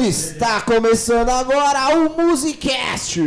Está 0.00 0.60
começando 0.60 1.28
agora 1.28 1.96
o 1.96 2.16
Musicast! 2.20 3.20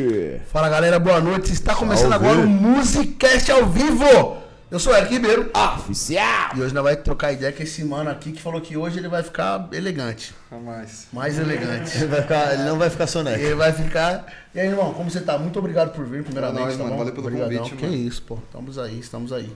Fala 0.52 0.68
galera, 0.68 1.00
boa 1.00 1.22
noite. 1.22 1.54
Está 1.54 1.74
começando 1.74 2.10
Salve. 2.10 2.26
agora 2.28 2.42
o 2.42 2.48
Musicast 2.50 3.50
ao 3.50 3.66
vivo. 3.68 4.36
Eu 4.70 4.78
sou 4.78 4.92
o 4.92 4.96
Eric 4.98 5.14
Ribeiro. 5.14 5.50
Oficial! 5.56 6.52
E 6.58 6.62
hoje 6.62 6.74
nós 6.74 6.84
vamos 6.84 7.00
trocar 7.06 7.32
ideia 7.32 7.54
com 7.54 7.64
esse 7.64 7.86
mano 7.86 8.10
aqui 8.10 8.34
que 8.34 8.42
falou 8.42 8.60
que 8.60 8.76
hoje 8.76 9.00
ele 9.00 9.08
vai 9.08 9.24
ficar 9.24 9.70
elegante. 9.72 10.36
Jamais. 10.52 11.08
Mais 11.14 11.40
elegante. 11.40 11.96
Ele, 12.00 12.08
vai 12.08 12.22
ficar- 12.22 12.54
ele 12.54 12.64
não 12.64 12.78
vai 12.78 12.90
ficar 12.90 13.08
soneco. 13.08 13.40
ele 13.42 13.56
vai 13.56 13.72
ficar. 13.72 14.26
E 14.54 14.60
aí, 14.60 14.68
irmão, 14.68 14.94
como 14.94 15.10
você 15.10 15.22
tá? 15.22 15.38
Muito 15.38 15.58
obrigado 15.58 15.94
por 15.96 16.04
vir, 16.06 16.22
primeiramente. 16.26 16.60
Nóis, 16.60 16.74
tá 16.76 16.84
mano. 16.84 16.92
bom? 16.96 16.98
Valeu 16.98 17.14
pelo 17.14 17.28
Obrigadão. 17.28 17.58
convite, 17.60 17.76
Que 17.78 17.86
mano. 17.86 17.96
isso, 17.98 18.22
pô. 18.24 18.40
Estamos 18.46 18.78
aí, 18.78 19.00
estamos 19.00 19.32
aí. 19.32 19.50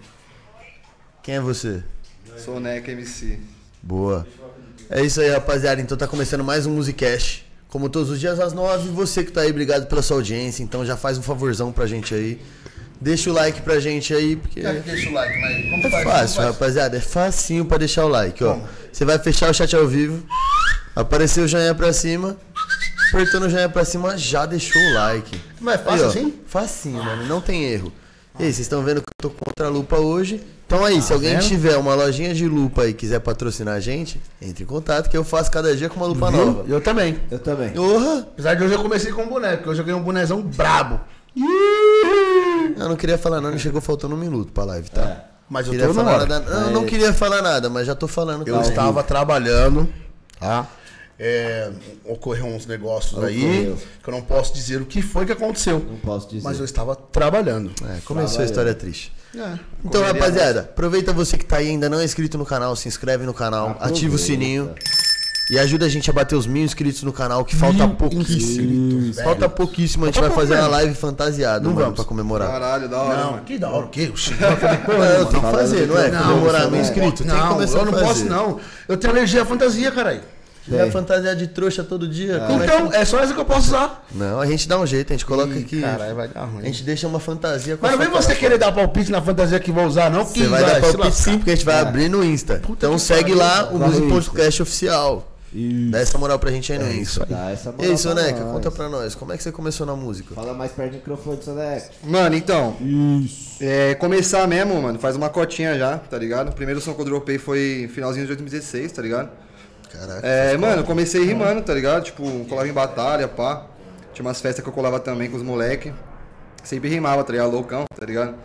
Quem 1.22 1.36
é 1.36 1.42
você? 1.42 1.84
Sou 2.38 2.58
Neca 2.62 2.90
MC. 2.90 3.38
Boa. 3.84 4.26
É 4.94 5.02
isso 5.02 5.22
aí, 5.22 5.30
rapaziada. 5.30 5.80
Então 5.80 5.98
tá 5.98 6.06
começando 6.06 6.44
mais 6.44 6.66
um 6.66 6.72
Musicast. 6.72 7.46
Como 7.70 7.88
todos 7.88 8.10
os 8.10 8.20
dias 8.20 8.42
às 8.42 8.52
nove, 8.52 8.90
você 8.90 9.24
que 9.24 9.32
tá 9.32 9.40
aí, 9.40 9.50
obrigado 9.50 9.88
pela 9.88 10.02
sua 10.02 10.18
audiência. 10.18 10.62
Então 10.62 10.86
já 10.86 10.98
faz 10.98 11.18
um 11.18 11.22
favorzão 11.22 11.72
pra 11.72 11.88
gente 11.88 12.14
aí. 12.14 12.42
Deixa 13.00 13.30
o 13.30 13.34
like 13.34 13.62
pra 13.62 13.80
gente 13.80 14.14
aí, 14.14 14.36
porque 14.36 14.60
deixa 14.62 15.10
o 15.10 15.14
like, 15.14 15.40
mas 15.40 15.70
como 15.72 15.88
é 15.88 15.90
faz? 15.90 16.04
fácil, 16.04 16.36
Como 16.36 16.48
rapaziada. 16.50 16.98
É 16.98 17.00
facinho 17.00 17.64
pra 17.64 17.78
deixar 17.78 18.04
o 18.06 18.10
like, 18.10 18.44
ó. 18.44 18.56
Como? 18.56 18.68
Você 18.92 19.06
vai 19.06 19.18
fechar 19.18 19.50
o 19.50 19.54
chat 19.54 19.74
ao 19.74 19.88
vivo, 19.88 20.22
apareceu 20.94 21.46
o 21.46 21.48
joinha 21.48 21.74
pra 21.74 21.94
cima, 21.94 22.36
apertou 23.10 23.40
no 23.40 23.50
joinha 23.50 23.70
pra 23.70 23.86
cima, 23.86 24.18
já 24.18 24.46
deixou 24.46 24.80
o 24.80 24.94
like. 24.94 25.42
Mas 25.62 25.76
é 25.76 25.78
fácil 25.78 26.06
ó, 26.06 26.10
assim? 26.10 26.34
Facinho, 26.46 27.02
mano. 27.04 27.26
Não 27.26 27.40
tem 27.40 27.64
erro. 27.64 27.94
E 28.38 28.44
aí, 28.44 28.54
vocês 28.54 28.60
estão 28.60 28.84
vendo 28.84 29.02
que 29.02 29.08
eu 29.24 29.30
tô 29.30 29.30
contra 29.30 29.68
a 29.68 29.70
lupa 29.70 29.98
hoje. 29.98 30.44
Então 30.72 30.86
aí, 30.86 31.02
se 31.02 31.10
Tá 31.10 31.16
alguém 31.16 31.32
vendo? 31.32 31.44
tiver 31.50 31.76
uma 31.76 31.94
lojinha 31.94 32.34
de 32.34 32.48
lupa 32.48 32.84
aí 32.84 32.92
e 32.92 32.94
quiser 32.94 33.20
patrocinar 33.20 33.76
a 33.76 33.80
gente, 33.82 34.22
entre 34.42 34.64
em 34.64 34.66
contato 34.66 35.10
que 35.10 35.18
eu 35.18 35.24
faço 35.26 35.52
cada 35.52 35.76
dia 35.76 35.90
com 35.90 35.98
uma 35.98 36.06
lupa 36.06 36.32
Viu? 36.32 36.46
nova. 36.46 36.66
Eu 36.66 36.80
também. 36.80 37.20
Eu 37.30 37.40
também. 37.40 37.72
Porra! 37.72 38.20
Apesar 38.20 38.54
de 38.54 38.64
hoje 38.64 38.74
eu 38.76 38.82
comecei 38.82 39.12
com 39.12 39.24
um 39.24 39.28
boneco, 39.28 39.58
porque 39.58 39.70
hoje 39.70 39.82
eu 39.82 39.86
ganhei 39.86 40.00
um 40.00 40.04
bonezão 40.04 40.42
brabo. 40.42 41.02
Eu 42.78 42.88
não 42.88 42.96
queria 42.96 43.18
falar 43.18 43.42
nada, 43.42 43.58
chegou 43.58 43.82
faltando 43.82 44.16
um 44.16 44.18
minuto 44.18 44.54
pra 44.54 44.64
live, 44.64 44.90
tá? 44.90 45.26
Mas 45.50 45.68
eu 45.68 45.74
Queria 45.74 45.94
falar 45.94 46.26
nada. 46.26 46.40
Não, 46.40 46.72
não 46.72 46.86
queria 46.86 47.14
falar 47.14 47.42
nada, 47.42 47.70
mas 47.70 47.86
já 47.86 47.94
tô 47.94 48.08
falando. 48.08 48.48
Eu 48.48 48.56
tá? 48.56 48.62
estava 48.62 49.04
trabalhando, 49.04 49.90
tá? 50.40 50.66
É, 51.20 51.70
ocorreu 52.06 52.46
uns 52.46 52.66
negócios 52.66 53.22
aí 53.22 53.44
Ocorreu. 53.44 53.78
que 54.02 54.10
eu 54.10 54.12
não 54.14 54.22
posso 54.22 54.54
dizer 54.54 54.82
o 54.82 54.86
que 54.86 55.02
foi 55.02 55.26
que 55.26 55.34
aconteceu. 55.34 55.86
Não 55.86 55.98
posso 55.98 56.30
dizer. 56.30 56.44
Mas 56.46 56.58
eu 56.60 56.66
estava 56.66 56.96
trabalhando. 56.96 57.72
É, 57.90 58.00
começou 58.06 58.42
a 58.42 58.46
história 58.46 58.74
triste. 58.74 59.12
É. 59.36 59.54
Então, 59.86 60.04
rapaziada, 60.04 60.62
aproveita 60.62 61.14
você 61.14 61.38
que 61.38 61.46
tá 61.46 61.58
aí 61.58 61.70
ainda 61.70 61.90
não 61.90 62.00
é 62.00 62.04
inscrito 62.04 62.38
no 62.38 62.46
canal, 62.46 62.76
se 62.76 62.88
inscreve 62.88 63.26
no 63.26 63.34
canal, 63.34 63.78
ativa 63.80 64.16
o 64.16 64.18
sininho 64.18 64.74
e 65.50 65.58
ajuda 65.60 65.86
a 65.86 65.90
gente 65.90 66.10
a 66.10 66.14
bater 66.14 66.36
os 66.36 66.46
mil 66.48 66.64
inscritos 66.64 67.04
no 67.04 67.12
canal, 67.12 67.44
que 67.44 67.56
falta 67.56 67.88
pouquíssimo. 67.88 68.62
inscritos, 68.64 69.22
Falta 69.24 69.50
pouquíssimo, 69.50 70.04
a 70.06 70.08
gente 70.08 70.20
vai 70.22 70.30
fazer 70.30 70.56
uma 70.56 70.68
live 70.68 70.94
fantasiada, 70.96 71.60
Não 71.62 71.72
mano, 71.72 71.82
vamos. 71.82 71.96
pra 71.96 72.06
comemorar. 72.06 72.50
Caralho, 72.50 72.88
da 72.90 72.98
hora, 73.02 73.18
Não, 73.18 73.32
mano. 73.32 73.44
que 73.44 73.58
da 73.58 73.70
hora, 73.70 73.86
o 73.86 73.90
quê? 73.90 74.12
Não, 74.40 74.48
eu 75.04 75.26
tenho 75.28 75.44
que 75.44 75.52
fazer, 75.52 75.88
não 75.88 75.98
é? 75.98 76.10
que- 76.10 76.18
Comemorar 76.18 76.62
mil 76.64 76.72
não, 76.72 76.80
inscritos, 76.82 77.26
não, 77.26 77.36
eu 77.62 77.86
não 77.86 77.92
fazer. 77.94 78.04
posso 78.06 78.26
não. 78.26 78.60
Eu 78.88 78.98
tenho 78.98 79.14
alergia 79.14 79.42
à 79.42 79.46
fantasia, 79.46 79.92
caralho. 79.92 80.22
Você 80.68 80.78
vai 80.78 80.92
fantasiar 80.92 81.36
de 81.36 81.48
trouxa 81.48 81.84
todo 81.84 82.08
dia? 82.08 82.40
como 82.48 82.62
é 82.62 82.66
Então, 82.66 82.94
é 82.94 83.04
só 83.04 83.20
essa 83.20 83.34
que 83.34 83.40
eu 83.40 83.46
posso 83.46 83.68
usar. 83.70 84.06
Não, 84.14 84.40
a 84.40 84.46
gente 84.46 84.68
dá 84.68 84.80
um 84.80 84.86
jeito, 84.86 85.12
a 85.12 85.16
gente 85.16 85.26
coloca 85.26 85.54
aqui. 85.58 85.82
Caralho, 85.82 86.16
vai 86.16 86.28
dar 86.28 86.42
A 86.42 86.46
ruim. 86.46 86.64
gente 86.66 86.84
deixa 86.84 87.08
uma 87.08 87.20
fantasia 87.20 87.78
com 87.78 87.86
Mas 87.86 87.96
a 87.96 87.98
não 87.98 88.04
vem 88.12 88.14
você 88.22 88.36
querer 88.36 88.58
dar 88.58 88.72
palpite 88.72 89.12
na 89.12 89.22
fantasia 89.22 89.60
que 89.60 89.72
vou 89.72 89.86
usar, 89.86 90.10
não. 90.12 90.24
Você 90.26 90.46
vai 90.48 90.62
dar 90.62 90.76
se 90.76 90.82
palpite 90.98 91.16
sim, 91.16 91.38
porque 91.38 91.52
a 91.52 91.56
gente 91.56 91.66
vai 91.66 91.80
abrir 91.80 92.10
no 92.10 92.24
Insta. 92.24 92.62
então 92.70 92.94
que 92.94 93.02
segue 93.02 93.34
lá 93.34 93.72
o 93.74 93.84
Insta. 93.88 94.02
Podcast 94.08 94.62
Oficial. 94.62 95.28
Isso. 95.54 95.92
Dá 95.92 96.00
essa 96.00 96.18
moral 96.18 96.40
pra 96.40 96.50
gente 96.50 96.72
aí 96.72 96.80
no 96.80 96.86
É 96.86 96.92
isso 96.94 97.22
Insta. 97.22 97.24
aí. 97.24 97.30
Dá 97.30 97.52
essa 97.52 97.76
E 97.78 97.86
aí, 97.86 97.98
Soneca, 97.98 98.40
nós. 98.40 98.52
conta 98.54 98.72
pra 98.72 98.88
nós, 98.88 99.16
como 99.16 99.34
é 99.34 99.38
que 99.38 99.44
você 99.44 99.52
começou 99.52 99.86
na 99.86 99.96
música? 99.98 100.34
Fala 100.34 100.54
mais 100.54 100.72
perto 100.72 100.92
do 100.92 100.96
microfone, 100.96 101.40
Soneca. 101.44 101.90
Mano, 102.06 102.36
então. 102.38 102.78
Isso. 102.80 103.58
É, 103.60 103.94
começar 103.96 104.48
mesmo, 104.48 104.82
mano, 104.82 104.98
faz 104.98 105.18
uma 105.18 105.28
cotinha 105.30 105.78
já, 105.78 105.98
tá 105.98 106.18
ligado? 106.18 106.50
O 106.50 106.54
primeiro 106.54 106.80
som 106.80 106.94
que 106.94 107.02
eu 107.02 107.06
dropei 107.06 107.38
foi 107.38 107.90
finalzinho 107.94 108.24
de 108.24 108.28
2016, 108.28 108.92
tá 108.94 109.02
ligado? 109.02 109.30
Caraca. 109.92 110.26
É, 110.26 110.58
mano, 110.58 110.82
eu 110.82 110.86
comecei 110.86 111.24
rimando, 111.26 111.62
tá 111.62 111.74
ligado? 111.74 112.04
Tipo, 112.04 112.46
colava 112.46 112.68
em 112.68 112.74
batalha, 112.74 113.28
pá. 113.28 113.66
Tinha 114.14 114.26
umas 114.26 114.40
festas 114.42 114.64
que 114.64 114.70
eu 114.70 114.74
colava 114.74 115.00
também 115.00 115.30
com 115.30 115.38
os 115.38 115.44
moleque. 115.44 115.94
Sempre 116.64 116.90
rimava, 116.90 117.24
tá 117.24 117.32
ligado? 117.32 117.52
Loucão, 117.52 117.86
tá 117.98 118.06
ligado? 118.06 118.36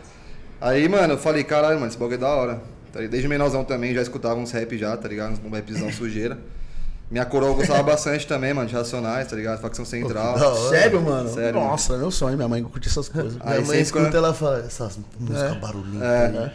Aí, 0.61 0.89
mano, 0.89 1.15
eu 1.15 1.19
falei, 1.19 1.45
caralho, 1.45 1.75
mano, 1.77 1.89
esse 1.89 1.99
bagulho 1.99 2.15
é 2.15 2.19
da 2.19 2.29
hora. 2.29 2.55
Tá 2.93 2.99
ligado? 3.01 3.11
Desde 3.11 3.29
menorzão 3.29 3.65
também 3.65 3.93
já 3.95 4.01
escutava 4.03 4.37
uns 4.41 4.51
rap 4.53 4.77
já, 4.79 4.97
tá 4.97 5.07
ligado? 5.09 5.33
Uns 5.33 5.41
um 5.45 5.51
rapzão 5.51 5.91
sujeira. 5.93 6.39
Minha 7.09 7.25
coroa 7.25 7.51
eu 7.51 7.55
gostava 7.55 7.83
bastante 7.85 8.27
também, 8.27 8.53
mano, 8.53 8.67
de 8.69 8.75
Racionais, 8.75 9.29
tá 9.29 9.37
ligado? 9.37 9.61
Facção 9.61 9.85
Central. 9.85 10.35
hora. 10.35 10.71
Sério, 10.71 11.01
mano? 11.01 11.29
Sério, 11.33 11.61
Nossa, 11.61 11.95
é 11.95 11.99
meu 11.99 12.11
sonho. 12.11 12.37
Minha 12.37 12.49
mãe 12.49 12.63
curte 12.65 12.89
essas 12.89 13.09
coisas. 13.09 13.35
Minha 13.35 13.45
Aí 13.45 13.59
mãe 13.59 13.65
sempre 13.67 13.81
escuta, 13.83 14.05
quando- 14.07 14.15
ela 14.17 14.35
fala 14.35 14.59
essas 14.67 14.99
músicas 15.21 15.57
barulhinhas. 15.59 16.03
É. 16.03 16.29
né? 16.31 16.53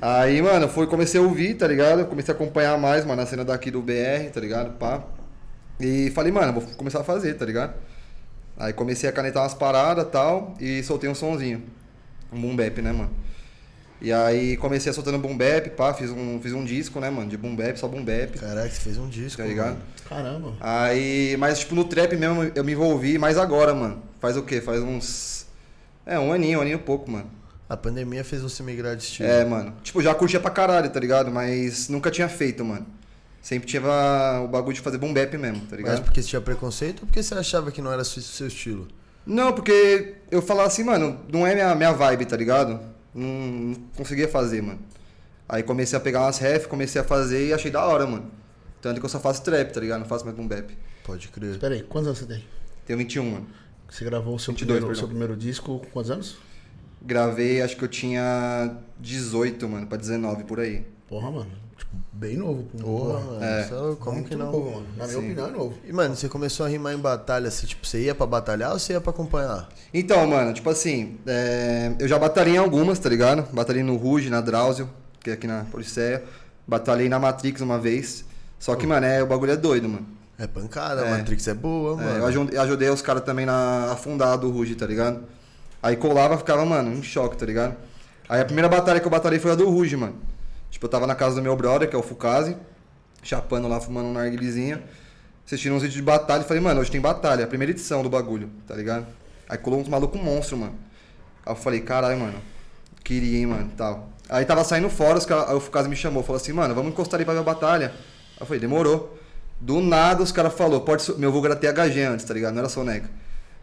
Aí, 0.00 0.40
mano, 0.40 0.66
foi, 0.68 0.86
comecei 0.86 1.20
a 1.20 1.22
ouvir, 1.22 1.54
tá 1.54 1.66
ligado? 1.66 2.06
Comecei 2.06 2.32
a 2.32 2.34
acompanhar 2.34 2.78
mais, 2.78 3.04
mano, 3.04 3.20
a 3.20 3.26
cena 3.26 3.44
daqui 3.44 3.70
do 3.70 3.82
BR, 3.82 4.30
tá 4.32 4.40
ligado? 4.40 4.78
Pá. 4.78 5.02
E 5.78 6.10
falei, 6.10 6.32
mano, 6.32 6.52
vou 6.58 6.62
começar 6.74 7.00
a 7.00 7.04
fazer, 7.04 7.34
tá 7.34 7.44
ligado? 7.44 7.74
Aí 8.56 8.72
comecei 8.72 9.08
a 9.08 9.12
canetar 9.12 9.42
umas 9.42 9.54
paradas 9.54 10.06
e 10.06 10.08
tal, 10.08 10.54
e 10.60 10.82
soltei 10.82 11.08
um 11.08 11.14
sonzinho. 11.14 11.62
Um 12.32 12.40
boom 12.40 12.56
bap, 12.56 12.78
né, 12.80 12.92
mano? 12.92 13.10
E 14.00 14.10
aí 14.12 14.56
comecei 14.56 14.90
a 14.90 14.94
soltando 14.94 15.18
boom 15.18 15.36
bap, 15.36 15.68
pá, 15.70 15.92
fiz 15.92 16.10
um, 16.10 16.40
fiz 16.40 16.54
um 16.54 16.64
disco, 16.64 16.98
né, 17.00 17.10
mano, 17.10 17.28
de 17.28 17.36
boom 17.36 17.54
bap, 17.54 17.76
só 17.76 17.86
boom 17.86 18.02
bap, 18.02 18.38
Caraca, 18.38 18.70
você 18.70 18.80
fez 18.80 18.96
um 18.96 19.08
disco. 19.08 19.42
tá 19.42 19.46
ligado? 19.46 19.74
mano. 19.74 19.82
Caramba. 20.08 20.56
Aí, 20.60 21.36
mas 21.38 21.58
tipo, 21.58 21.74
no 21.74 21.84
trap 21.84 22.16
mesmo 22.16 22.50
eu 22.54 22.64
me 22.64 22.72
envolvi 22.72 23.18
mais 23.18 23.36
agora, 23.36 23.74
mano. 23.74 24.02
Faz 24.18 24.36
o 24.36 24.42
quê? 24.42 24.60
Faz 24.60 24.80
uns... 24.80 25.46
É, 26.06 26.18
um 26.18 26.32
aninho, 26.32 26.58
um 26.58 26.62
aninho 26.62 26.76
e 26.76 26.80
pouco, 26.80 27.10
mano. 27.10 27.30
A 27.70 27.76
pandemia 27.76 28.24
fez 28.24 28.42
você 28.42 28.64
migrar 28.64 28.96
de 28.96 29.04
estilo. 29.04 29.28
É, 29.28 29.44
mano. 29.44 29.72
Tipo, 29.80 30.02
já 30.02 30.12
curtia 30.12 30.40
pra 30.40 30.50
caralho, 30.50 30.90
tá 30.90 30.98
ligado? 30.98 31.30
Mas 31.30 31.88
nunca 31.88 32.10
tinha 32.10 32.28
feito, 32.28 32.64
mano. 32.64 32.84
Sempre 33.40 33.68
tinha 33.68 33.80
o 34.42 34.48
bagulho 34.48 34.74
de 34.74 34.80
fazer 34.80 34.98
boom 34.98 35.14
bap 35.14 35.32
mesmo, 35.38 35.60
tá 35.60 35.66
Mas 35.70 35.78
ligado? 35.78 36.02
porque 36.02 36.20
você 36.20 36.28
tinha 36.30 36.40
preconceito 36.40 37.02
ou 37.02 37.06
porque 37.06 37.22
você 37.22 37.32
achava 37.32 37.70
que 37.70 37.80
não 37.80 37.92
era 37.92 38.02
seu 38.02 38.20
seu 38.20 38.48
estilo? 38.48 38.88
Não, 39.24 39.52
porque 39.52 40.16
eu 40.32 40.42
falava 40.42 40.66
assim, 40.66 40.82
mano, 40.82 41.20
não 41.32 41.46
é 41.46 41.54
minha, 41.54 41.72
minha 41.76 41.92
vibe, 41.92 42.26
tá 42.26 42.36
ligado? 42.36 42.80
Não, 43.14 43.28
não 43.28 43.74
conseguia 43.96 44.26
fazer, 44.26 44.60
mano. 44.60 44.80
Aí 45.48 45.62
comecei 45.62 45.96
a 45.96 46.00
pegar 46.00 46.22
umas 46.22 46.38
ref, 46.38 46.66
comecei 46.66 47.00
a 47.00 47.04
fazer 47.04 47.46
e 47.46 47.52
achei 47.54 47.70
da 47.70 47.84
hora, 47.84 48.04
mano. 48.04 48.28
Tanto 48.82 48.98
que 48.98 49.06
eu 49.06 49.10
só 49.10 49.20
faço 49.20 49.44
trap, 49.44 49.72
tá 49.72 49.78
ligado? 49.80 50.00
Não 50.00 50.06
faço 50.08 50.24
mais 50.24 50.36
boom 50.36 50.48
bap. 50.48 50.76
Pode 51.04 51.28
crer. 51.28 51.52
Espera 51.52 51.74
aí, 51.74 51.84
quantos 51.84 52.08
anos 52.08 52.18
você 52.18 52.26
tem? 52.26 52.44
Tenho 52.84 52.98
21, 52.98 53.30
mano. 53.30 53.46
Você 53.88 54.04
gravou 54.04 54.34
o 54.34 54.38
seu, 54.40 54.52
22, 54.52 54.78
primeiro, 54.78 54.98
seu 54.98 55.08
primeiro 55.08 55.36
disco 55.36 55.78
com 55.78 55.86
quantos 55.90 56.10
anos? 56.10 56.49
Gravei, 57.02 57.62
acho 57.62 57.76
que 57.76 57.84
eu 57.84 57.88
tinha 57.88 58.76
18, 58.98 59.68
mano, 59.68 59.86
pra 59.86 59.96
19 59.96 60.44
por 60.44 60.60
aí. 60.60 60.86
Porra, 61.08 61.30
mano. 61.30 61.50
Tipo, 61.76 61.90
bem 62.12 62.36
novo. 62.36 62.64
pô. 62.64 62.78
Porra, 62.78 63.20
mano. 63.20 63.42
É. 63.44 63.62
isso- 63.62 63.96
como 64.00 64.16
Muito 64.16 64.28
que 64.28 64.36
não? 64.36 64.52
novo, 64.52 64.70
mano. 64.72 64.86
Na 64.98 65.06
minha 65.06 65.18
Sim. 65.18 65.24
opinião, 65.26 65.46
é 65.48 65.50
novo. 65.50 65.74
E, 65.86 65.92
mano, 65.92 66.14
você 66.14 66.28
começou 66.28 66.66
a 66.66 66.68
rimar 66.68 66.92
em 66.92 66.98
batalha, 66.98 67.48
assim, 67.48 67.66
tipo, 67.66 67.86
você 67.86 68.02
ia 68.02 68.14
pra 68.14 68.26
batalhar 68.26 68.72
ou 68.72 68.78
você 68.78 68.92
ia 68.92 69.00
pra 69.00 69.10
acompanhar? 69.10 69.68
Então, 69.94 70.26
mano, 70.26 70.52
tipo 70.52 70.68
assim, 70.68 71.16
é, 71.26 71.94
eu 71.98 72.06
já 72.06 72.18
batalhei 72.18 72.54
em 72.54 72.58
algumas, 72.58 72.98
tá 72.98 73.08
ligado? 73.08 73.50
Batalhei 73.52 73.82
no 73.82 73.96
Ruge, 73.96 74.28
na 74.28 74.40
Drauzio, 74.42 74.88
que 75.20 75.30
é 75.30 75.32
aqui 75.32 75.46
na 75.46 75.64
Policéia. 75.64 76.22
Batalhei 76.68 77.08
na 77.08 77.18
Matrix 77.18 77.60
uma 77.62 77.78
vez. 77.78 78.24
Só 78.58 78.76
que, 78.76 78.86
mano, 78.86 79.06
é, 79.06 79.22
o 79.22 79.26
bagulho 79.26 79.52
é 79.52 79.56
doido, 79.56 79.88
mano. 79.88 80.06
É 80.38 80.46
pancada, 80.46 81.00
É. 81.02 81.08
a 81.12 81.16
Matrix 81.18 81.48
é 81.48 81.54
boa, 81.54 82.00
É, 82.00 82.04
mano. 82.04 82.18
eu 82.18 82.26
aju- 82.26 82.48
eu 82.52 82.60
ajudei 82.62 82.88
os 82.90 83.00
caras 83.02 83.22
também 83.24 83.46
na 83.46 83.90
afundada 83.92 84.36
do 84.38 84.50
Ruge, 84.50 84.74
tá 84.74 84.86
ligado? 84.86 85.22
Aí 85.82 85.96
colava, 85.96 86.36
ficava, 86.36 86.64
mano, 86.64 86.92
em 86.92 87.02
choque, 87.02 87.36
tá 87.36 87.46
ligado? 87.46 87.76
Aí 88.28 88.40
a 88.40 88.44
primeira 88.44 88.68
batalha 88.68 89.00
que 89.00 89.06
eu 89.06 89.10
batalhei 89.10 89.38
foi 89.38 89.50
a 89.50 89.54
do 89.54 89.68
Ruge, 89.68 89.96
mano. 89.96 90.16
Tipo, 90.70 90.86
eu 90.86 90.90
tava 90.90 91.06
na 91.06 91.14
casa 91.14 91.36
do 91.36 91.42
meu 91.42 91.56
brother, 91.56 91.88
que 91.88 91.96
é 91.96 91.98
o 91.98 92.02
Fukazi, 92.02 92.56
chapando 93.22 93.66
lá, 93.66 93.80
fumando 93.80 94.08
um 94.08 94.12
narguilizinho, 94.12 94.80
assistindo 95.44 95.74
uns 95.74 95.82
vídeos 95.82 95.96
de 95.96 96.02
batalha 96.02 96.42
e 96.42 96.44
falei, 96.44 96.62
mano, 96.62 96.80
hoje 96.80 96.90
tem 96.90 97.00
batalha, 97.00 97.44
a 97.44 97.48
primeira 97.48 97.72
edição 97.72 98.02
do 98.02 98.08
bagulho, 98.08 98.50
tá 98.66 98.74
ligado? 98.74 99.06
Aí 99.48 99.58
colou 99.58 99.80
uns 99.80 99.88
malucos 99.88 100.20
monstro, 100.20 100.56
mano. 100.56 100.74
Aí 101.44 101.52
eu 101.52 101.56
falei, 101.56 101.80
caralho, 101.80 102.20
mano, 102.20 102.38
queria, 103.02 103.38
hein, 103.38 103.46
mano, 103.46 103.70
tal. 103.76 104.10
Aí 104.28 104.44
tava 104.44 104.62
saindo 104.62 104.88
fora, 104.88 105.18
os 105.18 105.26
cara, 105.26 105.50
aí 105.50 105.56
o 105.56 105.60
Fukazi 105.60 105.88
me 105.88 105.96
chamou, 105.96 106.22
falou 106.22 106.40
assim, 106.40 106.52
mano, 106.52 106.72
vamos 106.72 106.92
encostar 106.92 107.18
ali 107.18 107.24
pra 107.24 107.34
ver 107.34 107.40
a 107.40 107.42
batalha. 107.42 107.88
Aí 107.88 108.40
eu 108.40 108.46
falei, 108.46 108.60
demorou. 108.60 109.18
Do 109.60 109.80
nada 109.80 110.22
os 110.22 110.32
caras 110.32 110.54
falaram, 110.54 110.80
pode 110.80 111.12
meu 111.18 111.30
vulgo 111.30 111.46
era 111.46 111.56
THG 111.56 112.00
antes, 112.02 112.24
tá 112.24 112.32
ligado? 112.32 112.52
Não 112.54 112.60
era 112.60 112.68
Soneca. 112.68 113.10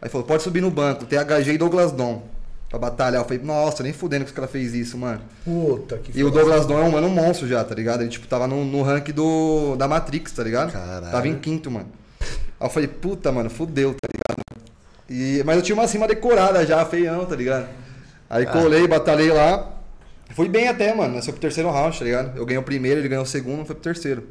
Aí 0.00 0.08
falou, 0.08 0.26
pode 0.26 0.42
subir 0.42 0.60
no 0.60 0.70
banco, 0.70 1.04
THG 1.04 1.52
e 1.52 1.58
Douglas 1.58 1.92
Dom. 1.92 2.22
Pra 2.68 2.78
batalhar. 2.78 3.22
Eu 3.22 3.24
falei, 3.24 3.42
nossa, 3.42 3.82
nem 3.82 3.92
fudendo 3.92 4.24
que 4.24 4.30
os 4.30 4.34
caras 4.34 4.50
fez 4.50 4.74
isso, 4.74 4.98
mano. 4.98 5.20
Puta 5.44 5.96
que 5.98 6.16
E 6.16 6.22
o. 6.22 6.30
Douglas 6.30 6.66
Dom 6.66 6.78
é 6.78 6.82
um 6.82 6.90
mano 6.90 7.08
monstro 7.08 7.48
já, 7.48 7.64
tá 7.64 7.74
ligado? 7.74 8.02
Ele, 8.02 8.10
tipo, 8.10 8.26
tava 8.26 8.46
no, 8.46 8.64
no 8.64 8.82
rank 8.82 9.08
do, 9.08 9.74
da 9.76 9.88
Matrix, 9.88 10.32
tá 10.32 10.44
ligado? 10.44 10.72
Caralho. 10.72 11.10
Tava 11.10 11.26
em 11.26 11.38
quinto, 11.38 11.70
mano. 11.70 11.88
Aí 12.20 12.66
eu 12.66 12.70
falei, 12.70 12.88
puta, 12.88 13.32
mano, 13.32 13.48
fudeu, 13.48 13.94
tá 13.94 14.08
ligado? 14.12 14.62
E, 15.08 15.42
mas 15.44 15.56
eu 15.56 15.62
tinha 15.62 15.74
uma 15.74 15.88
cima 15.88 16.06
decorada 16.06 16.66
já, 16.66 16.84
feião, 16.84 17.24
tá 17.24 17.34
ligado? 17.34 17.68
Aí 18.28 18.44
colei, 18.44 18.86
batalhei 18.86 19.32
lá. 19.32 19.72
Fui 20.34 20.48
bem 20.48 20.68
até, 20.68 20.94
mano. 20.94 21.14
Nós 21.14 21.24
foi 21.24 21.32
pro 21.32 21.40
terceiro 21.40 21.70
round, 21.70 21.98
tá 21.98 22.04
ligado? 22.04 22.36
Eu 22.36 22.44
ganhei 22.44 22.58
o 22.58 22.62
primeiro, 22.62 23.00
ele 23.00 23.08
ganhou 23.08 23.24
o 23.24 23.26
segundo, 23.26 23.64
foi 23.64 23.74
pro 23.74 23.84
terceiro. 23.84 24.24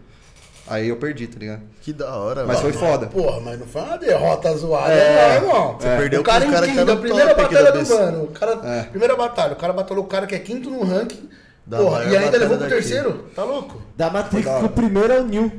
Aí 0.69 0.89
eu 0.89 0.95
perdi, 0.97 1.27
tá 1.27 1.39
ligado? 1.39 1.61
Que 1.81 1.93
da 1.93 2.13
hora, 2.15 2.45
Mas 2.45 2.59
foi 2.59 2.73
foda. 2.73 3.07
Porra, 3.07 3.39
mas 3.39 3.59
não 3.59 3.65
foi 3.67 3.81
uma 3.81 3.97
derrota 3.97 4.55
zoada, 4.57 4.91
É. 4.93 5.39
não, 5.39 5.47
irmão. 5.49 5.77
Você 5.79 5.87
perdeu 5.97 6.21
o 6.21 6.23
cara 6.23 6.39
pros 6.41 6.49
em 6.49 6.53
cara 6.53 6.65
que 6.67 6.73
quinto, 6.73 6.85
tá 6.85 6.91
a 6.91 6.95
no 6.95 7.01
primeira 7.01 7.33
batalha 7.33 7.71
do 7.71 7.87
mano. 7.89 8.23
O 8.23 8.27
cara, 8.27 8.59
É. 8.63 8.83
Primeira 8.83 9.15
batalha, 9.15 9.53
o 9.53 9.55
cara 9.55 9.73
batalhou 9.73 10.03
o 10.03 10.07
cara 10.07 10.27
que 10.27 10.35
é 10.35 10.39
quinto 10.39 10.69
no 10.69 10.83
ranking. 10.83 11.29
Da 11.65 11.77
porra, 11.77 12.03
e 12.05 12.15
ainda 12.17 12.37
levou 12.37 12.57
pro 12.57 12.65
daqui. 12.67 12.75
terceiro? 12.81 13.25
Tá 13.35 13.43
louco? 13.43 13.81
Da 13.95 14.09
Matrix, 14.09 14.45
da 14.45 14.59
que 14.59 14.65
o 14.65 14.69
primeiro 14.69 15.11
é 15.13 15.19
o 15.19 15.23
Nil. 15.25 15.51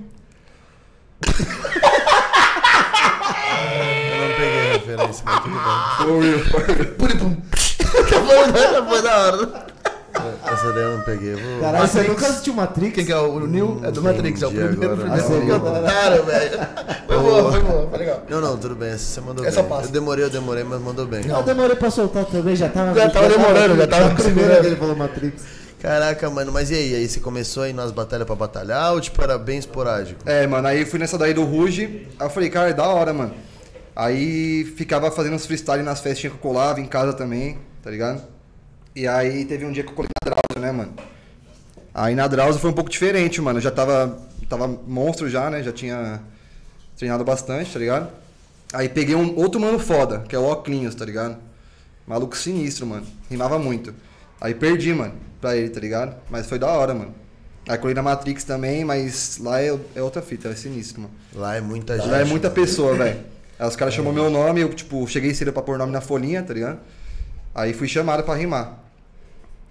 Eu 4.11 4.29
não 4.29 4.35
peguei 4.37 4.61
a 4.71 4.73
referência, 4.73 5.25
mas 5.27 5.41
tudo 5.43 6.21
bem. 6.21 6.95
Puripum. 6.97 7.37
Foi 8.89 9.03
da 9.03 9.19
hora. 9.19 9.67
Essa 10.45 10.73
daí 10.73 10.83
eu 10.83 10.97
não 10.99 11.05
peguei. 11.05 11.35
Vou... 11.35 11.61
Caralho, 11.61 11.89
você 11.89 12.03
nunca 12.03 12.27
assistiu 12.27 12.55
Matrix? 12.55 12.95
Quem 12.95 13.05
que 13.05 13.13
é 13.13 13.17
o, 13.17 13.31
o 13.35 13.47
Neil? 13.47 13.81
É 13.85 13.91
do 13.91 14.03
Matrix, 14.03 14.43
é 14.43 14.47
o 14.47 14.51
primeiro 14.51 14.93
agora. 14.93 15.23
filme. 15.23 15.47
Sim. 15.47 15.53
Otário, 15.53 16.25
velho. 16.25 16.59
Foi 17.09 17.17
boa, 17.19 17.51
foi 17.53 17.61
boa, 17.63 17.89
foi 17.89 17.99
legal. 17.99 18.23
Não, 18.29 18.41
não, 18.41 18.57
tudo 18.59 18.75
bem. 18.77 18.97
Você 18.97 19.21
mandou 19.21 19.45
Essa 19.45 19.63
bem. 19.63 19.71
passa. 19.71 19.89
Eu 19.89 19.93
demorei, 19.93 20.25
eu 20.25 20.31
demorei, 20.31 20.63
mas 20.63 20.81
mandou 20.81 21.07
bem. 21.07 21.27
Eu 21.27 21.43
demorei 21.43 21.75
pra 21.75 21.91
soltar 21.91 22.25
também, 22.27 22.55
já 22.55 22.69
tava. 22.69 22.95
Já 22.95 23.09
tava 23.09 23.29
demorando, 23.29 23.77
já 23.77 23.87
tava 23.87 24.23
segurando. 24.23 24.61
que 24.61 24.67
ele 24.67 24.77
falou 24.77 24.95
Matrix. 24.95 25.43
Caraca, 25.81 26.29
mano, 26.29 26.53
mas 26.53 26.71
e 26.71 26.75
aí? 26.75 26.95
Aí 26.97 27.09
você 27.09 27.19
começou 27.21 27.63
a 27.63 27.69
ir 27.69 27.73
nas 27.73 27.91
batalhas 27.93 28.27
pra 28.27 28.35
batalhar 28.37 28.93
ou 28.93 29.01
tipo 29.01 29.23
era 29.23 29.39
bem 29.39 29.59
esporádico? 29.59 30.21
É, 30.27 30.47
mano, 30.47 30.67
aí 30.69 30.85
fui 30.85 30.99
nessa 30.99 31.17
daí 31.17 31.33
do 31.33 31.45
Ruge. 31.45 32.07
Aí 32.19 32.27
eu 32.27 32.31
falei, 32.31 32.51
cara, 32.51 32.71
é 32.71 32.73
da 32.75 32.87
hora, 32.89 33.13
mano. 33.15 33.33
Aí 33.97 34.65
ficava 34.77 35.11
fazendo 35.11 35.35
uns 35.35 35.47
freestyle 35.47 35.83
nas 35.83 36.01
festinhas 36.01 36.33
que 36.35 36.39
eu 36.39 36.43
colava, 36.43 36.81
em 36.81 36.85
casa 36.87 37.13
também, 37.13 37.59
tá 37.83 37.91
ligado? 37.91 38.23
E 38.99 39.07
aí 39.07 39.45
teve 39.45 39.65
um 39.65 39.71
dia 39.71 39.85
que 39.85 39.91
eu 39.91 39.95
colei 39.95 40.11
na 40.25 40.29
Drauzio, 40.29 40.61
né, 40.61 40.73
mano? 40.73 40.93
Aí 41.95 42.17
na 42.17 42.27
Drauzio 42.27 42.61
foi 42.61 42.69
um 42.69 42.75
pouco 42.75 42.91
diferente, 42.91 43.41
mano. 43.41 43.59
Eu 43.59 43.63
já 43.63 43.71
tava, 43.71 44.19
tava 44.49 44.67
monstro 44.67 45.31
já, 45.31 45.49
né? 45.49 45.63
Já 45.63 45.71
tinha 45.71 46.21
treinado 46.97 47.23
bastante, 47.23 47.73
tá 47.73 47.79
ligado? 47.79 48.11
Aí 48.73 48.89
peguei 48.89 49.15
um 49.15 49.39
outro 49.39 49.61
mano 49.61 49.79
foda, 49.79 50.25
que 50.29 50.35
é 50.35 50.39
o 50.41 50.51
Oclinhos, 50.51 50.97
tá 50.97 51.05
ligado? 51.05 51.37
Maluco 52.09 52.37
sinistro, 52.37 52.89
mano. 52.89 53.07
Rimava 53.31 53.57
muito. 53.57 53.95
Aí 54.41 54.53
perdi, 54.53 54.93
mano, 54.93 55.15
pra 55.41 55.57
ele, 55.57 55.69
tá 55.69 55.79
ligado? 55.79 56.17
Mas 56.29 56.49
foi 56.49 56.59
da 56.59 56.67
hora, 56.67 56.93
mano. 56.93 57.15
Aí 57.69 57.79
colei 57.79 57.95
na 57.95 58.03
Matrix 58.03 58.43
também, 58.43 58.85
mas 58.85 59.39
lá 59.39 59.63
é, 59.63 59.79
é 59.95 60.03
outra 60.03 60.21
fita, 60.21 60.49
é 60.49 60.57
sinistro, 60.57 61.03
mano. 61.03 61.15
Lá 61.33 61.55
é 61.55 61.61
muita 61.61 61.97
gente. 61.97 62.11
Lá 62.11 62.19
é 62.19 62.25
muita 62.25 62.51
pessoa, 62.51 62.97
velho. 62.97 63.21
Aí 63.61 63.69
os 63.69 63.77
caras 63.77 63.95
chamou 63.95 64.13
meu 64.13 64.29
nome, 64.29 64.61
eu, 64.61 64.75
tipo, 64.75 65.07
cheguei 65.07 65.33
cedo 65.35 65.53
pra 65.53 65.63
pôr 65.63 65.79
nome 65.79 65.93
na 65.93 66.01
folhinha, 66.01 66.43
tá 66.43 66.53
ligado? 66.53 66.81
Aí 67.55 67.73
fui 67.73 67.87
chamado 67.87 68.25
pra 68.25 68.35
rimar. 68.35 68.88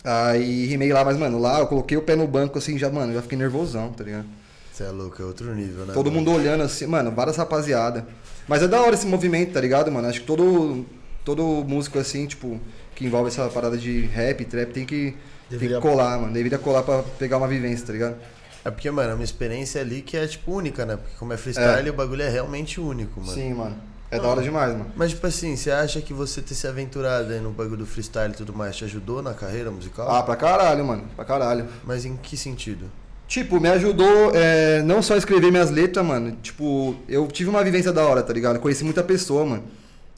Aí 0.10 0.66
rimei 0.68 0.94
lá, 0.94 1.04
mas, 1.04 1.18
mano, 1.18 1.38
lá 1.38 1.60
eu 1.60 1.68
coloquei 1.68 1.98
o 1.98 2.02
pé 2.02 2.16
no 2.16 2.26
banco, 2.26 2.58
assim, 2.58 2.78
já, 2.78 2.90
mano, 2.90 3.14
já 3.14 3.22
fiquei 3.22 3.38
nervosão, 3.38 3.92
tá 3.92 4.06
ligado? 4.06 4.26
Você 4.72 4.84
é 4.84 4.90
louco, 4.90 5.22
é 5.22 5.26
outro 5.26 5.54
nível, 5.54 5.86
né? 5.86 5.94
Todo 5.94 6.10
mano? 6.10 6.20
mundo 6.20 6.32
olhando 6.32 6.64
assim, 6.64 6.88
mano, 6.88 7.12
várias 7.12 7.36
rapaziada. 7.36 8.08
Mas 8.48 8.64
é 8.64 8.70
da 8.70 8.80
hora 8.82 8.94
esse 8.94 9.06
movimento, 9.06 9.52
tá 9.52 9.60
ligado, 9.60 9.92
mano? 9.92 10.08
Acho 10.08 10.22
que 10.22 10.26
todo, 10.26 10.86
todo 11.26 11.44
músico 11.68 12.00
assim, 12.00 12.26
tipo, 12.26 12.58
que 12.96 13.06
envolve 13.06 13.28
essa 13.28 13.50
parada 13.50 13.78
de 13.78 14.06
rap, 14.06 14.46
trap, 14.46 14.72
tem 14.72 14.86
que, 14.86 15.14
tem 15.50 15.60
que 15.60 15.80
colar, 15.82 16.18
mano. 16.22 16.32
Deveria 16.32 16.58
colar 16.58 16.84
pra 16.84 17.04
pegar 17.04 17.36
uma 17.38 17.48
vivência, 17.50 17.86
tá 17.86 17.92
ligado? 17.92 18.16
É 18.64 18.72
porque, 18.72 18.90
mano, 18.90 19.12
é 19.12 19.14
uma 19.14 19.26
experiência 19.26 19.82
ali 19.82 20.02
que 20.02 20.16
é, 20.16 20.26
tipo, 20.26 20.54
única, 20.54 20.86
né? 20.86 20.96
Porque 20.96 21.18
como 21.18 21.34
é 21.34 21.38
freestyle, 21.38 21.90
o 21.90 21.94
bagulho 21.94 22.22
é 22.22 22.30
realmente 22.30 22.80
único, 22.80 23.20
mano. 23.20 23.34
Sim, 23.34 23.56
mano. 23.56 23.76
É 24.10 24.18
da 24.20 24.28
hora 24.28 24.42
demais, 24.42 24.72
mano. 24.72 24.92
Mas, 24.96 25.12
tipo 25.12 25.28
assim, 25.28 25.56
você 25.56 25.70
acha 25.70 26.02
que 26.02 26.14
você 26.14 26.42
ter 26.42 26.56
se 26.56 26.66
aventurado 26.66 27.32
aí 27.32 27.42
no 27.42 27.52
bagulho 27.52 27.78
do 27.78 27.86
freestyle 27.86 28.32
e 28.34 28.38
tudo 28.38 28.54
mais 28.54 28.76
te 28.76 28.86
ajudou 28.86 29.22
na 29.22 29.34
carreira 29.34 29.70
musical? 29.70 30.10
Ah, 30.10 30.24
pra 30.24 30.36
caralho, 30.36 30.86
mano. 30.86 31.04
Pra 31.16 31.26
caralho. 31.26 31.68
Mas 31.84 32.06
em 32.06 32.16
que 32.16 32.38
sentido? 32.38 32.90
Tipo, 33.28 33.60
me 33.60 33.68
ajudou 33.68 34.32
é, 34.34 34.82
não 34.84 35.02
só 35.02 35.16
a 35.16 35.18
escrever 35.18 35.52
minhas 35.52 35.70
letras, 35.70 36.06
mano. 36.06 36.32
Tipo, 36.42 36.96
eu 37.10 37.28
tive 37.28 37.50
uma 37.50 37.62
vivência 37.62 37.92
da 37.92 38.06
hora, 38.06 38.24
tá 38.24 38.32
ligado? 38.32 38.60
Conheci 38.60 38.86
muita 38.86 39.04
pessoa, 39.04 39.46
mano. 39.46 39.64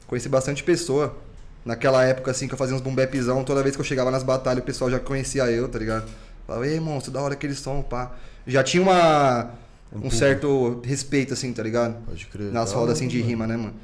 Conheci 0.06 0.28
bastante 0.28 0.62
pessoa. 0.62 1.16
Naquela 1.64 2.04
época, 2.04 2.30
assim, 2.30 2.46
que 2.46 2.54
eu 2.54 2.58
fazia 2.58 2.74
uns 2.74 2.80
boom 2.80 2.94
bapzão, 2.94 3.42
toda 3.42 3.62
vez 3.62 3.74
que 3.74 3.80
eu 3.80 3.84
chegava 3.84 4.10
nas 4.10 4.22
batalhas, 4.22 4.62
o 4.62 4.66
pessoal 4.66 4.88
já 4.88 5.00
conhecia 5.00 5.50
eu, 5.50 5.68
tá 5.68 5.78
ligado? 5.78 6.08
Falava, 6.46 6.66
ei, 6.66 6.78
monstro, 6.78 7.12
da 7.12 7.20
hora 7.20 7.34
aquele 7.34 7.54
som, 7.54 7.82
pá. 7.82 8.12
Já 8.46 8.62
tinha 8.62 8.82
uma, 8.82 9.50
um, 9.92 10.10
certo 10.10 10.80
respeito, 10.84 11.32
assim, 11.34 11.52
tá 11.52 11.62
ligado? 11.62 11.96
Pode 12.04 12.26
crer. 12.26 12.52
Nas 12.52 12.70
Da 12.70 12.76
rodas, 12.76 12.96
assim, 12.98 13.08
de 13.08 13.18
mano. 13.18 13.28
rima, 13.28 13.46
né, 13.46 13.56
mano? 13.56 13.74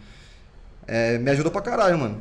É, 0.87 1.19
me 1.19 1.31
ajudou 1.31 1.51
pra 1.51 1.61
caralho, 1.61 1.99
mano. 1.99 2.21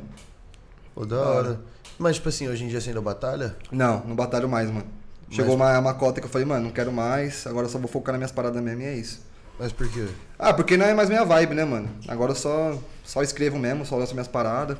Pô, 0.94 1.06
da 1.06 1.20
hora. 1.22 1.60
Mas, 2.00 2.16
tipo 2.16 2.30
assim, 2.30 2.48
hoje 2.48 2.64
em 2.64 2.68
dia 2.68 2.82
você 2.82 2.90
ainda 2.90 3.02
batalha? 3.02 3.56
Não, 3.72 4.04
não 4.06 4.16
batalho 4.16 4.50
mais, 4.50 4.70
mano. 4.70 4.86
Chegou 5.30 5.56
uma, 5.56 5.78
uma 5.80 5.94
cota 5.94 6.20
que 6.22 6.28
eu 6.28 6.32
falei, 6.32 6.46
mano, 6.46 6.66
não 6.66 6.72
quero 6.72 6.92
mais, 6.92 7.46
agora 7.48 7.68
só 7.68 7.78
vou 7.80 7.88
focar 7.88 8.14
nas 8.14 8.20
minhas 8.20 8.32
paradas 8.32 8.62
mesmo 8.62 8.82
e 8.82 8.86
é 8.86 8.96
isso. 8.96 9.22
Mas 9.60 9.72
por 9.72 9.88
quê? 9.90 10.08
Ah, 10.38 10.54
porque 10.54 10.78
não 10.78 10.86
é 10.86 10.94
mais 10.94 11.10
minha 11.10 11.24
vibe, 11.24 11.56
né, 11.56 11.64
mano? 11.66 11.90
Agora 12.08 12.32
eu 12.32 12.36
só, 12.36 12.78
só 13.04 13.24
escrevo 13.24 13.58
mesmo, 13.58 13.86
só 13.86 13.96
lanço 13.96 14.14
minhas 14.14 14.28
paradas. 14.28 14.78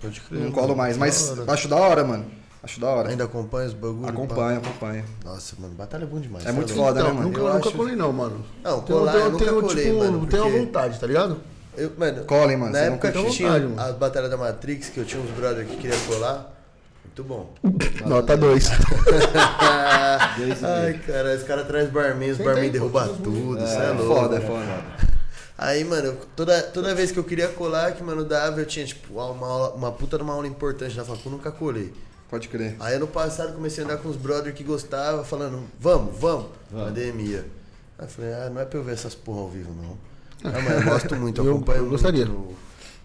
Pode 0.00 0.20
crer. 0.20 0.40
Não 0.40 0.52
colo 0.52 0.76
mais. 0.76 0.96
Mas 0.96 1.36
acho 1.48 1.68
da 1.68 1.76
hora, 1.76 2.04
mano. 2.04 2.24
Acho 2.66 2.80
da 2.80 2.88
hora. 2.88 3.08
Ainda 3.10 3.22
acompanha 3.24 3.68
os 3.68 3.74
bagulhos? 3.74 4.08
Acompanha, 4.08 4.58
acompanha. 4.58 5.04
Nossa, 5.24 5.54
mano, 5.56 5.72
batalha 5.74 6.02
é 6.02 6.06
bom 6.06 6.18
demais. 6.18 6.44
É 6.44 6.48
cê 6.48 6.52
muito 6.52 6.74
foda, 6.74 6.94
né, 6.94 7.00
Então, 7.02 7.14
mano? 7.14 7.28
nunca, 7.28 7.40
Eu 7.40 7.54
nunca 7.54 7.68
acho- 7.68 7.76
colei 7.76 7.94
não, 7.94 8.12
mano. 8.12 8.44
Não, 8.64 8.80
colar 8.80 9.12
tenho, 9.12 9.24
eu 9.24 9.30
nunca 9.30 9.44
tenho, 9.44 9.60
colei, 9.60 9.84
tipo, 9.84 9.98
mano, 9.98 10.26
tenho 10.26 10.42
a 10.42 10.46
porque- 10.46 10.58
vontade, 10.58 10.98
tá 10.98 11.06
ligado? 11.06 11.36
Eu, 11.76 11.92
mano, 11.96 12.24
Colhem, 12.24 12.56
mano, 12.56 12.72
Na 12.72 12.78
época 12.80 13.12
que 13.12 13.30
tinha 13.30 13.50
mano. 13.52 13.80
as 13.80 13.94
batalhas 13.94 14.28
da 14.30 14.36
Matrix, 14.36 14.88
que 14.88 14.98
eu 14.98 15.04
tinha 15.04 15.22
uns 15.22 15.30
brother 15.30 15.64
que 15.64 15.76
queria 15.76 15.96
colar, 16.08 16.52
muito 17.04 17.22
bom. 17.22 17.54
Nota 18.04 18.36
2. 18.36 18.66
Ai, 20.62 20.94
cara, 21.06 21.36
os 21.36 21.42
caras 21.44 21.66
trazem 21.68 21.90
barman, 21.90 22.30
os 22.32 22.38
barman 22.38 22.70
derrubam 22.70 23.14
tudo, 23.22 23.62
isso 23.62 23.74
é, 23.74 23.86
É 23.86 23.90
louco. 23.92 24.14
foda, 24.14 24.36
é 24.38 24.40
foda. 24.40 24.66
Aí, 25.58 25.84
mano, 25.84 26.08
eu- 26.08 26.18
toda, 26.34 26.60
toda 26.62 26.94
vez 26.94 27.12
que 27.12 27.18
eu 27.18 27.24
queria 27.24 27.48
colar, 27.48 27.92
que, 27.92 28.02
mano, 28.02 28.24
dava, 28.24 28.60
eu 28.60 28.66
tinha, 28.66 28.84
tipo, 28.84 29.14
uma, 29.20 29.46
aula- 29.46 29.70
uma 29.74 29.92
puta 29.92 30.16
de 30.18 30.22
uma 30.24 30.34
aula 30.34 30.46
importante 30.48 30.96
na 30.96 31.04
facu, 31.04 31.30
nunca 31.30 31.50
colei. 31.52 31.92
Pode 32.28 32.48
crer. 32.48 32.76
Aí 32.80 32.94
ano 32.94 33.06
passado 33.06 33.54
comecei 33.54 33.84
a 33.84 33.86
andar 33.86 33.98
com 33.98 34.08
os 34.08 34.16
brother 34.16 34.52
que 34.52 34.64
gostavam, 34.64 35.24
falando, 35.24 35.62
vamos, 35.78 36.18
vamos, 36.18 36.46
pandemia. 36.72 37.46
Aí 37.98 38.04
eu 38.04 38.08
falei, 38.08 38.32
ah, 38.34 38.50
não 38.50 38.60
é 38.60 38.64
pra 38.64 38.78
eu 38.78 38.84
ver 38.84 38.94
essas 38.94 39.14
porra 39.14 39.40
ao 39.40 39.48
vivo, 39.48 39.72
não. 39.72 39.96
Ah, 40.44 40.60
mas 40.62 40.84
eu 40.84 40.92
gosto 40.92 41.16
muito, 41.16 41.40
eu 41.40 41.50
acompanho 41.50 41.78
eu 41.78 41.88
gostaria. 41.88 42.26
muito. 42.26 42.38
No, 42.38 42.56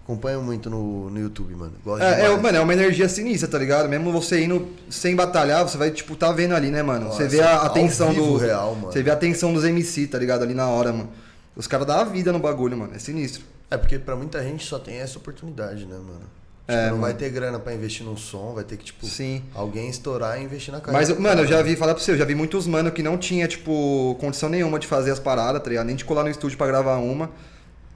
acompanho 0.04 0.42
muito 0.42 0.70
no, 0.70 1.10
no 1.10 1.20
YouTube, 1.20 1.56
mano. 1.56 1.74
Gosto 1.84 2.04
É, 2.04 2.26
é, 2.26 2.38
mano, 2.38 2.58
é 2.58 2.62
uma 2.62 2.74
energia 2.74 3.08
sinistra, 3.08 3.48
tá 3.48 3.58
ligado? 3.58 3.88
Mesmo 3.88 4.12
você 4.12 4.44
indo 4.44 4.68
sem 4.90 5.16
batalhar, 5.16 5.64
você 5.68 5.78
vai, 5.78 5.92
tipo, 5.92 6.16
tá 6.16 6.32
vendo 6.32 6.54
ali, 6.54 6.70
né, 6.70 6.84
mano? 6.84 7.06
Nossa, 7.06 7.18
você 7.18 7.28
vê 7.28 7.42
a 7.42 7.62
atenção 7.62 8.14
do. 8.14 8.38
real, 8.38 8.76
mano. 8.76 8.92
Você 8.92 9.02
vê 9.02 9.10
a 9.10 9.14
atenção 9.14 9.54
dos 9.54 9.64
MC, 9.64 10.08
tá 10.08 10.20
ligado? 10.20 10.44
Ali 10.44 10.54
na 10.54 10.68
hora, 10.68 10.92
mano. 10.92 11.10
Os 11.56 11.68
caras 11.68 11.88
dão 11.88 11.98
a 11.98 12.04
vida 12.04 12.32
no 12.32 12.40
bagulho, 12.40 12.78
mano. 12.78 12.94
É 12.94 13.00
sinistro. 13.00 13.44
É 13.70 13.78
porque 13.78 13.98
pra 13.98 14.16
muita 14.16 14.44
gente 14.44 14.66
só 14.66 14.78
tem 14.78 14.98
essa 14.98 15.18
oportunidade, 15.18 15.86
né, 15.86 15.96
mano? 15.96 16.41
Tipo, 16.62 16.72
É, 16.72 16.84
não 16.86 16.92
mano. 16.92 17.02
vai 17.02 17.14
ter 17.14 17.30
grana 17.30 17.60
pra 17.60 17.74
investir 17.74 18.06
num 18.06 18.16
som, 18.16 18.54
vai 18.54 18.64
ter 18.64 18.78
que, 18.78 18.86
tipo, 18.86 19.06
Sim. 19.06 19.44
alguém 19.54 19.90
estourar 19.90 20.40
e 20.40 20.44
investir 20.46 20.72
na 20.74 20.80
carreira. 20.80 21.08
Mas, 21.08 21.20
mano, 21.20 21.42
eu 21.42 21.48
já 21.48 21.62
vi, 21.62 21.76
falar 21.76 21.94
pra 21.96 22.04
você, 22.04 22.12
eu 22.12 22.18
já 22.18 22.24
vi 22.26 22.36
muitos 22.36 22.68
mano 22.68 22.92
que 22.92 23.02
não 23.04 23.18
tinha, 23.18 23.48
tipo, 23.48 24.16
condição 24.20 24.48
nenhuma 24.48 24.80
de 24.80 24.88
fazer 24.88 25.12
as 25.12 25.20
paradas, 25.20 25.62
tá 25.62 25.70
ligado? 25.70 25.88
Nem 25.88 25.96
de 25.96 26.06
colar 26.06 26.24
no 26.24 26.30
estúdio 26.30 26.58
pra 26.58 26.68
gravar 26.68 26.98
uma. 26.98 27.30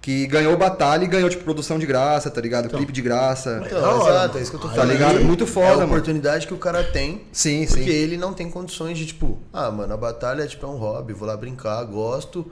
Que 0.02 0.28
ganhou 0.28 0.56
batalha 0.56 1.04
e 1.04 1.08
ganhou, 1.08 1.28
tipo, 1.30 1.44
produção 1.44 1.80
de 1.80 1.86
graça, 1.88 2.30
tá 2.30 2.40
ligado? 2.40 2.70
Clipe 2.70 2.92
de 2.92 3.02
graça. 3.02 3.64
Então, 3.66 3.80
hora, 3.82 4.10
exato, 4.12 4.28
mano. 4.28 4.38
é 4.38 4.42
isso 4.42 4.52
que 4.52 4.58
eu 4.58 4.62
tô 4.62 4.68
Tá 4.68 4.76
falando. 4.76 4.92
ligado? 4.92 5.24
Muito 5.24 5.48
foda, 5.48 5.68
É 5.68 5.72
a 5.72 5.78
mano. 5.78 5.88
oportunidade 5.94 6.46
que 6.46 6.54
o 6.54 6.58
cara 6.58 6.84
tem, 6.84 7.22
Sim, 7.32 7.66
porque 7.66 7.84
sim. 7.84 7.90
ele 7.90 8.16
não 8.18 8.32
tem 8.34 8.48
condições 8.50 8.98
de, 9.00 9.06
tipo, 9.08 9.40
ah, 9.54 9.72
mano, 9.72 9.92
a 9.94 9.98
batalha 9.98 10.44
é, 10.44 10.48
tipo, 10.48 10.64
é 10.66 10.70
um 10.70 10.76
hobby, 10.78 11.12
vou 11.14 11.28
lá 11.28 11.36
brincar, 11.36 11.84
gosto, 11.86 12.52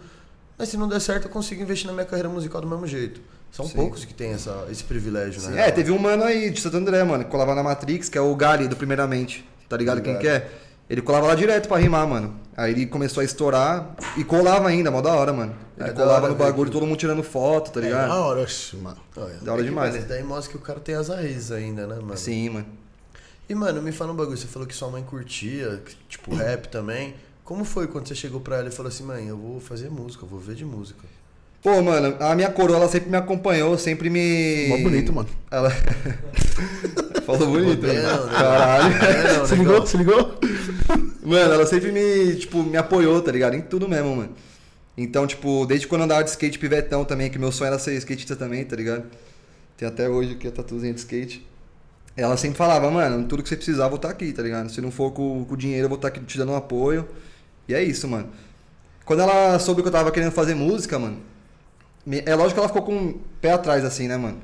mas 0.57 0.69
se 0.69 0.77
não 0.77 0.87
der 0.87 0.99
certo 0.99 1.25
eu 1.25 1.29
consigo 1.29 1.61
investir 1.61 1.85
na 1.85 1.93
minha 1.93 2.05
carreira 2.05 2.27
musical 2.29 2.59
do 2.61 2.67
mesmo 2.67 2.87
jeito. 2.87 3.21
São 3.53 3.69
poucos 3.69 4.03
que 4.03 4.13
têm 4.13 4.31
essa, 4.31 4.65
esse 4.71 4.83
privilégio, 4.83 5.39
Sim. 5.39 5.51
né? 5.51 5.67
É, 5.67 5.71
teve 5.71 5.91
um 5.91 5.97
mano 5.99 6.23
aí 6.23 6.49
de 6.49 6.59
Santo 6.59 6.75
André, 6.75 7.03
mano, 7.03 7.23
que 7.23 7.29
colava 7.29 7.53
na 7.53 7.61
Matrix, 7.61 8.09
que 8.09 8.17
é 8.17 8.21
o 8.21 8.35
Gary 8.35 8.67
do 8.67 8.75
Primeiramente. 8.75 9.45
Tá 9.69 9.77
ligado 9.77 10.01
quem 10.01 10.17
que 10.17 10.27
é? 10.27 10.49
Ele 10.89 11.01
colava 11.01 11.27
lá 11.27 11.35
direto 11.35 11.67
pra 11.67 11.77
rimar, 11.77 12.05
mano. 12.07 12.35
Aí 12.57 12.71
ele 12.71 12.85
começou 12.87 13.21
a 13.21 13.23
estourar 13.23 13.95
e 14.17 14.23
colava 14.23 14.67
ainda, 14.67 14.89
mó 14.91 15.01
da 15.01 15.13
hora, 15.13 15.31
mano. 15.31 15.55
Ele 15.77 15.89
É 15.89 15.93
colava 15.93 16.27
no 16.27 16.35
bagulho, 16.35 16.69
que- 16.69 16.73
todo 16.77 16.85
mundo 16.85 16.97
tirando 16.97 17.23
foto, 17.23 17.71
tá 17.71 17.79
É 17.79 17.83
ligado? 17.83 18.07
da 18.09 18.15
hora, 18.19 18.41
oxe, 18.41 18.75
mano. 18.75 18.97
Olha, 19.15 19.35
da 19.35 19.53
hora 19.53 19.61
é 19.61 19.65
demais. 19.65 19.95
Isso 19.95 20.07
daí 20.07 20.23
mostra 20.23 20.51
que 20.51 20.57
o 20.57 20.61
cara 20.61 20.79
tem 20.79 20.95
as 20.95 21.07
raízes 21.07 21.51
ainda, 21.51 21.87
né, 21.87 21.95
mano? 21.95 22.17
Sim, 22.17 22.49
mano. 22.49 22.65
E, 23.47 23.55
mano, 23.55 23.81
me 23.81 23.91
fala 23.91 24.11
um 24.11 24.15
bagulho, 24.15 24.37
você 24.37 24.47
falou 24.47 24.67
que 24.67 24.75
sua 24.75 24.89
mãe 24.89 25.03
curtia, 25.03 25.81
que, 25.85 25.95
tipo, 26.09 26.33
rap 26.35 26.67
também. 26.69 27.13
Como 27.43 27.63
foi 27.65 27.87
quando 27.87 28.07
você 28.07 28.15
chegou 28.15 28.39
pra 28.41 28.57
ela 28.57 28.67
e 28.69 28.71
falou 28.71 28.89
assim, 28.89 29.03
mãe, 29.03 29.27
eu 29.27 29.37
vou 29.37 29.59
fazer 29.59 29.89
música, 29.89 30.25
eu 30.25 30.29
vou 30.29 30.39
ver 30.39 30.55
de 30.55 30.65
música? 30.65 31.03
Pô, 31.63 31.81
mano, 31.81 32.17
a 32.19 32.35
minha 32.35 32.51
coroa, 32.51 32.75
ela 32.75 32.89
sempre 32.89 33.09
me 33.09 33.15
acompanhou, 33.15 33.77
sempre 33.77 34.09
me. 34.09 34.67
Mó 34.67 34.77
bonito, 34.79 35.13
mano. 35.13 35.29
Ela. 35.49 35.69
Falou 37.25 37.47
bonito, 37.47 37.87
né? 37.87 38.01
Caralho. 38.31 38.93
É, 38.95 39.37
não, 39.37 39.47
Se 39.47 39.55
ligou? 39.55 39.87
Se 39.87 39.95
ligou? 39.95 40.37
Mano, 41.23 41.53
ela 41.53 41.65
sempre 41.65 41.89
me, 41.93 42.35
tipo, 42.35 42.61
me 42.63 42.75
apoiou, 42.75 43.21
tá 43.21 43.31
ligado? 43.31 43.55
Em 43.55 43.61
tudo 43.61 43.87
mesmo, 43.87 44.13
mano. 44.13 44.31
Então, 44.97 45.25
tipo, 45.25 45.65
desde 45.65 45.87
quando 45.87 46.01
eu 46.01 46.05
andava 46.05 46.21
de 46.25 46.31
skate 46.31 46.59
pivetão 46.59 47.05
também, 47.05 47.29
que 47.31 47.39
meu 47.39 47.49
sonho 47.49 47.69
era 47.69 47.79
ser 47.79 47.93
skatista 47.95 48.35
também, 48.35 48.65
tá 48.65 48.75
ligado? 48.75 49.05
Tem 49.77 49.87
até 49.87 50.09
hoje 50.09 50.33
aqui 50.33 50.49
a 50.49 50.51
tatuzinha 50.51 50.93
de 50.93 50.99
skate. 50.99 51.47
Ela 52.17 52.35
sempre 52.35 52.57
falava, 52.57 52.91
mano, 52.91 53.25
tudo 53.25 53.41
que 53.41 53.47
você 53.47 53.55
precisar, 53.55 53.85
eu 53.85 53.89
vou 53.89 53.95
estar 53.95 54.09
aqui, 54.09 54.33
tá 54.33 54.43
ligado? 54.43 54.69
Se 54.69 54.81
não 54.81 54.91
for 54.91 55.11
com, 55.11 55.45
com 55.45 55.55
dinheiro, 55.55 55.85
eu 55.85 55.89
vou 55.89 55.95
estar 55.95 56.09
aqui 56.09 56.19
te 56.19 56.37
dando 56.37 56.51
um 56.51 56.57
apoio. 56.57 57.07
E 57.69 57.73
é 57.73 57.81
isso, 57.81 58.05
mano. 58.05 58.27
Quando 59.05 59.21
ela 59.21 59.57
soube 59.59 59.81
que 59.81 59.87
eu 59.87 59.91
tava 59.93 60.11
querendo 60.11 60.33
fazer 60.33 60.55
música, 60.55 60.99
mano. 60.99 61.31
É 62.25 62.35
lógico 62.35 62.53
que 62.55 62.59
ela 62.59 62.67
ficou 62.67 62.81
com 62.83 62.97
o 63.09 63.21
pé 63.41 63.51
atrás, 63.53 63.83
assim, 63.85 64.07
né, 64.07 64.17
mano? 64.17 64.37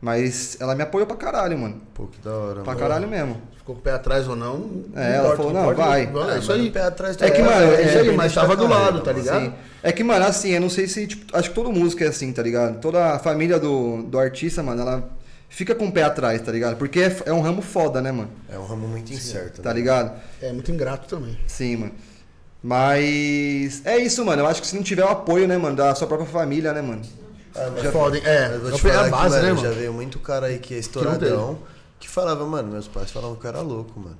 Mas 0.00 0.56
ela 0.60 0.74
me 0.74 0.82
apoiou 0.82 1.06
pra 1.06 1.16
caralho, 1.16 1.58
mano. 1.58 1.80
Pô, 1.94 2.06
que 2.06 2.20
da 2.20 2.30
hora, 2.36 2.54
Pra 2.62 2.74
mano. 2.74 2.78
caralho 2.78 3.08
mesmo. 3.08 3.36
Ficou 3.56 3.74
com 3.74 3.80
o 3.80 3.82
pé 3.84 3.92
atrás 3.92 4.28
ou 4.28 4.36
não. 4.36 4.84
É, 4.94 5.14
ela 5.16 5.34
falou, 5.34 5.52
não, 5.52 5.74
vai. 5.74 6.02
É 6.04 6.06
Ah, 6.06 6.38
isso 6.38 6.48
mas 6.52 6.60
aí. 6.60 6.70
pé 6.70 6.82
atrás 6.82 7.16
É 7.20 7.30
que, 7.30 7.38
tá- 7.38 7.44
mano, 7.44 7.72
É 7.72 7.82
isso 7.82 7.98
aí, 7.98 8.08
bem 8.08 8.16
mas 8.16 8.34
tava 8.34 8.54
do 8.54 8.68
carreira, 8.68 8.84
lado, 8.84 9.00
tá 9.00 9.12
ligado? 9.12 9.46
Sim. 9.46 9.52
É 9.82 9.90
que, 9.92 10.04
mano, 10.04 10.26
assim, 10.26 10.50
eu 10.50 10.60
não 10.60 10.68
sei 10.68 10.86
se, 10.86 11.06
tipo, 11.06 11.34
acho 11.36 11.48
que 11.48 11.54
todo 11.54 11.72
músico 11.72 12.04
é 12.04 12.08
assim, 12.08 12.30
tá 12.32 12.42
ligado? 12.42 12.78
Toda 12.80 13.14
a 13.14 13.18
família 13.18 13.58
do, 13.58 14.02
do 14.02 14.18
artista, 14.18 14.62
mano, 14.62 14.82
ela 14.82 15.08
fica 15.48 15.74
com 15.74 15.86
o 15.86 15.92
pé 15.92 16.02
atrás, 16.02 16.40
tá 16.42 16.52
ligado? 16.52 16.76
Porque 16.76 17.00
é, 17.00 17.16
é 17.24 17.32
um 17.32 17.40
ramo 17.40 17.62
foda, 17.62 18.02
né, 18.02 18.12
mano? 18.12 18.28
É 18.52 18.58
um 18.58 18.66
ramo 18.66 18.86
muito 18.86 19.10
incerto, 19.12 19.62
Tá 19.62 19.70
né? 19.70 19.76
ligado? 19.76 20.12
É 20.42 20.52
muito 20.52 20.70
ingrato 20.70 21.08
também. 21.08 21.36
Sim, 21.46 21.76
mano. 21.76 21.92
Mas 22.66 23.80
é 23.86 23.96
isso, 23.96 24.24
mano. 24.24 24.42
Eu 24.42 24.46
acho 24.48 24.60
que 24.60 24.66
se 24.66 24.74
não 24.74 24.82
tiver 24.82 25.04
o 25.04 25.08
apoio, 25.08 25.46
né, 25.46 25.56
mano, 25.56 25.76
da 25.76 25.94
sua 25.94 26.08
própria 26.08 26.28
família, 26.28 26.72
né, 26.72 26.82
mano? 26.82 27.02
É 27.54 27.92
foda, 27.92 28.16
hein? 28.16 28.22
É, 28.26 28.48
Mas 28.48 28.60
vou 28.60 28.70
é 28.70 28.72
te 28.74 28.86
a 28.88 28.92
falar 28.92 29.04
que, 29.04 29.10
base, 29.10 29.36
mano, 29.36 29.42
né, 29.42 29.56
já 29.62 29.68
mano? 29.68 29.74
veio 29.76 29.92
muito 29.92 30.18
cara 30.18 30.46
aí 30.48 30.58
que 30.58 30.74
é 30.74 30.78
estouradão, 30.78 31.60
que, 32.00 32.08
falava, 32.08 32.44
mano, 32.44 32.72
meus 32.72 32.88
pais 32.88 33.12
falavam 33.12 33.36
que 33.36 33.46
eu 33.46 33.48
era 33.48 33.60
louco, 33.60 34.00
mano. 34.00 34.18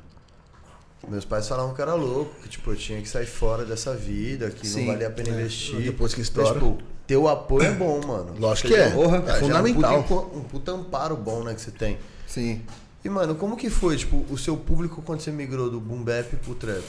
Meus 1.09 1.25
pais 1.25 1.49
falavam 1.49 1.75
que 1.75 1.81
eu 1.81 1.83
era 1.83 1.95
louco, 1.95 2.31
que 2.41 2.49
tipo, 2.49 2.71
eu 2.71 2.77
tinha 2.77 3.03
que 3.03 3.09
sair 3.09 3.27
fora 3.27 3.65
dessa 3.65 3.95
vida, 3.95 4.49
que 4.51 4.67
Sim. 4.67 4.87
não 4.87 4.93
valia 4.93 5.09
a 5.09 5.11
pena 5.11 5.31
investir. 5.31 5.81
Depois 5.81 6.15
que 6.15 6.21
Mas, 6.21 6.29
estoura. 6.29 6.53
tipo, 6.55 6.79
ter 7.05 7.17
o 7.17 7.29
apoio 7.29 7.67
é 7.67 7.73
bom, 7.73 8.01
mano. 8.07 8.33
Lógico 8.39 8.69
que 8.69 8.75
é. 8.75 8.91
Porra, 8.91 9.19
é 9.19 9.27
Já 9.27 9.35
fundamental. 9.41 9.99
um 9.99 10.03
puta, 10.05 10.37
um 10.37 10.43
puta 10.45 10.73
amparo 10.73 11.17
bom, 11.17 11.43
né, 11.43 11.53
que 11.53 11.61
você 11.61 11.73
tem. 11.73 11.99
Sim. 12.29 12.63
E, 13.05 13.09
mano, 13.09 13.35
como 13.35 13.57
que 13.57 13.69
foi, 13.71 13.97
tipo, 13.97 14.25
o 14.31 14.39
seu 14.39 14.57
público 14.57 15.03
quando 15.03 15.21
você 15.21 15.33
migrou 15.33 15.69
do 15.69 15.81
boom 15.81 16.03
bap 16.03 16.35
pro 16.37 16.55
trap? 16.55 16.85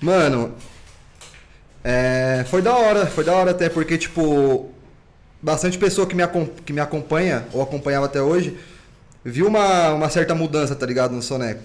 Mano, 0.00 0.54
é, 1.84 2.44
foi 2.48 2.62
da 2.62 2.74
hora, 2.74 3.06
foi 3.06 3.24
da 3.24 3.34
hora 3.34 3.50
até, 3.50 3.68
porque, 3.68 3.98
tipo, 3.98 4.70
bastante 5.42 5.76
pessoa 5.78 6.06
que 6.06 6.14
me, 6.14 6.22
que 6.64 6.72
me 6.72 6.80
acompanha, 6.80 7.44
ou 7.52 7.62
acompanhava 7.62 8.06
até 8.06 8.20
hoje, 8.20 8.58
viu 9.24 9.46
uma, 9.46 9.90
uma 9.92 10.08
certa 10.08 10.34
mudança, 10.34 10.74
tá 10.74 10.86
ligado, 10.86 11.12
no 11.14 11.22
Soneco. 11.22 11.60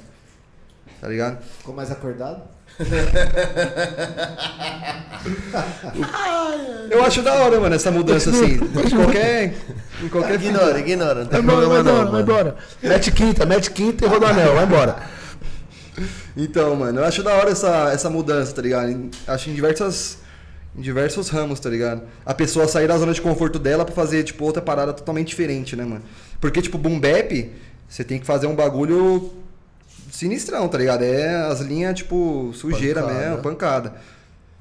Tá 1.00 1.08
ligado? 1.08 1.38
Ficou 1.60 1.74
mais 1.74 1.92
acordado? 1.92 2.42
Eu 6.90 7.04
acho 7.04 7.22
da 7.22 7.34
hora, 7.36 7.60
mano, 7.60 7.76
essa 7.76 7.92
mudança, 7.92 8.30
assim, 8.30 8.56
em 8.56 8.90
qualquer... 8.90 9.54
Em 10.04 10.10
qualquer 10.10 10.36
Ignora, 10.36 10.80
ignora, 10.80 11.22
não 11.22 11.28
tem 11.28 11.42
Vai 11.42 11.56
embora, 11.56 12.06
vai 12.06 12.22
embora. 12.22 12.56
Mete 12.84 13.12
quinta, 13.12 13.46
mete 13.46 13.72
quinta 13.72 14.06
e 14.06 14.08
rodanel, 14.08 14.56
vai 14.56 14.66
embora. 14.66 14.98
Então, 16.36 16.76
mano, 16.76 17.00
eu 17.00 17.06
acho 17.06 17.24
da 17.24 17.34
hora 17.34 17.52
essa, 17.52 17.90
essa 17.92 18.10
mudança, 18.10 18.54
tá 18.54 18.62
ligado? 18.62 18.90
Em- 18.90 19.10
acho 19.28 19.50
em 19.50 19.54
diversas. 19.54 20.18
Em 20.78 20.82
diversos 20.82 21.30
ramos, 21.30 21.60
tá 21.62 21.70
ligado? 21.70 22.02
A 22.26 22.34
pessoa 22.34 22.68
sair 22.68 22.86
da 22.88 22.98
zona 22.98 23.14
de 23.14 23.22
conforto 23.22 23.58
dela 23.58 23.86
pra 23.86 23.96
fazer, 23.96 24.24
tipo, 24.24 24.44
outra 24.44 24.62
parada 24.62 24.92
totalmente 24.92 25.30
diferente, 25.30 25.74
né, 25.74 25.86
mano? 25.86 26.02
Porque, 26.42 26.62
tipo, 26.62 26.78
boom 26.78 27.00
bap, 27.00 27.50
você 27.88 28.04
tem 28.04 28.20
que 28.20 28.26
fazer 28.26 28.48
um 28.48 28.56
bagulho 28.56 29.32
sinistrão, 30.12 30.68
tá 30.68 30.78
ligado? 30.78 31.04
É 31.04 31.34
as 31.48 31.62
linhas, 31.62 31.96
tipo, 31.96 32.52
sujeira 32.54 33.02
Pancada. 33.02 33.20
mesmo, 33.20 33.38
pancada. 33.42 33.94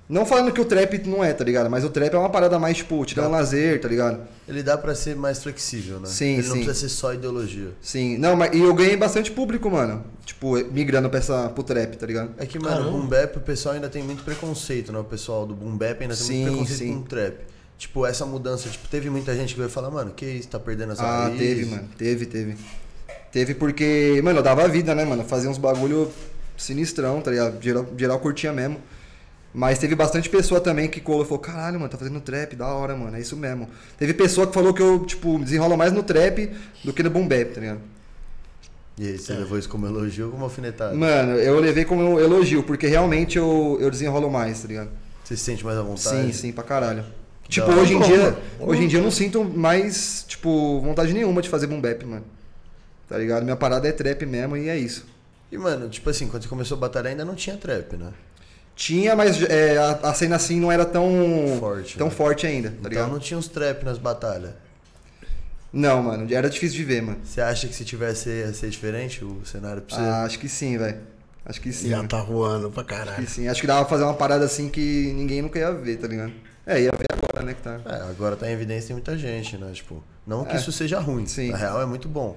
Não 0.06 0.26
falando 0.26 0.52
que 0.52 0.60
o 0.60 0.64
trap 0.66 0.98
não 1.06 1.24
é, 1.24 1.32
tá 1.32 1.42
ligado? 1.42 1.70
Mas 1.70 1.82
o 1.82 1.88
trap 1.88 2.12
é 2.12 2.18
uma 2.18 2.28
parada 2.28 2.58
mais, 2.58 2.76
tipo, 2.76 3.02
te 3.06 3.14
dá 3.14 3.26
um 3.26 3.30
lazer, 3.30 3.80
tá 3.80 3.88
ligado? 3.88 4.20
Ele 4.46 4.62
dá 4.62 4.76
pra 4.76 4.94
ser 4.94 5.16
mais 5.16 5.42
flexível, 5.42 5.98
né? 5.98 6.06
Sim, 6.06 6.34
Ele 6.38 6.48
não 6.48 6.56
sim. 6.56 6.64
precisa 6.64 6.74
ser 6.74 6.94
só 6.94 7.14
ideologia. 7.14 7.70
Sim. 7.80 8.18
Não, 8.18 8.36
mas 8.36 8.54
e 8.54 8.60
eu 8.60 8.74
ganhei 8.74 8.96
bastante 8.98 9.30
público, 9.32 9.70
mano. 9.70 10.04
Tipo, 10.26 10.56
migrando 10.70 11.08
pra 11.08 11.20
essa, 11.20 11.48
pro 11.48 11.62
trap, 11.64 11.96
tá 11.96 12.06
ligado? 12.06 12.32
É 12.36 12.44
que, 12.44 12.58
mano, 12.58 12.76
Caramba. 12.76 12.90
o 12.90 13.00
boom 13.00 13.06
bap, 13.08 13.36
o 13.38 13.40
pessoal 13.40 13.76
ainda 13.76 13.88
tem 13.88 14.02
muito 14.02 14.22
preconceito, 14.24 14.92
né? 14.92 14.98
O 14.98 15.04
pessoal 15.04 15.46
do 15.46 15.54
boom 15.54 15.74
bap 15.74 16.02
ainda 16.02 16.14
tem 16.14 16.26
Sim, 16.26 16.42
muito 16.42 16.50
preconceito 16.58 16.78
sim. 16.78 16.92
com 16.94 17.00
o 17.00 17.04
trap. 17.04 17.36
Tipo, 17.78 18.06
essa 18.06 18.26
mudança, 18.26 18.68
tipo, 18.68 18.86
teve 18.88 19.08
muita 19.08 19.34
gente 19.34 19.54
que 19.54 19.58
veio 19.58 19.70
falar, 19.70 19.90
mano, 19.90 20.12
que 20.14 20.26
isso, 20.26 20.48
tá 20.48 20.58
perdendo 20.60 20.92
essa 20.92 21.02
Ah, 21.02 21.24
raiz. 21.24 21.38
teve, 21.38 21.64
mano. 21.64 21.88
Teve, 21.96 22.26
teve. 22.26 22.56
Teve 23.32 23.54
porque, 23.54 24.20
mano, 24.22 24.40
eu 24.40 24.42
dava 24.42 24.68
vida, 24.68 24.94
né, 24.94 25.04
mano? 25.04 25.24
Fazia 25.24 25.48
uns 25.48 25.58
bagulho 25.58 26.10
sinistrão, 26.58 27.20
tá 27.22 27.30
ligado? 27.30 27.60
Geral, 27.62 27.86
geral 27.96 28.20
curtia 28.20 28.52
mesmo. 28.52 28.78
Mas 29.54 29.78
teve 29.78 29.94
bastante 29.94 30.28
pessoa 30.28 30.60
também 30.60 30.88
que 30.88 31.00
colou 31.00 31.22
e 31.22 31.24
falou, 31.24 31.38
caralho, 31.38 31.78
mano, 31.78 31.88
tá 31.88 31.96
fazendo 31.96 32.20
trap, 32.20 32.56
da 32.56 32.66
hora, 32.66 32.96
mano, 32.96 33.16
é 33.16 33.20
isso 33.20 33.36
mesmo. 33.36 33.68
Teve 33.96 34.12
pessoa 34.12 34.48
que 34.48 34.52
falou 34.52 34.74
que 34.74 34.82
eu, 34.82 35.04
tipo, 35.06 35.38
desenrolo 35.38 35.76
mais 35.76 35.92
no 35.92 36.02
trap 36.02 36.50
do 36.82 36.92
que 36.92 37.04
no 37.04 37.10
boom 37.10 37.28
bap, 37.28 37.54
tá 37.54 37.60
ligado? 37.60 37.80
E 38.98 39.06
aí, 39.06 39.16
você 39.16 39.32
levou 39.32 39.56
isso 39.56 39.68
como 39.68 39.86
elogio 39.86 40.26
ou 40.26 40.32
como 40.32 40.42
alfinetada? 40.42 40.92
Mano, 40.92 41.36
eu 41.36 41.60
levei 41.60 41.84
como 41.84 42.18
elogio, 42.18 42.64
porque 42.64 42.88
realmente 42.88 43.38
eu, 43.38 43.78
eu 43.80 43.88
desenrolo 43.92 44.28
mais, 44.28 44.60
tá 44.60 44.66
ligado? 44.66 44.90
Você 45.22 45.36
se 45.36 45.44
sente 45.44 45.64
mais 45.64 45.78
à 45.78 45.82
vontade? 45.82 46.26
Sim, 46.26 46.32
sim, 46.32 46.52
pra 46.52 46.64
caralho. 46.64 47.04
Tipo, 47.48 47.70
hora. 47.70 47.80
hoje 47.80 47.94
em 47.94 47.98
Bom, 47.98 48.06
dia, 48.06 48.22
mano. 48.22 48.36
hoje 48.58 48.82
em 48.82 48.88
dia 48.88 48.98
eu 48.98 49.04
não 49.04 49.10
sinto 49.12 49.44
mais, 49.44 50.24
tipo, 50.26 50.80
vontade 50.80 51.12
nenhuma 51.12 51.40
de 51.40 51.48
fazer 51.48 51.68
boom 51.68 51.80
bap, 51.80 52.04
mano. 52.04 52.24
Tá 53.08 53.16
ligado? 53.18 53.44
Minha 53.44 53.56
parada 53.56 53.86
é 53.86 53.92
trap 53.92 54.26
mesmo 54.26 54.56
e 54.56 54.68
é 54.68 54.76
isso. 54.76 55.06
E, 55.52 55.58
mano, 55.58 55.88
tipo 55.88 56.10
assim, 56.10 56.26
quando 56.26 56.42
você 56.42 56.48
começou 56.48 56.76
a 56.76 56.80
batalhar 56.80 57.12
ainda 57.12 57.24
não 57.24 57.36
tinha 57.36 57.56
trap, 57.56 57.96
né? 57.96 58.12
Tinha, 58.76 59.14
mas 59.14 59.40
é, 59.42 59.76
a, 59.78 59.90
a 60.10 60.14
cena 60.14 60.36
assim 60.36 60.58
não 60.58 60.70
era 60.72 60.84
tão 60.84 61.56
Forte, 61.60 61.96
tão 61.96 62.08
né? 62.08 62.12
forte 62.14 62.46
ainda, 62.46 62.70
tá 62.70 62.76
então 62.80 62.90
ligado? 62.90 63.10
não 63.12 63.18
tinha 63.20 63.38
uns 63.38 63.46
trap 63.48 63.84
nas 63.84 63.98
batalhas. 63.98 64.50
Não, 65.72 66.02
mano, 66.02 66.26
era 66.32 66.48
difícil 66.48 66.76
de 66.78 66.84
ver, 66.84 67.02
mano. 67.02 67.18
Você 67.24 67.40
acha 67.40 67.66
que 67.66 67.74
se 67.74 67.84
tivesse 67.84 68.28
ia 68.28 68.52
ser 68.52 68.70
diferente 68.70 69.24
o 69.24 69.44
cenário 69.44 69.82
pra 69.82 69.96
você? 69.96 70.02
Ah, 70.02 70.22
acho 70.24 70.38
que 70.38 70.48
sim, 70.48 70.78
velho. 70.78 70.98
Acho 71.44 71.60
que 71.60 71.72
sim. 71.72 71.88
Já 71.90 71.96
mano. 71.98 72.08
tá 72.08 72.22
voando 72.22 72.70
pra 72.70 72.82
Acho 72.82 72.88
que 72.88 72.96
caralho. 73.06 73.28
sim. 73.28 73.48
Acho 73.48 73.60
que 73.60 73.66
dava 73.66 73.80
pra 73.80 73.90
fazer 73.90 74.04
uma 74.04 74.14
parada 74.14 74.44
assim 74.44 74.68
que 74.68 75.12
ninguém 75.16 75.42
nunca 75.42 75.58
ia 75.58 75.72
ver, 75.72 75.96
tá 75.98 76.06
ligado? 76.06 76.32
É, 76.66 76.80
ia 76.80 76.90
ver 76.92 77.06
agora, 77.12 77.44
né, 77.44 77.54
que 77.54 77.60
tá. 77.60 77.80
É, 77.84 78.10
agora 78.10 78.36
tá 78.36 78.48
em 78.48 78.52
evidência 78.52 78.86
tem 78.88 78.94
muita 78.96 79.18
gente, 79.18 79.56
né? 79.58 79.70
Tipo, 79.72 80.02
não 80.26 80.44
que 80.44 80.52
É. 80.54 80.56
isso 80.56 80.70
seja 80.72 80.98
ruim. 81.00 81.26
Sim. 81.26 81.50
Na 81.50 81.56
real 81.56 81.82
é 81.82 81.86
muito 81.86 82.08
bom. 82.08 82.36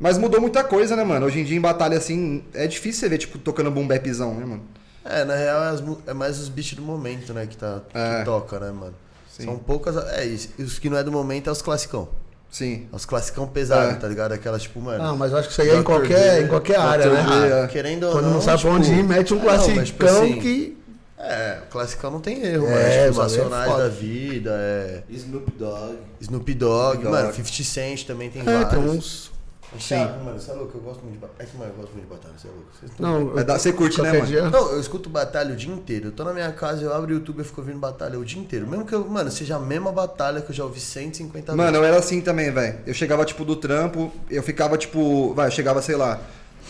Mas 0.00 0.16
mudou 0.16 0.40
muita 0.40 0.64
coisa, 0.64 0.96
né, 0.96 1.04
mano? 1.04 1.26
Hoje 1.26 1.40
em 1.40 1.44
dia 1.44 1.56
em 1.56 1.60
batalha 1.60 1.96
assim, 1.98 2.42
é 2.54 2.66
difícil 2.66 3.00
você 3.00 3.08
ver, 3.08 3.18
tipo, 3.18 3.38
tocando 3.38 3.70
boom 3.70 3.86
bapzão, 3.86 4.34
né, 4.34 4.44
mano? 4.46 4.62
É, 5.08 5.24
na 5.24 5.34
real 5.34 5.62
é, 5.64 5.68
as 5.70 5.82
é 6.06 6.12
mais 6.12 6.38
os 6.38 6.48
beats 6.48 6.74
do 6.74 6.82
momento, 6.82 7.32
né? 7.32 7.46
Que, 7.46 7.56
tá, 7.56 7.80
É. 7.94 8.18
que 8.18 8.24
toca, 8.24 8.60
né, 8.60 8.70
mano? 8.70 8.94
Sim. 9.30 9.44
São 9.44 9.58
poucas. 9.58 9.96
É, 10.12 10.24
isso. 10.24 10.50
E 10.58 10.62
os 10.62 10.78
que 10.78 10.90
não 10.90 10.98
é 10.98 11.02
do 11.02 11.10
momento 11.12 11.48
é 11.48 11.52
os 11.52 11.62
classicão. 11.62 12.08
Sim. 12.50 12.86
É 12.92 12.96
os 12.96 13.04
classicão 13.04 13.46
pesados, 13.46 13.94
É. 13.94 13.96
tá 13.96 14.08
ligado? 14.08 14.32
Aquelas, 14.32 14.62
tipo, 14.62 14.80
mano. 14.80 15.02
Não, 15.02 15.16
mas 15.16 15.32
eu 15.32 15.38
acho 15.38 15.48
que 15.48 15.52
isso 15.52 15.62
aí 15.62 15.70
é 15.70 15.76
em 15.76 15.82
qualquer, 15.82 16.42
em 16.42 16.48
qualquer 16.48 16.78
área, 16.78 17.10
né? 17.10 17.24
Ah, 17.28 17.46
é. 17.64 17.66
querendo 17.68 18.04
ou 18.04 18.12
Quando 18.12 18.24
não, 18.26 18.32
não 18.34 18.40
sabe 18.40 18.60
pra 18.62 18.70
tipo, 18.70 18.82
onde 18.82 18.92
ir, 18.92 19.02
mete 19.04 19.34
um 19.34 19.38
ah, 19.38 19.40
não, 19.40 19.46
mas, 19.46 19.60
classicão 19.66 19.84
tipo 19.84 20.04
assim, 20.06 20.40
que. 20.40 20.78
É, 21.20 21.58
o 21.66 21.70
classicão 21.70 22.10
não 22.10 22.20
tem 22.20 22.42
erro, 22.44 22.66
É, 22.68 23.10
mano. 23.10 23.28
Tipo, 23.28 23.46
os 23.46 23.52
é 23.52 23.66
da 23.78 23.88
vida, 23.88 24.50
é. 24.54 25.02
Snoop 25.10 25.50
Dogg. 25.58 25.96
Snoop 26.20 26.54
Dogg, 26.54 26.96
Dogg. 27.02 27.08
mano, 27.10 27.32
50 27.34 27.64
Cent 27.64 28.04
também 28.04 28.30
tem 28.30 28.42
É, 28.42 28.44
vários. 28.44 28.70
tem 28.70 28.78
uns. 28.78 29.30
Thiago, 29.76 30.24
mano, 30.24 30.40
você 30.40 30.50
é 30.50 30.54
louco, 30.54 30.78
eu 30.78 30.80
gosto 30.80 31.02
muito 31.02 31.14
de 31.14 31.18
batalha. 31.20 31.36
É 31.38 31.44
que, 31.46 31.56
mano, 31.58 31.70
eu 31.72 31.76
gosto 31.76 31.92
muito 31.92 32.04
de 32.06 32.10
batalha, 32.10 32.34
você 32.38 32.48
é 32.48 32.50
louco. 32.50 32.68
Não, 32.98 33.34
Vai 33.34 33.44
dar- 33.44 33.58
você 33.58 33.72
curte, 33.72 34.00
né, 34.00 34.12
mano? 34.12 34.26
dia- 34.26 34.48
Não, 34.50 34.72
eu 34.72 34.80
escuto 34.80 35.10
batalha 35.10 35.52
o 35.52 35.56
dia 35.56 35.70
inteiro. 35.72 36.06
Eu 36.08 36.12
tô 36.12 36.24
na 36.24 36.32
minha 36.32 36.50
casa, 36.52 36.82
eu 36.82 36.92
abro 36.94 37.10
o 37.10 37.14
YouTube 37.14 37.40
e 37.40 37.44
fico 37.44 37.60
ouvindo 37.60 37.78
batalha 37.78 38.18
o 38.18 38.24
dia 38.24 38.40
inteiro. 38.40 38.66
Mesmo 38.66 38.86
que 38.86 38.94
eu, 38.94 39.06
mano, 39.06 39.30
seja 39.30 39.56
a 39.56 39.60
mesma 39.60 39.92
batalha 39.92 40.40
que 40.40 40.50
eu 40.50 40.54
já 40.54 40.64
ouvi 40.64 40.80
150 40.80 41.52
Mano, 41.54 41.62
vezes. 41.72 41.78
eu 41.78 41.84
era 41.84 41.98
assim 41.98 42.20
também, 42.22 42.50
velho. 42.50 42.78
Eu 42.86 42.94
chegava, 42.94 43.24
tipo, 43.26 43.44
do 43.44 43.56
trampo, 43.56 44.10
eu 44.30 44.42
ficava, 44.42 44.78
tipo, 44.78 45.34
vai, 45.34 45.48
eu 45.48 45.50
chegava, 45.50 45.82
sei 45.82 45.96
lá, 45.96 46.18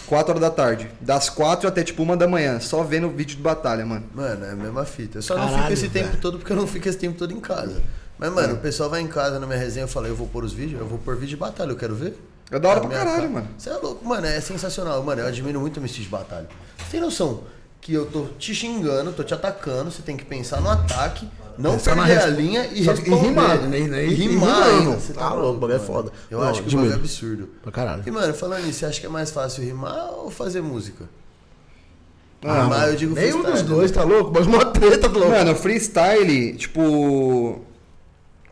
4 0.07 0.33
horas 0.33 0.41
da 0.43 0.51
tarde. 0.51 0.91
Das 1.01 1.31
4 1.31 1.69
até, 1.69 1.85
tipo, 1.85 2.03
uma 2.03 2.17
da 2.17 2.27
manhã, 2.27 2.59
só 2.59 2.83
vendo 2.83 3.09
vídeo 3.11 3.37
de 3.37 3.43
batalha, 3.43 3.87
mano. 3.87 4.05
Mano, 4.15 4.45
é 4.45 4.51
a 4.51 4.57
mesma 4.57 4.85
fita. 4.85 5.19
Eu 5.19 5.23
só 5.23 5.37
não 5.37 5.45
Caralho, 5.45 5.63
fico 5.63 5.73
esse 5.75 5.89
tempo 5.89 6.09
velho. 6.09 6.21
todo 6.21 6.39
porque 6.39 6.53
eu 6.53 6.57
não 6.57 6.67
fico 6.67 6.89
esse 6.89 6.99
tempo 6.99 7.17
todo 7.17 7.33
em 7.33 7.41
casa. 7.41 7.81
Mas, 8.19 8.33
mano, 8.33 8.55
o 8.55 8.59
pessoal 8.59 8.91
vai 8.91 9.01
em 9.01 9.07
casa 9.07 9.39
na 9.39 9.47
minha 9.47 9.59
resenha, 9.59 9.85
eu 9.85 9.89
falo, 9.89 10.09
eu 10.09 10.17
vou 10.17 10.27
pôr 10.27 10.43
os 10.43 10.53
vídeos, 10.53 10.81
eu 10.81 10.87
vou 10.89 10.99
pôr 10.99 11.15
vídeo 11.15 11.29
de 11.29 11.37
batalha, 11.37 11.71
eu 11.71 11.77
quero 11.77 11.95
ver. 11.95 12.19
É 12.51 12.59
da 12.59 12.69
hora 12.69 12.79
A 12.79 12.81
pra 12.83 12.91
caralho, 12.91 13.17
cara- 13.17 13.29
mano. 13.29 13.49
Você 13.59 13.71
é 13.71 13.75
louco, 13.77 14.05
mano, 14.07 14.27
é 14.27 14.41
sensacional. 14.41 15.03
Mano, 15.03 15.21
eu 15.23 15.27
admiro 15.27 15.61
muito 15.61 15.77
o 15.77 15.81
MC 15.81 16.01
de 16.03 16.09
batalha. 16.09 16.49
Você 16.79 16.93
tem 16.93 17.01
noção 17.01 17.43
que 17.81 17.93
eu 17.93 18.07
tô 18.07 18.27
te 18.39 18.55
xingando, 18.55 19.13
tô 19.13 19.23
te 19.23 19.35
atacando, 19.35 19.91
você 19.91 20.03
tem 20.03 20.17
que 20.17 20.25
pensar 20.25 20.61
no 20.61 20.69
ataque, 20.71 21.29
não 21.59 21.73
Pensar 21.73 21.95
na 21.97 22.05
perder 22.07 22.23
a 22.23 22.27
resp- 22.27 22.39
linha 22.41 22.67
e 22.73 22.85
Só 22.85 22.93
que- 22.95 23.01
e 23.01 23.05
responder. 23.05 23.27
rimado, 23.29 23.63
né? 23.69 23.79
E- 23.79 24.15
rimar 24.15 24.55
rimando. 24.55 24.71
ainda. 24.91 25.01
Você 25.01 25.13
Tá 25.13 25.33
louco, 25.35 25.57
o 25.57 25.61
bagulho 25.61 25.77
é 25.77 25.79
foda. 25.79 26.13
Eu 26.31 26.41
Não, 26.41 26.49
acho 26.49 26.63
que 26.63 26.69
o 26.69 26.73
bagulho 26.73 26.93
é 26.93 26.95
absurdo. 26.97 27.49
Pra 27.63 27.73
caralho. 27.73 28.03
E, 28.07 28.11
mano, 28.11 28.33
falando 28.35 28.65
nisso, 28.65 28.79
você 28.81 28.87
acha 28.87 29.01
que 29.01 29.07
é 29.07 29.11
mais 29.11 29.31
fácil 29.31 29.63
rimar 29.65 30.11
ou 30.13 30.31
fazer 30.31 30.61
música? 30.63 31.05
Ah, 32.45 32.63
rimar, 32.63 32.89
eu 32.89 32.97
digo 32.97 33.15
Nenhum 33.15 33.43
dos 33.43 33.63
né? 33.63 33.69
dois, 33.69 33.91
tá 33.91 34.05
louco? 34.05 34.31
Mas 34.33 34.47
uma 34.47 34.65
treta, 34.67 35.09
tá 35.11 35.19
louco. 35.19 35.31
Mano, 35.33 35.55
freestyle, 35.57 36.55
tipo. 36.57 37.61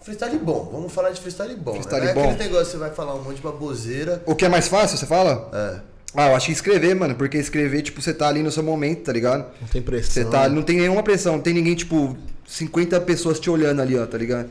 Freestyle 0.06 0.38
bom, 0.38 0.68
vamos 0.72 0.92
falar 0.92 1.10
de 1.10 1.20
freestyle 1.20 1.56
bom. 1.56 1.72
Freestyle 1.72 2.06
né? 2.06 2.14
Não 2.14 2.20
é 2.20 2.25
bom. 2.26 2.30
aquele 2.30 2.44
negócio 2.44 2.66
que 2.66 2.70
você 2.70 2.76
vai 2.76 2.90
falar 2.90 3.16
um 3.16 3.25
monte 3.25 3.38
de 3.38 3.42
baboseira. 3.42 4.22
O 4.25 4.36
que 4.36 4.44
é 4.44 4.48
mais 4.48 4.68
fácil, 4.68 4.96
você 4.96 5.04
fala? 5.04 5.50
É. 5.52 5.80
Ah, 6.14 6.28
eu 6.28 6.36
acho 6.36 6.46
que 6.46 6.52
escrever, 6.52 6.94
mano, 6.94 7.16
porque 7.16 7.36
escrever, 7.36 7.82
tipo, 7.82 8.00
você 8.00 8.14
tá 8.14 8.28
ali 8.28 8.40
no 8.40 8.52
seu 8.52 8.62
momento, 8.62 9.02
tá 9.02 9.12
ligado? 9.12 9.46
Não 9.60 9.66
tem 9.66 9.82
pressão. 9.82 10.12
Você 10.12 10.25
tá, 10.25 10.48
não 10.48 10.62
tem 10.62 10.76
nenhuma 10.76 11.02
pressão, 11.02 11.32
não 11.32 11.42
tem 11.42 11.52
ninguém, 11.52 11.75
tipo, 11.75 12.16
50 12.46 13.00
pessoas 13.00 13.40
te 13.40 13.50
olhando 13.50 13.82
ali, 13.82 13.98
ó, 13.98 14.06
tá 14.06 14.16
ligado? 14.16 14.48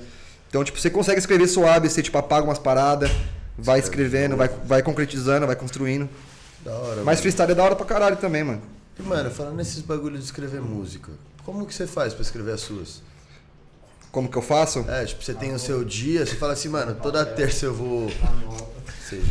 Então, 0.50 0.62
tipo, 0.62 0.77
você 0.77 0.89
consegue 0.89 1.19
escrever 1.19 1.47
suave, 1.47 1.89
você, 1.89 2.03
tipo, 2.03 2.17
apaga 2.17 2.45
umas 2.45 2.59
paradas, 2.59 3.09
vai 3.57 3.79
escrevendo, 3.79 4.35
vai, 4.35 4.50
vai 4.65 4.83
concretizando, 4.83 5.47
vai 5.47 5.55
construindo. 5.55 6.09
Da 6.65 6.74
hora. 6.74 6.95
Mas 6.97 7.05
mano. 7.05 7.17
freestyle 7.17 7.51
é 7.53 7.55
da 7.55 7.63
hora 7.63 7.77
pra 7.77 7.85
caralho 7.85 8.17
também, 8.17 8.43
mano. 8.43 8.62
E, 9.00 9.03
mano, 9.03 9.31
falando 9.31 9.55
nesses 9.55 9.79
bagulhos 9.79 10.19
de 10.19 10.25
escrever 10.25 10.59
música, 10.59 11.13
Como 11.45 11.65
que 11.65 11.74
você 11.74 11.88
faz 11.88 12.13
pra 12.13 12.24
escrever 12.24 12.51
as 12.51 12.62
suas? 12.62 13.01
Como 14.15 14.29
que 14.29 14.38
eu 14.38 14.41
faço? 14.41 14.86
É, 14.88 15.03
tipo, 15.03 15.22
você 15.22 15.34
tem 15.34 15.53
o 15.53 15.60
seu 15.60 15.84
dia, 15.84 16.25
você 16.25 16.38
fala 16.38 16.53
assim, 16.53 16.69
mano, 16.69 16.95
toda 16.95 17.25
terça 17.25 17.65
eu 17.65 17.74
vou. 17.74 18.10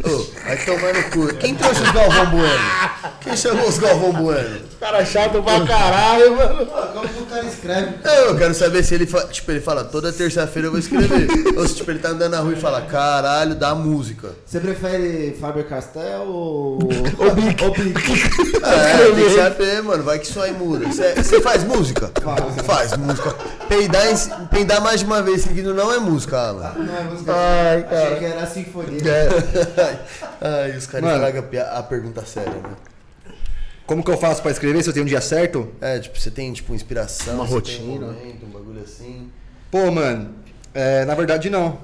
Ô, 0.05 0.27
vai 0.47 0.57
tomar 0.65 0.95
no 0.95 1.03
cu. 1.11 1.35
Quem 1.35 1.55
trouxe 1.57 1.83
os 1.83 1.91
Galvão 1.91 2.27
Bueno? 2.31 2.49
Quem 3.21 3.37
chamou 3.37 3.69
os 3.69 3.79
Galvão 3.79 4.13
Bueno? 4.13 4.61
Cara 4.79 5.05
chato 5.05 5.43
pra 5.43 5.65
caralho, 5.67 6.37
mano. 6.37 6.67
Como 6.67 7.09
que 7.09 7.21
o 7.23 7.27
cara 7.27 7.45
escreve? 7.45 7.95
Eu 8.05 8.37
quero 8.37 8.55
saber 8.55 8.85
se 8.85 8.95
ele 8.95 9.07
fala, 9.07 9.27
tipo, 9.29 9.51
ele 9.51 9.61
fala, 9.61 9.83
toda 9.85 10.13
terça-feira 10.13 10.69
eu 10.69 10.71
vou 10.73 10.79
escrever. 10.79 11.27
Ou 11.57 11.67
se 11.67 11.75
tipo, 11.77 11.91
ele 11.91 11.99
tá 11.99 12.11
andando 12.11 12.33
na 12.33 12.41
rua 12.41 12.53
e 12.53 12.57
fala, 12.57 12.83
caralho, 12.83 13.55
dá 13.57 13.75
música. 13.75 14.29
Você 14.47 14.61
prefere 14.61 15.37
Faber 15.41 15.67
Castell 15.67 16.23
ou. 16.23 16.79
ou 17.19 17.35
Bic? 17.35 17.65
Ou 17.65 17.71
Bic. 17.73 18.55
É, 18.65 19.07
tem 19.15 19.25
que 19.25 19.31
saber, 19.35 19.83
mano, 19.83 20.03
vai 20.05 20.19
que 20.19 20.27
isso 20.27 20.41
aí 20.41 20.53
muda. 20.53 20.87
Você 20.87 21.41
faz 21.41 21.65
música? 21.65 22.11
Faz 22.65 22.97
música. 22.97 23.35
Peidar, 23.69 24.07
em- 24.11 24.47
peidar 24.47 24.81
mais 24.81 25.01
de 25.01 25.07
uma 25.07 25.21
vez 25.23 25.43
seguido 25.43 25.75
não 25.75 25.93
é 25.93 25.99
música, 25.99 26.39
Alan. 26.49 26.73
Não 26.77 26.97
é 26.97 27.03
música. 27.03 27.33
Ai, 27.35 27.85
Achei 27.91 28.05
cara. 28.07 28.17
que 28.17 28.25
era 28.25 28.47
sinfonia. 28.47 29.03
Ai, 30.41 30.77
os 30.77 30.87
caras 30.87 31.11
estragam 31.11 31.45
a 31.73 31.83
pergunta 31.83 32.25
séria, 32.25 32.53
né? 32.53 32.77
Como 33.87 34.03
que 34.03 34.11
eu 34.11 34.17
faço 34.17 34.41
pra 34.41 34.51
escrever 34.51 34.83
se 34.83 34.89
eu 34.89 34.95
tenho 34.95 35.05
um 35.05 35.09
dia 35.09 35.21
certo? 35.21 35.71
É, 35.81 35.99
tipo, 35.99 36.19
você 36.19 36.31
tem, 36.31 36.53
tipo, 36.53 36.75
inspiração, 36.75 37.35
Uma 37.35 37.45
tem 37.45 37.53
um 37.53 37.57
rotina. 37.57 38.07
momento, 38.07 38.47
um 38.47 38.49
bagulho 38.49 38.83
assim. 38.83 39.31
Pô, 39.71 39.91
mano, 39.91 40.35
é, 40.73 41.05
na 41.05 41.15
verdade 41.15 41.51
não. 41.51 41.79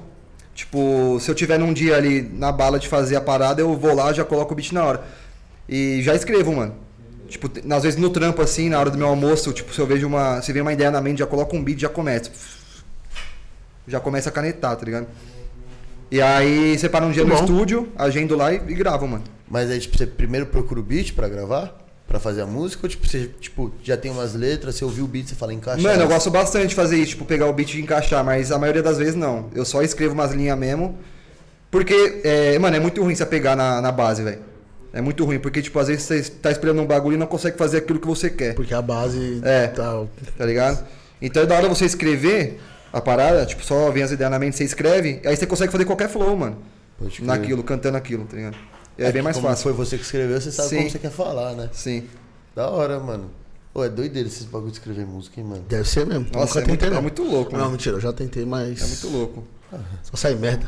Tipo, 0.55 1.19
se 1.19 1.29
eu 1.29 1.35
tiver 1.35 1.57
num 1.59 1.71
dia 1.71 1.95
ali 1.95 2.21
na 2.21 2.51
bala 2.51 2.79
de 2.79 2.87
fazer 2.87 3.15
a 3.15 3.21
parada, 3.21 3.61
eu 3.61 3.75
vou 3.77 3.93
lá, 3.93 4.11
já 4.13 4.25
coloco 4.25 4.53
o 4.53 4.55
beat 4.55 4.71
na 4.71 4.83
hora. 4.83 5.03
E 5.69 6.01
já 6.01 6.15
escrevo, 6.15 6.53
mano. 6.53 6.75
Tipo, 7.27 7.49
às 7.73 7.83
vezes 7.83 7.99
no 7.99 8.09
trampo, 8.09 8.41
assim, 8.41 8.67
na 8.67 8.79
hora 8.79 8.89
do 8.89 8.97
meu 8.97 9.07
almoço, 9.07 9.53
tipo, 9.53 9.73
se 9.73 9.79
eu 9.79 9.87
vejo 9.87 10.05
uma. 10.07 10.41
Se 10.41 10.51
vem 10.51 10.61
uma 10.61 10.73
ideia 10.73 10.91
na 10.91 10.99
mente, 10.99 11.19
já 11.19 11.27
coloco 11.27 11.55
um 11.55 11.63
beat 11.63 11.79
já 11.79 11.87
começa. 11.87 12.31
Já 13.87 13.99
começa 13.99 14.29
a 14.29 14.31
canetar, 14.31 14.75
tá 14.75 14.85
ligado? 14.85 15.07
E 16.11 16.21
aí 16.21 16.77
separa 16.77 17.05
um 17.05 17.11
dia 17.11 17.23
no 17.23 17.33
Bom. 17.33 17.41
estúdio, 17.41 17.87
agendo 17.97 18.35
lá 18.35 18.51
e, 18.53 18.57
e 18.57 18.73
gravo, 18.75 19.07
mano. 19.07 19.23
Mas 19.49 19.71
aí, 19.71 19.79
tipo, 19.79 19.97
você 19.97 20.05
primeiro 20.05 20.45
procura 20.45 20.79
o 20.79 20.83
beat 20.83 21.13
pra 21.13 21.27
gravar? 21.29 21.77
Pra 22.07 22.19
fazer 22.19 22.41
a 22.41 22.45
música? 22.45 22.85
Ou, 22.85 22.89
tipo, 22.89 23.07
você 23.07 23.29
tipo, 23.39 23.71
já 23.81 23.95
tem 23.95 24.11
umas 24.11 24.33
letras, 24.33 24.75
você 24.75 24.83
ouviu 24.83 25.05
o 25.05 25.07
beat, 25.07 25.29
você 25.29 25.35
fala, 25.35 25.53
encaixa 25.53 25.81
Mano, 25.81 26.03
eu 26.03 26.07
gosto 26.09 26.29
bastante 26.29 26.67
de 26.67 26.75
fazer 26.75 26.97
isso, 26.97 27.11
tipo, 27.11 27.23
pegar 27.23 27.45
o 27.47 27.53
beat 27.53 27.73
e 27.75 27.81
encaixar, 27.81 28.23
mas 28.25 28.51
a 28.51 28.59
maioria 28.59 28.83
das 28.83 28.97
vezes 28.97 29.15
não. 29.15 29.45
Eu 29.55 29.63
só 29.63 29.81
escrevo 29.81 30.13
umas 30.13 30.33
linhas 30.33 30.57
mesmo. 30.57 30.97
Porque, 31.69 32.19
é, 32.25 32.59
mano, 32.59 32.75
é 32.75 32.79
muito 32.81 33.01
ruim 33.01 33.15
você 33.15 33.25
pegar 33.25 33.55
na, 33.55 33.79
na 33.81 33.91
base, 33.93 34.21
velho. 34.21 34.39
É 34.91 34.99
muito 34.99 35.23
ruim, 35.23 35.39
porque, 35.39 35.61
tipo, 35.61 35.79
às 35.79 35.87
vezes 35.87 36.03
você 36.03 36.21
tá 36.23 36.51
esperando 36.51 36.81
um 36.81 36.85
bagulho 36.85 37.15
e 37.15 37.17
não 37.17 37.27
consegue 37.27 37.57
fazer 37.57 37.77
aquilo 37.77 37.97
que 37.99 38.07
você 38.07 38.29
quer, 38.29 38.53
Porque 38.55 38.73
a 38.73 38.81
base 38.81 39.39
É. 39.45 39.67
tá. 39.67 40.03
tá 40.37 40.45
ligado? 40.45 40.85
Então 41.21 41.43
é 41.43 41.45
da 41.45 41.55
hora 41.55 41.69
você 41.69 41.85
escrever 41.85 42.59
a 42.93 43.01
parada, 43.01 43.45
tipo, 43.45 43.63
só 43.63 43.89
vem 43.91 44.03
as 44.03 44.11
ideias 44.11 44.31
na 44.31 44.39
mente, 44.39 44.55
você 44.57 44.63
escreve, 44.63 45.21
aí 45.25 45.35
você 45.35 45.45
consegue 45.47 45.71
fazer 45.71 45.85
qualquer 45.85 46.09
flow, 46.09 46.35
mano. 46.35 46.57
Pode 46.99 47.15
crer. 47.17 47.25
Naquilo, 47.27 47.63
cantando 47.63 47.97
aquilo, 47.97 48.25
tá 48.25 48.35
ligado? 48.35 48.57
Aí 48.99 49.05
é 49.05 49.11
bem 49.11 49.21
mais 49.21 49.35
como 49.37 49.47
fácil. 49.47 49.63
foi 49.63 49.73
você 49.73 49.97
que 49.97 50.03
escreveu, 50.03 50.39
você 50.39 50.51
sabe 50.51 50.69
Sim. 50.69 50.77
como 50.77 50.89
você 50.89 50.99
quer 50.99 51.11
falar, 51.11 51.53
né? 51.53 51.69
Sim. 51.73 52.07
Da 52.55 52.69
hora, 52.69 52.99
mano. 52.99 53.31
Pô, 53.73 53.85
é 53.85 53.89
doideira 53.89 54.27
esses 54.27 54.43
bagulho 54.45 54.69
de 54.71 54.77
escrever 54.77 55.05
música, 55.05 55.39
hein, 55.39 55.47
mano? 55.47 55.63
Deve 55.69 55.87
ser 55.87 56.05
mesmo. 56.05 56.27
Nossa, 56.33 56.59
é 56.59 56.61
muito- 56.61 56.71
tentei, 56.71 56.89
é 56.89 56.91
não. 56.91 57.01
muito 57.01 57.23
louco, 57.23 57.53
Não, 57.53 57.59
mano. 57.59 57.71
mentira, 57.71 57.95
eu 57.95 58.01
já 58.01 58.11
tentei, 58.11 58.45
mas. 58.45 58.81
É 58.81 58.85
muito 58.85 59.07
louco. 59.17 59.43
Só 60.03 60.17
sai 60.17 60.35
merda. 60.35 60.67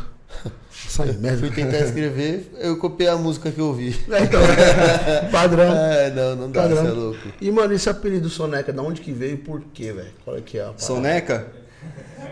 Só 0.72 1.04
sai 1.04 1.12
merda. 1.20 1.40
Fui 1.40 1.52
tentar 1.52 1.80
escrever, 1.80 2.50
eu 2.60 2.78
copiei 2.78 3.10
a 3.10 3.18
música 3.18 3.52
que 3.52 3.60
eu 3.60 3.66
ouvi. 3.68 3.90
É, 4.10 4.24
então, 4.24 4.40
padrão. 5.32 5.74
É, 5.76 6.10
não, 6.12 6.36
não 6.38 6.52
dá, 6.52 6.64
você 6.68 6.76
Padrão. 6.76 6.88
é 6.92 6.94
louco. 6.94 7.20
E, 7.42 7.52
mano, 7.52 7.74
esse 7.74 7.90
apelido 7.90 8.30
Soneca, 8.30 8.72
da 8.72 8.82
onde 8.82 9.02
que 9.02 9.12
veio 9.12 9.34
e 9.34 9.38
por 9.38 9.62
quê, 9.74 9.92
velho? 9.92 10.08
Qual 10.24 10.38
é 10.38 10.42
que 10.42 10.58
é 10.58 10.62
a 10.62 10.66
parada? 10.68 10.82
Soneca? 10.82 11.48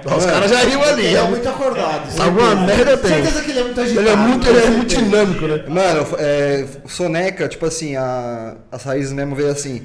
Os 0.05 0.25
caras 0.25 0.50
já 0.50 0.60
riam 0.62 0.81
ali. 0.81 1.05
Ele 1.05 1.15
é 1.15 1.24
muito 1.24 1.48
acordado. 1.48 2.22
Alguma 2.22 2.55
merda 2.55 2.98
tem. 2.98 3.12
Certeza 3.12 3.41
que 3.43 3.51
ele 3.51 3.60
é 3.60 3.63
muito 3.63 3.81
agitado. 3.81 4.08
Ele 4.08 4.10
é 4.10 4.15
muito, 4.15 4.48
ele 4.48 4.60
é 4.60 4.70
muito 4.70 4.96
dinâmico, 4.96 5.48
né? 5.48 5.63
Mano, 5.67 6.08
é, 6.17 6.65
soneca, 6.88 7.47
tipo 7.47 7.65
assim, 7.65 7.95
a, 7.95 8.56
as 8.71 8.84
raízes 8.84 9.13
mesmo 9.13 9.36
veio 9.36 9.52
assim. 9.52 9.82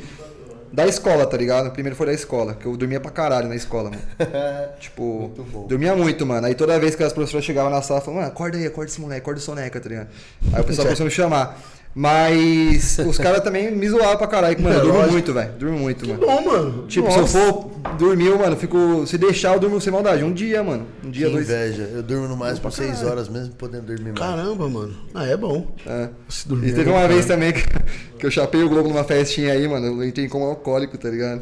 Da 0.73 0.87
escola, 0.87 1.25
tá 1.25 1.37
ligado? 1.37 1.71
Primeiro 1.71 1.97
foi 1.97 2.07
da 2.07 2.13
escola, 2.13 2.55
que 2.55 2.67
eu 2.67 2.77
dormia 2.77 3.01
pra 3.01 3.11
caralho 3.11 3.49
na 3.49 3.55
escola, 3.55 3.91
mano. 3.91 4.03
tipo, 4.79 5.33
bom. 5.51 5.67
dormia 5.67 5.95
muito, 5.95 6.27
mano. 6.27 6.47
Aí 6.47 6.55
toda 6.55 6.79
vez 6.79 6.95
que 6.95 7.03
as 7.03 7.13
professoras 7.13 7.47
chegavam 7.47 7.71
na 7.71 7.81
sala, 7.81 8.01
falavam, 8.01 8.23
mano, 8.23 8.29
acorda 8.29 8.59
aí, 8.59 8.67
acorda 8.67 8.91
esse 8.91 9.01
moleque, 9.01 9.21
acorda 9.21 9.41
o 9.41 9.43
soneca, 9.43 9.81
tá 9.81 9.89
ligado? 9.89 10.09
Aí 10.53 10.61
o 10.61 10.65
pessoal 10.65 10.87
começou 10.87 11.05
a 11.05 11.09
me 11.09 11.15
chamar. 11.15 11.59
Mas 11.99 12.99
os 12.99 13.17
caras 13.17 13.41
também 13.41 13.75
me 13.75 13.89
zoavam 13.89 14.19
pra 14.19 14.27
caralho, 14.27 14.61
mano, 14.61 14.75
eu 14.75 14.81
durmo 14.83 14.95
lógico. 14.99 15.13
muito, 15.15 15.33
velho. 15.33 15.53
Durmo 15.59 15.79
muito, 15.79 16.07
mano. 16.07 16.21
Bom, 16.21 16.43
mano. 16.45 16.87
Tipo, 16.87 17.07
Nossa. 17.07 17.27
se 17.27 17.39
eu 17.39 17.53
for 17.53 17.71
dormir, 17.99 18.29
mano, 18.37 18.53
eu 18.53 18.57
fico. 18.57 19.07
Se 19.07 19.17
deixar, 19.17 19.55
eu 19.55 19.61
durmo 19.61 19.81
sem 19.81 19.91
maldade. 19.91 20.23
Um 20.23 20.31
dia, 20.31 20.63
mano. 20.63 20.87
Um 21.03 21.11
dia, 21.11 21.27
Que 21.29 21.33
dois. 21.33 21.49
inveja. 21.49 21.91
Eu 21.95 22.03
durmo 22.03 22.29
no 22.29 22.37
máximo 22.37 22.71
6 22.71 23.03
horas 23.03 23.31
mesmo 23.31 23.55
podendo 23.55 23.87
dormir 23.87 24.13
mais. 24.13 24.19
Caramba, 24.19 24.69
mano. 24.69 24.95
Ah, 25.15 25.25
é 25.27 25.39
bom. 25.39 25.67
É. 25.87 26.11
Se 26.29 26.47
dormir 26.47 26.69
E 26.69 26.73
teve 26.75 26.91
é 26.91 26.93
uma 26.93 27.09
vez 27.09 27.25
também 27.25 27.55
que, 27.55 27.63
que 28.21 28.27
eu 28.27 28.31
chapei 28.31 28.63
o 28.63 28.69
Globo 28.69 28.91
numa 28.91 29.03
festinha 29.05 29.55
aí, 29.55 29.67
mano. 29.67 29.87
Eu 29.87 30.05
entrei 30.07 30.29
como 30.29 30.45
alcoólico, 30.45 30.99
tá 30.99 31.09
ligado? 31.09 31.41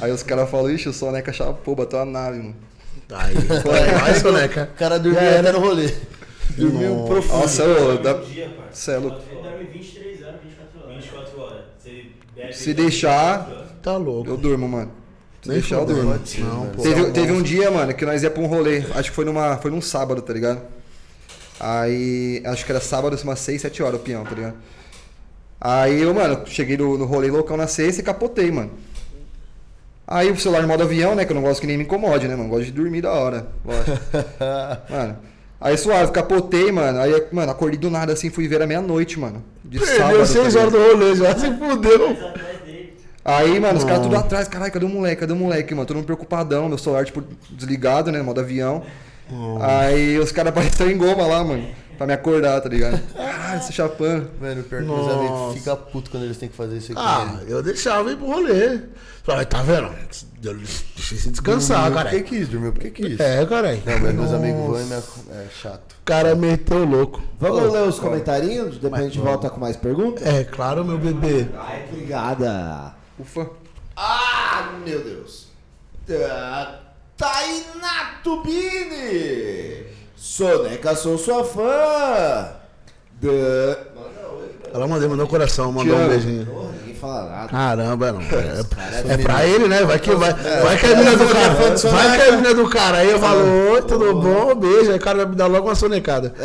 Aí 0.00 0.10
os 0.10 0.22
caras 0.22 0.48
falam, 0.48 0.70
ixi, 0.70 0.88
o 0.88 0.94
Soneca 0.94 1.30
chapou, 1.30 1.76
bateu 1.76 1.98
a 2.00 2.06
nave, 2.06 2.38
mano. 2.38 2.56
Aí, 3.12 3.34
vai, 3.34 4.14
Soneca. 4.14 4.70
O 4.74 4.78
cara 4.78 4.98
dormiu 4.98 5.20
até 5.20 5.52
no 5.52 5.58
rolê. 5.60 5.90
Dormiu 6.56 6.94
Nossa. 6.94 7.06
profundo. 7.08 7.40
Nossa, 7.40 7.64
ô, 7.64 7.96
dá... 7.98 8.14
Um 8.16 8.20
dia, 8.22 8.48
parça. 8.56 8.72
Cê 8.72 8.90
é 8.92 8.96
louco. 8.98 9.20
Ele 9.30 9.42
dorme 9.42 9.64
23 9.64 10.22
anos, 10.22 10.40
24 10.42 10.80
horas. 10.80 10.94
24 11.04 11.40
horas. 11.40 11.64
Você 11.78 12.06
bebe 12.34 12.52
Se 12.52 12.74
deixar- 12.74 13.38
24 13.38 13.54
horas. 13.54 13.68
Tá 13.82 13.96
louco. 13.96 14.30
eu 14.30 14.36
durmo, 14.36 14.68
mano. 14.68 14.90
Se 15.42 15.48
Nem 15.48 15.60
deixar, 15.60 15.76
eu 15.76 15.86
durmo. 15.86 16.02
Não, 16.38 16.66
pô. 16.70 16.82
Teve, 16.82 17.10
teve 17.12 17.32
um 17.32 17.42
dia, 17.42 17.70
mano, 17.70 17.94
que 17.94 18.04
nós 18.04 18.22
ia 18.22 18.30
pra 18.30 18.42
um 18.42 18.46
rolê. 18.46 18.78
Acho 18.94 19.10
que 19.10 19.16
foi, 19.16 19.24
numa, 19.24 19.56
foi 19.56 19.70
num 19.70 19.80
sábado, 19.80 20.20
tá 20.20 20.32
ligado? 20.32 20.60
Aí, 21.60 22.42
acho 22.44 22.64
que 22.64 22.72
era 22.72 22.80
sábado, 22.80 23.14
assim, 23.14 23.24
umas 23.24 23.38
6, 23.40 23.62
7 23.62 23.82
horas 23.82 24.00
o 24.00 24.02
peão, 24.02 24.24
tá 24.24 24.34
ligado? 24.34 24.56
Aí 25.60 26.02
eu, 26.02 26.14
mano, 26.14 26.42
cheguei 26.46 26.76
no, 26.76 26.96
no 26.96 27.04
rolê 27.04 27.30
loucão 27.30 27.56
na 27.56 27.66
sexta 27.66 28.00
e 28.00 28.04
capotei, 28.04 28.50
mano. 28.50 28.70
Aí 30.06 30.30
o 30.30 30.38
celular 30.38 30.62
no 30.62 30.68
modo 30.68 30.82
avião, 30.84 31.14
né? 31.14 31.24
Que 31.24 31.32
eu 31.32 31.34
não 31.34 31.42
gosto 31.42 31.60
que 31.60 31.66
nem 31.66 31.76
me 31.76 31.84
incomode, 31.84 32.26
né, 32.28 32.34
mano? 32.36 32.48
Gosto 32.48 32.66
de 32.66 32.72
dormir 32.72 33.02
da 33.02 33.12
hora, 33.12 33.48
lógico. 33.64 33.98
mano. 34.90 35.18
Aí 35.60 35.76
suave, 35.76 36.12
capotei, 36.12 36.70
mano. 36.70 37.00
Aí, 37.00 37.12
mano, 37.32 37.50
acordei 37.50 37.78
do 37.78 37.90
nada 37.90 38.12
assim, 38.12 38.30
fui 38.30 38.46
ver 38.46 38.62
a 38.62 38.66
meia-noite, 38.66 39.18
mano. 39.18 39.42
De 39.64 39.78
sábado. 39.78 39.98
Perdeu 39.98 40.18
tá 40.20 40.26
6 40.26 40.56
horas 40.56 40.72
do 40.72 40.78
rolê 40.78 41.14
já, 41.16 41.36
se 41.36 41.50
fudeu. 41.56 42.16
Aí, 43.24 43.60
mano, 43.60 43.76
os 43.78 43.84
caras 43.84 44.02
tudo 44.02 44.16
atrás, 44.16 44.48
caralho, 44.48 44.72
cadê 44.72 44.86
o 44.86 44.88
moleque? 44.88 45.20
Cadê 45.20 45.32
o 45.32 45.36
moleque, 45.36 45.74
mano? 45.74 45.86
Todo 45.86 45.96
mundo 45.96 46.06
preocupadão, 46.06 46.68
meu 46.68 46.78
celular, 46.78 47.04
tipo, 47.04 47.22
desligado, 47.50 48.10
né? 48.12 48.22
Modo 48.22 48.40
avião. 48.40 48.82
Aí 49.60 50.18
os 50.18 50.32
caras 50.32 50.50
apareceram 50.56 50.90
em 50.90 50.96
goma 50.96 51.26
lá, 51.26 51.44
mano. 51.44 51.66
Pra 51.98 52.06
me 52.06 52.12
acordar, 52.14 52.60
tá 52.60 52.68
ligado? 52.68 52.98
Caralho, 53.12 53.58
esse 53.58 53.72
chapando. 53.72 54.30
Mano, 54.40 54.62
pior 54.62 54.80
que 54.82 54.86
meus 54.88 54.98
Nossa. 55.06 55.18
amigos 55.18 55.54
ficam 55.58 55.76
putos 55.76 56.10
quando 56.12 56.22
eles 56.22 56.36
têm 56.38 56.48
que 56.48 56.54
fazer 56.56 56.76
isso 56.78 56.92
aqui. 56.92 57.00
Ah, 57.04 57.24
né? 57.24 57.44
eu 57.48 57.60
deixava 57.62 58.10
ir 58.12 58.16
pro 58.16 58.26
rolê. 58.26 58.80
Falei, 59.24 59.44
tá 59.44 59.60
vendo? 59.62 59.90
Deixa 60.40 61.16
você 61.16 61.28
descansar, 61.30 61.80
Dormiu 61.90 61.96
cara. 61.98 62.08
porque 62.10 62.22
quis, 62.24 62.48
dormiu 62.48 62.72
porque 62.72 62.90
quis. 62.90 63.20
É, 63.20 63.44
caralho. 63.44 63.82
Não, 63.84 63.98
mas 63.98 64.14
meus 64.14 64.32
amigos 64.32 64.66
vão 64.66 64.80
e 64.80 64.84
me 64.84 64.94
ac- 64.94 65.30
é 65.32 65.46
chato. 65.60 65.92
O 66.00 66.04
cara 66.04 66.34
meteu 66.34 66.84
louco. 66.84 67.20
Vamos 67.38 67.70
ler 67.72 67.82
os 67.82 67.98
comentarinhos? 67.98 68.78
Depois 68.78 69.02
a 69.02 69.04
gente 69.04 69.18
volta 69.18 69.50
com 69.50 69.60
mais 69.60 69.76
perguntas? 69.76 70.24
É, 70.26 70.44
claro, 70.44 70.84
meu 70.84 70.96
bebê. 70.98 71.46
Ai, 71.58 71.84
obrigada. 71.92 72.94
Ufa. 73.18 73.50
Ah, 73.96 74.72
meu 74.86 75.02
Deus. 75.02 75.48
Ah, 76.30 76.78
Tainá 77.16 78.20
Tubini. 78.24 79.84
Soneca, 80.18 80.96
sou 80.96 81.16
sua 81.16 81.44
fã. 81.44 82.48
Ela 84.74 84.86
mandou, 84.86 85.08
mandou 85.08 85.26
o 85.26 85.28
coração, 85.28 85.70
mandou 85.70 85.96
um 85.96 86.08
beijinho. 86.08 86.44
Porra, 86.44 86.72
ninguém 86.72 86.94
fala 86.94 87.30
nada. 87.30 87.48
Caramba, 87.48 88.12
não. 88.12 88.20
É, 88.20 88.26
cara 88.64 89.12
é 89.12 89.16
pra 89.16 89.46
ele, 89.46 89.68
né? 89.68 89.84
Vai 89.84 89.98
que, 89.98 90.12
vai, 90.14 90.32
vai 90.34 90.76
que 90.76 90.86
é 90.86 90.92
a 90.92 90.96
mina 90.96 91.16
do 91.16 91.26
cara. 91.28 91.54
Vai 91.54 92.16
que 92.16 92.22
é 92.22 92.28
a 92.28 92.36
mina 92.36 92.54
do 92.54 92.68
cara. 92.68 92.98
Aí 92.98 93.10
eu 93.10 93.18
falo, 93.20 93.70
oi, 93.70 93.82
tudo 93.82 94.20
bom? 94.20 94.54
Beijo. 94.56 94.90
Aí 94.90 94.96
o 94.96 95.00
cara 95.00 95.18
vai 95.18 95.26
me 95.26 95.36
dar 95.36 95.46
logo 95.46 95.68
uma 95.68 95.74
sonecada. 95.76 96.34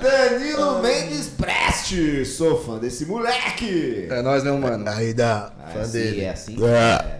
Danilo 0.00 0.80
Mendes 0.80 1.28
Preste. 1.28 2.24
Sou 2.24 2.62
fã 2.62 2.78
desse 2.78 3.04
moleque. 3.04 4.06
É 4.10 4.22
nós 4.22 4.44
mesmo, 4.44 4.60
mano. 4.60 4.88
Aí 4.88 5.12
dá. 5.12 5.50
É 5.74 5.80
assim, 5.80 5.92
dele. 5.92 6.20
é 6.22 6.30
assim. 6.30 6.56
É. 6.64 7.18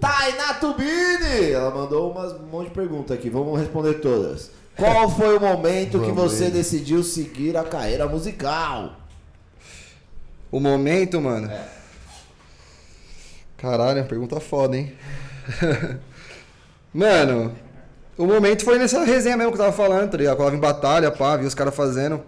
Tainá 0.00 0.54
Tubini. 0.54 1.50
Ela 1.52 1.70
mandou 1.70 2.10
umas, 2.10 2.32
um 2.32 2.46
monte 2.46 2.68
de 2.68 2.74
perguntas 2.74 3.16
aqui. 3.16 3.30
Vamos 3.30 3.58
responder 3.58 3.94
todas. 3.94 4.50
Qual 4.76 5.08
foi 5.08 5.36
o 5.36 5.40
momento 5.40 6.00
que 6.00 6.12
você 6.12 6.50
decidiu 6.50 7.02
seguir 7.02 7.56
a 7.56 7.64
carreira 7.64 8.06
musical? 8.06 8.96
O 10.50 10.60
momento, 10.60 11.20
mano. 11.20 11.50
Caralho, 13.56 14.04
pergunta 14.04 14.38
foda, 14.38 14.76
hein? 14.76 14.92
mano, 16.92 17.54
o 18.18 18.26
momento 18.26 18.64
foi 18.64 18.78
nessa 18.78 19.02
resenha 19.02 19.36
mesmo 19.36 19.52
que 19.52 19.58
eu 19.58 19.64
tava 19.64 19.76
falando, 19.76 20.10
tá 20.10 20.18
ligado? 20.18 20.36
Colava 20.36 20.54
em 20.54 20.60
batalha, 20.60 21.10
pá, 21.10 21.36
via 21.36 21.48
os 21.48 21.54
caras 21.54 21.74
fazendo. 21.74 22.22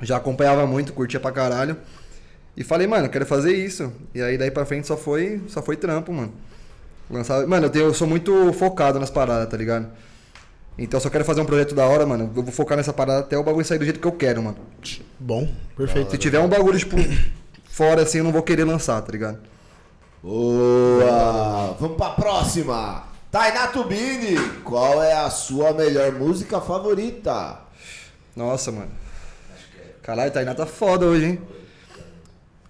Já 0.00 0.16
acompanhava 0.16 0.66
muito, 0.66 0.92
curtia 0.92 1.20
pra 1.20 1.30
caralho. 1.30 1.76
E 2.56 2.62
falei, 2.62 2.86
mano, 2.86 3.06
eu 3.06 3.10
quero 3.10 3.26
fazer 3.26 3.52
isso. 3.54 3.92
E 4.14 4.22
aí 4.22 4.38
daí 4.38 4.50
pra 4.50 4.64
frente 4.64 4.86
só 4.86 4.96
foi, 4.96 5.42
só 5.48 5.60
foi 5.62 5.76
trampo, 5.76 6.12
mano. 6.12 6.32
Lançar... 7.10 7.46
Mano, 7.46 7.66
eu, 7.66 7.70
tenho- 7.70 7.84
eu 7.86 7.94
sou 7.94 8.06
muito 8.06 8.52
focado 8.52 8.98
nas 9.00 9.10
paradas, 9.10 9.48
tá 9.48 9.56
ligado? 9.56 9.88
Então 10.78 11.00
eu 11.02 11.10
quero 11.10 11.24
fazer 11.24 11.40
um 11.40 11.44
projeto 11.44 11.74
da 11.74 11.86
hora, 11.86 12.04
mano, 12.04 12.30
eu 12.34 12.42
vou 12.42 12.52
focar 12.52 12.76
nessa 12.76 12.92
parada 12.92 13.20
até 13.20 13.38
o 13.38 13.44
bagulho 13.44 13.64
sair 13.64 13.78
do 13.78 13.84
jeito 13.84 14.00
que 14.00 14.06
eu 14.06 14.12
quero, 14.12 14.42
mano. 14.42 14.56
Bom, 15.20 15.48
perfeito. 15.76 16.10
Se 16.10 16.18
tiver 16.18 16.40
um 16.40 16.48
bagulho, 16.48 16.78
tipo, 16.78 16.96
fora 17.70 18.02
assim, 18.02 18.18
eu 18.18 18.24
não 18.24 18.32
vou 18.32 18.42
querer 18.42 18.64
lançar, 18.64 19.00
tá 19.02 19.12
ligado? 19.12 19.38
Boa! 20.22 21.76
Vamos 21.78 21.96
pra 21.96 22.10
próxima! 22.10 23.04
Tainá 23.30 23.66
Tubini, 23.68 24.36
qual 24.64 25.02
é 25.02 25.12
a 25.12 25.28
sua 25.30 25.72
melhor 25.72 26.12
música 26.12 26.60
favorita? 26.60 27.58
Nossa, 28.34 28.70
mano. 28.72 28.90
Caralho, 30.02 30.30
Tainá 30.32 30.54
tá 30.54 30.66
foda 30.66 31.06
hoje, 31.06 31.24
hein? 31.26 31.40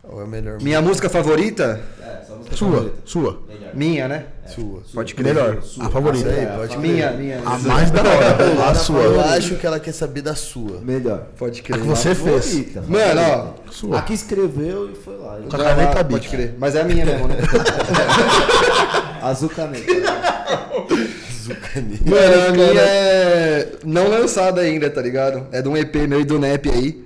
Qual 0.06 0.20
é 0.20 0.24
a 0.24 0.26
melhor 0.26 0.60
Minha 0.60 0.80
música 0.82 1.08
favorita? 1.08 1.80
É, 2.00 2.24
sua 2.26 2.36
música 2.36 2.56
Sua, 2.56 2.92
sua. 3.04 3.42
Minha, 3.72 4.06
né? 4.06 4.26
sua? 4.46 4.82
Pode 4.92 5.14
crer. 5.14 5.34
Melhor. 5.34 5.58
A 5.80 5.88
favorita. 5.90 6.28
Aí, 6.28 6.46
pode 6.46 6.78
Minha, 6.78 7.10
minha. 7.12 7.40
A 7.44 7.58
mais 7.58 7.90
da 7.90 8.02
hora. 8.02 8.68
A 8.70 8.74
sua. 8.74 9.00
Eu 9.02 9.20
acho 9.20 9.56
que 9.56 9.66
ela 9.66 9.80
quer 9.80 9.92
saber 9.92 10.22
da 10.22 10.34
sua. 10.34 10.80
Melhor. 10.80 11.26
Pode 11.36 11.62
crer. 11.62 11.80
Você 11.80 12.14
fez. 12.14 12.44
Favorita. 12.46 12.84
Mano, 12.86 13.20
ó. 13.66 13.72
Sua. 13.72 13.98
Aqui 13.98 14.12
escreveu 14.14 14.90
e 14.90 14.94
foi 14.94 15.16
lá. 15.16 15.38
Com 15.50 15.56
a 15.56 15.58
caneta 15.58 16.04
Pode 16.04 16.14
Bic. 16.14 16.28
crer. 16.28 16.54
Mas 16.58 16.74
é 16.76 16.82
a 16.82 16.84
minha 16.84 17.04
mesmo, 17.04 17.26
né? 17.26 17.36
Azul 19.22 19.48
caneta. 19.48 19.92
Mano, 22.04 22.48
a 22.48 22.52
minha 22.52 22.80
é 22.80 23.72
não 23.84 24.08
lançada 24.08 24.60
ainda, 24.60 24.88
tá 24.90 25.00
ligado? 25.02 25.46
É 25.50 25.60
de 25.60 25.68
um 25.68 25.76
EP 25.76 25.94
meu 26.08 26.20
e 26.20 26.24
do 26.24 26.38
NEP 26.38 26.70
aí. 26.70 27.04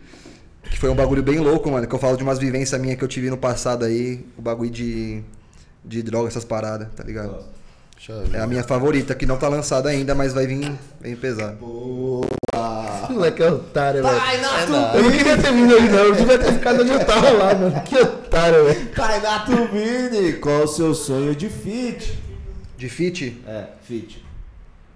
Que 0.70 0.78
foi 0.78 0.90
um 0.90 0.94
bagulho 0.94 1.22
bem 1.22 1.38
louco, 1.38 1.70
mano. 1.70 1.87
Que 1.87 1.94
eu 1.94 1.98
falo 1.98 2.16
de 2.16 2.22
umas 2.22 2.38
vivências 2.38 2.81
minhas 2.81 2.98
que 2.98 3.04
eu 3.04 3.09
tive 3.09 3.31
no 3.31 3.37
passado 3.37 3.85
aí. 3.85 4.24
O 4.37 4.42
bagulho 4.42 4.70
de, 4.70 5.22
de 5.85 6.02
droga, 6.02 6.28
essas 6.28 6.44
paradas, 6.44 6.88
tá 6.94 7.02
ligado? 7.02 7.44
Deixa 7.96 8.12
eu 8.12 8.24
ver. 8.26 8.38
É 8.38 8.40
a 8.40 8.46
minha 8.46 8.62
favorita, 8.62 9.14
que 9.14 9.26
não 9.26 9.37
tá 9.37 9.48
lançada 9.48 9.88
ainda, 9.88 10.14
mas 10.14 10.33
vai 10.33 10.46
vir 10.46 10.72
bem 11.00 11.16
pesado. 11.16 11.59
Moleque 13.11 13.42
é 13.42 13.50
otário, 13.50 14.02
velho. 14.02 14.20
Tainá 14.20 14.94
Eu 14.94 15.02
não 15.02 15.11
queria 15.11 15.37
ter 15.37 15.52
vindo 15.52 15.74
aí, 15.74 15.88
não. 15.88 15.98
Eu 15.98 16.14
devia 16.14 16.38
ter 16.38 16.52
ficado 16.52 16.83
onde 16.83 16.92
eu 16.92 17.04
tava 17.04 17.31
lá, 17.31 17.54
mano. 17.54 17.83
Que 17.83 17.98
otário, 17.98 18.64
velho. 18.64 18.87
Tainá 18.90 19.38
Tubini, 19.40 20.35
qual 20.35 20.64
o 20.64 20.68
seu 20.68 20.94
sonho 20.94 21.35
de 21.35 21.48
feat? 21.48 22.18
De 22.76 22.88
fit? 22.88 23.42
É, 23.46 23.64
feat. 23.83 24.24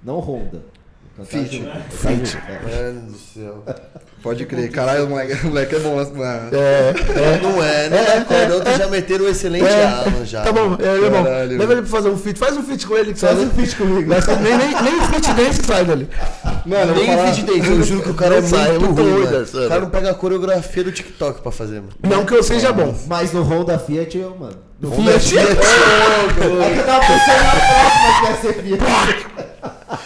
Não 0.03 0.19
Honda. 0.19 0.63
Cantar 1.17 1.31
Feat. 1.31 1.57
junto. 1.59 1.71
Feat. 1.91 2.39
Mano 2.65 3.01
do 3.13 3.19
céu. 3.19 3.65
Pode 4.23 4.47
crer. 4.47 4.71
Caralho, 4.71 5.07
o 5.07 5.09
moleque, 5.11 5.33
o 5.45 5.49
moleque 5.49 5.75
é 5.75 5.79
bom. 5.81 5.95
Mano. 5.97 6.51
É, 6.53 6.95
Não 7.43 7.63
é, 7.63 7.89
não 7.91 7.97
é. 7.99 8.17
Acorda, 8.19 8.55
outros 8.55 8.77
já 8.79 8.87
meteram 8.89 9.25
um 9.25 9.29
excelente 9.29 9.65
é. 9.67 9.83
ano 9.85 10.25
já. 10.25 10.43
Tá 10.43 10.53
bom, 10.53 10.77
é, 10.81 11.05
irmão. 11.05 11.25
Caralho. 11.25 11.59
Leva 11.59 11.73
ele 11.73 11.83
pra 11.83 11.91
fazer 11.91 12.09
um 12.09 12.17
feat. 12.17 12.39
Faz 12.39 12.57
um 12.57 12.63
feat 12.63 12.87
com 12.87 12.97
ele. 12.97 13.13
que 13.13 13.21
Faz 13.21 13.39
um 13.39 13.51
feat 13.51 13.77
comigo. 13.77 14.15
Ser- 14.23 14.37
Nem, 14.41 14.57
nem, 14.57 14.83
nem 14.83 15.01
feat 15.09 15.33
dance 15.35 15.63
sai 15.65 15.85
dali. 15.85 16.09
Mano, 16.65 16.95
Nem 16.95 17.07
falar... 17.07 17.33
feed 17.35 17.47
dance, 17.47 17.71
eu 17.71 17.83
juro 17.83 18.03
que 18.03 18.11
o 18.11 18.15
cara 18.15 18.37
é 18.37 18.41
Não 18.41 18.49
sai, 18.49 18.71
muito, 18.71 18.85
é 18.85 18.87
muito 18.87 19.03
ruim, 19.03 19.13
ruim, 19.13 19.25
mano. 19.25 19.37
Marcelo. 19.39 19.67
O 19.67 19.69
cara 19.69 19.81
não 19.81 19.91
pega 19.91 20.11
a 20.11 20.15
coreografia 20.15 20.85
do 20.85 20.93
TikTok 20.93 21.43
pra 21.43 21.53
fazer, 21.53 21.75
mano. 21.81 21.89
Não 22.03 22.25
que 22.25 22.33
eu 22.35 22.43
seja 22.43 22.73
bom. 22.73 22.95
Mas 23.07 23.33
no 23.33 23.43
Honda 23.43 23.79
Fiat 23.79 24.17
eu, 24.17 24.35
mano. 24.39 24.57
No 24.81 24.91
Fiat. 24.93 25.39
É 25.39 25.45
que 26.73 26.79
eu 26.81 26.85
tava 26.87 27.01
pensando 27.01 27.45
na 27.45 27.51
próxima 27.61 28.13
que 28.21 28.25
ia 28.27 28.37
ser 28.41 28.63
Fiat. 28.63 29.22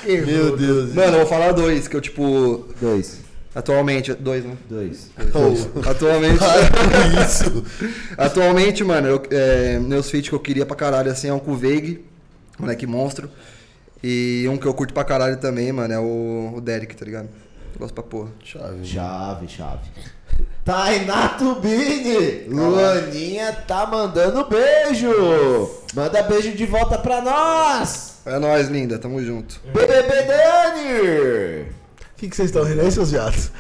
Meu 0.07 0.57
Deus. 0.57 0.95
Mano, 0.95 1.13
eu 1.13 1.19
vou 1.19 1.27
falar 1.27 1.53
dois, 1.53 1.89
que 1.89 1.97
eu, 1.97 2.01
tipo... 2.01 2.67
Dois. 2.81 3.21
Atualmente... 3.55 4.13
Dois, 4.15 4.45
né? 4.45 4.57
Dois. 4.69 5.11
Atualmente... 5.87 6.41
Isso. 7.25 7.65
Atualmente, 8.17 8.85
mano, 8.85 9.09
eu, 9.09 9.23
é, 9.31 9.79
meus 9.79 10.11
feats 10.11 10.29
que 10.29 10.35
eu 10.35 10.41
queria 10.41 10.67
pra 10.67 10.77
caralho, 10.77 11.11
assim, 11.11 11.29
é 11.29 11.33
um 11.33 11.39
com 11.39 11.53
o 11.53 11.57
Veig, 11.57 12.05
moleque 12.59 12.87
monstro. 12.87 13.31
E 14.03 14.47
um 14.49 14.57
que 14.57 14.67
eu 14.67 14.75
curto 14.75 14.93
pra 14.93 15.05
caralho 15.05 15.39
também, 15.39 15.73
mano, 15.73 15.93
é 15.93 15.99
o, 15.99 16.55
o 16.57 16.61
Derek, 16.61 16.95
tá 16.95 17.05
ligado? 17.05 17.29
Eu 17.75 17.81
gosto 17.81 17.95
pra 17.95 18.03
porra. 18.03 18.29
Chave. 18.45 18.85
Chave, 18.85 19.49
chave. 19.49 19.91
Tainá 20.65 21.29
Tubini, 21.31 22.47
Luaninha 22.49 23.53
tá 23.67 23.87
mandando 23.87 24.47
beijo. 24.47 25.71
Manda 25.95 26.23
beijo 26.23 26.53
de 26.53 26.67
volta 26.67 26.99
pra 26.99 27.23
nós. 27.23 28.16
É 28.27 28.39
nóis, 28.39 28.69
linda, 28.69 28.99
tamo 28.99 29.23
junto. 29.25 29.61
BBB 29.73 30.23
Dani. 30.23 31.63
O 31.63 32.17
que, 32.17 32.29
que 32.29 32.37
vocês 32.37 32.49
estão 32.49 32.65
rindo 32.65 32.81
aí, 32.81 32.91
seus 32.91 33.13
viados? 33.13 33.51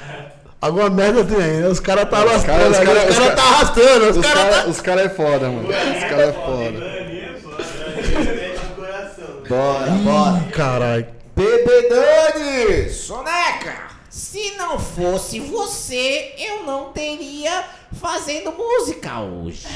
Alguma 0.61 0.91
merda 0.91 1.25
tem 1.25 1.37
aí, 1.37 1.57
né? 1.61 1.69
Os 1.69 1.79
caras 1.79 2.05
tá 2.05 2.17
cara- 2.17 2.31
arrastando. 2.31 2.57
cara- 2.59 2.71
Os 2.71 2.79
caras 2.79 3.17
cara- 3.19 3.35
tá 3.37 3.43
arrastando. 3.43 4.11
Os 4.11 4.17
Os 4.17 4.23
caras 4.27 4.43
caras 4.43 4.65
tá... 4.65 4.71
os 4.71 4.81
cara 4.81 5.01
é 5.03 5.09
foda, 5.09 5.49
mano. 5.51 5.69
Os 5.69 6.05
caras 6.05 6.29
é 6.29 6.33
foda. 6.33 6.73
Dani 6.73 7.21
é 7.21 7.35
foda, 7.43 8.75
coração. 8.75 9.43
Bora, 9.49 9.91
bora. 10.03 10.45
Caralho. 10.53 11.07
BBB 11.37 11.89
Dani. 11.89 12.89
Soneca. 12.91 13.87
Se 14.11 14.53
não 14.57 14.79
fosse 14.79 15.39
você, 15.41 16.33
eu 16.39 16.65
não 16.65 16.91
teria 16.91 17.65
fazendo 18.01 18.51
música 18.53 19.21
hoje. 19.21 19.67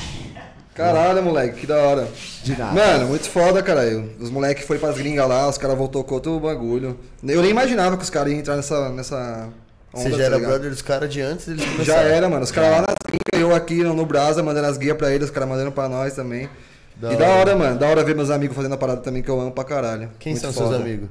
Caralho, 0.74 1.22
moleque, 1.22 1.60
que 1.60 1.66
da 1.66 1.76
hora. 1.76 2.08
De 2.42 2.56
nada. 2.56 2.72
Mano, 2.72 3.06
muito 3.08 3.28
foda, 3.28 3.62
caralho. 3.62 4.12
Os 4.18 4.30
moleques 4.30 4.64
foi 4.66 4.78
pras 4.78 4.96
gringas 4.96 5.28
lá, 5.28 5.48
os 5.48 5.58
caras 5.58 5.76
voltou 5.76 6.02
com 6.04 6.14
outro 6.14 6.38
bagulho. 6.40 6.98
Eu 7.26 7.42
nem 7.42 7.50
imaginava 7.50 7.96
que 7.96 8.02
os 8.02 8.10
caras 8.10 8.32
iam 8.32 8.38
entrar 8.40 8.56
nessa, 8.56 8.88
nessa 8.90 9.48
onda, 9.92 10.02
Você 10.04 10.10
já 10.12 10.16
tá 10.16 10.22
era 10.24 10.36
ligado? 10.36 10.50
brother 10.50 10.70
dos 10.70 10.82
caras 10.82 11.12
de 11.12 11.20
antes 11.20 11.46
deles 11.46 11.64
Já 11.84 11.96
era, 11.96 12.28
mano. 12.28 12.44
Os 12.44 12.50
caras 12.50 12.70
lá 12.70 12.76
nas 12.78 12.96
gringas, 13.06 13.50
eu 13.50 13.54
aqui 13.54 13.82
no, 13.82 13.92
no 13.94 14.06
Brasa, 14.06 14.42
mandando 14.42 14.68
as 14.68 14.78
guias 14.78 14.96
pra 14.96 15.10
eles, 15.10 15.26
os 15.26 15.30
caras 15.34 15.48
mandando 15.48 15.72
pra 15.72 15.88
nós 15.88 16.14
também. 16.14 16.48
Da 16.96 17.12
e 17.12 17.16
da 17.16 17.26
hora. 17.26 17.36
hora, 17.40 17.56
mano. 17.56 17.78
Da 17.78 17.86
hora 17.88 18.04
ver 18.04 18.14
meus 18.14 18.30
amigos 18.30 18.54
fazendo 18.56 18.74
a 18.74 18.78
parada 18.78 19.00
também 19.00 19.22
que 19.22 19.28
eu 19.28 19.40
amo 19.40 19.50
pra 19.52 19.64
caralho. 19.64 20.10
Quem 20.18 20.32
Muito 20.32 20.42
são 20.42 20.52
foda. 20.52 20.68
seus 20.70 20.80
amigos? 20.80 21.08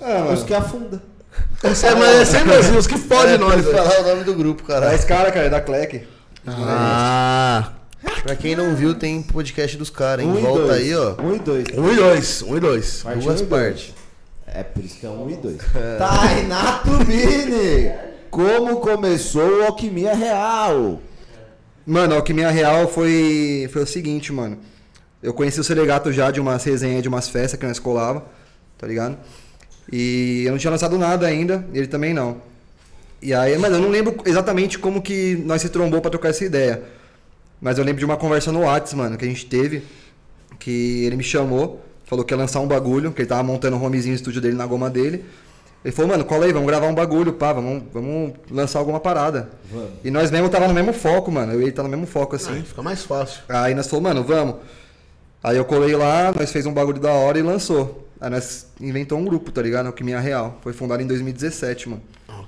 Ah, 0.00 0.18
mano. 0.20 0.32
Os 0.32 0.42
que 0.44 0.52
afunda. 0.54 1.02
Esse 1.64 1.86
é, 1.86 1.94
mas 1.94 2.16
é 2.16 2.24
sempre 2.24 2.54
assim, 2.54 2.76
os 2.76 2.86
que 2.86 2.96
fodem 2.98 3.34
É, 3.34 3.38
nós. 3.38 3.64
falar 3.64 4.00
o 4.00 4.08
nome 4.08 4.24
do 4.24 4.34
grupo, 4.34 4.62
É 4.64 4.66
caralho. 4.74 4.94
esse 4.94 5.06
cara, 5.06 5.32
cara, 5.32 5.46
é 5.46 5.50
da 5.50 5.60
Clec. 5.60 6.06
Ah. 6.46 7.70
Pra 8.22 8.36
quem 8.36 8.54
não 8.54 8.74
viu, 8.74 8.94
tem 8.94 9.22
podcast 9.22 9.76
dos 9.76 9.90
caras, 9.90 10.24
hein? 10.24 10.30
Um 10.30 10.40
Volta 10.40 10.66
dois. 10.66 10.82
aí, 10.82 10.94
ó. 10.94 11.14
Um 11.22 11.34
e 11.34 11.38
dois. 11.38 11.64
Um 11.76 11.92
e 11.92 11.96
dois, 11.96 12.42
um 12.42 12.56
e 12.56 12.60
dois. 12.60 13.02
Parte 13.02 13.22
Duas 13.22 13.40
um 13.40 13.46
partes. 13.46 13.94
É 14.46 14.62
por 14.62 14.84
isso 14.84 14.98
que 14.98 15.06
é 15.06 15.08
um 15.08 15.30
e 15.30 15.36
dois. 15.36 15.58
Tainá 15.98 16.78
Tubini. 16.78 17.92
Como 18.30 18.80
começou 18.80 19.60
o 19.60 19.62
Alquimia 19.64 20.14
Real? 20.14 21.00
Mano, 21.86 22.14
a 22.14 22.16
Alquimia 22.16 22.50
Real 22.50 22.88
foi, 22.88 23.68
foi 23.72 23.82
o 23.82 23.86
seguinte, 23.86 24.32
mano. 24.32 24.58
Eu 25.22 25.32
conheci 25.32 25.58
o 25.58 25.64
Selegato 25.64 26.12
já 26.12 26.30
de 26.30 26.40
umas 26.40 26.62
resenhas 26.64 27.02
de 27.02 27.08
umas 27.08 27.28
festas 27.28 27.58
que 27.58 27.66
nós 27.66 27.78
colava, 27.78 28.24
tá 28.76 28.86
ligado? 28.86 29.16
E 29.90 30.42
eu 30.44 30.50
não 30.52 30.58
tinha 30.58 30.70
lançado 30.70 30.98
nada 30.98 31.26
ainda, 31.26 31.64
ele 31.72 31.86
também 31.86 32.12
não. 32.12 32.42
E 33.22 33.32
aí, 33.32 33.56
mano, 33.56 33.76
eu 33.76 33.80
não 33.80 33.88
lembro 33.88 34.16
exatamente 34.26 34.78
como 34.78 35.00
que 35.00 35.36
nós 35.46 35.62
se 35.62 35.68
trombou 35.68 36.00
pra 36.00 36.10
trocar 36.10 36.28
essa 36.28 36.44
ideia. 36.44 36.82
Mas 37.60 37.78
eu 37.78 37.84
lembro 37.84 37.98
de 37.98 38.04
uma 38.04 38.16
conversa 38.16 38.52
no 38.52 38.60
Whats, 38.60 38.92
mano, 38.94 39.16
que 39.16 39.24
a 39.24 39.28
gente 39.28 39.46
teve, 39.46 39.82
que 40.58 41.04
ele 41.04 41.16
me 41.16 41.24
chamou, 41.24 41.82
falou 42.04 42.24
que 42.24 42.32
ia 42.32 42.38
lançar 42.38 42.60
um 42.60 42.66
bagulho, 42.66 43.12
que 43.12 43.22
ele 43.22 43.28
tava 43.28 43.42
montando 43.42 43.76
um 43.76 43.84
homezinho 43.84 44.12
no 44.12 44.16
estúdio 44.16 44.40
dele 44.40 44.54
na 44.54 44.66
goma 44.66 44.90
dele. 44.90 45.24
Ele 45.84 45.94
falou, 45.94 46.10
mano, 46.10 46.24
cola 46.24 46.46
aí, 46.46 46.52
vamos 46.52 46.66
gravar 46.66 46.88
um 46.88 46.94
bagulho, 46.94 47.32
pá, 47.32 47.52
vamos, 47.52 47.84
vamos 47.92 48.32
lançar 48.50 48.78
alguma 48.80 48.98
parada. 48.98 49.50
Vamos. 49.70 49.90
E 50.04 50.10
nós 50.10 50.30
mesmo 50.30 50.48
tava 50.48 50.66
no 50.66 50.74
mesmo 50.74 50.92
foco, 50.92 51.30
mano. 51.30 51.52
Eu 51.52 51.60
e 51.60 51.64
ele 51.64 51.72
tá 51.72 51.82
no 51.82 51.88
mesmo 51.88 52.06
foco, 52.06 52.34
assim. 52.34 52.62
Fica 52.62 52.82
mais 52.82 53.04
fácil. 53.04 53.42
Aí 53.48 53.74
nós 53.74 53.86
falamos, 53.86 54.10
mano, 54.10 54.24
vamos. 54.24 54.56
Aí 55.42 55.56
eu 55.56 55.64
colei 55.64 55.94
lá, 55.94 56.32
nós 56.36 56.50
fez 56.50 56.66
um 56.66 56.72
bagulho 56.72 57.00
da 57.00 57.12
hora 57.12 57.38
e 57.38 57.42
lançou. 57.42 58.08
Aí 58.20 58.30
nós 58.30 58.66
inventou 58.80 59.18
um 59.18 59.24
grupo, 59.24 59.52
tá 59.52 59.62
ligado? 59.62 59.86
Alquimia 59.86 60.18
Real. 60.18 60.58
Foi 60.60 60.72
fundado 60.72 61.02
em 61.02 61.06
2017, 61.06 61.88
mano. 61.88 62.02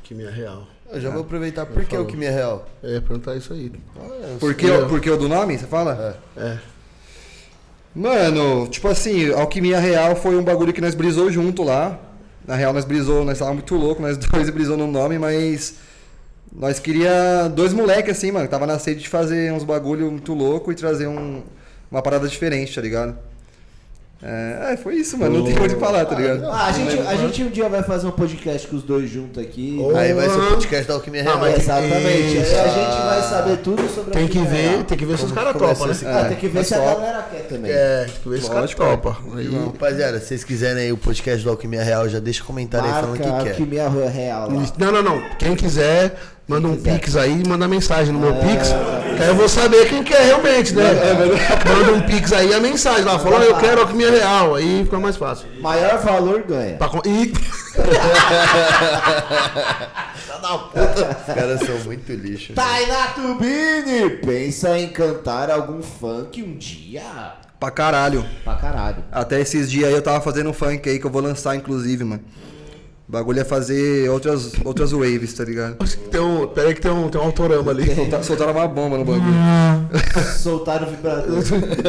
Que 0.08 0.14
minha 0.14 0.30
real. 0.30 0.66
Eu 0.90 1.00
já 1.00 1.10
vou 1.10 1.22
aproveitar. 1.22 1.66
Por 1.66 1.84
que 1.84 1.96
o 1.96 2.06
que 2.06 2.16
me 2.16 2.26
é 2.26 2.30
real? 2.30 2.66
É, 2.82 3.00
perguntar 3.00 3.36
isso 3.36 3.52
aí. 3.52 3.70
Por 4.40 4.54
que, 4.54 4.66
por 4.88 5.00
que 5.00 5.10
o 5.10 5.16
do 5.16 5.28
nome, 5.28 5.58
você 5.58 5.66
fala? 5.66 6.18
É. 6.36 6.58
Mano, 7.94 8.68
tipo 8.68 8.88
assim, 8.88 9.32
Alquimia 9.32 9.80
Real 9.80 10.14
foi 10.14 10.36
um 10.36 10.42
bagulho 10.42 10.72
que 10.72 10.80
nós 10.80 10.94
brisou 10.94 11.30
junto 11.30 11.62
lá. 11.62 11.98
Na 12.46 12.54
real, 12.54 12.72
nós 12.72 12.84
brisou, 12.84 13.24
nós 13.24 13.38
tava 13.38 13.52
muito 13.52 13.74
louco, 13.74 14.00
nós 14.00 14.16
dois 14.18 14.48
brisou 14.48 14.76
no 14.76 14.86
nome, 14.86 15.18
mas 15.18 15.74
nós 16.50 16.78
queria 16.78 17.48
dois 17.48 17.72
moleques 17.74 18.16
assim, 18.16 18.32
mano, 18.32 18.46
que 18.46 18.50
tava 18.50 18.66
na 18.66 18.78
sede 18.78 19.00
de 19.00 19.08
fazer 19.08 19.52
uns 19.52 19.64
bagulho 19.64 20.10
muito 20.10 20.32
louco 20.32 20.72
e 20.72 20.74
trazer 20.74 21.06
um, 21.06 21.42
uma 21.90 22.00
parada 22.00 22.26
diferente, 22.26 22.74
tá 22.74 22.80
ligado? 22.80 23.18
É, 24.20 24.72
é, 24.72 24.76
foi 24.76 24.96
isso, 24.96 25.16
mano, 25.16 25.38
não 25.38 25.44
tem 25.44 25.54
muito 25.54 25.70
o 25.70 25.74
que 25.76 25.80
falar, 25.80 26.04
tá 26.04 26.16
ligado? 26.16 26.44
Ah, 26.46 26.66
a, 26.66 26.72
gente, 26.72 26.98
a 27.06 27.14
gente 27.14 27.44
um 27.44 27.50
dia 27.50 27.68
vai 27.68 27.84
fazer 27.84 28.08
um 28.08 28.10
podcast 28.10 28.66
com 28.66 28.74
os 28.74 28.82
dois 28.82 29.08
juntos 29.08 29.40
aqui. 29.40 29.78
Oh. 29.80 29.96
Aí 29.96 30.12
vai 30.12 30.28
ser 30.28 30.38
o 30.40 30.46
podcast 30.48 30.88
da 30.88 30.94
Alquimia 30.94 31.22
Real. 31.22 31.36
Ah, 31.36 31.38
mas- 31.40 31.58
Exatamente. 31.58 32.36
Isso. 32.36 32.54
Aí 32.56 32.58
a 32.58 32.68
gente 32.68 33.02
vai 33.04 33.22
saber 33.22 33.56
tudo 33.58 33.88
sobre 33.88 34.10
Tem 34.10 34.26
que 34.26 34.38
Alquimia 34.38 34.62
ver, 34.62 34.70
Real. 34.70 34.84
tem 34.84 34.98
que 34.98 35.04
ver 35.06 35.18
se 35.18 35.24
os 35.24 35.30
caras 35.32 35.52
topam, 35.52 35.86
né? 35.86 35.94
Ah, 36.06 36.24
tem 36.24 36.36
que 36.36 36.48
ver 36.48 36.58
É 36.58 36.62
se 36.64 36.74
a 36.74 36.78
galera 36.78 37.26
quer 37.30 37.42
também. 37.46 37.70
É, 37.70 38.04
tem 38.06 38.14
que 38.20 38.28
ver 38.28 38.36
se 38.38 38.42
os 38.42 38.48
caras 38.48 38.74
topam. 38.74 39.16
é. 39.38 39.64
Rapaziada, 39.66 40.18
se 40.18 40.26
vocês 40.26 40.42
quiserem 40.42 40.82
aí 40.82 40.92
o 40.92 40.96
podcast 40.98 41.44
do 41.44 41.50
Alquimia 41.50 41.84
Real, 41.84 42.08
já 42.08 42.18
deixa 42.18 42.42
comentário 42.42 42.88
aí 42.88 42.94
falando 42.94 43.20
Marca 43.20 43.24
que 43.38 43.44
quer. 43.44 43.50
Alquimia 43.50 43.88
Real 43.88 44.48
lá. 44.50 44.66
Não, 44.78 44.90
não, 44.92 45.02
não. 45.02 45.22
Quem 45.38 45.54
quiser, 45.54 46.18
Manda 46.48 46.66
um 46.68 46.76
pix 46.80 47.14
aí, 47.14 47.46
manda 47.46 47.68
mensagem 47.68 48.10
no 48.12 48.18
meu 48.20 48.34
pix. 48.36 48.68
Que 49.16 49.22
aí 49.22 49.28
eu 49.28 49.34
vou 49.34 49.48
saber 49.48 49.86
quem 49.88 50.02
que 50.02 50.14
é 50.14 50.22
realmente, 50.24 50.72
né? 50.74 50.84
Manda 51.66 51.92
um 51.92 52.00
pix 52.06 52.32
aí 52.32 52.54
a 52.54 52.60
mensagem 52.60 53.04
lá. 53.04 53.18
Fala, 53.18 53.36
"Ó, 53.36 53.42
eu 53.42 53.54
quero 53.56 53.82
a 53.82 53.86
minha 53.86 54.10
real. 54.10 54.54
Aí 54.54 54.82
fica 54.84 54.98
mais 54.98 55.16
fácil. 55.16 55.46
Maior 55.60 55.98
valor 55.98 56.42
ganha. 56.44 56.76
Pra 56.78 56.88
con- 56.88 57.02
E 57.04 57.32
Os 61.28 61.34
caras 61.34 61.60
são 61.60 61.78
muito 61.84 62.12
lixo. 62.12 62.52
Tainá 62.54 63.08
Tubini, 63.08 64.10
pensa 64.24 64.78
em 64.78 64.88
cantar 64.88 65.50
algum 65.50 65.82
funk 65.82 66.42
um 66.42 66.56
dia? 66.56 67.02
Pra 67.60 67.70
caralho. 67.70 68.24
Pra 68.44 68.54
caralho. 68.54 69.04
Até 69.10 69.40
esses 69.40 69.70
dias 69.70 69.88
aí 69.88 69.94
eu 69.94 70.02
tava 70.02 70.20
fazendo 70.20 70.48
um 70.50 70.52
funk 70.52 70.88
aí 70.88 70.98
que 70.98 71.04
eu 71.06 71.10
vou 71.10 71.20
lançar, 71.20 71.56
inclusive, 71.56 72.04
mano. 72.04 72.22
O 73.08 73.12
bagulho 73.12 73.40
é 73.40 73.44
fazer 73.44 74.10
outras, 74.10 74.52
outras 74.64 74.92
waves, 74.92 75.32
tá 75.32 75.42
ligado? 75.42 75.76
tem 76.10 76.20
um, 76.20 76.46
pera 76.46 76.68
aí 76.68 76.74
que 76.74 76.80
tem 76.82 76.90
um, 76.90 77.08
tem 77.08 77.18
um 77.18 77.24
autorama 77.24 77.70
ali. 77.70 77.94
Solta- 77.94 78.22
Soltaram 78.22 78.52
uma 78.52 78.68
bomba 78.68 78.98
no 78.98 79.04
bagulho. 79.06 79.24
Soltaram 80.36 80.86
o 80.88 80.90
vibrador. 80.90 81.40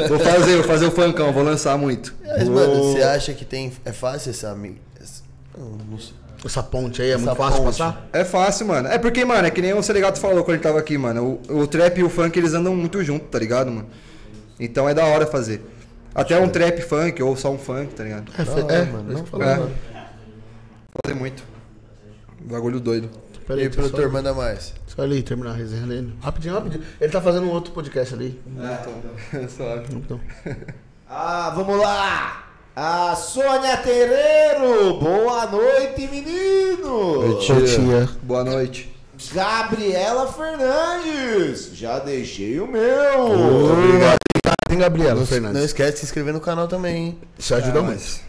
Vou 0.08 0.20
fazer, 0.20 0.56
vou 0.56 0.64
fazer 0.64 0.86
o 0.86 0.92
funkão, 0.92 1.34
vou 1.34 1.44
lançar 1.44 1.78
muito. 1.78 2.14
Mas, 2.26 2.48
mano, 2.48 2.94
você 2.94 3.02
acha 3.04 3.34
que 3.34 3.44
tem. 3.44 3.72
É 3.84 3.92
fácil 3.92 4.30
essa. 4.30 4.58
essa- 5.02 5.24
eu 5.58 5.78
não 5.92 6.00
sei. 6.00 6.14
Essa 6.46 6.64
ponte 6.64 7.02
aí 7.02 7.10
é 7.10 7.16
Essa 7.16 7.26
muito 7.26 7.36
fácil 7.36 7.64
ponte. 7.64 7.78
passar? 7.78 8.08
É 8.14 8.24
fácil, 8.24 8.66
mano. 8.68 8.88
É 8.88 8.98
porque, 8.98 9.26
mano, 9.26 9.46
é 9.46 9.52
que 9.52 9.62
nem 9.62 9.74
o 9.74 9.84
Selegato 9.84 10.22
falou 10.22 10.42
quando 10.46 10.56
ele 10.56 10.64
tava 10.64 10.80
aqui, 10.80 10.98
mano. 10.98 11.42
O, 11.50 11.58
o 11.64 11.68
trap 11.68 11.98
e 11.98 12.04
o 12.06 12.10
funk, 12.10 12.40
eles 12.40 12.54
andam 12.54 12.74
muito 12.74 13.04
junto, 13.04 13.26
tá 13.26 13.38
ligado, 13.38 13.70
mano? 13.70 13.88
Então 14.58 14.88
é 14.88 14.94
da 14.94 15.04
hora 15.06 15.28
fazer. 15.28 15.62
Até 16.16 16.40
um 16.40 16.48
trap 16.48 16.82
funk 16.82 17.22
ou 17.22 17.36
só 17.36 17.52
um 17.52 17.58
funk, 17.58 17.94
tá 17.94 18.04
ligado? 18.06 18.32
É, 18.38 18.50
hora, 18.50 18.74
é, 18.74 18.86
mano, 18.86 19.04
não 19.10 19.18
não 19.20 19.26
falando 19.26 19.48
É. 19.50 19.56
nada. 19.58 19.72
Fazer 21.06 21.16
muito. 21.16 21.44
Bagulho 22.42 22.80
doido. 22.80 23.10
Pera 23.48 23.62
E 23.64 23.70
produtor, 23.70 24.04
só, 24.06 24.10
manda 24.10 24.34
mais. 24.34 24.74
só 24.88 25.02
ali 25.02 25.24
terminar 25.24 25.52
a 25.52 25.56
resenha 25.56 25.84
ali. 25.84 26.14
Rapidinho, 26.22 26.54
rapidinho. 26.54 26.84
Ele 27.02 27.12
tá 27.12 27.20
fazendo 27.22 27.46
um 27.48 27.52
outro 27.52 27.72
podcast 27.74 28.14
ali. 28.14 28.40
Suave. 29.50 29.86
Então. 29.96 30.20
Ah, 31.10 31.52
vamos 31.56 31.78
lá! 31.80 32.46
A 32.76 33.16
Sônia 33.16 33.78
Terreiro, 33.78 35.00
boa 35.00 35.48
noite, 35.48 36.08
menino! 36.08 37.40
Tia. 37.40 38.08
Boa 38.22 38.44
noite. 38.44 38.96
Gabriela 39.34 40.32
Fernandes, 40.32 41.72
já 41.76 42.00
deixei 42.00 42.60
o 42.60 42.68
meu. 42.68 43.32
Obrigado. 43.74 44.18
Gabriela 44.78 45.16
Não 45.20 45.26
Fernandes. 45.26 45.64
esquece 45.64 45.94
de 45.94 46.00
se 46.00 46.06
inscrever 46.06 46.34
no 46.34 46.40
canal 46.40 46.68
também, 46.68 46.96
hein? 46.96 47.20
Isso 47.38 47.54
ajuda 47.56 47.80
É, 47.80 47.82
muito. 47.82 48.29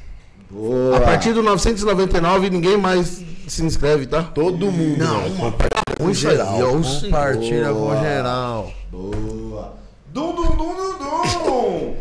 Boa. 0.50 0.96
A 0.96 1.00
partir 1.00 1.32
do 1.32 1.42
999, 1.42 2.50
ninguém 2.50 2.76
mais 2.76 3.22
se 3.46 3.64
inscreve, 3.64 4.06
tá? 4.06 4.22
Todo 4.22 4.70
mundo. 4.70 4.98
Não, 4.98 5.20
mano. 5.22 5.36
mano. 5.38 5.54
Com 5.98 6.04
Com 6.06 6.12
geral. 6.14 6.82
Sim. 6.82 7.06
Compartilha 7.06 7.68
com 7.68 7.74
Boa. 7.74 8.00
geral. 8.00 8.72
Boa. 8.90 9.74
Dum, 10.12 10.34
dum, 10.34 10.56
dum, 10.56 10.74
dum, 10.74 11.44
dum. 11.44 11.94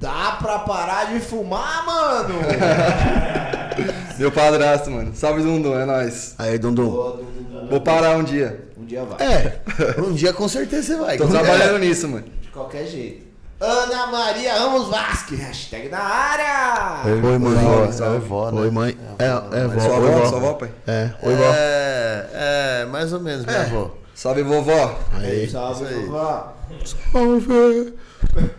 Dá 0.00 0.38
pra 0.42 0.58
parar 0.60 1.12
de 1.12 1.20
fumar, 1.20 1.86
mano? 1.86 2.34
Meu 4.18 4.30
padrasto, 4.32 4.90
mano. 4.90 5.12
Salve, 5.14 5.42
Dundum, 5.42 5.78
é 5.78 5.84
nóis. 5.84 6.34
Aí, 6.38 6.58
Dundum. 6.58 6.90
Boa, 6.90 7.16
dum, 7.16 7.24
dum, 7.24 7.60
dum. 7.60 7.68
Vou 7.68 7.80
parar 7.80 8.16
um 8.16 8.24
dia. 8.24 8.68
Um 8.76 8.84
dia 8.84 9.04
vai. 9.04 9.24
É, 9.26 9.60
Um 10.00 10.12
dia 10.12 10.32
com 10.32 10.48
certeza 10.48 10.82
você 10.82 10.96
vai. 10.96 11.16
Tô 11.16 11.26
trabalhando 11.28 11.78
nisso, 11.78 12.08
mano. 12.08 12.24
De 12.42 12.48
qualquer 12.48 12.86
jeito. 12.86 13.31
Ana 13.64 14.06
Maria 14.08 14.54
Ramos 14.58 14.88
Vasque, 14.88 15.36
hashtag 15.36 15.88
na 15.88 16.00
área. 16.00 17.02
Oi, 17.04 17.38
mãe. 17.38 17.54
Salve, 17.54 17.88
É 17.88 17.92
salve. 17.92 18.18
vó, 18.26 18.50
né? 18.50 18.60
Oi, 18.60 18.70
mãe. 18.72 18.98
É, 19.20 19.26
é 19.26 19.66
vó. 19.68 19.80
Sua 19.80 19.98
Oi, 19.98 20.08
avó, 20.08 20.18
vó. 20.18 20.26
sua 20.26 20.38
avó, 20.38 20.52
pai? 20.54 20.70
É, 20.86 21.10
oi, 21.22 21.34
vó. 21.36 21.44
É, 21.54 22.26
é, 22.32 22.84
mais 22.86 23.12
ou 23.12 23.20
menos, 23.20 23.46
minha 23.46 23.62
avó. 23.62 23.90
Salve, 24.16 24.42
vovó. 24.42 24.98
Aí. 25.12 25.48
Salve, 25.48 25.86
aí. 25.86 26.06
vovó. 26.06 26.52
Salve. 26.84 27.94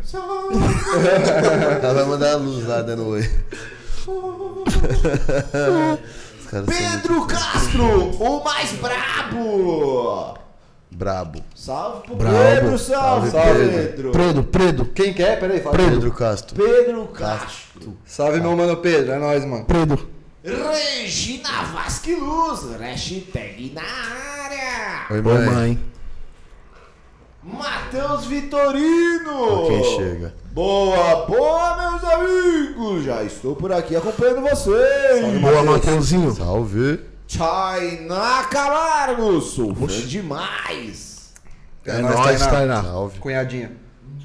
Salve. 0.03 0.55
Ela 1.83 1.93
vai 1.93 2.05
mandar 2.05 2.33
a 2.33 2.37
luz 2.37 2.65
lá 2.65 2.81
dando 2.81 3.05
oi. 3.09 3.29
Pedro 6.67 7.25
Castro, 7.25 7.83
o 8.23 8.43
mais 8.43 8.71
brabo. 8.73 10.37
Brabo. 10.93 11.41
Salve 11.56 12.06
pro 12.08 12.15
Brabo. 12.15 12.38
Pedro, 12.38 12.77
salve, 12.77 13.32
Salve, 13.32 13.67
Pedro. 13.67 14.12
Predo, 14.12 14.43
Predo. 14.43 14.86
Quem 14.86 15.13
quer? 15.13 15.39
Pera 15.39 15.53
aí, 15.53 15.60
fala. 15.62 15.75
Pedro 15.77 16.12
Castro. 16.12 16.56
Pedro 16.56 17.08
Castro. 17.08 17.97
Salve, 18.06 18.39
meu 18.39 18.56
mano 18.56 18.77
Pedro. 18.77 19.12
É 19.12 19.19
nóis, 19.19 19.45
mano. 19.45 19.65
Predo. 19.65 20.08
Regina 20.43 21.63
Vasque 21.73 22.15
Luz, 22.15 22.69
hashtag 22.79 23.71
na 23.73 23.82
área. 23.82 25.08
Oi, 25.10 25.17
Oi, 25.17 25.21
mãe. 25.21 25.45
mãe. 25.45 25.79
Matheus 27.43 28.25
Vitorino. 28.25 29.67
Quem 29.67 29.84
chega. 29.97 30.34
Boa, 30.51 31.25
boa, 31.25 31.91
meus 31.91 32.03
amigos. 32.03 33.03
Já 33.03 33.23
estou 33.23 33.56
por 33.56 33.71
aqui 33.71 33.95
acompanhando 33.95 34.41
vocês. 34.41 35.41
Boa, 35.41 35.63
Mateuzinho. 35.63 36.32
Salve. 36.34 36.99
Tainá 37.38 38.43
Camargo, 38.50 39.41
sou 39.41 39.76
fã 39.76 39.88
demais. 40.08 41.34
É, 41.86 41.98
nóis, 41.98 42.15
nóis, 42.15 42.39
Tainá. 42.39 42.48
Tainá. 42.52 42.84
Salve. 42.84 43.19
Cunhadinha. 43.19 43.72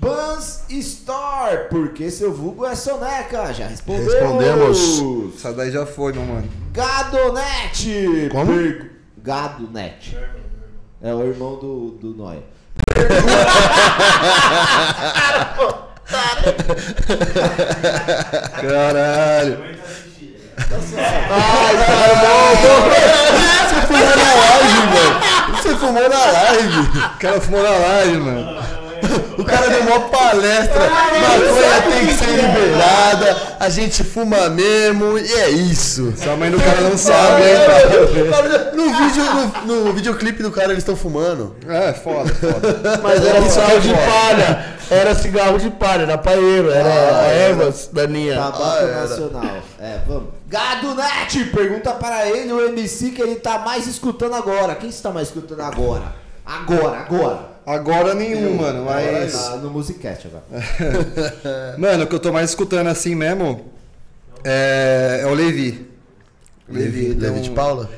Bans 0.01 0.63
Store, 0.69 1.67
porque 1.71 2.09
seu 2.11 2.33
vulgo 2.33 2.65
é 2.65 2.75
soneca? 2.77 3.53
Já 3.53 3.67
respondemos. 3.67 4.13
Respondemos. 4.15 5.35
Essa 5.37 5.53
daí 5.53 5.73
já 5.73 5.85
foi, 5.85 6.13
meu 6.13 6.23
mano. 6.23 6.49
Gadonet. 6.73 8.29
Como? 8.31 8.47
Per- 8.55 8.91
Gadonet. 9.19 10.17
É 11.03 11.13
o 11.15 11.23
irmão 11.25 11.57
do, 11.57 11.91
do 12.01 12.15
Noia. 12.15 12.43
Caralho. 18.61 19.59
Você 25.53 25.75
fumou 25.77 26.09
na 26.09 26.25
live. 26.33 26.81
O 27.15 27.19
cara 27.19 27.41
fumou 27.41 27.63
na 27.63 27.71
live, 27.71 28.17
mano. 28.19 28.59
O 29.39 29.45
cara 29.45 29.69
deu 29.69 29.81
uma 29.83 30.01
palestra. 30.09 30.81
Maconha 30.91 31.83
tem 31.91 32.07
que 32.07 32.15
ser 32.15 32.27
liberada. 32.31 33.37
A 33.61 33.69
gente 33.69 34.03
fuma 34.05 34.49
mesmo. 34.49 35.19
E 35.19 35.33
é 35.33 35.51
isso. 35.51 36.13
Sua 36.17 36.37
mãe 36.37 36.51
do 36.51 36.59
cara 36.61 36.81
não 36.81 36.97
sabe, 36.99 37.43
hein, 37.43 37.57
cara. 38.31 38.73
No, 38.75 38.85
vídeo, 38.97 39.25
no, 39.65 39.85
no 39.85 39.93
videoclipe 39.93 40.43
do 40.43 40.51
cara 40.51 40.69
eles 40.73 40.79
estão 40.79 40.97
fumando. 40.97 41.57
É, 41.69 41.93
foda, 41.93 42.33
foda. 42.35 43.01
Mas 43.03 43.25
era 43.25 43.43
cigarro 43.49 43.81
de 43.81 43.95
palha. 43.95 44.67
Era 44.91 45.15
cigarro 45.15 45.59
de 45.59 45.71
palha, 45.71 46.03
era 46.03 46.17
paeiro, 46.19 46.71
era 46.71 46.89
ervas 47.33 47.91
daninha. 47.93 48.37
Tabaco 48.37 48.63
Ah. 48.63 49.07
Nacional. 49.09 49.57
É, 49.81 49.99
vamos. 50.07 50.38
Gadonet, 50.49 51.45
pergunta 51.53 51.93
para 51.93 52.27
ele 52.29 52.51
o 52.53 52.61
MC 52.69 53.11
que 53.11 53.21
ele 53.21 53.37
tá 53.37 53.59
mais 53.59 53.87
escutando 53.87 54.35
agora. 54.35 54.75
Quem 54.75 54.89
está 54.89 55.11
mais 55.11 55.29
escutando 55.29 55.61
agora? 55.61 56.15
Agora, 56.45 56.99
agora. 57.01 57.59
Agora 57.67 58.15
nenhum, 58.15 58.57
mano, 58.57 58.87
mas. 58.87 59.33
Tá 59.33 59.57
no 59.57 59.69
Musicast 59.71 60.27
agora. 60.27 60.45
Mano, 61.77 62.05
o 62.05 62.07
que 62.07 62.15
eu 62.15 62.19
tô 62.19 62.33
mais 62.33 62.49
escutando 62.49 62.87
assim 62.87 63.15
mesmo 63.15 63.67
é, 64.43 65.21
é 65.23 65.27
o 65.27 65.35
Levi. 65.35 65.87
Levi, 66.67 67.11
é 67.13 67.15
Levi 67.15 67.39
um- 67.41 67.43
de 67.43 67.51
Paula? 67.51 67.91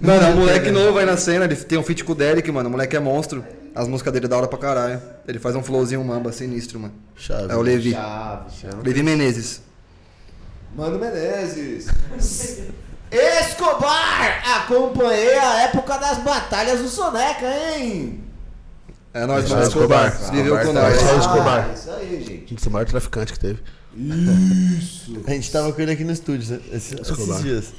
Mano, 0.00 0.22
é 0.26 0.30
um 0.30 0.36
moleque 0.36 0.70
novo 0.72 0.98
aí 0.98 1.06
na 1.06 1.16
cena, 1.16 1.44
ele 1.44 1.54
tem 1.54 1.78
um 1.78 1.82
feat 1.84 2.02
com 2.04 2.10
o 2.12 2.14
Derek, 2.16 2.50
mano. 2.50 2.68
O 2.68 2.72
moleque 2.72 2.96
é 2.96 3.00
monstro. 3.00 3.44
As 3.76 3.86
músicas 3.86 4.10
dele 4.10 4.24
é 4.24 4.28
da 4.28 4.38
hora 4.38 4.48
pra 4.48 4.58
caralho. 4.58 5.02
Ele 5.28 5.38
faz 5.38 5.54
um 5.54 5.62
flowzinho 5.62 6.02
mamba 6.02 6.32
sinistro, 6.32 6.80
mano. 6.80 6.94
Chave. 7.14 7.52
É 7.52 7.56
o 7.56 7.60
Levi. 7.60 7.92
Chave, 7.92 8.50
chave. 8.58 8.82
Levi 8.82 9.02
Menezes. 9.02 9.60
Mano 10.74 10.98
Menezes. 10.98 11.86
Escobar! 13.10 14.42
Acompanhei 14.62 15.36
a 15.38 15.62
época 15.64 15.98
das 15.98 16.18
batalhas 16.18 16.80
do 16.80 16.88
Soneca, 16.88 17.46
hein? 17.76 18.22
É 19.12 19.26
nóis, 19.26 19.48
mano. 19.48 19.62
eu 19.62 19.68
Escobar. 19.68 20.08
Escobar. 20.08 20.32
Viveu 20.34 20.54
com 20.56 20.60
Escobar 20.62 20.90
nós. 20.90 21.02
tá- 21.02 21.16
Escobar. 21.16 21.68
Ah, 21.68 21.72
isso 21.74 21.90
aí, 21.90 22.24
gente. 22.24 22.54
Esse 22.54 22.70
maior 22.70 22.86
traficante 22.86 23.32
que 23.34 23.38
teve. 23.38 23.62
Isso. 23.94 25.22
A 25.26 25.30
gente 25.32 25.50
tava 25.52 25.70
com 25.72 25.80
ele 25.82 25.92
aqui 25.92 26.04
no 26.04 26.12
estúdio 26.12 26.60
esses, 26.72 26.92
esses 26.98 27.42
dias. 27.42 27.72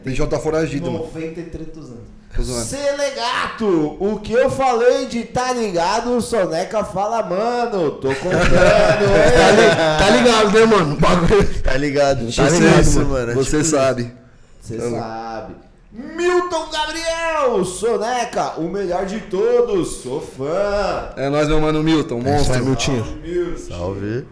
O 0.00 0.04
bichão 0.04 0.26
tá 0.26 0.38
foragido, 0.40 0.90
mano. 0.90 1.04
90 1.04 1.40
e 1.40 1.44
300 1.44 1.86
anos. 1.86 2.19
Selegato, 2.38 3.96
o 4.00 4.18
que 4.20 4.32
eu 4.32 4.48
falei 4.50 5.06
de 5.06 5.24
tá 5.24 5.52
ligado, 5.52 6.16
o 6.16 6.20
Soneca 6.22 6.84
fala, 6.84 7.22
mano, 7.22 7.90
tô 7.92 8.08
contando, 8.14 8.40
hein? 8.46 9.98
Tá 9.98 10.10
ligado, 10.10 10.50
né, 10.52 10.64
mano? 10.64 10.94
O 10.94 10.96
bagulho. 10.96 11.62
Tá 11.62 11.76
ligado? 11.76 12.24
Tá 12.26 12.30
Tipo 12.30 12.56
ligado, 12.56 12.80
isso, 12.80 12.98
mano. 13.00 13.10
mano. 13.10 13.32
é 13.32 13.34
Você 13.34 13.58
tipo 13.58 13.64
sabe. 13.70 14.12
Você 14.60 14.90
sabe. 14.90 15.54
Milton 15.92 16.68
Gabriel, 16.70 17.64
Soneca, 17.64 18.60
o 18.60 18.68
melhor 18.68 19.04
de 19.06 19.20
todos, 19.22 19.96
sou 19.96 20.20
fã. 20.20 21.10
É 21.16 21.28
nóis, 21.28 21.48
meu 21.48 21.60
mano 21.60 21.82
Milton, 21.82 22.20
é 22.20 22.22
monstro. 22.22 22.64
Miltinho. 22.64 23.04
Milton. 23.04 23.54
isso. 23.54 23.68
Salve. 23.68 24.24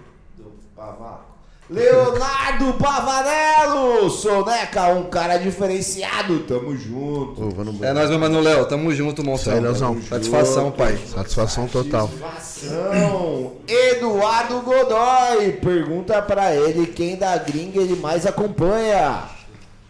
Leonardo 1.70 2.72
Pavanello, 2.74 4.08
Soneca, 4.08 4.88
um 4.88 5.04
cara 5.04 5.36
diferenciado, 5.36 6.40
tamo 6.40 6.74
junto. 6.74 7.42
Ô, 7.44 7.84
É 7.84 7.92
nóis, 7.92 8.08
meu 8.08 8.18
mano 8.18 8.40
Léo. 8.40 8.64
Tamo 8.64 8.94
junto, 8.94 9.22
monstro. 9.22 9.52
aí, 9.52 9.60
Leozão. 9.60 10.00
Satisfação, 10.02 10.70
pai. 10.70 10.98
Satisfação 11.06 11.68
total. 11.68 12.08
Satisfação. 12.08 13.52
Eduardo 13.68 14.62
Godoy, 14.62 15.52
pergunta 15.62 16.22
pra 16.22 16.54
ele 16.56 16.86
quem 16.86 17.16
da 17.16 17.36
gringa 17.36 17.80
ele 17.80 17.96
mais 17.96 18.24
acompanha. 18.24 19.24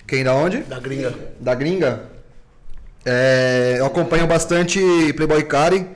Quem 0.07 0.25
da 0.25 0.35
onde? 0.35 0.59
Da 0.63 0.81
gringa. 0.81 1.15
Da 1.39 1.55
gringa? 1.55 2.11
É, 3.05 3.77
eu 3.79 3.87
acompanho 3.87 4.27
bastante 4.27 4.81
Playboy 5.13 5.45
Cari, 5.45 5.87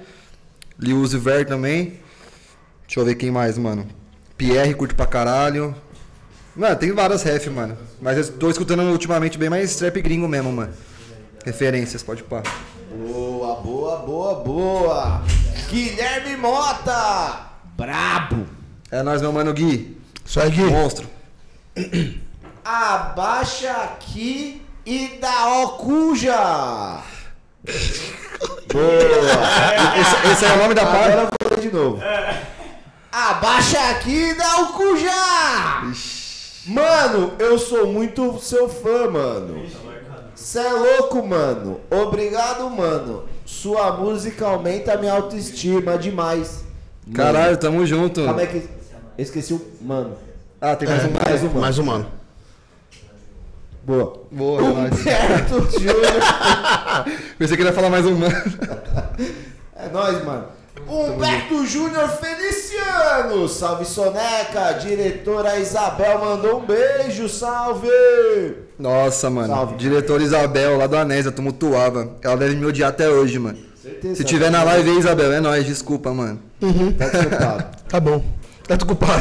Lil 0.78 0.98
Uzi 0.98 1.18
Vert 1.18 1.48
também. 1.48 1.98
Deixa 2.86 3.00
eu 3.00 3.04
ver 3.04 3.16
quem 3.16 3.32
mais, 3.32 3.58
mano. 3.58 3.84
Pierre 4.42 4.74
curte 4.74 4.92
pra 4.92 5.06
caralho. 5.06 5.72
Mano, 6.56 6.74
tem 6.74 6.90
várias 6.90 7.22
ref, 7.22 7.46
mano. 7.46 7.78
Mas 8.00 8.18
eu 8.18 8.32
tô 8.32 8.50
escutando 8.50 8.82
ultimamente 8.82 9.38
bem 9.38 9.48
mais 9.48 9.76
trap 9.76 10.02
gringo 10.02 10.26
mesmo, 10.26 10.50
mano. 10.50 10.74
Referências, 11.44 12.02
pode 12.02 12.24
pá. 12.24 12.42
Boa, 12.90 13.54
boa, 13.60 13.98
boa, 13.98 14.34
boa. 14.40 15.22
Guilherme 15.70 16.36
Mota, 16.36 17.50
brabo. 17.76 18.48
É 18.90 19.00
nóis, 19.04 19.22
meu 19.22 19.32
mano 19.32 19.52
Gui. 19.52 19.96
Isso 20.26 20.40
aí, 20.40 20.50
Gui. 20.50 20.64
Monstro. 20.64 21.06
Abaixa 22.64 23.70
aqui 23.70 24.60
e 24.84 25.18
dá 25.20 25.46
ó 25.50 25.68
cuja. 25.68 27.00
Boa. 28.72 28.82
Esse, 30.00 30.32
esse 30.32 30.44
é 30.44 30.52
o 30.52 30.56
nome 30.56 30.74
da 30.74 30.82
Agora 30.82 30.98
página? 30.98 31.22
eu 31.22 31.28
vou 31.48 31.58
ler 31.58 31.60
de 31.60 31.72
novo. 31.72 32.02
Abaixa 33.12 33.78
aqui 33.90 34.30
e 34.30 34.34
dá 34.34 34.62
o 34.62 34.66
cuja. 34.72 35.10
Mano, 36.66 37.34
eu 37.38 37.58
sou 37.58 37.86
muito 37.86 38.38
seu 38.40 38.70
fã, 38.70 39.10
mano. 39.10 39.66
Cê 40.34 40.60
é 40.60 40.72
louco, 40.72 41.22
mano. 41.22 41.78
Obrigado, 41.90 42.70
mano. 42.70 43.24
Sua 43.44 43.92
música 43.98 44.46
aumenta 44.46 44.94
a 44.94 44.96
minha 44.96 45.12
autoestima 45.12 45.98
demais. 45.98 46.64
Caralho, 47.12 47.58
tamo 47.58 47.84
junto. 47.84 48.24
Calma 48.24 48.40
aí 48.40 48.46
que. 48.46 48.68
Esqueci 49.18 49.52
o. 49.52 49.60
Mano. 49.82 50.16
Ah, 50.58 50.74
tem 50.74 50.88
mais 50.88 51.04
um 51.04 51.10
mais. 51.10 51.42
Um, 51.42 51.46
mano. 51.48 51.60
Mais 51.60 51.78
um 51.78 51.84
mano. 51.84 52.06
Boa. 53.84 54.22
Boa, 54.30 54.62
é. 54.62 54.64
Humberto 54.64 55.70
Júnior. 55.72 56.22
Pensei 57.36 57.56
que 57.56 57.62
ele 57.62 57.68
ia 57.68 57.74
falar 57.74 57.90
mais 57.90 58.06
um 58.06 58.16
mano. 58.16 58.34
É 59.76 59.88
nóis, 59.90 60.24
mano. 60.24 60.61
Humberto 60.80 61.66
Júnior 61.66 62.08
Feliciano. 62.08 63.48
Salve 63.48 63.84
Soneca. 63.84 64.72
Diretora 64.80 65.58
Isabel 65.58 66.18
mandou 66.18 66.60
um 66.60 66.66
beijo. 66.66 67.28
Salve. 67.28 67.88
Nossa, 68.78 69.28
mano. 69.28 69.54
Salve. 69.54 69.76
Diretora 69.76 70.22
Isabel, 70.22 70.78
lá 70.78 70.86
do 70.86 70.96
Anésia, 70.96 71.30
tumultuava. 71.30 72.16
Ela 72.22 72.36
deve 72.36 72.56
me 72.56 72.64
odiar 72.66 72.88
até 72.90 73.08
hoje, 73.08 73.38
mano. 73.38 73.58
Certeza. 73.82 74.16
Se 74.16 74.24
tiver 74.24 74.50
na 74.50 74.62
live 74.62 74.90
aí, 74.90 74.98
Isabel, 74.98 75.32
é 75.32 75.40
nóis, 75.40 75.66
desculpa, 75.66 76.12
mano. 76.12 76.40
Tá 76.98 77.08
desculpado. 77.08 77.64
Tá 77.92 78.00
bom. 78.00 78.24
Tá 78.66 78.76
tu 78.78 78.86
culpado. 78.86 79.20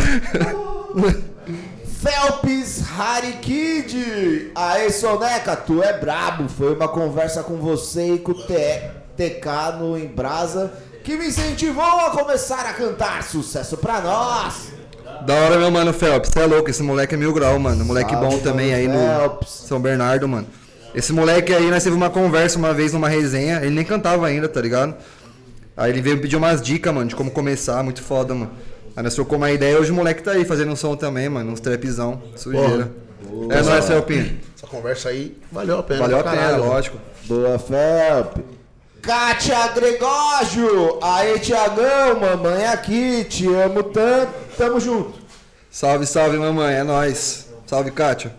Felps 2.02 2.82
Harry 2.98 3.34
Kid. 3.42 4.52
Aê, 4.56 4.90
Soneca, 4.90 5.58
tu 5.58 5.84
é 5.84 5.92
brabo. 5.92 6.48
Foi 6.48 6.74
uma 6.74 6.88
conversa 6.88 7.44
com 7.44 7.58
você 7.58 8.14
e 8.14 8.20
com 8.20 8.32
o 8.32 8.36
TK 8.36 9.78
no 9.78 9.98
Embrasa 9.98 10.72
que 11.04 11.18
me 11.18 11.28
incentivou 11.28 11.84
a 11.84 12.12
começar 12.12 12.66
a 12.66 12.74
cantar. 12.74 13.24
Sucesso 13.24 13.78
pra 13.78 14.02
nós. 14.02 14.72
Da 15.26 15.36
hora, 15.36 15.58
meu 15.58 15.70
mano 15.70 15.94
Phelps. 15.94 16.32
Você 16.32 16.40
é 16.40 16.46
louco, 16.46 16.70
esse 16.70 16.82
moleque 16.82 17.14
é 17.14 17.18
mil 17.18 17.34
grau, 17.34 17.60
mano. 17.60 17.84
Moleque 17.86 18.12
Salve, 18.12 18.28
bom 18.28 18.40
também 18.40 18.74
aí 18.74 18.88
mano 18.88 19.00
no 19.00 19.20
Phelps. 19.20 19.50
São 19.68 19.80
Bernardo, 19.80 20.28
mano. 20.28 20.48
Esse 20.94 21.14
moleque 21.14 21.54
aí, 21.54 21.70
nós 21.70 21.84
teve 21.84 21.96
uma 21.96 22.10
conversa 22.10 22.58
uma 22.58 22.74
vez 22.74 22.94
numa 22.94 23.08
resenha. 23.08 23.58
Ele 23.62 23.72
nem 23.72 23.86
cantava 23.86 24.28
ainda, 24.28 24.50
tá 24.50 24.60
ligado? 24.60 24.96
Aí 25.78 25.92
ele 25.92 26.02
veio 26.02 26.16
me 26.16 26.22
pedir 26.22 26.36
umas 26.36 26.62
dicas, 26.62 26.94
mano, 26.94 27.08
de 27.08 27.16
como 27.16 27.32
começar. 27.32 27.82
Muito 27.84 28.02
foda, 28.02 28.34
mano. 28.34 28.52
Aí 28.96 29.04
nós 29.04 29.16
trocou 29.16 29.38
uma 29.38 29.52
ideia. 29.52 29.80
Hoje 29.80 29.92
o 29.92 29.96
moleque 29.96 30.22
tá 30.22 30.32
aí 30.32 30.44
fazendo 30.44 30.72
um 30.72 30.76
som 30.76 30.96
também, 30.96 31.30
mano. 31.30 31.52
Uns 31.52 31.60
trapzão. 31.60 32.22
Sujeira. 32.36 32.92
É 33.50 33.62
nóis, 33.62 33.86
Felpinho. 33.86 34.40
Essa 34.58 34.68
conversa 34.68 35.10
aí 35.10 35.38
valeu 35.52 35.80
a 35.80 35.84
pena. 35.84 36.02
Valeu 36.02 36.20
a 36.20 36.24
pena, 36.24 36.36
caralho. 36.36 36.66
lógico. 36.66 36.98
Boa, 37.26 37.58
Felp. 37.58 38.38
Kátia 39.02 39.68
Gregógio. 39.70 41.00
Aê, 41.02 41.40
Tiagão, 41.40 42.20
mamãe 42.20 42.68
aqui. 42.68 43.24
Te 43.24 43.48
amo 43.48 43.82
tanto. 43.84 44.32
Tamo 44.58 44.80
junto. 44.80 45.14
Salve, 45.72 46.06
salve, 46.06 46.38
mamãe. 46.38 46.76
É 46.76 46.84
nóis. 46.84 47.48
Salve, 47.66 47.90
Kátia. 47.92 48.34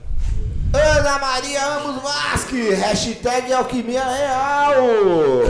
Ana 0.73 1.19
Maria 1.19 1.65
Amos 1.65 2.01
Vasque. 2.03 2.71
Hashtag 2.75 3.53
Alquimia 3.53 4.05
Real. 4.05 4.75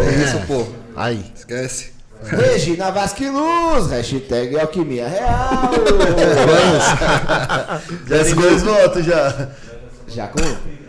É 0.00 0.24
isso, 0.24 0.40
pô. 0.46 0.66
Aí. 0.96 1.22
Esquece. 1.36 1.92
Regina 2.24 2.90
Vasque 2.90 3.28
Luz. 3.28 3.90
Hashtag 3.90 4.58
Alquimia 4.58 5.08
Real. 5.08 5.72
Já 8.08 8.24
tem 8.24 8.34
dois 8.34 8.62
votos 8.62 9.04
já. 9.04 9.48
Já 10.08 10.28
com? 10.28 10.40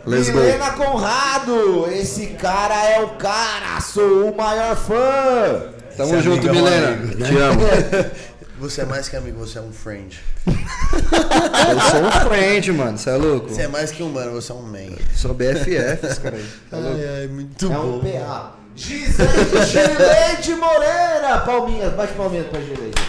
Let's 0.05 0.29
go. 0.29 0.39
Milena 0.39 0.71
Conrado. 0.71 1.87
Esse 1.91 2.27
cara 2.27 2.75
é 2.89 2.99
o 3.01 3.09
cara. 3.11 3.79
Sou 3.81 4.31
o 4.31 4.35
maior 4.37 4.75
fã. 4.75 5.71
Tamo 5.95 6.21
junto, 6.21 6.47
é 6.47 6.51
um 6.51 6.55
Milena. 6.55 6.87
amigo, 6.87 7.19
né? 7.19 7.27
Te 7.29 7.37
amo. 7.37 7.61
Você 8.59 8.81
é 8.81 8.85
mais 8.85 9.09
que 9.09 9.15
amigo, 9.17 9.39
você 9.39 9.57
é 9.57 9.61
um 9.61 9.73
friend. 9.73 10.17
Eu 10.47 11.81
sou 11.81 12.01
um 12.05 12.11
friend, 12.29 12.71
mano. 12.71 12.97
Você 12.97 13.09
é 13.09 13.15
louco? 13.15 13.49
Você 13.49 13.63
é 13.63 13.67
mais 13.67 13.91
que 13.91 14.01
um 14.03 14.09
mano, 14.09 14.31
você 14.39 14.51
é 14.53 14.55
um 14.55 14.61
man. 14.61 14.95
Sou 15.13 15.33
BFF, 15.33 16.05
esse 16.05 16.19
cara 16.21 16.37
aí. 16.37 16.45
Tá? 16.71 16.77
Ai, 16.77 17.17
ai, 17.23 17.27
muito 17.27 17.65
É 17.65 17.77
um 17.77 17.99
bom. 17.99 17.99
PA. 17.99 18.53
Gisele 18.73 19.27
Gileide 19.67 20.55
Moreira. 20.55 21.41
Palminhas. 21.45 21.93
Bate 21.93 22.13
palminhas 22.13 22.47
pra 22.47 22.61
Gileide. 22.61 23.01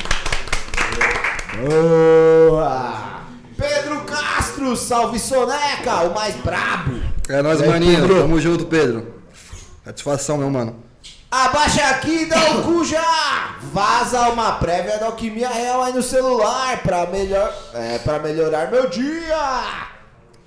Boa. 1.69 3.21
Pedro 3.57 4.01
Castro. 4.65 4.77
Salve 4.77 5.19
Soneca. 5.19 6.03
O 6.05 6.15
mais 6.15 6.35
brabo. 6.37 7.01
É 7.29 7.43
nóis, 7.43 7.61
aí, 7.61 7.69
maninho. 7.69 8.01
Pedro? 8.01 8.21
Tamo 8.23 8.41
junto, 8.41 8.67
Pedro. 8.67 9.15
Satisfação, 9.85 10.39
meu 10.39 10.51
mano. 10.51 10.77
Abaixa 11.31 11.89
aqui, 11.89 12.27
dá 12.27 12.53
o 12.53 12.63
cu 12.63 12.85
já! 12.85 13.57
Vaza 13.73 14.29
uma 14.29 14.53
prévia 14.53 14.99
da 14.99 15.07
Alquimia 15.07 15.49
Real 15.49 15.83
aí 15.83 15.93
no 15.93 16.01
celular 16.01 16.81
pra, 16.81 17.07
melhor, 17.07 17.53
é, 17.75 17.99
pra 17.99 18.21
melhorar 18.21 18.71
meu 18.71 18.89
dia! 18.89 19.65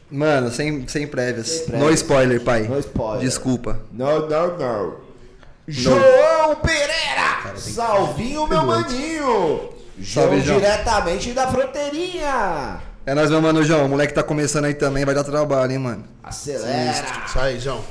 Mano, 0.10 0.50
sem, 0.50 0.88
sem 0.88 1.06
prévias. 1.06 1.66
Sem 1.66 1.78
No 1.78 1.92
spoiler, 1.92 2.42
pai. 2.42 2.62
No 2.62 2.80
spoiler. 2.80 3.20
Desculpa. 3.20 3.82
Não, 3.92 4.30
não, 4.30 4.58
não. 4.58 4.96
João 5.68 6.56
Pereira! 6.56 7.58
Salvinho, 7.58 8.48
meu 8.48 8.64
maninho! 8.64 9.70
João 10.00 10.28
Salve, 10.28 10.42
João. 10.42 10.60
diretamente 10.60 11.34
da 11.34 11.48
fronteirinha! 11.48 12.87
É 13.08 13.16
nóis, 13.16 13.30
meu 13.30 13.42
mano 13.42 13.64
João. 13.64 13.86
O 13.86 13.90
moleque 13.90 14.14
tá 14.14 14.22
começando 14.22 14.66
aí 14.66 14.74
também, 14.74 15.06
vai 15.06 15.16
dar 15.16 15.24
trabalho, 15.24 15.72
hein, 15.72 15.78
mano. 15.78 16.04
Acelera! 16.22 17.06
Isso 17.26 17.40
aí, 17.40 17.58
João. 17.58 17.82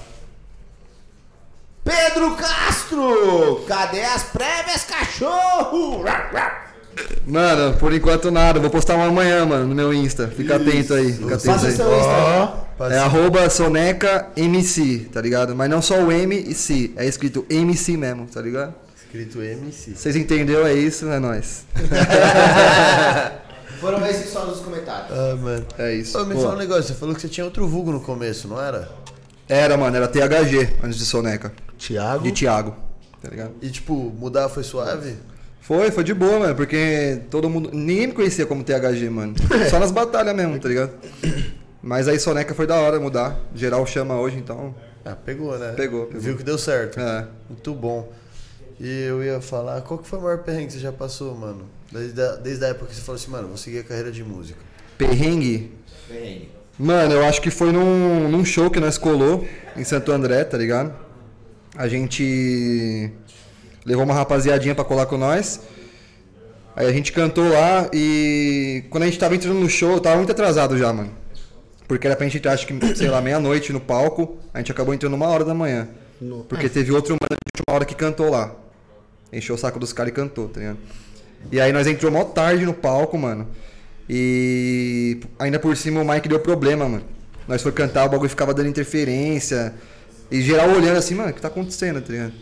Pedro 1.82 2.36
Castro! 2.36 3.64
Cadê 3.66 4.02
as 4.02 4.24
prévias, 4.24 4.84
cachorro? 4.84 6.04
Mano, 7.26 7.78
por 7.78 7.94
enquanto 7.94 8.30
nada. 8.30 8.60
Vou 8.60 8.68
postar 8.68 8.96
uma 8.96 9.06
amanhã, 9.06 9.46
mano, 9.46 9.66
no 9.66 9.74
meu 9.74 9.94
Insta. 9.94 10.28
Fica 10.28 10.56
atento 10.56 10.92
aí. 10.92 11.14
Fica 11.14 11.36
atento 11.36 11.46
Passa 11.46 11.66
aí. 11.68 11.72
seu 11.72 11.98
Instagram. 11.98 12.94
É 12.94 12.98
arroba 12.98 13.48
Soneca 13.48 14.26
MC, 14.36 15.08
tá 15.10 15.22
ligado? 15.22 15.56
Mas 15.56 15.70
não 15.70 15.80
só 15.80 15.98
o 15.98 16.12
M 16.12 16.36
e 16.36 16.52
C. 16.52 16.90
É 16.94 17.06
escrito 17.06 17.46
MC 17.48 17.96
mesmo, 17.96 18.26
tá 18.26 18.42
ligado? 18.42 18.74
Escrito 18.94 19.40
MC. 19.40 19.94
Vocês 19.94 20.14
entenderam? 20.14 20.66
É 20.66 20.74
isso, 20.74 21.08
é 21.08 21.18
nóis. 21.18 21.64
Foram 23.86 24.04
esses 24.04 24.30
só 24.30 24.44
nos 24.44 24.58
comentários. 24.58 25.16
Ah, 25.16 25.36
mano. 25.36 25.64
É 25.78 25.94
isso. 25.94 26.18
Ô, 26.18 26.24
me 26.24 26.34
Pô. 26.34 26.40
fala 26.40 26.54
um 26.54 26.58
negócio, 26.58 26.82
você 26.82 26.94
falou 26.94 27.14
que 27.14 27.20
você 27.20 27.28
tinha 27.28 27.44
outro 27.44 27.68
vulgo 27.68 27.92
no 27.92 28.00
começo, 28.00 28.48
não 28.48 28.60
era? 28.60 28.88
Era, 29.48 29.76
mano, 29.76 29.96
era 29.96 30.08
THG 30.08 30.78
antes 30.82 30.98
de 30.98 31.04
Soneca. 31.04 31.52
Thiago. 31.78 32.24
De 32.24 32.32
Thiago, 32.32 32.74
tá 33.22 33.28
ligado? 33.28 33.52
E 33.62 33.70
tipo, 33.70 33.94
mudar 33.94 34.48
foi 34.48 34.64
suave? 34.64 35.14
Foi, 35.60 35.92
foi 35.92 36.02
de 36.02 36.12
boa, 36.12 36.40
mano, 36.40 36.54
porque 36.56 37.22
todo 37.30 37.48
mundo. 37.48 37.70
Ninguém 37.72 38.08
me 38.08 38.12
conhecia 38.12 38.44
como 38.44 38.64
THG, 38.64 39.08
mano. 39.08 39.34
Só 39.70 39.78
nas 39.78 39.92
batalhas 39.92 40.34
mesmo, 40.34 40.58
tá 40.58 40.68
ligado? 40.68 40.90
Mas 41.80 42.08
aí 42.08 42.18
Soneca 42.18 42.56
foi 42.56 42.66
da 42.66 42.74
hora 42.74 42.98
mudar. 42.98 43.38
Geral 43.54 43.86
chama 43.86 44.18
hoje, 44.18 44.36
então. 44.36 44.74
Ah, 45.04 45.14
pegou, 45.14 45.56
né? 45.56 45.74
Pegou, 45.76 46.06
pegou. 46.06 46.20
Viu 46.20 46.36
que 46.36 46.42
deu 46.42 46.58
certo. 46.58 46.98
É. 46.98 47.28
Muito 47.48 47.72
bom. 47.72 48.12
E 48.80 49.04
eu 49.04 49.22
ia 49.22 49.40
falar, 49.40 49.80
qual 49.82 50.00
que 50.00 50.08
foi 50.08 50.18
o 50.18 50.22
maior 50.22 50.38
perrengue 50.38 50.66
que 50.66 50.72
você 50.72 50.80
já 50.80 50.90
passou, 50.90 51.36
mano? 51.36 51.75
Desde 51.96 52.20
a, 52.20 52.36
desde 52.36 52.64
a 52.64 52.68
época 52.68 52.86
que 52.86 52.94
você 52.94 53.00
falou 53.00 53.20
assim, 53.20 53.30
mano, 53.30 53.48
vou 53.48 53.56
seguir 53.56 53.80
a 53.80 53.84
carreira 53.84 54.12
de 54.12 54.22
música. 54.22 54.58
Perrengue. 54.96 55.72
Mano, 56.78 57.14
eu 57.14 57.24
acho 57.24 57.40
que 57.40 57.50
foi 57.50 57.72
num, 57.72 58.28
num 58.28 58.44
show 58.44 58.70
que 58.70 58.78
nós 58.78 58.98
colou 58.98 59.46
em 59.76 59.84
Santo 59.84 60.12
André, 60.12 60.44
tá 60.44 60.58
ligado? 60.58 60.94
A 61.74 61.88
gente 61.88 63.10
levou 63.84 64.04
uma 64.04 64.14
rapaziadinha 64.14 64.74
pra 64.74 64.84
colar 64.84 65.06
com 65.06 65.16
nós. 65.16 65.60
Aí 66.74 66.86
a 66.86 66.92
gente 66.92 67.12
cantou 67.12 67.48
lá 67.48 67.88
e 67.92 68.84
quando 68.90 69.04
a 69.04 69.06
gente 69.06 69.18
tava 69.18 69.34
entrando 69.34 69.58
no 69.58 69.68
show, 69.68 69.92
eu 69.92 70.00
tava 70.00 70.16
muito 70.16 70.32
atrasado 70.32 70.76
já, 70.76 70.92
mano. 70.92 71.10
Porque 71.88 72.06
era 72.06 72.16
pra 72.16 72.26
gente 72.26 72.38
entrar, 72.38 72.52
acho 72.52 72.66
que, 72.66 72.96
sei 72.96 73.08
lá, 73.08 73.22
meia-noite 73.22 73.72
no 73.72 73.80
palco. 73.80 74.36
A 74.52 74.58
gente 74.58 74.72
acabou 74.72 74.92
entrando 74.92 75.14
uma 75.14 75.26
hora 75.28 75.44
da 75.44 75.54
manhã. 75.54 75.88
Porque 76.48 76.68
teve 76.68 76.92
outro 76.92 77.12
mano 77.12 77.28
de 77.30 77.60
última 77.60 77.74
hora 77.74 77.84
que 77.84 77.94
cantou 77.94 78.28
lá. 78.28 78.54
Encheu 79.32 79.54
o 79.54 79.58
saco 79.58 79.78
dos 79.78 79.92
caras 79.92 80.12
e 80.12 80.14
cantou, 80.14 80.48
tá 80.48 80.60
ligado? 80.60 80.78
E 81.50 81.60
aí 81.60 81.72
nós 81.72 81.86
entrou 81.86 82.10
mó 82.10 82.24
tarde 82.24 82.64
no 82.64 82.74
palco, 82.74 83.16
mano. 83.16 83.46
E 84.08 85.20
ainda 85.38 85.58
por 85.58 85.76
cima 85.76 86.00
o 86.00 86.08
Mike 86.08 86.28
deu 86.28 86.40
problema, 86.40 86.88
mano. 86.88 87.04
Nós 87.46 87.62
foi 87.62 87.72
cantar, 87.72 88.06
o 88.06 88.08
bagulho 88.08 88.28
ficava 88.28 88.52
dando 88.52 88.68
interferência. 88.68 89.74
E 90.30 90.42
geral 90.42 90.70
olhando 90.70 90.96
assim, 90.96 91.14
mano, 91.14 91.30
o 91.30 91.32
que 91.32 91.40
tá 91.40 91.48
acontecendo, 91.48 92.00
tá 92.00 92.12
ligado? 92.12 92.32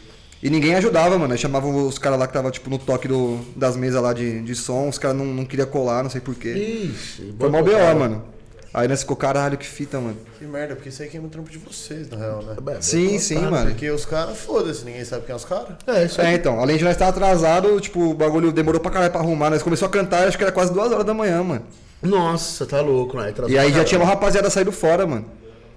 E 0.43 0.51
ninguém 0.51 0.75
ajudava, 0.75 1.17
mano. 1.17 1.29
Nós 1.29 1.41
chamavam 1.41 1.87
os 1.87 1.99
caras 1.99 2.19
lá 2.19 2.27
que 2.27 2.33
tava, 2.33 2.51
tipo, 2.51 2.69
no 2.69 2.79
toque 2.79 3.09
do, 3.09 3.41
das 3.57 3.77
mesas 3.77 4.03
lá 4.03 4.13
de, 4.13 4.43
de 4.43 4.55
som, 4.55 4.89
os 4.89 4.99
caras 4.99 5.17
não, 5.17 5.25
não 5.25 5.45
queriam 5.45 5.67
colar, 5.67 6.03
não 6.03 6.11
sei 6.11 6.21
porquê. 6.21 6.53
Ixi, 6.53 7.35
Foi 7.39 7.49
mó 7.49 7.63
BO, 7.63 7.99
mano. 7.99 8.34
Aí 8.75 8.89
nós 8.89 9.01
ficou, 9.03 9.17
caralho, 9.17 9.57
que 9.57 9.65
fita, 9.67 10.01
mano. 10.01 10.17
Que 10.37 10.45
merda, 10.45 10.75
porque 10.75 10.89
isso 10.89 11.01
aí 11.01 11.09
queima 11.09 11.29
o 11.29 11.31
trampo 11.31 11.49
de 11.49 11.59
vocês, 11.59 12.11
na 12.11 12.17
real, 12.17 12.43
né? 12.43 12.57
É, 12.77 12.81
Sim, 12.81 13.21
sim, 13.21 13.39
mano. 13.39 13.71
Porque 13.71 13.89
os 13.89 14.05
caras, 14.05 14.37
foda-se, 14.37 14.85
ninguém 14.85 15.05
sabe 15.05 15.25
quem 15.25 15.33
é 15.33 15.37
os 15.37 15.45
caras. 15.45 15.77
É, 15.87 16.05
isso 16.05 16.21
aí. 16.21 16.27
É, 16.27 16.35
então, 16.35 16.59
além 16.59 16.77
de 16.77 16.83
nós 16.83 16.95
estar 16.95 17.07
atrasado, 17.07 17.81
tipo, 17.81 18.01
o 18.11 18.15
bagulho 18.15 18.51
demorou 18.51 18.81
pra 18.81 18.91
caralho 18.91 19.13
pra 19.13 19.21
arrumar. 19.21 19.49
Nós 19.51 19.63
começou 19.63 19.87
a 19.87 19.91
cantar, 19.91 20.27
acho 20.27 20.37
que 20.37 20.43
era 20.43 20.53
quase 20.53 20.73
duas 20.73 20.91
horas 20.91 21.05
da 21.07 21.15
manhã, 21.15 21.41
mano. 21.45 21.63
Nossa, 22.03 22.67
tá 22.67 22.81
louco, 22.81 23.17
né? 23.17 23.29
Atrasou 23.29 23.55
E 23.55 23.57
aí 23.57 23.73
já 23.73 23.85
tinha 23.85 24.01
uma 24.01 24.07
rapaziada 24.09 24.51
saído 24.51 24.73
fora, 24.73 25.07
mano. 25.07 25.25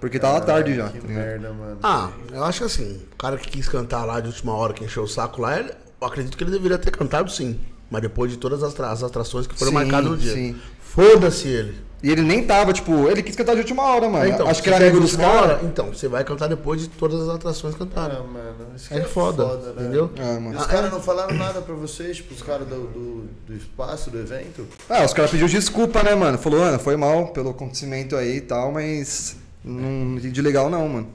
Porque 0.01 0.17
tava 0.17 0.41
tarde 0.41 0.75
já. 0.75 0.89
Que 0.89 0.99
tá 0.99 1.07
merda, 1.07 1.53
mano. 1.53 1.77
Ah, 1.83 2.09
eu 2.33 2.43
acho 2.43 2.59
que 2.61 2.65
assim, 2.65 2.99
o 3.13 3.15
cara 3.15 3.37
que 3.37 3.47
quis 3.49 3.69
cantar 3.69 4.05
lá 4.05 4.19
de 4.19 4.27
última 4.27 4.53
hora, 4.55 4.73
que 4.73 4.83
encheu 4.83 5.03
o 5.03 5.07
saco 5.07 5.39
lá, 5.41 5.59
ele- 5.59 5.71
eu 6.01 6.07
acredito 6.07 6.35
que 6.35 6.43
ele 6.43 6.51
deveria 6.51 6.77
ter 6.79 6.89
cantado 6.91 7.31
sim. 7.31 7.59
Mas 7.91 8.01
depois 8.01 8.29
de 8.31 8.37
todas 8.37 8.61
as, 8.63 8.77
as 8.79 9.03
atrações 9.03 9.47
que 9.47 9.55
foram 9.55 9.71
Sim, 9.71 9.77
marcadas 9.77 10.09
no 10.11 10.17
dia. 10.17 10.33
sim. 10.33 10.55
Foda-se 10.81 11.47
ele. 11.47 11.85
E 12.03 12.11
ele 12.11 12.21
nem 12.21 12.43
tava, 12.43 12.71
tipo, 12.73 13.09
ele 13.09 13.23
quis 13.23 13.35
cantar 13.35 13.53
de 13.55 13.61
última 13.61 13.81
hora, 13.83 14.07
mano. 14.07 14.23
É, 14.25 14.29
então, 14.29 14.47
acho 14.47 14.61
que 14.61 14.69
era 14.69 14.77
amigo 14.77 14.99
dos 14.99 15.09
de 15.09 15.15
última 15.15 15.33
caras. 15.33 15.51
hora, 15.57 15.65
Então, 15.65 15.87
você 15.87 16.07
vai 16.07 16.23
cantar 16.23 16.47
depois 16.47 16.81
de 16.81 16.89
todas 16.89 17.21
as 17.21 17.29
atrações 17.35 17.73
cantaram. 17.73 18.17
Ah, 18.17 18.23
mano, 18.23 18.55
isso 18.75 18.93
É 18.93 18.99
que 18.99 19.07
foda, 19.09 19.45
né? 19.45 19.71
entendeu? 19.81 20.11
É, 20.15 20.35
E 20.35 20.39
mano. 20.39 20.59
os 20.59 20.65
caras 20.67 20.91
não 20.91 21.01
falaram 21.01 21.35
nada 21.35 21.59
pra 21.59 21.73
vocês, 21.73 22.17
tipo, 22.17 22.35
os 22.35 22.41
caras 22.43 22.67
do, 22.67 22.85
do, 22.87 23.27
do 23.47 23.53
espaço, 23.55 24.11
do 24.11 24.19
evento? 24.19 24.67
Ah, 24.87 25.03
os 25.03 25.11
caras 25.13 25.31
pediu 25.31 25.47
desculpa, 25.47 26.03
né, 26.03 26.13
mano? 26.13 26.37
Falou, 26.37 26.61
Ana, 26.61 26.77
foi 26.77 26.95
mal 26.95 27.29
pelo 27.29 27.49
acontecimento 27.49 28.15
aí 28.15 28.37
e 28.37 28.41
tal, 28.41 28.71
mas 28.71 29.35
não 29.63 30.17
entendi 30.17 30.39
legal 30.39 30.69
não, 30.69 30.87
mano. 30.87 31.07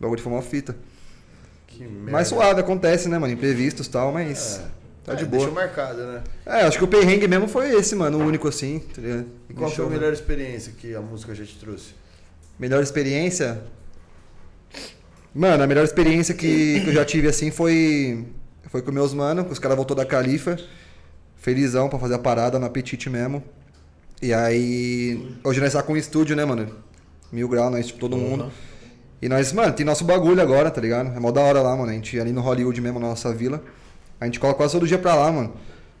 O 0.00 0.02
bagulho 0.02 0.22
foi 0.22 0.32
uma 0.32 0.40
fita. 0.42 0.74
Que 1.66 1.84
merda. 1.84 2.10
Mais 2.10 2.28
suave, 2.28 2.58
acontece, 2.60 3.06
né, 3.06 3.18
mano? 3.18 3.34
Imprevistos 3.34 3.86
e 3.86 3.90
tal, 3.90 4.10
mas 4.12 4.62
tá 5.04 5.14
de 5.14 5.24
É, 5.24 5.26
boa. 5.26 5.46
Deixou 5.46 5.54
marcado, 5.54 6.04
né? 6.04 6.22
É, 6.46 6.62
acho 6.62 6.78
que 6.78 6.84
o 6.84 6.88
perrengue 6.88 7.26
mesmo 7.28 7.48
foi 7.48 7.74
esse, 7.74 7.94
mano, 7.94 8.18
o 8.18 8.22
único 8.22 8.48
assim, 8.48 8.80
tá 8.94 9.00
ligado? 9.00 9.26
E 9.48 9.54
qual 9.54 9.70
foi 9.70 9.84
a 9.84 9.88
né? 9.88 9.94
melhor 9.96 10.12
experiência 10.12 10.72
que 10.76 10.94
a 10.94 11.00
música 11.00 11.34
já 11.34 11.44
te 11.44 11.56
trouxe? 11.58 11.94
Melhor 12.58 12.82
experiência? 12.82 13.62
Mano, 15.34 15.62
a 15.64 15.66
melhor 15.66 15.84
experiência 15.84 16.34
que, 16.34 16.80
que 16.80 16.88
eu 16.88 16.92
já 16.92 17.04
tive 17.04 17.26
assim 17.28 17.50
foi 17.50 18.26
foi 18.68 18.80
com 18.80 18.90
meus 18.90 19.12
mano, 19.12 19.46
os 19.50 19.58
caras 19.58 19.76
voltou 19.76 19.94
da 19.94 20.06
Califa, 20.06 20.58
felizão 21.36 21.88
pra 21.90 21.98
fazer 21.98 22.14
a 22.14 22.18
parada 22.18 22.58
no 22.58 22.64
apetite 22.64 23.10
mesmo. 23.10 23.42
E 24.22 24.32
aí, 24.32 25.36
hoje 25.42 25.60
nós 25.60 25.72
tá 25.72 25.82
com 25.82 25.94
um 25.94 25.96
estúdio, 25.96 26.36
né, 26.36 26.44
mano? 26.44 26.74
Mil 27.30 27.48
grau, 27.48 27.68
nós, 27.70 27.88
tipo, 27.88 27.98
todo 27.98 28.16
mundo. 28.16 28.52
E 29.20 29.28
nós, 29.28 29.52
mano, 29.52 29.72
tem 29.72 29.84
nosso 29.84 30.04
bagulho 30.04 30.40
agora, 30.40 30.70
tá 30.70 30.80
ligado? 30.80 31.14
É 31.16 31.20
mó 31.20 31.30
da 31.30 31.40
hora 31.40 31.60
lá, 31.60 31.76
mano. 31.76 31.90
A 31.90 31.94
gente 31.94 32.18
ali 32.18 32.32
no 32.32 32.40
Hollywood 32.40 32.80
mesmo, 32.80 33.00
na 33.00 33.08
nossa 33.08 33.34
vila. 33.34 33.62
A 34.22 34.26
gente 34.26 34.38
cola 34.38 34.54
quase 34.54 34.72
todo 34.72 34.86
dia 34.86 34.98
pra 34.98 35.14
lá, 35.14 35.32
mano. 35.32 35.52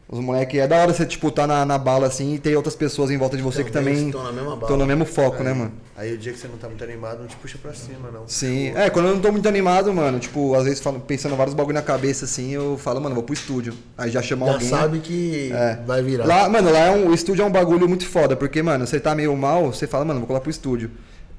Os 0.08 0.20
moleques, 0.20 0.60
é 0.60 0.68
da 0.68 0.76
hora 0.76 0.92
você, 0.92 1.06
tipo, 1.06 1.30
tá 1.30 1.46
na, 1.46 1.64
na 1.64 1.78
bala 1.78 2.06
assim 2.06 2.34
e 2.34 2.38
ter 2.38 2.54
outras 2.54 2.76
pessoas 2.76 3.10
em 3.10 3.16
volta 3.16 3.34
de 3.34 3.42
você 3.42 3.64
que 3.64 3.70
Também 3.72 4.08
estão 4.08 4.22
na 4.22 4.30
mesma 4.30 4.50
bala. 4.50 4.62
estão 4.62 4.76
no 4.76 4.84
mesmo 4.86 5.06
foco, 5.06 5.42
né, 5.42 5.54
mano? 5.54 5.72
Aí 5.96 6.12
o 6.12 6.18
dia 6.18 6.32
que 6.34 6.38
você 6.38 6.46
não 6.48 6.58
tá 6.58 6.68
muito 6.68 6.84
animado, 6.84 7.20
não 7.20 7.26
te 7.26 7.34
puxa 7.36 7.56
pra 7.60 7.72
cima, 7.72 8.10
não. 8.12 8.28
Sim, 8.28 8.72
é, 8.76 8.90
quando 8.90 9.08
eu 9.08 9.14
não 9.14 9.22
tô 9.22 9.32
muito 9.32 9.48
animado, 9.48 9.92
mano, 9.94 10.20
tipo, 10.20 10.54
às 10.54 10.64
vezes 10.64 10.80
falo, 10.80 11.00
pensando 11.00 11.34
vários 11.34 11.54
bagulho 11.54 11.74
na 11.74 11.80
cabeça 11.82 12.26
assim, 12.26 12.50
eu 12.50 12.76
falo, 12.76 13.00
mano, 13.00 13.14
vou 13.14 13.24
pro 13.24 13.32
estúdio. 13.32 13.72
Aí 13.96 14.10
já 14.10 14.20
chama 14.20 14.44
Já 14.46 14.52
alguém. 14.52 14.68
sabe 14.68 14.98
que 14.98 15.50
É. 15.50 15.80
vai 15.86 16.02
virar. 16.02 16.26
Lá, 16.26 16.46
mano, 16.48 16.70
lá 16.70 16.78
é 16.80 16.90
um, 16.90 17.08
o 17.08 17.14
estúdio 17.14 17.42
é 17.42 17.46
um 17.46 17.50
bagulho 17.52 17.88
muito 17.88 18.06
foda, 18.06 18.36
porque, 18.36 18.62
mano, 18.62 18.86
você 18.86 19.00
tá 19.00 19.14
meio 19.14 19.34
mal, 19.34 19.72
você 19.72 19.86
fala, 19.86 20.04
mano, 20.04 20.20
vou 20.20 20.26
colar 20.26 20.40
pro 20.40 20.50
estúdio. 20.50 20.90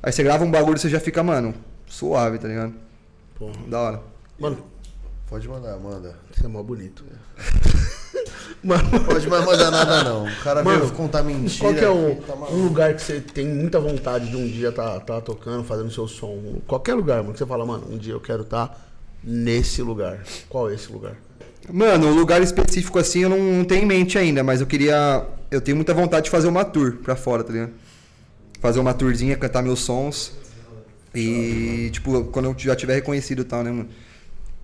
Aí 0.02 0.12
você 0.12 0.24
grava 0.24 0.44
um 0.44 0.50
bagulho 0.52 0.78
e 0.78 0.80
você 0.80 0.90
já 0.90 1.00
fica, 1.00 1.22
mano, 1.22 1.54
suave, 1.86 2.40
tá 2.40 2.48
ligado? 2.48 2.74
Porra. 3.38 3.54
Da 3.68 3.80
hora. 3.80 4.02
Mano, 4.40 4.58
Pode 5.34 5.50
mandar, 5.50 5.76
manda. 5.80 6.16
isso 6.32 6.46
é 6.46 6.48
mó 6.48 6.62
bonito. 6.62 7.04
Mano, 8.64 9.04
Pode 9.04 9.28
mais 9.28 9.44
mandar 9.44 9.72
nada, 9.72 10.04
não. 10.04 10.28
O 10.28 10.36
cara 10.44 10.64
Mano, 10.64 10.82
veio 10.82 10.92
contar 10.92 11.24
mentira. 11.24 11.60
qual 11.60 11.74
que 11.74 11.84
é 11.84 11.90
o, 11.90 12.12
aqui, 12.12 12.22
tá 12.22 12.36
um 12.36 12.64
lugar 12.66 12.94
que 12.94 13.02
você 13.02 13.20
tem 13.20 13.48
muita 13.48 13.80
vontade 13.80 14.30
de 14.30 14.38
um 14.38 14.48
dia 14.48 14.72
tá, 14.72 15.00
tá 15.00 15.20
tocando, 15.20 15.64
fazendo 15.64 15.90
seu 15.90 16.08
som? 16.08 16.62
Qualquer 16.68 16.94
lugar, 16.94 17.24
mano, 17.24 17.34
que 17.34 17.40
você 17.40 17.48
fala, 17.48 17.66
mano, 17.66 17.88
um 17.90 17.98
dia 17.98 18.14
eu 18.14 18.20
quero 18.20 18.44
estar 18.44 18.80
nesse 19.24 19.82
lugar. 19.82 20.24
Qual 20.48 20.70
é 20.70 20.76
esse 20.76 20.92
lugar? 20.92 21.16
Mano, 21.68 22.10
um 22.10 22.14
lugar 22.14 22.40
específico 22.40 23.00
assim 23.00 23.22
eu 23.22 23.30
não, 23.30 23.40
não 23.40 23.66
tenho 23.66 23.82
em 23.82 23.88
mente 23.88 24.20
ainda, 24.20 24.44
mas 24.44 24.62
eu 24.62 24.68
queria. 24.68 25.26
Eu 25.50 25.62
tenho 25.62 25.76
muita 25.76 25.96
vontade 25.96 26.26
de 26.26 26.30
fazer 26.30 26.48
uma 26.48 26.64
tour 26.64 26.98
pra 26.98 27.16
fora, 27.16 27.44
tá 27.44 27.52
ligado? 27.52 27.72
Fazer 28.60 28.80
uma 28.80 28.94
tourzinha, 28.94 29.36
cantar 29.36 29.64
meus 29.64 29.80
sons. 29.80 30.32
E, 31.16 31.90
tipo, 31.92 32.26
quando 32.26 32.46
eu 32.46 32.56
já 32.56 32.76
tiver 32.76 32.94
reconhecido 32.94 33.42
e 33.42 33.46
tal, 33.46 33.64
né, 33.64 33.72
mano? 33.72 33.90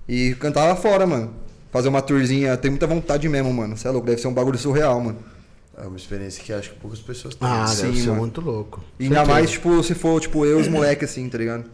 E 0.09 0.33
cantar 0.35 0.65
lá 0.65 0.75
fora, 0.75 1.05
mano. 1.05 1.31
Fazer 1.71 1.87
uma 1.87 2.01
tourzinha, 2.01 2.57
tenho 2.57 2.71
muita 2.71 2.87
vontade 2.87 3.29
mesmo, 3.29 3.53
mano. 3.53 3.77
Você 3.77 3.87
é 3.87 3.91
louco, 3.91 4.07
deve 4.07 4.19
ser 4.19 4.27
um 4.27 4.33
bagulho 4.33 4.57
surreal, 4.57 4.99
mano. 4.99 5.19
É 5.77 5.85
uma 5.85 5.95
experiência 5.95 6.43
que 6.43 6.51
acho 6.51 6.71
que 6.71 6.79
poucas 6.79 6.99
pessoas 6.99 7.35
têm. 7.35 7.47
Ah, 7.47 7.67
sim, 7.67 7.83
deve 7.83 8.01
ser 8.01 8.07
mano. 8.07 8.21
muito 8.21 8.41
louco. 8.41 8.83
E 8.99 9.03
ainda 9.03 9.23
mais, 9.23 9.51
tipo, 9.51 9.81
se 9.83 9.93
for, 9.93 10.19
tipo, 10.19 10.43
eu 10.45 10.57
e 10.57 10.61
os 10.63 10.67
moleques 10.67 11.11
assim, 11.11 11.29
tá 11.29 11.37
ligado? 11.37 11.65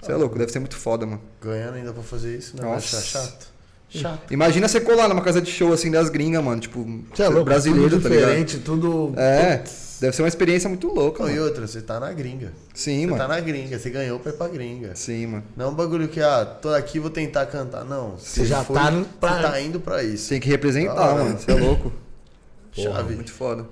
Você 0.00 0.12
é 0.12 0.16
louco, 0.16 0.38
deve 0.38 0.50
ser 0.50 0.60
muito 0.60 0.76
foda, 0.76 1.04
mano. 1.04 1.20
Ganhando 1.42 1.74
ainda 1.74 1.92
pra 1.92 2.02
fazer 2.02 2.36
isso, 2.36 2.56
não 2.56 2.64
vai 2.64 2.74
Nossa. 2.74 2.96
achar 2.96 3.20
chato? 3.20 3.54
Chato. 3.90 4.32
Imagina 4.32 4.66
você 4.66 4.80
colar 4.80 5.06
numa 5.08 5.22
casa 5.22 5.40
de 5.40 5.50
show 5.50 5.72
assim 5.72 5.90
das 5.90 6.08
gringas, 6.08 6.42
mano. 6.42 6.60
Tipo, 6.60 6.84
Você 7.14 7.22
é 7.22 7.28
louco, 7.28 7.44
brasileiro, 7.44 7.90
tudo 7.90 8.02
tá 8.02 8.08
ligado? 8.08 8.28
diferente, 8.28 8.58
tudo... 8.58 9.12
É, 9.16 9.62
deve 10.00 10.14
ser 10.16 10.22
uma 10.22 10.28
experiência 10.28 10.68
muito 10.68 10.88
louca, 10.88 11.22
Não, 11.22 11.30
e 11.30 11.34
mano. 11.34 11.44
outra, 11.46 11.66
você 11.66 11.80
tá 11.80 11.98
na 12.00 12.12
gringa. 12.12 12.52
Sim, 12.74 13.00
Você 13.02 13.06
mano. 13.06 13.18
tá 13.18 13.28
na 13.28 13.40
gringa, 13.40 13.78
você 13.78 13.90
ganhou 13.90 14.18
pra 14.18 14.32
ir 14.32 14.34
pra 14.36 14.48
gringa. 14.48 14.94
Sim, 14.94 15.26
mano. 15.26 15.44
Não 15.56 15.66
é 15.66 15.68
um 15.68 15.74
bagulho 15.74 16.08
que, 16.08 16.20
ah, 16.20 16.44
tô 16.44 16.70
aqui, 16.70 16.98
vou 16.98 17.10
tentar 17.10 17.46
cantar. 17.46 17.84
Não. 17.84 18.16
Você 18.18 18.44
já 18.44 18.62
tá 18.64 18.90
no- 18.90 19.04
Você 19.04 19.10
tá 19.20 19.60
indo 19.60 19.80
pra 19.80 20.02
isso. 20.02 20.28
Tem 20.28 20.40
que 20.40 20.48
representar, 20.48 20.94
hora. 21.14 21.24
mano. 21.24 21.38
Você 21.38 21.50
é 21.50 21.54
louco. 21.54 21.92
Chave. 22.72 23.14
Muito 23.14 23.32
foda. 23.32 23.66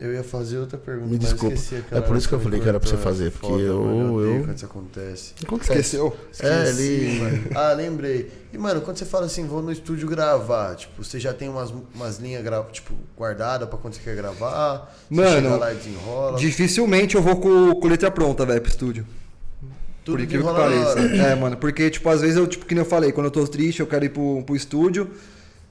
Eu 0.00 0.14
ia 0.14 0.24
fazer 0.24 0.56
outra 0.56 0.78
pergunta, 0.78 1.08
Me 1.10 1.18
mas 1.18 1.28
desculpa. 1.28 1.54
esqueci, 1.54 1.84
É 1.92 2.00
por 2.00 2.16
isso 2.16 2.26
que 2.26 2.34
eu 2.34 2.40
falei 2.40 2.58
que 2.58 2.66
era 2.66 2.80
pra 2.80 2.88
você 2.88 2.96
fazer, 2.96 3.30
porque 3.32 3.46
Foda, 3.48 3.62
eu- 3.62 3.82
mano, 3.84 4.14
odeio 4.14 4.36
eu- 4.38 4.44
quando 4.46 4.56
isso 4.56 4.64
acontece. 4.64 5.34
Acontece. 5.44 5.72
Esqueceu? 5.72 6.16
É, 6.40 6.62
Esqueci, 6.70 6.82
ele... 6.82 7.18
mano. 7.20 7.42
Ah, 7.54 7.72
lembrei. 7.74 8.30
E, 8.50 8.56
mano, 8.56 8.80
quando 8.80 8.96
você 8.96 9.04
fala 9.04 9.26
assim, 9.26 9.46
vou 9.46 9.60
no 9.60 9.70
estúdio 9.70 10.08
gravar, 10.08 10.74
tipo, 10.74 11.04
você 11.04 11.20
já 11.20 11.34
tem 11.34 11.50
umas, 11.50 11.70
umas 11.94 12.18
linhas, 12.18 12.42
gra... 12.42 12.62
tipo, 12.72 12.94
guardadas 13.14 13.68
pra 13.68 13.76
quando 13.76 13.92
você 13.92 14.00
quer 14.00 14.16
gravar? 14.16 14.90
Você 15.10 15.14
Mano, 15.20 15.30
chega 15.42 15.56
lá 15.56 15.72
e 15.72 15.76
desenrola? 15.76 16.38
Dificilmente 16.38 17.14
eu 17.16 17.20
vou 17.22 17.36
com, 17.36 17.74
com 17.74 17.86
letra 17.88 18.10
pronta, 18.10 18.46
velho, 18.46 18.60
pro 18.62 18.70
estúdio. 18.70 19.06
Tudo 20.02 20.16
por 20.16 20.20
incrível 20.24 20.46
que 20.48 20.54
pareça. 20.54 20.98
É, 20.98 21.34
mano, 21.34 21.58
porque, 21.58 21.90
tipo, 21.90 22.08
às 22.08 22.22
vezes 22.22 22.38
eu, 22.38 22.46
tipo, 22.46 22.64
que 22.64 22.74
nem 22.74 22.82
eu 22.82 22.88
falei, 22.88 23.12
quando 23.12 23.26
eu 23.26 23.30
tô 23.30 23.46
triste, 23.46 23.80
eu 23.80 23.86
quero 23.86 24.02
ir 24.06 24.08
pro, 24.08 24.42
pro 24.44 24.56
estúdio. 24.56 25.10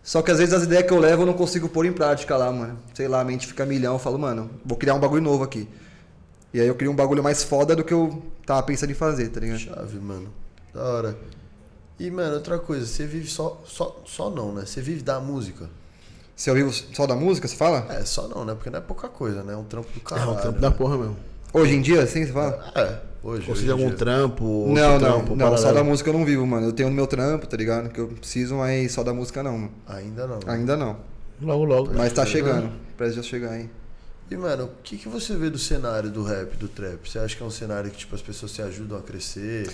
Só 0.04 0.22
que 0.22 0.32
às 0.32 0.40
vezes 0.40 0.54
as 0.54 0.64
ideias 0.64 0.86
que 0.86 0.92
eu 0.94 1.00
levo 1.00 1.22
eu 1.24 1.26
não 1.26 1.34
consigo 1.34 1.70
pôr 1.70 1.86
em 1.86 1.92
prática 1.94 2.36
lá, 2.36 2.52
mano. 2.52 2.80
Sei 2.94 3.08
lá, 3.08 3.22
a 3.22 3.24
mente 3.24 3.46
fica 3.46 3.66
milhão, 3.66 3.94
eu 3.94 4.00
falo, 4.00 4.18
mano, 4.18 4.50
vou 4.66 4.78
criar 4.78 4.96
um 4.96 5.00
bagulho 5.00 5.22
novo 5.22 5.44
aqui. 5.44 5.68
E 6.54 6.60
aí 6.60 6.68
eu 6.68 6.74
crio 6.76 6.92
um 6.92 6.96
bagulho 6.96 7.22
mais 7.24 7.44
foda 7.44 7.76
do 7.76 7.84
que 7.84 7.94
eu 7.94 8.24
tava 8.46 8.64
pensando 8.64 8.90
em 8.92 8.96
fazer, 8.96 9.30
tá 9.30 9.40
ligado? 9.40 9.60
Chave, 9.60 10.00
mano. 10.00 10.34
Da 10.74 10.84
hora. 10.84 11.18
E, 12.00 12.10
mano, 12.10 12.36
outra 12.36 12.58
coisa, 12.58 12.86
você 12.86 13.06
vive 13.06 13.28
só, 13.30 13.62
só, 13.66 14.02
só 14.06 14.30
não, 14.30 14.54
né? 14.54 14.66
Você 14.66 14.82
vive 14.82 15.04
da 15.04 15.20
música. 15.20 15.70
Se 16.36 16.50
eu 16.50 16.56
vivo 16.56 16.72
só 16.72 17.06
da 17.06 17.16
música, 17.16 17.48
você 17.48 17.56
fala? 17.56 17.86
É, 17.90 18.04
só 18.06 18.28
não, 18.28 18.46
né? 18.46 18.56
Porque 18.56 18.70
não 18.70 18.80
é 18.80 18.82
pouca 18.82 19.10
coisa, 19.10 19.44
né? 19.44 19.54
É 19.54 19.58
um 19.58 19.66
trampo 19.66 19.90
do 19.92 20.00
É 20.00 20.04
caralho. 20.04 20.32
um 20.32 20.36
trampo 20.38 20.60
da 20.60 20.70
né? 20.70 20.76
porra 20.76 20.98
mesmo. 20.98 21.18
Hoje 21.54 21.76
em 21.76 21.82
dia, 21.82 22.02
assim, 22.02 22.26
você 22.26 22.32
fala? 22.32 22.72
É, 22.74 23.00
hoje. 23.24 23.46
Seja, 23.56 23.72
algum 23.74 23.88
dia. 23.88 23.98
trampo, 23.98 24.44
outro 24.44 24.74
Não, 24.74 24.92
não, 24.92 25.00
trampo, 25.00 25.36
não, 25.36 25.58
só 25.58 25.72
da 25.72 25.84
música 25.84 26.10
eu 26.10 26.14
não 26.14 26.26
vivo, 26.26 26.46
mano. 26.46 26.68
Eu 26.68 26.74
tenho 26.74 26.90
o 26.90 26.92
meu 26.92 27.08
trampo, 27.08 27.48
tá 27.48 27.58
ligado? 27.58 27.90
Que 27.90 28.00
eu 28.00 28.08
preciso, 28.08 28.56
mas 28.56 28.92
só 28.92 29.04
da 29.04 29.14
música 29.14 29.44
não, 29.44 29.58
mano. 29.58 29.72
Ainda 29.88 30.28
não. 30.28 30.40
Ainda 30.48 30.78
não. 30.78 30.98
Logo, 31.42 31.64
logo. 31.64 31.94
Mas 31.94 32.14
tá 32.14 32.26
chegando. 32.26 32.72
Parece 32.98 33.16
já 33.16 33.24
chegar 33.24 33.52
aí. 33.52 33.70
E, 34.30 34.38
mano, 34.38 34.66
o 34.66 34.70
que, 34.84 34.98
que 34.98 35.10
você 35.10 35.36
vê 35.36 35.50
do 35.50 35.58
cenário 35.58 36.10
do 36.12 36.24
rap, 36.24 36.56
do 36.58 36.68
trap? 36.68 37.00
Você 37.10 37.18
acha 37.18 37.36
que 37.36 37.42
é 37.42 37.46
um 37.46 37.50
cenário 37.50 37.90
que, 37.90 37.98
tipo, 37.98 38.14
as 38.14 38.22
pessoas 38.22 38.52
se 38.52 38.62
ajudam 38.62 39.00
a 39.00 39.02
crescer? 39.02 39.68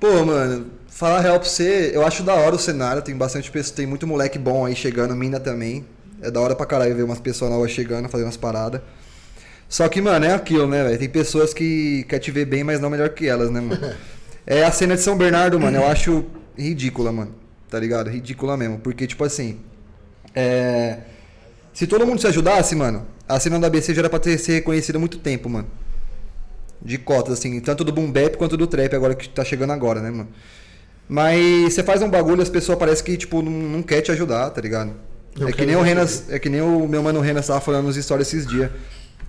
Pô, 0.00 0.24
mano, 0.24 0.66
falar 0.88 1.20
real 1.20 1.38
pra 1.38 1.48
você, 1.48 1.90
eu 1.94 2.06
acho 2.06 2.22
da 2.22 2.34
hora 2.34 2.54
o 2.54 2.58
cenário, 2.58 3.02
tem 3.02 3.14
bastante 3.16 3.50
pessoas, 3.50 3.74
tem 3.74 3.86
muito 3.86 4.06
moleque 4.06 4.38
bom 4.38 4.64
aí 4.64 4.74
chegando, 4.74 5.14
mina 5.14 5.40
também. 5.40 5.86
É 6.22 6.30
da 6.30 6.40
hora 6.40 6.54
pra 6.54 6.64
caralho 6.64 6.94
ver 6.94 7.02
umas 7.02 7.20
pessoas 7.20 7.50
novas 7.50 7.70
chegando, 7.70 8.08
fazendo 8.08 8.26
umas 8.26 8.36
paradas. 8.36 8.80
Só 9.68 9.88
que, 9.88 10.00
mano, 10.00 10.24
é 10.24 10.32
aquilo, 10.32 10.66
né, 10.66 10.84
velho? 10.84 10.98
Tem 10.98 11.08
pessoas 11.08 11.52
que 11.52 12.04
quer 12.08 12.18
te 12.18 12.30
ver 12.30 12.44
bem, 12.44 12.62
mas 12.62 12.80
não 12.80 12.88
melhor 12.88 13.08
que 13.10 13.26
elas, 13.26 13.50
né, 13.50 13.60
mano? 13.60 13.94
É 14.48 14.62
a 14.62 14.70
cena 14.70 14.94
de 14.94 15.00
São 15.02 15.18
Bernardo, 15.18 15.58
mano, 15.58 15.78
eu 15.78 15.86
acho 15.88 16.24
ridícula, 16.56 17.10
mano. 17.10 17.34
Tá 17.68 17.80
ligado? 17.80 18.08
Ridícula 18.08 18.56
mesmo. 18.56 18.78
Porque, 18.78 19.04
tipo 19.04 19.24
assim. 19.24 19.58
É. 20.32 20.98
Se 21.74 21.84
todo 21.84 22.06
mundo 22.06 22.20
se 22.20 22.28
ajudasse, 22.28 22.76
mano, 22.76 23.06
a 23.28 23.40
cena 23.40 23.58
da 23.58 23.66
ABC 23.66 23.92
já 23.92 24.02
era 24.02 24.08
pra 24.08 24.20
ter 24.20 24.38
ser 24.38 24.52
reconhecida 24.54 24.98
há 24.98 25.00
muito 25.00 25.18
tempo, 25.18 25.48
mano. 25.48 25.66
De 26.80 26.96
cotas, 26.96 27.40
assim, 27.40 27.58
tanto 27.60 27.82
do 27.82 27.92
boom 27.92 28.10
bap 28.10 28.36
quanto 28.36 28.56
do 28.56 28.68
trap, 28.68 28.94
agora 28.94 29.16
que 29.16 29.28
tá 29.28 29.44
chegando 29.44 29.72
agora, 29.72 30.00
né, 30.00 30.10
mano? 30.10 30.28
Mas 31.08 31.74
você 31.74 31.82
faz 31.82 32.00
um 32.00 32.08
bagulho, 32.08 32.40
as 32.40 32.48
pessoas 32.48 32.78
parecem 32.78 33.04
que, 33.04 33.16
tipo, 33.16 33.42
não, 33.42 33.50
não 33.50 33.82
quer 33.82 34.00
te 34.00 34.12
ajudar, 34.12 34.50
tá 34.50 34.60
ligado? 34.60 34.92
É 35.40 35.52
que 35.52 35.66
nem 35.66 35.76
o 35.76 35.82
Renas, 35.82 36.30
é 36.30 36.38
que 36.38 36.48
nem 36.48 36.60
o 36.62 36.88
meu 36.88 37.02
mano 37.02 37.20
Renas 37.20 37.46
tava 37.46 37.60
falando 37.60 37.86
nos 37.86 37.96
stories 37.96 38.28
esses 38.28 38.46
dias. 38.46 38.70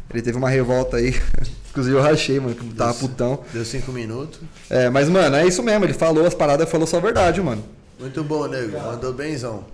Ele 0.09 0.21
teve 0.21 0.37
uma 0.37 0.49
revolta 0.49 0.97
aí. 0.97 1.15
Inclusive 1.69 1.95
eu 1.95 2.01
rachei, 2.01 2.39
mano, 2.39 2.55
que 2.55 2.73
tava 2.73 2.93
putão. 2.95 3.39
Deu 3.53 3.63
cinco 3.63 3.91
minutos. 3.91 4.39
É, 4.69 4.89
mas, 4.89 5.07
mano, 5.09 5.35
é 5.35 5.45
isso 5.45 5.61
mesmo. 5.61 5.85
Ele 5.85 5.93
falou 5.93 6.25
as 6.25 6.33
paradas, 6.33 6.69
falou 6.69 6.87
só 6.87 6.97
a 6.97 7.01
verdade, 7.01 7.41
mano. 7.41 7.63
Muito 7.99 8.23
bom, 8.23 8.47
nego. 8.47 8.79
Mandou 8.79 9.13
benzão. 9.13 9.65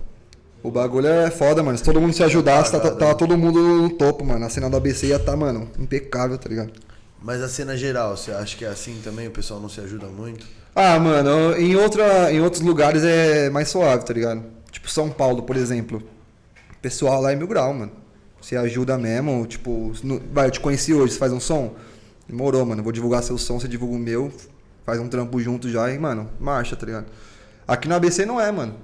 O 0.62 0.70
bagulho 0.70 1.06
é 1.06 1.30
foda, 1.30 1.62
mano. 1.62 1.76
Se 1.76 1.84
todo 1.84 2.00
mundo 2.00 2.14
se 2.14 2.22
ajudasse, 2.22 2.72
tá, 2.72 2.80
tava 2.80 3.14
todo 3.14 3.36
mundo 3.36 3.60
no 3.60 3.90
topo, 3.90 4.24
mano. 4.24 4.44
A 4.44 4.50
cena 4.50 4.68
do 4.68 4.76
ABC 4.76 5.06
ia 5.08 5.18
tá, 5.18 5.36
mano, 5.36 5.70
impecável, 5.78 6.38
tá 6.38 6.48
ligado? 6.48 6.72
Mas 7.22 7.42
a 7.42 7.48
cena 7.48 7.76
geral, 7.76 8.16
você 8.16 8.32
acha 8.32 8.56
que 8.56 8.64
é 8.64 8.68
assim 8.68 9.00
também? 9.04 9.28
O 9.28 9.30
pessoal 9.30 9.60
não 9.60 9.68
se 9.68 9.80
ajuda 9.80 10.06
muito? 10.06 10.46
Ah, 10.74 10.98
mano, 10.98 11.56
em, 11.56 11.76
outra, 11.76 12.32
em 12.32 12.40
outros 12.40 12.62
lugares 12.62 13.02
é 13.04 13.48
mais 13.48 13.68
suave, 13.68 14.04
tá 14.04 14.12
ligado? 14.12 14.42
Tipo 14.70 14.90
São 14.90 15.08
Paulo, 15.08 15.42
por 15.42 15.56
exemplo. 15.56 16.02
O 16.72 16.78
pessoal 16.82 17.20
lá 17.20 17.32
é 17.32 17.36
mil 17.36 17.46
grau, 17.46 17.72
mano. 17.72 17.92
Você 18.44 18.56
ajuda 18.56 18.98
mesmo, 18.98 19.46
tipo, 19.46 19.90
no- 20.02 20.20
vai, 20.30 20.48
eu 20.48 20.50
te 20.50 20.60
conheci 20.60 20.92
hoje, 20.92 21.14
você 21.14 21.18
faz 21.18 21.32
um 21.32 21.40
som? 21.40 21.74
Demorou, 22.28 22.62
mano. 22.66 22.82
Vou 22.82 22.92
divulgar 22.92 23.22
seu 23.22 23.38
som, 23.38 23.58
você 23.58 23.66
divulga 23.66 23.94
o 23.96 23.98
meu, 23.98 24.30
faz 24.84 25.00
um 25.00 25.08
trampo 25.08 25.40
junto 25.40 25.70
já 25.70 25.90
e, 25.90 25.98
mano, 25.98 26.28
marcha, 26.38 26.76
tá 26.76 26.84
ligado? 26.84 27.06
Aqui 27.66 27.88
no 27.88 27.94
ABC 27.94 28.26
não 28.26 28.38
é, 28.38 28.52
mano. 28.52 28.74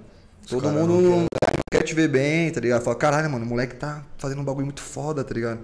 Todo 0.48 0.70
mundo 0.70 0.94
não 0.98 1.26
quer 1.70 1.82
te 1.82 1.94
ver 1.94 2.08
bem, 2.08 2.50
tá 2.50 2.58
ligado? 2.58 2.80
Fala, 2.82 2.96
caralho, 2.96 3.28
mano, 3.28 3.44
o 3.44 3.48
moleque 3.48 3.74
tá 3.76 4.02
fazendo 4.16 4.40
um 4.40 4.44
bagulho 4.44 4.64
muito 4.64 4.80
foda, 4.80 5.22
tá 5.22 5.34
ligado? 5.34 5.60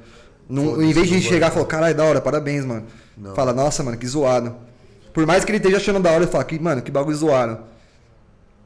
Não, 0.46 0.82
em 0.82 0.92
vez 0.92 1.08
de 1.08 1.22
chegar 1.22 1.48
e 1.50 1.54
falar, 1.54 1.64
caralho, 1.64 1.94
da 1.96 2.04
hora, 2.04 2.20
parabéns, 2.20 2.66
mano. 2.66 2.84
Fala, 3.34 3.54
nossa, 3.54 3.82
mano, 3.82 3.96
que 3.96 4.06
zoado. 4.06 4.54
Por 5.14 5.24
mais 5.24 5.42
que 5.42 5.50
ele 5.50 5.56
esteja 5.56 5.78
achando 5.78 6.00
da 6.00 6.10
hora, 6.10 6.24
ele 6.24 6.30
fala, 6.30 6.44
que, 6.44 6.58
mano, 6.58 6.82
que 6.82 6.90
bagulho 6.90 7.16
zoado. 7.16 7.60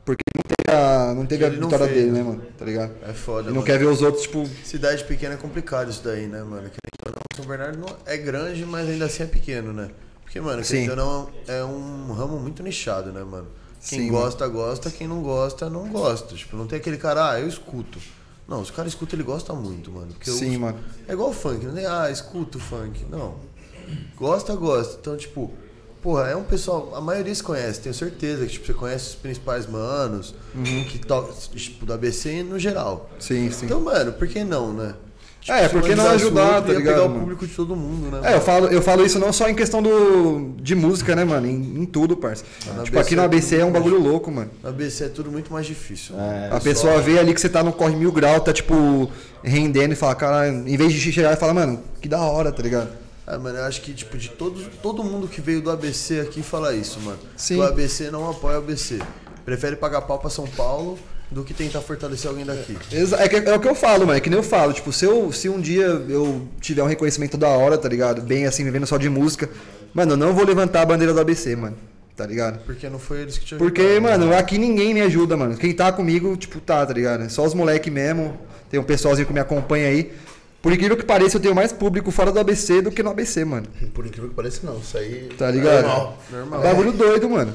Porque 0.04 0.24
não 0.34 0.49
a, 0.70 1.14
não 1.14 1.26
teve 1.26 1.44
a 1.44 1.48
vitória 1.50 1.86
fez, 1.86 1.90
dele, 1.98 2.10
né? 2.12 2.18
né, 2.18 2.22
mano? 2.24 2.42
Tá 2.58 2.64
ligado? 2.64 2.92
É 3.08 3.12
foda, 3.12 3.40
Ele 3.42 3.48
não 3.48 3.54
mano. 3.56 3.66
quer 3.66 3.78
ver 3.78 3.86
os 3.86 4.02
outros, 4.02 4.22
tipo. 4.24 4.46
Cidade 4.64 5.04
pequena 5.04 5.34
é 5.34 5.36
complicado 5.36 5.90
isso 5.90 6.02
daí, 6.02 6.26
né, 6.26 6.42
mano? 6.42 6.70
Ou 7.06 7.12
não, 7.12 7.18
São 7.36 7.44
Bernardo 7.44 7.84
é 8.06 8.16
grande, 8.16 8.64
mas 8.64 8.88
ainda 8.88 9.06
assim 9.06 9.22
é 9.22 9.26
pequeno, 9.26 9.72
né? 9.72 9.90
Porque, 10.22 10.40
mano, 10.40 10.62
Sim. 10.64 10.86
não, 10.88 11.28
é 11.48 11.64
um 11.64 12.12
ramo 12.12 12.38
muito 12.38 12.62
nichado, 12.62 13.10
né, 13.12 13.22
mano? 13.24 13.48
Quem 13.88 14.00
Sim, 14.00 14.08
gosta, 14.08 14.46
gosta, 14.46 14.90
quem 14.90 15.08
não 15.08 15.22
gosta, 15.22 15.68
não 15.70 15.88
gosta. 15.88 16.34
Tipo, 16.34 16.56
não 16.56 16.66
tem 16.66 16.78
aquele 16.78 16.98
cara, 16.98 17.30
ah, 17.32 17.40
eu 17.40 17.48
escuto. 17.48 17.98
Não, 18.46 18.64
se 18.64 18.70
o 18.70 18.74
cara 18.74 18.86
escuta, 18.88 19.14
ele 19.16 19.22
gosta 19.22 19.52
muito, 19.54 19.90
mano. 19.90 20.08
Porque 20.08 20.30
Sim, 20.30 20.56
o- 20.56 20.60
mano. 20.60 20.78
É 21.08 21.12
igual 21.12 21.30
o 21.30 21.32
funk, 21.32 21.64
não 21.64 21.74
tem, 21.74 21.86
ah, 21.86 22.10
escuto 22.10 22.58
funk. 22.60 23.04
Não. 23.10 23.36
Gosta, 24.16 24.54
gosta. 24.54 24.98
Então, 25.00 25.16
tipo, 25.16 25.52
porra, 26.02 26.28
é 26.28 26.36
um 26.36 26.42
pessoal, 26.42 26.92
a 26.94 27.00
maioria 27.00 27.34
se 27.34 27.42
conhece, 27.42 27.80
tenho 27.80 27.94
certeza 27.94 28.44
que 28.46 28.52
tipo, 28.52 28.66
você 28.66 28.72
conhece 28.74 29.08
os 29.10 29.14
principais 29.14 29.66
manos, 29.66 30.34
Uhum. 30.54 30.84
que 30.84 30.98
tocam, 30.98 31.34
tipo, 31.54 31.86
do 31.86 31.92
ABC 31.92 32.42
no 32.42 32.58
geral. 32.58 33.08
Sim, 33.18 33.50
sim. 33.50 33.66
Então, 33.66 33.80
mano, 33.80 34.12
por 34.12 34.26
que 34.26 34.42
não, 34.44 34.72
né? 34.72 34.94
É, 35.48 35.66
se 35.66 35.70
por 35.70 35.82
que 35.82 35.92
um 35.92 35.96
não 35.96 36.06
ajudar, 36.10 36.60
tá 36.60 36.72
ligado, 36.72 36.94
pegar 36.96 37.04
o 37.04 37.18
público 37.18 37.46
de 37.46 37.54
todo 37.54 37.74
mundo, 37.74 38.10
né? 38.10 38.30
É, 38.30 38.36
eu 38.36 38.42
falo, 38.42 38.66
eu 38.68 38.82
falo 38.82 39.06
isso 39.06 39.18
não 39.18 39.32
só 39.32 39.48
em 39.48 39.54
questão 39.54 39.82
do, 39.82 40.52
de 40.60 40.74
música, 40.74 41.16
né, 41.16 41.24
mano? 41.24 41.46
Em, 41.46 41.80
em 41.80 41.86
tudo, 41.86 42.14
parça. 42.14 42.44
na 42.76 42.82
Tipo, 42.82 42.98
aqui 42.98 43.16
no 43.16 43.22
é 43.22 43.24
ABC 43.24 43.56
é 43.56 43.64
um 43.64 43.68
tudo 43.72 43.72
bagulho 43.82 43.98
louco, 43.98 44.30
mano. 44.30 44.50
Na 44.62 44.68
ABC 44.68 45.04
é 45.04 45.08
tudo 45.08 45.30
muito 45.32 45.50
mais 45.50 45.64
difícil. 45.66 46.14
né? 46.14 46.50
a 46.52 46.60
pessoa 46.60 47.00
vê 47.00 47.18
ali 47.18 47.32
que 47.32 47.40
você 47.40 47.48
tá 47.48 47.62
no 47.62 47.72
corre 47.72 47.96
mil 47.96 48.12
grau, 48.12 48.38
tá, 48.40 48.52
tipo, 48.52 49.10
rendendo 49.42 49.92
e 49.94 49.96
fala, 49.96 50.14
cara, 50.14 50.48
em 50.48 50.76
vez 50.76 50.92
de 50.92 51.10
chegar 51.10 51.32
e 51.32 51.36
falar, 51.36 51.54
mano, 51.54 51.80
que 52.02 52.08
da 52.08 52.20
hora, 52.20 52.52
tá 52.52 52.62
ligado? 52.62 52.90
É, 53.32 53.38
mano, 53.38 53.58
eu 53.58 53.64
acho 53.64 53.80
que, 53.82 53.92
tipo, 53.92 54.16
de 54.18 54.28
todos, 54.30 54.64
todo 54.82 55.04
mundo 55.04 55.28
que 55.28 55.40
veio 55.40 55.60
do 55.62 55.70
ABC 55.70 56.20
aqui 56.20 56.42
fala 56.42 56.74
isso, 56.74 56.98
mano. 57.00 57.18
Sim. 57.36 57.54
Que 57.54 57.60
o 57.60 57.64
ABC 57.64 58.10
não 58.10 58.28
apoia 58.28 58.56
o 58.56 58.58
ABC. 58.58 58.98
Prefere 59.44 59.76
pagar 59.76 60.00
pau 60.02 60.18
pra 60.18 60.28
São 60.30 60.46
Paulo 60.46 60.98
do 61.30 61.44
que 61.44 61.54
tentar 61.54 61.80
fortalecer 61.80 62.28
alguém 62.28 62.44
daqui. 62.44 62.76
É, 63.18 63.28
que- 63.28 63.36
é 63.36 63.54
o 63.54 63.60
que 63.60 63.68
eu 63.68 63.74
falo, 63.74 64.00
mano. 64.06 64.18
É 64.18 64.20
que 64.20 64.28
nem 64.28 64.36
eu 64.38 64.42
falo. 64.42 64.72
Tipo, 64.72 64.92
se, 64.92 65.04
eu, 65.04 65.30
se 65.32 65.48
um 65.48 65.60
dia 65.60 65.84
eu 66.08 66.48
tiver 66.60 66.82
um 66.82 66.86
reconhecimento 66.86 67.36
da 67.36 67.48
hora, 67.48 67.78
tá 67.78 67.88
ligado? 67.88 68.20
Bem 68.22 68.46
assim, 68.46 68.64
vivendo 68.64 68.86
só 68.86 68.96
de 68.98 69.08
música. 69.08 69.48
Mano, 69.94 70.12
eu 70.12 70.16
não 70.16 70.34
vou 70.34 70.44
levantar 70.44 70.82
a 70.82 70.86
bandeira 70.86 71.14
do 71.14 71.20
ABC, 71.20 71.54
mano. 71.54 71.76
Tá 72.16 72.26
ligado? 72.26 72.58
Porque 72.66 72.88
não 72.90 72.98
foi 72.98 73.20
eles 73.22 73.38
que 73.38 73.46
te 73.46 73.54
Porque, 73.54 73.80
ajudaram, 73.80 74.18
mano, 74.26 74.36
aqui 74.36 74.58
ninguém 74.58 74.92
me 74.92 75.00
ajuda, 75.00 75.36
mano. 75.36 75.56
Quem 75.56 75.72
tá 75.72 75.90
comigo, 75.92 76.36
tipo, 76.36 76.60
tá, 76.60 76.84
tá 76.84 76.92
ligado? 76.92 77.30
Só 77.30 77.44
os 77.46 77.54
moleque 77.54 77.90
mesmo. 77.90 78.36
Tem 78.68 78.78
um 78.78 78.84
pessoalzinho 78.84 79.26
que 79.26 79.32
me 79.32 79.40
acompanha 79.40 79.86
aí. 79.88 80.12
Por 80.62 80.72
incrível 80.72 80.96
que 80.96 81.04
pareça, 81.04 81.38
eu 81.38 81.40
tenho 81.40 81.54
mais 81.54 81.72
público 81.72 82.10
fora 82.10 82.30
do 82.30 82.38
ABC 82.38 82.82
do 82.82 82.90
que 82.90 83.02
no 83.02 83.10
ABC, 83.10 83.44
mano. 83.44 83.66
Por 83.94 84.06
incrível 84.06 84.28
que 84.28 84.34
pareça, 84.34 84.60
não. 84.62 84.78
Isso 84.78 84.96
aí. 84.98 85.30
Tá 85.38 85.50
ligado? 85.50 85.86
Normal. 85.86 86.18
Normal. 86.30 86.60
Bagulho 86.62 86.92
doido, 86.92 87.30
mano. 87.30 87.54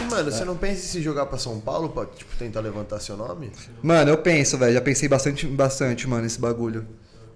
E, 0.00 0.04
mano, 0.10 0.30
você 0.30 0.44
não 0.44 0.56
pensa 0.56 0.74
em 0.74 0.88
se 0.88 1.02
jogar 1.02 1.26
pra 1.26 1.38
São 1.38 1.58
Paulo 1.58 1.88
pra, 1.88 2.06
tipo, 2.06 2.34
tentar 2.36 2.60
levantar 2.60 3.00
seu 3.00 3.16
nome? 3.16 3.50
Mano, 3.82 4.10
eu 4.10 4.18
penso, 4.18 4.56
velho. 4.56 4.72
Já 4.72 4.80
pensei 4.80 5.08
bastante, 5.08 5.46
bastante, 5.46 6.08
mano, 6.08 6.24
esse 6.24 6.38
bagulho. 6.38 6.86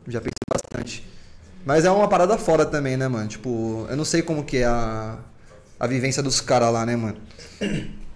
Já 0.07 0.21
pensei 0.21 0.33
bastante. 0.49 1.05
Mas 1.67 1.85
é 1.85 1.91
uma 1.91 2.07
parada 2.07 2.39
fora 2.39 2.65
também, 2.65 2.97
né, 2.97 3.09
mano? 3.09 3.27
Tipo, 3.27 3.87
eu 3.91 3.97
não 3.97 4.05
sei 4.05 4.23
como 4.23 4.45
que 4.45 4.59
é 4.59 4.65
a, 4.65 5.19
a 5.81 5.87
vivência 5.89 6.23
dos 6.23 6.41
caras 6.41 6.73
lá, 6.73 6.87
né, 6.87 6.95
mano? 6.95 7.17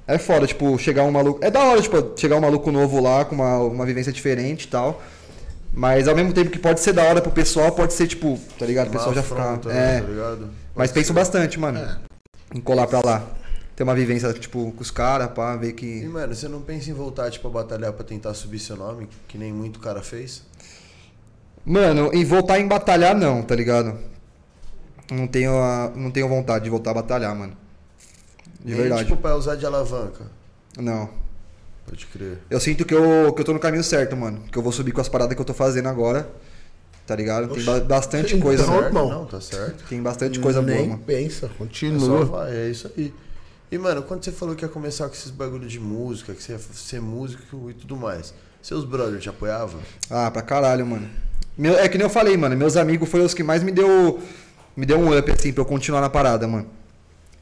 É 0.07 0.17
foda, 0.17 0.47
tipo, 0.47 0.79
chegar 0.79 1.03
um 1.03 1.11
maluco. 1.11 1.41
É 1.43 1.51
da 1.51 1.61
hora, 1.61 1.83
tipo, 1.83 2.15
chegar 2.17 2.37
um 2.37 2.41
maluco 2.41 2.71
novo 2.71 3.01
lá 3.01 3.25
com 3.25 3.35
uma, 3.35 3.59
uma 3.59 3.85
vivência 3.85 4.13
diferente 4.13 4.65
e 4.65 4.69
tal. 4.69 5.03
Mas 5.73 6.09
ao 6.09 6.15
mesmo 6.17 6.33
tempo 6.33 6.51
que 6.51 6.59
pode 6.59 6.81
ser 6.81 6.93
da 6.93 7.03
hora 7.05 7.21
pro 7.21 7.31
pessoal, 7.31 7.71
pode 7.73 7.93
ser, 7.93 8.07
tipo, 8.07 8.39
tá 8.59 8.67
ligado? 8.67 8.89
O 8.89 8.91
pessoal 8.91 9.15
já 9.15 9.23
fica. 9.23 9.41
afronta, 9.41 9.71
É. 9.71 10.01
Tá 10.01 10.07
ligado? 10.07 10.51
Mas 10.75 10.91
penso 10.93 11.13
bastante, 11.13 11.59
mano. 11.59 11.81
Em 12.55 12.61
colar 12.61 12.87
pra 12.87 13.01
lá. 13.05 13.25
Ter 13.77 13.85
uma 13.85 13.95
vivência, 13.95 14.33
tipo, 14.33 14.73
com 14.73 14.81
os 14.83 14.91
caras, 14.91 15.31
pá, 15.31 15.55
ver 15.55 15.69
E, 15.69 15.73
que. 15.73 16.05
mano, 16.07 16.35
você 16.35 16.49
não 16.49 16.61
pensa 16.61 16.91
em 16.91 16.95
voltar, 16.95 17.31
tipo, 17.31 17.47
a 17.47 17.51
batalhar 17.51 17.93
pra 17.93 18.05
tentar 18.05 18.35
subir 18.35 18.59
seu 18.59 18.77
nome, 18.77 19.09
que 19.29 19.39
nem 19.39 19.53
muito 19.53 19.79
cara 19.79 20.03
fez? 20.03 20.43
Mano, 21.65 22.11
e 22.13 22.25
voltar 22.25 22.59
em 22.59 22.67
batalhar 22.67 23.15
não, 23.15 23.43
tá 23.43 23.55
ligado? 23.55 23.97
Não 25.13 25.27
tenho, 25.29 25.57
a, 25.59 25.93
não 25.95 26.11
tenho 26.11 26.29
vontade 26.29 26.65
de 26.65 26.71
voltar 26.71 26.91
a 26.91 26.95
batalhar, 26.95 27.35
mano. 27.37 27.53
De 28.65 28.73
Nem, 28.73 28.81
verdade. 28.83 29.05
tipo, 29.05 29.17
pra 29.17 29.37
usar 29.37 29.55
de 29.55 29.65
alavanca. 29.65 30.25
Não. 30.77 31.09
Pode 31.89 32.07
crer. 32.07 32.39
Eu 32.51 32.61
sinto 32.61 32.85
que 32.85 32.95
eu, 32.95 33.33
que 33.33 33.41
eu 33.41 33.45
tô 33.45 33.53
no 33.53 33.59
caminho 33.59 33.83
certo, 33.85 34.17
mano. 34.17 34.43
Que 34.53 34.59
eu 34.59 34.63
vou 34.63 34.73
subir 34.73 34.93
com 34.93 35.01
as 35.01 35.09
paradas 35.09 35.35
que 35.35 35.41
eu 35.41 35.45
tô 35.45 35.55
fazendo 35.55 35.89
agora. 35.89 36.29
Tá 37.07 37.17
ligado? 37.17 37.49
Tem 37.55 37.65
ba- 37.65 37.81
bastante 37.81 38.35
Então, 38.35 38.41
coisa, 38.47 38.67
Não, 38.67 38.75
mano. 38.75 38.87
irmão. 38.87 39.09
Não, 39.09 39.25
tá 39.27 39.41
certo. 39.41 39.85
Tem 39.89 40.03
bastante 40.03 40.39
coisa 40.39 40.61
boa, 40.61 40.75
Nem 40.77 40.89
mano. 40.91 41.03
pensa, 41.07 41.47
É 41.47 41.49
só 41.49 41.55
continua. 41.55 42.25
vai, 42.27 42.55
é 42.55 42.69
isso 42.69 42.91
aí. 42.97 43.15
E, 43.73 43.79
mano, 43.79 44.03
quando 44.03 44.23
você 44.25 44.31
falou 44.33 44.55
que 44.55 44.65
ia 44.65 44.69
começar 44.69 45.07
com 45.09 45.15
esses 45.15 45.31
bagulho 45.31 45.67
de 45.67 45.81
música, 45.81 46.35
que 46.35 46.43
você 46.43 46.53
ia 46.53 46.59
ser 46.59 47.01
músico 47.01 47.71
e 47.71 47.75
tudo 47.75 47.97
mais, 47.97 48.35
seus 48.61 48.85
brothers 48.85 49.23
te 49.23 49.29
apoiavam? 49.31 49.81
Ah, 50.11 50.31
pra 50.31 50.43
caralho, 50.43 50.85
mano. 50.87 51.09
Meu, 51.57 51.79
é 51.79 51.89
que 51.89 51.97
nem 51.97 52.07
eu 52.07 52.11
falei, 52.11 52.37
mano. 52.37 52.55
Meus 52.57 52.77
amigos 52.77 53.09
foram 53.09 53.25
os 53.25 53.33
que 53.35 53.43
mais 53.43 53.63
me 53.63 53.73
deu. 53.73 54.21
Me 54.77 54.85
deu 54.87 54.99
um 54.99 55.17
up, 55.19 55.31
assim, 55.31 55.53
pra 55.53 55.63
eu 55.63 55.67
continuar 55.67 56.01
na 56.03 56.09
parada, 56.11 56.47
mano. 56.47 56.67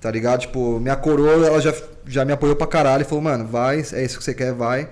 Tá 0.07 0.13
ligado? 0.13 0.43
Tipo, 0.43 0.79
minha 0.79 0.95
coroa, 0.95 1.45
ela 1.45 1.61
já, 1.61 1.75
já 2.07 2.25
me 2.25 2.33
apoiou 2.33 2.55
pra 2.55 2.65
caralho. 2.69 3.05
Falou, 3.05 3.25
mano, 3.25 3.45
vai, 3.45 3.81
é 3.93 4.05
isso 4.05 4.17
que 4.17 4.23
você 4.23 4.33
quer, 4.33 4.53
vai. 4.53 4.89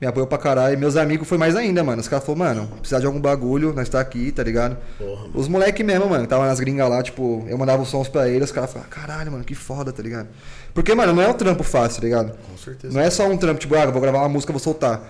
Me 0.00 0.06
apoiou 0.06 0.26
pra 0.26 0.38
caralho. 0.38 0.72
E 0.72 0.78
meus 0.78 0.96
amigos 0.96 1.28
foi 1.28 1.36
mais 1.36 1.54
ainda, 1.54 1.84
mano. 1.84 2.00
Os 2.00 2.08
caras 2.08 2.24
falaram, 2.24 2.62
mano, 2.62 2.76
precisar 2.78 3.00
de 3.00 3.04
algum 3.04 3.20
bagulho, 3.20 3.74
nós 3.74 3.86
tá 3.86 4.00
aqui, 4.00 4.32
tá 4.32 4.42
ligado? 4.42 4.78
Porra, 4.96 5.26
Os 5.34 5.46
moleque 5.46 5.84
mesmo, 5.84 6.08
mano, 6.08 6.22
que 6.22 6.30
tava 6.30 6.46
nas 6.46 6.58
gringas 6.58 6.88
lá, 6.88 7.02
tipo, 7.02 7.44
eu 7.46 7.58
mandava 7.58 7.82
os 7.82 7.90
sons 7.90 8.08
pra 8.08 8.30
eles, 8.30 8.44
os 8.48 8.52
caras 8.52 8.72
falavam, 8.72 8.90
caralho, 8.90 9.30
mano, 9.30 9.44
que 9.44 9.54
foda, 9.54 9.92
tá 9.92 10.02
ligado? 10.02 10.28
Porque, 10.72 10.94
mano, 10.94 11.12
não 11.12 11.22
é 11.22 11.28
um 11.28 11.34
trampo 11.34 11.62
fácil, 11.62 12.00
tá 12.00 12.06
ligado? 12.06 12.32
Com 12.50 12.56
certeza. 12.56 12.94
Não 12.94 13.00
é 13.02 13.10
só 13.10 13.28
um 13.28 13.36
trampo, 13.36 13.60
tipo, 13.60 13.74
ah, 13.74 13.84
vou 13.84 14.00
gravar 14.00 14.20
uma 14.20 14.30
música, 14.30 14.54
vou 14.54 14.60
soltar. 14.60 15.02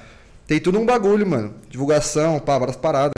Tem 0.44 0.58
tudo 0.58 0.80
um 0.80 0.84
bagulho, 0.84 1.24
mano. 1.24 1.54
Divulgação, 1.70 2.40
pá, 2.40 2.58
várias 2.58 2.76
paradas. 2.76 3.12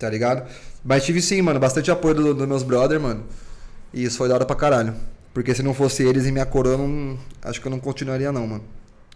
Tá 0.00 0.10
ligado? 0.10 0.48
Mas 0.84 1.04
tive 1.04 1.22
sim, 1.22 1.40
mano, 1.42 1.60
bastante 1.60 1.92
apoio 1.92 2.16
dos 2.16 2.36
do 2.36 2.48
meus 2.48 2.64
brother, 2.64 2.98
mano. 2.98 3.22
E 3.94 4.02
isso 4.02 4.18
foi 4.18 4.28
da 4.28 4.34
hora 4.34 4.44
pra 4.44 4.56
caralho. 4.56 4.94
Porque 5.32 5.54
se 5.54 5.62
não 5.62 5.74
fosse 5.74 6.02
eles 6.02 6.26
e 6.26 6.32
minha 6.32 6.46
coroa, 6.46 6.76
não, 6.76 7.18
acho 7.42 7.60
que 7.60 7.66
eu 7.66 7.70
não 7.70 7.78
continuaria 7.78 8.32
não, 8.32 8.46
mano. 8.46 8.64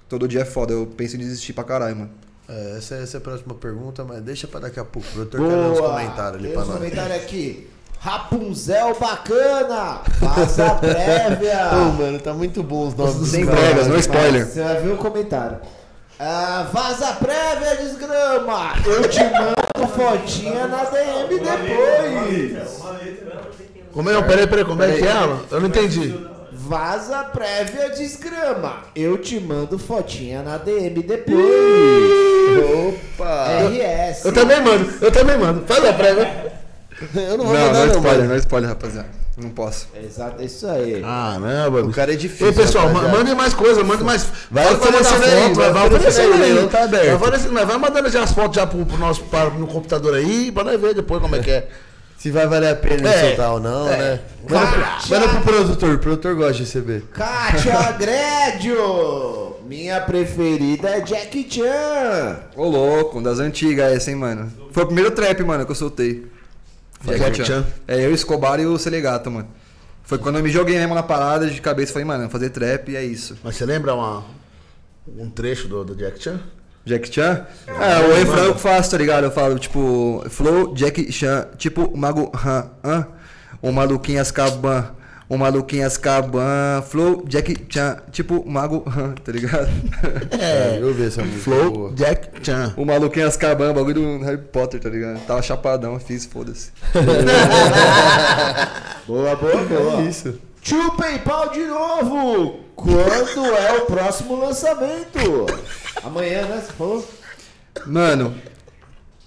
Todo 0.08 0.28
dia 0.28 0.42
é 0.42 0.44
foda, 0.44 0.72
eu 0.72 0.86
penso 0.86 1.16
em 1.16 1.18
desistir 1.18 1.52
pra 1.52 1.64
caralho, 1.64 1.96
mano. 1.96 2.10
É, 2.48 2.74
essa, 2.76 2.96
essa 2.96 3.16
é 3.16 3.18
a 3.18 3.20
próxima 3.20 3.54
pergunta, 3.54 4.04
mas 4.04 4.20
deixa 4.20 4.46
pra 4.46 4.60
daqui 4.60 4.78
a 4.78 4.84
pouco. 4.84 5.08
O 5.08 5.12
produtor 5.12 5.40
quer 5.40 5.56
ler 5.56 5.70
uns 5.70 5.80
comentários 5.80 6.44
ali 6.44 6.52
pra 6.52 6.64
nós. 6.64 6.74
comentários 6.74 7.16
aqui. 7.16 7.68
Rapunzel 7.98 8.98
bacana! 8.98 10.00
Passa 10.18 10.74
prévia! 10.74 11.70
Ô, 11.72 11.92
mano, 11.92 12.18
tá 12.18 12.34
muito 12.34 12.60
bom 12.62 12.88
os 12.88 12.94
nomes 12.96 13.28
Sem 13.28 13.46
prévias, 13.46 13.86
no 13.86 13.96
spoiler. 13.96 14.44
Você 14.44 14.60
vai 14.60 14.80
ver 14.80 14.92
o 14.92 14.96
comentário. 14.96 15.60
Ah, 16.18 16.68
vaza 16.72 17.12
prévia, 17.14 17.76
desgrama! 17.76 18.74
Eu 18.84 19.08
te 19.08 19.20
mando 19.22 19.88
fotinha 19.92 20.66
na 20.66 20.84
DM 20.84 21.38
depois! 21.38 22.82
Como 23.92 24.10
é? 24.10 24.22
Peraí, 24.22 24.46
peraí, 24.46 24.64
como 24.64 24.82
é 24.82 24.92
que 24.92 25.04
é? 25.06 25.12
Eu 25.50 25.60
não 25.60 25.68
entendi. 25.68 26.32
Vaza 26.54 27.24
prévia, 27.24 27.90
desgrama! 27.90 28.84
Eu 28.94 29.18
te 29.18 29.40
mando 29.40 29.78
fotinha 29.78 30.42
na 30.42 30.58
DM 30.58 31.02
depois! 31.02 31.36
Opa! 32.88 33.46
RS. 33.68 34.24
Eu 34.26 34.32
também 34.32 34.60
mando, 34.60 34.90
eu 35.00 35.10
também 35.10 35.38
mando. 35.38 35.64
Faz 35.66 35.84
a 35.84 35.92
prévia. 35.92 36.52
Eu 37.16 37.36
não 37.36 37.38
Não, 37.38 37.46
vou 37.46 37.54
não, 37.54 37.66
mandar 37.66 37.86
não, 37.86 37.94
spoiler, 37.94 38.18
mano. 38.18 38.28
não 38.28 38.36
spoiler, 38.36 38.68
rapaziada. 38.70 39.08
Não 39.36 39.50
posso. 39.50 39.88
Exato, 40.04 40.40
é 40.40 40.44
isso 40.44 40.66
aí. 40.68 41.02
Ah, 41.04 41.36
não, 41.40 41.70
mano. 41.70 41.88
O 41.88 41.92
cara 41.92 42.12
é 42.12 42.16
difícil. 42.16 42.46
Ei, 42.46 42.52
pessoal, 42.52 42.86
rapaziada. 42.86 43.16
mandem 43.18 43.34
mais 43.34 43.54
coisas, 43.54 43.84
mandem 43.84 44.04
mais. 44.04 44.24
Vai 44.48 44.72
oferecendo 44.72 45.24
aí, 45.24 45.52
vai 45.52 45.72
vai 45.72 45.86
oferecendo 45.88 46.34
aí, 46.34 46.40
o 46.40 46.44
aí. 46.44 46.52
leilão 46.52 46.68
tá 46.68 46.84
aberto. 46.84 47.18
Vai 47.18 47.66
vai 47.66 47.78
mandando 47.78 48.08
já 48.08 48.22
as 48.22 48.30
fotos 48.30 48.54
já 48.54 48.66
pro, 48.68 48.86
pro 48.86 48.98
nosso 48.98 49.24
para, 49.24 49.50
no 49.50 49.66
computador 49.66 50.14
aí, 50.14 50.52
pra 50.52 50.62
nós 50.62 50.80
ver 50.80 50.94
depois 50.94 51.20
como 51.20 51.34
é 51.34 51.40
que 51.40 51.50
é. 51.50 51.68
Se 52.22 52.30
vai 52.30 52.46
valer 52.46 52.70
a 52.70 52.76
pena 52.76 53.08
É. 53.08 53.20
soltar 53.28 53.52
ou 53.54 53.58
não, 53.58 53.88
É. 53.90 53.96
né? 53.96 54.20
Manda, 54.48 54.66
Kátia. 54.78 55.18
manda 55.18 55.28
pro 55.32 55.40
produtor, 55.42 55.94
o 55.94 55.98
produtor 55.98 56.34
gosta 56.36 56.52
de 56.52 56.60
receber. 56.60 57.02
Kátia 57.12 57.90
Grédio. 57.98 59.56
Minha 59.66 60.00
preferida 60.02 60.88
é 60.90 61.00
Jack 61.00 61.46
Chan. 61.50 62.38
Ô 62.54 62.68
louco, 62.68 63.20
das 63.20 63.40
antigas 63.40 63.92
essa, 63.92 64.10
hein, 64.12 64.16
mano. 64.16 64.52
Foi 64.70 64.84
o 64.84 64.86
primeiro 64.86 65.10
trap, 65.10 65.42
mano, 65.42 65.64
que 65.64 65.72
eu 65.72 65.74
soltei. 65.74 66.30
Jack 67.04 67.44
Chan. 67.44 67.66
É, 67.88 68.06
eu, 68.06 68.14
Escobar 68.14 68.60
e 68.60 68.66
o 68.66 68.78
Selegato, 68.78 69.28
mano. 69.28 69.48
Foi 70.04 70.16
quando 70.18 70.36
eu 70.38 70.44
me 70.44 70.50
joguei 70.50 70.78
mesmo 70.78 70.94
na 70.94 71.02
parada 71.02 71.48
de 71.48 71.60
cabeça. 71.60 71.92
Falei, 71.92 72.06
mano, 72.06 72.30
fazer 72.30 72.50
trap 72.50 72.88
e 72.92 72.96
é 72.96 73.02
isso. 73.04 73.36
Mas 73.42 73.56
você 73.56 73.66
lembra 73.66 73.94
uma, 73.94 74.22
um 75.18 75.28
trecho 75.28 75.66
do, 75.66 75.84
do 75.84 75.96
Jack 75.96 76.22
Chan? 76.22 76.40
Jack 76.84 77.12
Chan? 77.14 77.46
É, 77.68 78.00
o 78.06 78.14
refrão 78.14 78.44
eu 78.44 78.54
faço, 78.56 78.90
tá 78.90 78.98
ligado? 78.98 79.24
Eu 79.24 79.30
falo, 79.30 79.58
tipo, 79.58 80.24
Flow, 80.28 80.74
Jack 80.74 81.12
Chan, 81.12 81.46
tipo, 81.56 81.96
Mago 81.96 82.32
Han, 82.44 82.70
han, 82.82 83.06
o 83.60 83.70
maluquinho 83.70 84.20
Azkaban, 84.20 84.90
o 85.28 85.38
maluquinho 85.38 85.86
Azkaban, 85.86 86.82
Flow, 86.88 87.24
Jack 87.28 87.66
Chan, 87.68 87.98
tipo, 88.10 88.44
Mago 88.48 88.82
Han, 88.86 89.14
tá 89.14 89.30
ligado? 89.32 89.68
É, 90.38 90.78
eu 90.80 90.92
vi 90.92 91.06
essa 91.06 91.22
música. 91.22 91.40
Flow 91.42 91.70
boa. 91.70 91.92
Jack 91.92 92.44
Chan. 92.44 92.74
o 92.76 92.84
maluquinho 92.84 93.28
Azkaban, 93.28 93.72
bagulho 93.72 94.18
do 94.18 94.24
Harry 94.24 94.38
Potter, 94.38 94.80
tá 94.80 94.88
ligado? 94.88 95.20
Tava 95.24 95.40
chapadão, 95.40 95.98
fiz, 96.00 96.26
foda-se. 96.26 96.72
Boa, 99.06 99.34
boa, 99.34 99.56
boa. 99.64 100.02
Isso. 100.02 100.38
Tio 100.62 100.92
PayPal 100.92 101.50
de 101.50 101.64
novo. 101.66 102.60
Quando 102.76 103.44
é 103.46 103.78
o 103.78 103.86
próximo 103.86 104.36
lançamento? 104.36 105.46
Amanhã, 106.04 106.46
né? 106.46 106.62
Você 106.64 106.72
falou? 106.72 107.08
Mano, 107.84 108.34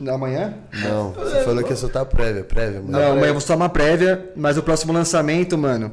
amanhã? 0.07 0.53
Não, 0.73 1.11
você 1.11 1.43
falou 1.43 1.61
que 1.61 1.71
ia 1.71 1.75
soltar 1.75 2.05
prévia, 2.05 2.43
prévia, 2.43 2.79
mano. 2.79 2.91
Não, 2.91 3.11
amanhã 3.11 3.27
eu 3.27 3.33
vou 3.33 3.41
soltar 3.41 3.57
uma 3.57 3.69
prévia, 3.69 4.31
mas 4.35 4.57
o 4.57 4.63
próximo 4.63 4.93
lançamento, 4.93 5.57
mano, 5.57 5.91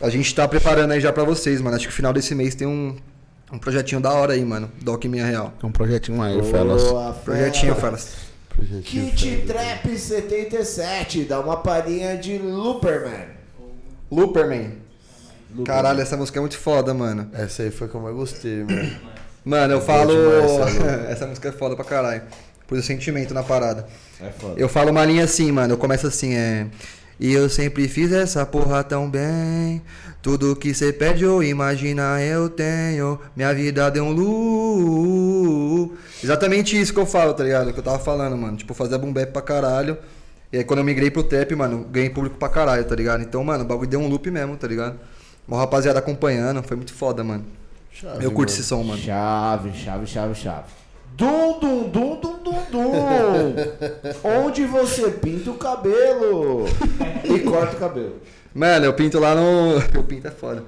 a 0.00 0.08
gente 0.08 0.32
tá 0.32 0.46
preparando 0.46 0.92
aí 0.92 1.00
já 1.00 1.12
pra 1.12 1.24
vocês, 1.24 1.60
mano. 1.60 1.74
Acho 1.74 1.86
que 1.86 1.92
no 1.92 1.96
final 1.96 2.12
desse 2.12 2.32
mês 2.32 2.54
tem 2.54 2.66
um, 2.68 2.96
um 3.52 3.58
projetinho 3.58 4.00
da 4.00 4.12
hora 4.12 4.34
aí, 4.34 4.44
mano. 4.44 4.70
Doc 4.80 5.04
Minha 5.06 5.26
Real. 5.26 5.52
Tem 5.60 5.68
um 5.68 5.72
projetinho 5.72 6.22
aí, 6.22 6.40
Felas. 6.44 6.84
Boa, 6.84 7.12
Projetinho, 7.12 7.74
fera. 7.74 7.86
Felas. 7.86 8.16
Projetinho, 8.48 9.10
Kit 9.10 9.44
Trap 9.44 9.98
77. 9.98 11.24
Dá 11.24 11.40
uma 11.40 11.56
palhinha 11.56 12.16
de 12.16 12.38
Looperman. 12.38 13.41
Looperman. 14.12 14.72
Caralho, 15.64 16.00
essa 16.00 16.16
música 16.18 16.38
é 16.38 16.40
muito 16.40 16.58
foda, 16.58 16.92
mano. 16.92 17.30
Essa 17.32 17.62
aí 17.62 17.70
foi 17.70 17.86
a 17.86 17.90
que 17.90 17.96
eu 17.96 18.00
mais 18.00 18.14
gostei, 18.14 18.62
mano. 18.64 19.12
Mano, 19.44 19.72
eu 19.72 19.80
falo. 19.80 20.14
demais, 20.14 20.76
essa 20.76 20.90
essa 21.10 21.26
música 21.26 21.48
é 21.48 21.52
foda 21.52 21.74
pra 21.74 21.84
caralho. 21.84 22.22
Por 22.64 22.78
o 22.78 22.82
sentimento 22.82 23.34
na 23.34 23.42
parada. 23.42 23.88
É 24.20 24.30
foda. 24.30 24.54
Eu 24.56 24.68
falo 24.68 24.92
uma 24.92 25.04
linha 25.04 25.24
assim, 25.24 25.50
mano. 25.50 25.74
Eu 25.74 25.78
começo 25.78 26.06
assim, 26.06 26.36
é. 26.36 26.68
E 27.18 27.32
eu 27.32 27.48
sempre 27.48 27.88
fiz 27.88 28.12
essa 28.12 28.46
porra 28.46 28.84
tão 28.84 29.10
bem. 29.10 29.82
Tudo 30.22 30.54
que 30.54 30.72
cê 30.72 30.92
pede 30.92 31.26
ou 31.26 31.42
imagina 31.42 32.22
eu 32.22 32.48
tenho. 32.48 33.18
Minha 33.34 33.52
vida 33.52 33.90
deu 33.90 34.04
um 34.04 34.12
lu. 34.12 35.92
Exatamente 36.22 36.80
isso 36.80 36.94
que 36.94 37.00
eu 37.00 37.06
falo, 37.06 37.34
tá 37.34 37.42
ligado? 37.42 37.72
Que 37.72 37.80
eu 37.80 37.84
tava 37.84 37.98
falando, 37.98 38.36
mano. 38.36 38.56
Tipo, 38.56 38.74
fazer 38.74 38.96
boom 38.96 39.12
bap 39.12 39.32
pra 39.32 39.42
caralho. 39.42 39.98
E 40.52 40.58
aí 40.58 40.64
quando 40.64 40.80
eu 40.80 40.84
migrei 40.84 41.10
pro 41.10 41.22
trap, 41.22 41.54
mano, 41.54 41.86
ganhei 41.90 42.10
público 42.10 42.36
pra 42.36 42.48
caralho, 42.48 42.84
tá 42.84 42.94
ligado? 42.94 43.22
Então, 43.22 43.42
mano, 43.42 43.64
o 43.64 43.66
bagulho 43.66 43.88
deu 43.88 44.00
um 44.00 44.06
loop 44.06 44.30
mesmo, 44.30 44.56
tá 44.56 44.66
ligado? 44.66 45.00
Uma 45.48 45.58
rapaziada 45.58 45.98
acompanhando, 45.98 46.62
foi 46.62 46.76
muito 46.76 46.92
foda, 46.92 47.24
mano. 47.24 47.44
Chave, 47.90 48.24
eu 48.24 48.30
curto 48.30 48.50
mano. 48.50 48.60
esse 48.60 48.62
som, 48.62 48.82
mano. 48.82 49.00
Chave, 49.00 49.72
chave, 49.72 50.06
chave, 50.06 50.34
chave. 50.34 50.66
Dum, 51.16 51.58
dum, 51.58 51.88
dum, 51.88 52.20
dum, 52.20 52.38
dum, 52.42 52.62
dum. 52.70 53.54
Onde 54.24 54.64
você 54.66 55.10
pinta 55.10 55.50
o 55.50 55.54
cabelo 55.54 56.66
e 57.24 57.38
corta 57.40 57.76
o 57.76 57.78
cabelo. 57.78 58.20
Mano, 58.54 58.84
eu 58.84 58.92
pinto 58.92 59.18
lá 59.18 59.34
no. 59.34 59.80
Eu 59.94 60.04
pinto 60.04 60.28
é 60.28 60.30
foda. 60.30 60.62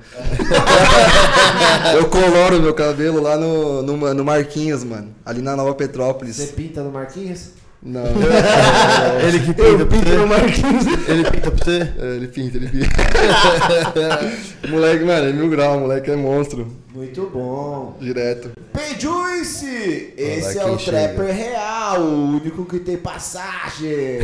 eu 1.95 2.09
coloro 2.09 2.61
meu 2.61 2.73
cabelo 2.73 3.21
lá 3.21 3.37
no, 3.37 3.83
no, 3.83 4.15
no 4.15 4.25
Marquinhos, 4.25 4.83
mano. 4.83 5.15
Ali 5.25 5.43
na 5.43 5.55
Nova 5.55 5.75
Petrópolis. 5.75 6.37
Você 6.37 6.47
pinta 6.55 6.83
no 6.83 6.91
Marquinhos? 6.91 7.51
Não. 7.85 8.03
Ele 9.29 9.41
que 9.41 9.53
pinta 9.53 9.85
pra 9.85 9.99
você? 9.99 11.13
Ele 11.13 11.25
pinta 11.31 11.51
pra 11.51 11.65
você? 11.65 11.93
É, 11.99 12.17
ele 12.17 12.29
pinta, 12.29 12.57
ele 12.57 12.69
pinta. 12.69 12.89
moleque, 14.71 15.05
mano, 15.05 15.29
é 15.29 15.33
mil 15.33 15.51
grau, 15.51 15.81
moleque 15.81 16.11
é 16.11 16.17
monstro. 16.17 16.67
Muito 16.95 17.29
bom. 17.33 17.97
Direto. 18.01 18.53
Pejuice! 18.73 20.15
Esse 20.17 20.59
é 20.59 20.65
o 20.65 20.79
chega. 20.79 21.09
trapper 21.09 21.35
real, 21.35 22.01
o 22.01 22.37
único 22.37 22.65
que 22.65 22.79
tem 22.79 22.97
passagem. 22.97 24.19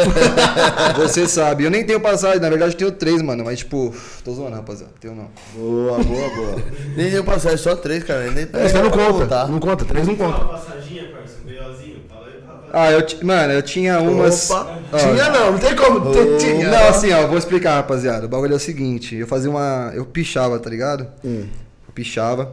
Você 0.98 1.28
sabe, 1.28 1.64
eu 1.64 1.70
nem 1.70 1.84
tenho 1.84 2.00
passagem, 2.00 2.40
na 2.40 2.48
verdade 2.48 2.72
eu 2.74 2.78
tenho 2.78 2.92
três, 2.92 3.22
mano. 3.22 3.44
Mas 3.44 3.60
tipo, 3.60 3.94
tô 4.24 4.32
zoando, 4.32 4.56
rapaziada. 4.56 4.92
Tenho 5.00 5.14
não. 5.14 5.28
boa, 5.54 5.98
boa, 6.02 6.30
boa. 6.30 6.56
Nem 6.96 7.10
deu 7.10 7.22
passagem, 7.22 7.58
só 7.58 7.76
três, 7.76 8.02
cara. 8.02 8.30
Nem 8.30 8.48
É, 8.52 8.68
você 8.68 8.78
não 8.82 8.90
conta, 8.90 9.26
Tá. 9.26 9.46
não 9.46 9.60
conta, 9.60 9.84
três 9.84 10.06
não 10.06 10.14
Uma 10.14 10.32
conta. 10.32 10.44
passaginha, 10.46 11.04
parceiro, 11.10 11.42
um 11.44 11.72
BOzinho. 11.72 11.96
Fala 12.08 12.26
aí, 12.26 12.40
rapaz. 12.46 12.59
Ah, 12.72 12.90
eu, 12.90 13.02
ti- 13.02 13.24
mano, 13.24 13.52
eu 13.52 13.62
tinha 13.62 14.00
umas. 14.00 14.50
Opa. 14.50 14.78
Ó, 14.92 14.96
Tinha 14.98 15.30
não, 15.30 15.52
não 15.52 15.58
tem 15.58 15.74
como. 15.76 16.00
Tinha. 16.38 16.68
Não, 16.70 16.88
assim, 16.88 17.12
ó, 17.12 17.26
vou 17.26 17.38
explicar, 17.38 17.74
rapaziada. 17.76 18.26
O 18.26 18.28
bagulho 18.28 18.52
é 18.52 18.56
o 18.56 18.60
seguinte, 18.60 19.16
eu 19.16 19.26
fazia 19.26 19.50
uma. 19.50 19.90
Eu 19.94 20.04
pichava, 20.04 20.58
tá 20.58 20.68
ligado? 20.70 21.06
Hum. 21.24 21.46
Eu 21.88 21.92
pichava, 21.94 22.52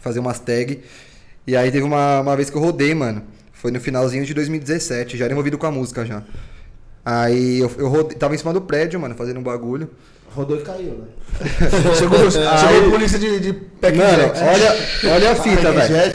fazia 0.00 0.20
umas 0.20 0.38
tag. 0.38 0.80
E 1.46 1.56
aí 1.56 1.70
teve 1.70 1.84
uma, 1.84 2.20
uma 2.20 2.36
vez 2.36 2.50
que 2.50 2.56
eu 2.56 2.60
rodei, 2.60 2.94
mano. 2.94 3.22
Foi 3.52 3.70
no 3.70 3.80
finalzinho 3.80 4.24
de 4.24 4.32
2017, 4.34 5.16
já 5.16 5.24
era 5.24 5.32
envolvido 5.32 5.58
com 5.58 5.66
a 5.66 5.70
música 5.70 6.04
já. 6.06 6.22
Aí 7.04 7.58
eu, 7.60 7.70
eu 7.78 7.88
rodei, 7.88 8.16
tava 8.16 8.34
em 8.34 8.38
cima 8.38 8.52
do 8.52 8.60
prédio, 8.60 9.00
mano, 9.00 9.14
fazendo 9.14 9.40
um 9.40 9.42
bagulho. 9.42 9.90
Rodou 10.34 10.58
e 10.58 10.62
caiu, 10.62 10.92
né? 10.98 11.06
Chegou, 11.98 12.30
chegou 12.30 12.46
a 12.48 12.90
polícia 12.90 13.18
de, 13.18 13.40
de 13.40 13.52
pack 13.54 13.96
Mano, 13.96 14.10
jet. 14.10 14.38
olha, 14.44 15.14
olha 15.14 15.30
a 15.32 15.34
fita, 15.34 15.72
velho. 15.72 16.14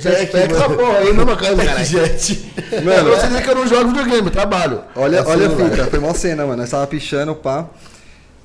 Jet, 0.00 0.16
Jet, 0.16 0.32
Pack 0.32 0.52
essa 0.54 0.68
porra 0.70 0.98
aí, 0.98 1.12
mesma 1.12 1.36
coisa, 1.36 1.64
cara. 1.64 1.84
Jet. 1.84 2.52
Mano, 2.84 3.10
Você 3.10 3.26
dizer 3.26 3.42
que 3.42 3.50
eu 3.50 3.54
não 3.54 3.66
jogo 3.66 3.88
videogame, 3.88 4.26
eu 4.26 4.30
trabalho. 4.30 4.80
Olha, 4.96 5.18
É 5.18 5.22
olha 5.26 5.46
a 5.46 5.50
fita, 5.50 5.84
foi 5.86 5.98
mó 5.98 6.14
cena, 6.14 6.44
mano. 6.46 6.56
Nós 6.58 6.70
tava 6.70 6.86
pichando, 6.86 7.34
pá. 7.34 7.66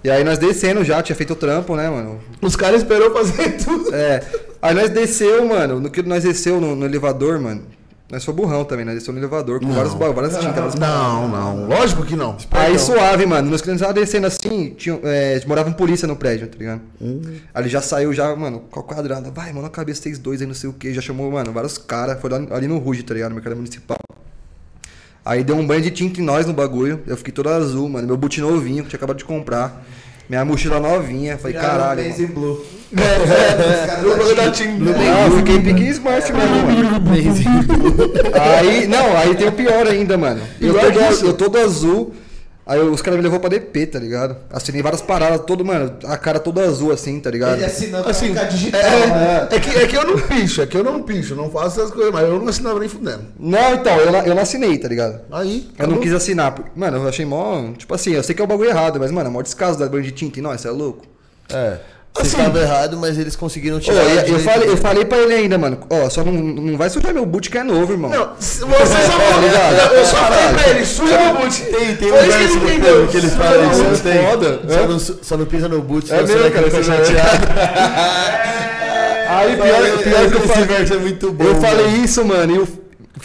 E 0.04 0.10
aí 0.12 0.24
nós 0.24 0.38
descendo 0.38 0.84
já, 0.84 1.02
tinha 1.02 1.16
feito 1.16 1.34
o 1.34 1.36
trampo, 1.36 1.76
né, 1.76 1.90
mano? 1.90 2.20
Os 2.42 2.56
caras 2.56 2.82
esperou 2.82 3.12
fazer 3.12 3.58
tudo. 3.64 3.94
É. 3.96 4.22
Aí 4.62 4.76
nós 4.76 4.90
desceu, 4.90 5.46
mano. 5.46 5.80
No 5.80 5.90
que 5.90 6.04
nós 6.04 6.24
desceu 6.24 6.62
no, 6.62 6.76
no 6.76 6.86
elevador, 6.86 7.40
mano. 7.40 7.64
Nós 8.12 8.24
foi 8.24 8.34
burrão 8.36 8.64
também, 8.64 8.86
nós 8.86 8.94
desceu 8.94 9.12
no 9.12 9.20
elevador 9.20 9.60
com 9.60 9.74
vários, 9.74 9.94
ba- 9.96 10.12
várias 10.12 10.34
tintas. 10.38 10.54
várias 10.56 10.76
Não, 10.76 11.28
não, 11.28 11.68
lógico 11.68 12.06
que 12.06 12.16
não. 12.16 12.38
Aí 12.52 12.78
suave, 12.78 13.26
mano. 13.26 13.58
Que 13.60 13.68
nós 13.72 13.80
tava 13.82 13.94
descendo 13.94 14.28
assim, 14.28 14.76
tinha, 14.78 15.00
é, 15.04 15.42
morava 15.48 15.70
um 15.70 15.74
polícia 15.74 16.08
no 16.08 16.16
prédio, 16.16 16.48
tá 16.48 16.56
ligado? 16.58 16.82
Aí 17.54 17.64
ele 17.64 17.70
já 17.70 17.82
saiu, 17.82 18.14
já, 18.14 18.36
mano, 18.36 18.60
com 18.70 18.80
a 18.80 18.84
quadrada. 18.84 19.32
Vai, 19.32 19.52
mano, 19.52 19.66
a 19.66 19.72
cabeça 19.72 20.04
vocês 20.04 20.20
dois 20.20 20.40
aí, 20.40 20.46
não 20.48 20.54
sei 20.54 20.70
o 20.70 20.74
que. 20.74 20.94
Já 20.94 21.02
chamou, 21.02 21.32
mano, 21.32 21.52
vários 21.52 21.80
caras. 21.80 22.22
Foi 22.22 22.30
ali 22.52 22.68
no 22.68 22.78
Ruge, 22.78 23.02
tá 23.02 23.14
ligado? 23.16 23.30
No 23.30 23.36
mercado 23.38 23.56
municipal. 23.56 23.98
Aí 25.26 25.44
deu 25.44 25.56
um 25.56 25.66
banho 25.66 25.82
de 25.82 25.90
tinta 25.90 26.22
em 26.22 26.24
nós 26.24 26.46
no 26.46 26.54
bagulho. 26.54 27.02
Eu 27.08 27.18
fiquei 27.18 27.34
todo 27.34 27.50
azul, 27.50 27.90
mano. 27.90 28.06
Meu 28.06 28.16
boot 28.18 28.40
novinho, 28.40 28.84
que 28.84 28.90
tinha 28.90 28.98
acabado 28.98 29.18
de 29.18 29.26
comprar. 29.26 29.84
Minha 30.30 30.44
mochila 30.46 30.80
novinha. 30.80 31.38
Falei, 31.38 31.56
caralho. 31.56 32.04
Blaze 32.04 32.22
mano. 32.22 32.32
in 32.32 32.36
Blue. 32.36 32.66
No 34.02 34.18
bagulho 34.18 34.36
da 34.36 34.52
Tim 34.52 34.78
Blue. 34.78 34.94
Ah, 34.98 35.28
eu 35.28 35.38
fiquei 35.38 35.60
pique 35.62 35.90
smart 35.90 36.32
mesmo, 36.32 36.56
mano. 36.56 37.02
Aí, 38.60 38.88
não, 38.88 39.18
aí 39.18 39.36
tem 39.36 39.48
o 39.48 39.52
pior 39.52 39.88
ainda, 39.88 40.18
mano. 40.18 40.42
Eu 40.62 40.74
Pior 40.74 40.94
todo, 40.94 41.26
eu 41.28 41.34
todo 41.34 41.58
azul. 41.58 42.14
Aí 42.68 42.80
os 42.80 43.00
caras 43.02 43.18
me 43.20 43.24
levou 43.24 43.40
pra 43.40 43.48
DP, 43.50 43.86
tá 43.86 44.00
ligado? 44.00 44.38
Assinei 44.50 44.82
várias 44.82 45.00
paradas, 45.02 45.42
todo, 45.46 45.64
mano, 45.64 45.98
a 46.06 46.18
cara 46.18 46.40
toda 46.40 46.62
azul 46.64 46.92
assim, 46.92 47.20
tá 47.20 47.30
ligado? 47.30 47.54
Ele 47.58 47.66
assinou 47.66 48.02
pra 48.02 48.10
Assim, 48.10 48.30
ficar 48.30 48.46
digital. 48.46 48.82
né? 48.82 49.48
é, 49.52 49.56
é, 49.56 49.60
que, 49.60 49.70
é 49.70 49.88
que 49.88 49.96
eu 49.96 50.04
não 50.08 50.20
picho, 50.20 50.62
é 50.64 50.66
que 50.66 50.76
eu 50.76 50.84
não 50.84 51.04
picho, 51.04 51.36
não 51.36 51.52
faço 51.52 51.80
essas 51.80 51.92
coisas, 51.94 52.12
mas 52.12 52.24
eu 52.24 52.40
não 52.40 52.48
assinava 52.48 52.80
nem 52.80 52.90
fudendo. 52.90 53.24
Não, 53.40 53.76
então, 53.76 53.96
eu, 53.98 54.12
não- 54.12 54.26
eu 54.26 54.34
não 54.34 54.42
assinei, 54.42 54.78
tá 54.80 54.88
ligado? 54.88 55.22
Aí, 55.32 55.70
Eu 55.78 55.88
não 55.88 56.00
quis 56.00 56.12
assinar. 56.12 56.54
porque- 56.54 56.72
Mano, 56.76 56.98
eu 56.98 57.08
achei 57.08 57.24
mó. 57.26 57.72
Tipo 57.78 57.94
assim, 57.94 58.14
eu 58.14 58.24
sei 58.24 58.34
que 58.34 58.42
é 58.42 58.46
o 58.46 58.48
bagulho 58.48 58.70
errado, 58.72 59.00
mas, 59.00 59.12
mano, 59.12 59.30
é 59.30 59.32
mó 59.32 59.44
descaso 59.44 59.78
da 59.78 59.88
tinta 60.12 60.40
em 60.40 60.42
nós, 60.42 60.60
você 60.62 60.68
é 60.68 60.72
louco? 60.72 61.06
É. 61.54 61.78
Você 62.16 62.22
Assim- 62.22 62.38
estava 62.38 62.60
errado, 62.62 62.98
mas 62.98 63.18
eles 63.18 63.36
conseguiram 63.36 63.78
tirar. 63.78 63.98
eu, 64.02 64.36
eu 64.36 64.40
falei, 64.40 64.70
eu 64.70 64.78
falei 64.78 65.04
pra 65.04 65.18
ele 65.18 65.34
ainda, 65.34 65.58
mano, 65.58 65.80
ó, 65.90 66.10
só 66.10 66.24
não, 66.24 66.32
não 66.32 66.78
vai 66.78 66.90
sujar 66.90 67.14
meu 67.14 67.26
boot 67.26 67.50
que 67.50 67.58
é 67.58 67.64
novo, 67.64 67.92
irmão. 67.92 68.10
Não, 68.10 68.30
você 68.40 68.60
só 68.62 68.66
falou, 68.68 69.42
ligado? 69.42 69.94
eu 69.94 70.06
só 70.06 70.16
falei 70.16 70.54
pra 70.54 70.70
ele, 70.70 70.86
suja 70.86 71.18
meu 71.20 71.34
boot. 71.42 71.62
Tem, 71.64 71.96
tem 71.98 72.12
um 72.12 72.16
isso 72.16 72.60
que 72.60 72.66
verso 72.68 72.98
ele 72.98 73.08
que 73.08 73.18
eles 73.18 73.34
falam 73.34 73.70
isso, 73.72 73.84
Não, 73.84 73.98
tem? 73.98 74.26
foda. 74.28 74.62
Só 74.70 74.88
não, 74.88 75.00
só 75.00 75.38
não 75.38 75.46
pisa 75.46 75.68
no 75.68 75.82
boot, 75.82 76.10
É 76.14 76.18
você 76.22 76.24
mesmo, 76.24 76.42
vai 76.42 76.52
cara, 76.52 76.72
ficar 76.72 76.82
vai- 76.82 77.06
chateado. 77.06 77.48
Aí 79.28 79.56
pior, 79.56 79.98
pior 80.04 80.30
que 80.30 80.36
eu 80.36 80.40
Esse 80.40 80.48
falei. 80.48 80.66
verso 80.66 80.94
é 80.94 80.98
muito 80.98 81.32
bom. 81.32 81.44
Eu 81.44 81.56
falei 81.56 81.88
isso, 81.88 82.24
mano, 82.24 82.52
e 82.54 82.56
eu, 82.56 82.68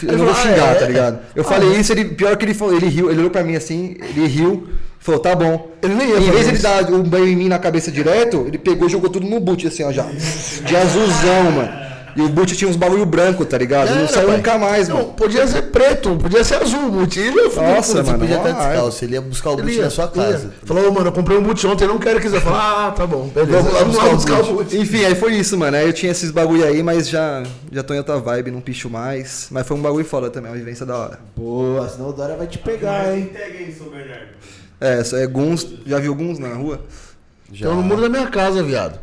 eu 0.03 0.17
não 0.17 0.25
vou 0.25 0.35
xingar, 0.35 0.69
ah, 0.69 0.71
é? 0.71 0.75
tá 0.75 0.85
ligado? 0.87 1.19
Eu 1.35 1.43
falei 1.43 1.69
isso, 1.75 1.91
ele, 1.93 2.05
pior 2.05 2.35
que 2.35 2.43
ele 2.45 2.53
falou, 2.53 2.75
ele 2.75 2.87
riu, 2.89 3.09
ele 3.09 3.19
olhou 3.19 3.29
pra 3.31 3.43
mim 3.43 3.55
assim, 3.55 3.95
ele 4.01 4.27
riu, 4.27 4.67
falou, 5.01 5.19
tá 5.19 5.35
bom. 5.35 5.69
Ele 5.81 5.95
nem 5.95 6.09
ia 6.09 6.17
Em 6.17 6.31
vez 6.31 6.43
de 6.45 6.51
ele 6.51 6.59
dar 6.59 6.83
um 6.91 7.03
banho 7.03 7.27
em 7.27 7.35
mim 7.35 7.49
na 7.49 7.59
cabeça 7.59 7.91
direto, 7.91 8.45
ele 8.47 8.57
pegou 8.57 8.87
e 8.87 8.91
jogou 8.91 9.09
tudo 9.09 9.25
no 9.27 9.39
boot, 9.39 9.67
assim, 9.67 9.83
ó, 9.83 9.91
já. 9.91 10.03
De 10.03 10.75
azulzão, 10.75 11.51
mano. 11.51 11.81
E 12.13 12.21
o 12.21 12.27
boot 12.27 12.57
tinha 12.57 12.69
uns 12.69 12.75
bagulho 12.75 13.05
branco, 13.05 13.45
tá 13.45 13.57
ligado? 13.57 13.87
não 13.91 13.99
Era, 13.99 14.07
saiu 14.09 14.27
pai. 14.27 14.35
nunca 14.35 14.57
mais, 14.57 14.89
Não, 14.89 14.97
mano. 14.97 15.13
podia 15.13 15.47
ser 15.47 15.61
preto, 15.71 16.17
podia 16.17 16.43
ser 16.43 16.55
azul. 16.55 16.87
O 16.87 16.91
boot 16.91 17.17
ele 17.17 17.37
ia 17.41 17.49
fuder 17.49 17.73
Nossa, 17.73 17.97
tudo. 17.99 18.05
mano. 18.07 18.19
Podia 18.19 18.35
mó 18.35 18.41
estar 18.41 18.53
raiva. 18.53 18.69
descalço, 18.73 19.05
ele 19.05 19.13
ia 19.13 19.21
buscar 19.21 19.49
o 19.51 19.55
boot 19.55 19.71
ia, 19.73 19.81
na 19.83 19.89
sua 19.89 20.07
casa. 20.09 20.53
Falou, 20.65 20.89
"Ô, 20.89 20.91
mano, 20.91 21.07
eu 21.07 21.11
comprei 21.13 21.37
um 21.37 21.41
boot 21.41 21.65
ontem, 21.65 21.85
eu 21.85 21.87
não 21.87 21.97
quero 21.99 22.19
quiser. 22.19 22.41
Falou, 22.41 22.59
ah, 22.59 22.93
tá 22.93 23.07
bom, 23.07 23.29
beleza. 23.29 23.61
Vamos 23.61 23.95
lá 23.95 24.09
buscar 24.09 24.41
o 24.41 24.55
boot. 24.55 24.77
Enfim, 24.77 25.05
aí 25.05 25.15
foi 25.15 25.35
isso, 25.35 25.57
mano. 25.57 25.77
Aí 25.77 25.87
eu 25.87 25.93
tinha 25.93 26.11
esses 26.11 26.31
bagulho 26.31 26.65
aí, 26.65 26.83
mas 26.83 27.07
já, 27.07 27.43
já 27.71 27.81
tô 27.81 27.93
em 27.93 27.99
outra 27.99 28.17
vibe, 28.19 28.51
não 28.51 28.59
picho 28.59 28.89
mais. 28.89 29.47
Mas 29.49 29.65
foi 29.65 29.77
um 29.77 29.81
bagulho 29.81 30.03
foda 30.03 30.29
também, 30.29 30.51
uma 30.51 30.57
vivência 30.57 30.85
da 30.85 30.97
hora. 30.97 31.19
Boa, 31.37 31.87
senão 31.87 32.09
o 32.09 32.11
Dória 32.11 32.35
vai 32.35 32.45
te 32.47 32.57
pegar, 32.57 33.15
hein? 33.15 33.29
Tag 33.31 33.55
aí, 33.57 33.71
São 33.73 33.87
Bernardo. 33.87 34.31
É, 34.81 34.99
isso 34.99 35.15
é 35.15 35.27
Guns. 35.27 35.67
Já 35.85 35.99
viu 35.99 36.15
Guns 36.15 36.39
na 36.39 36.55
rua? 36.55 36.81
Estão 37.53 37.75
no 37.75 37.83
muro 37.83 38.01
da 38.01 38.09
minha 38.09 38.25
casa, 38.27 38.63
viado. 38.63 38.99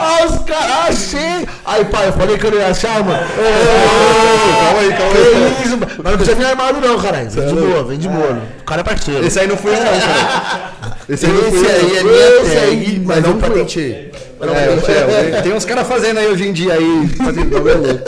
Ah, 0.00 0.24
os 0.26 0.38
caras, 0.44 0.88
achei! 0.88 1.48
Aí, 1.64 1.84
pai, 1.86 2.08
eu 2.08 2.12
falei 2.12 2.38
que 2.38 2.46
eu 2.46 2.50
não 2.52 2.58
ia 2.58 2.68
achar, 2.68 3.02
mano. 3.04 3.18
calma 3.18 4.80
aí, 4.80 4.92
calma 4.92 5.12
aí. 5.12 5.54
Que 5.56 5.62
isso, 5.66 5.76
mano. 5.76 5.92
Mas 5.98 6.04
não 6.04 6.16
precisa 6.18 6.36
vir 6.36 6.46
armado, 6.46 6.80
não, 6.80 6.98
caralho. 7.00 7.30
Vem 7.30 7.46
de 7.46 7.54
boa, 7.54 7.84
vem 7.84 7.98
de 7.98 8.08
boa. 8.08 8.42
O 8.60 8.64
cara 8.64 8.80
é 8.80 8.84
parceiro. 8.84 9.26
Esse 9.26 9.40
aí 9.40 9.46
não 9.48 9.56
eu, 9.56 9.72
não, 9.72 10.00
cara. 10.00 10.72
Esse 11.08 11.26
aí 11.26 11.32
não 11.32 11.42
fui 11.42 11.60
Esse 11.60 11.66
aí 11.66 11.96
é 11.96 12.02
minha 12.04 12.42
Esse 12.42 12.56
aí, 12.58 12.84
tag, 12.84 13.00
mas 13.00 13.22
não 13.22 13.38
patenteei. 13.38 14.07
É, 14.40 15.38
é, 15.38 15.42
tem 15.42 15.52
uns 15.52 15.64
caras 15.64 15.86
fazendo 15.86 16.18
aí 16.18 16.28
hoje 16.28 16.46
em 16.46 16.52
dia 16.52 16.74
aí, 16.74 17.08
fazendo. 17.16 17.56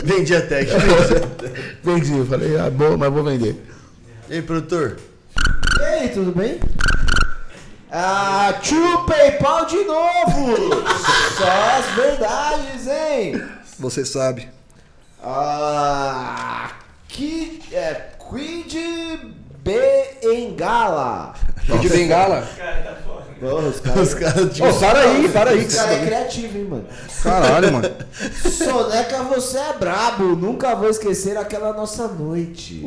Vendi 0.05 0.35
a 0.35 0.47
tag. 0.47 0.69
Vendi, 1.83 2.17
eu 2.17 2.27
falei, 2.27 2.57
ah, 2.59 2.71
boa, 2.71 2.97
mas 2.97 3.13
vou 3.13 3.25
vender. 3.25 3.57
E 4.29 4.35
aí, 4.35 4.43
produtor? 4.43 4.97
E 5.81 5.83
aí, 5.83 6.09
tudo 6.11 6.31
bem? 6.31 6.61
Ah, 7.91 8.55
tio 8.63 9.05
PayPal 9.07 9.67
de 9.67 9.83
novo! 9.83 10.55
Só 11.37 11.51
as 11.79 11.87
verdades, 11.97 12.87
hein? 12.87 13.43
Você 13.81 14.05
sabe. 14.05 14.49
Ah, 15.21 16.71
que 17.09 17.61
é 17.73 18.11
Quid 18.31 19.35
Bengala. 19.65 21.35
De 21.79 21.89
bengala? 21.89 22.47
Porra, 23.41 23.69
os 23.69 23.81
caras. 23.81 24.09
Os 24.09 24.15
caras 24.15 24.55
de 24.55 24.63
Ô, 24.63 24.73
para 24.75 25.01
aí, 25.01 25.29
para 25.33 25.51
aí. 25.51 25.65
Esse 25.65 25.77
cara 25.77 25.95
é 25.95 26.05
criativo, 26.05 26.59
hein, 26.59 26.67
mano? 26.69 26.85
Caralho, 27.23 27.73
mano. 27.73 27.91
Soneca, 28.51 29.23
você 29.23 29.57
é 29.57 29.73
brabo. 29.79 30.37
Nunca 30.37 30.75
vou 30.75 30.91
esquecer 30.91 31.39
aquela 31.39 31.73
nossa 31.73 32.07
noite. 32.07 32.85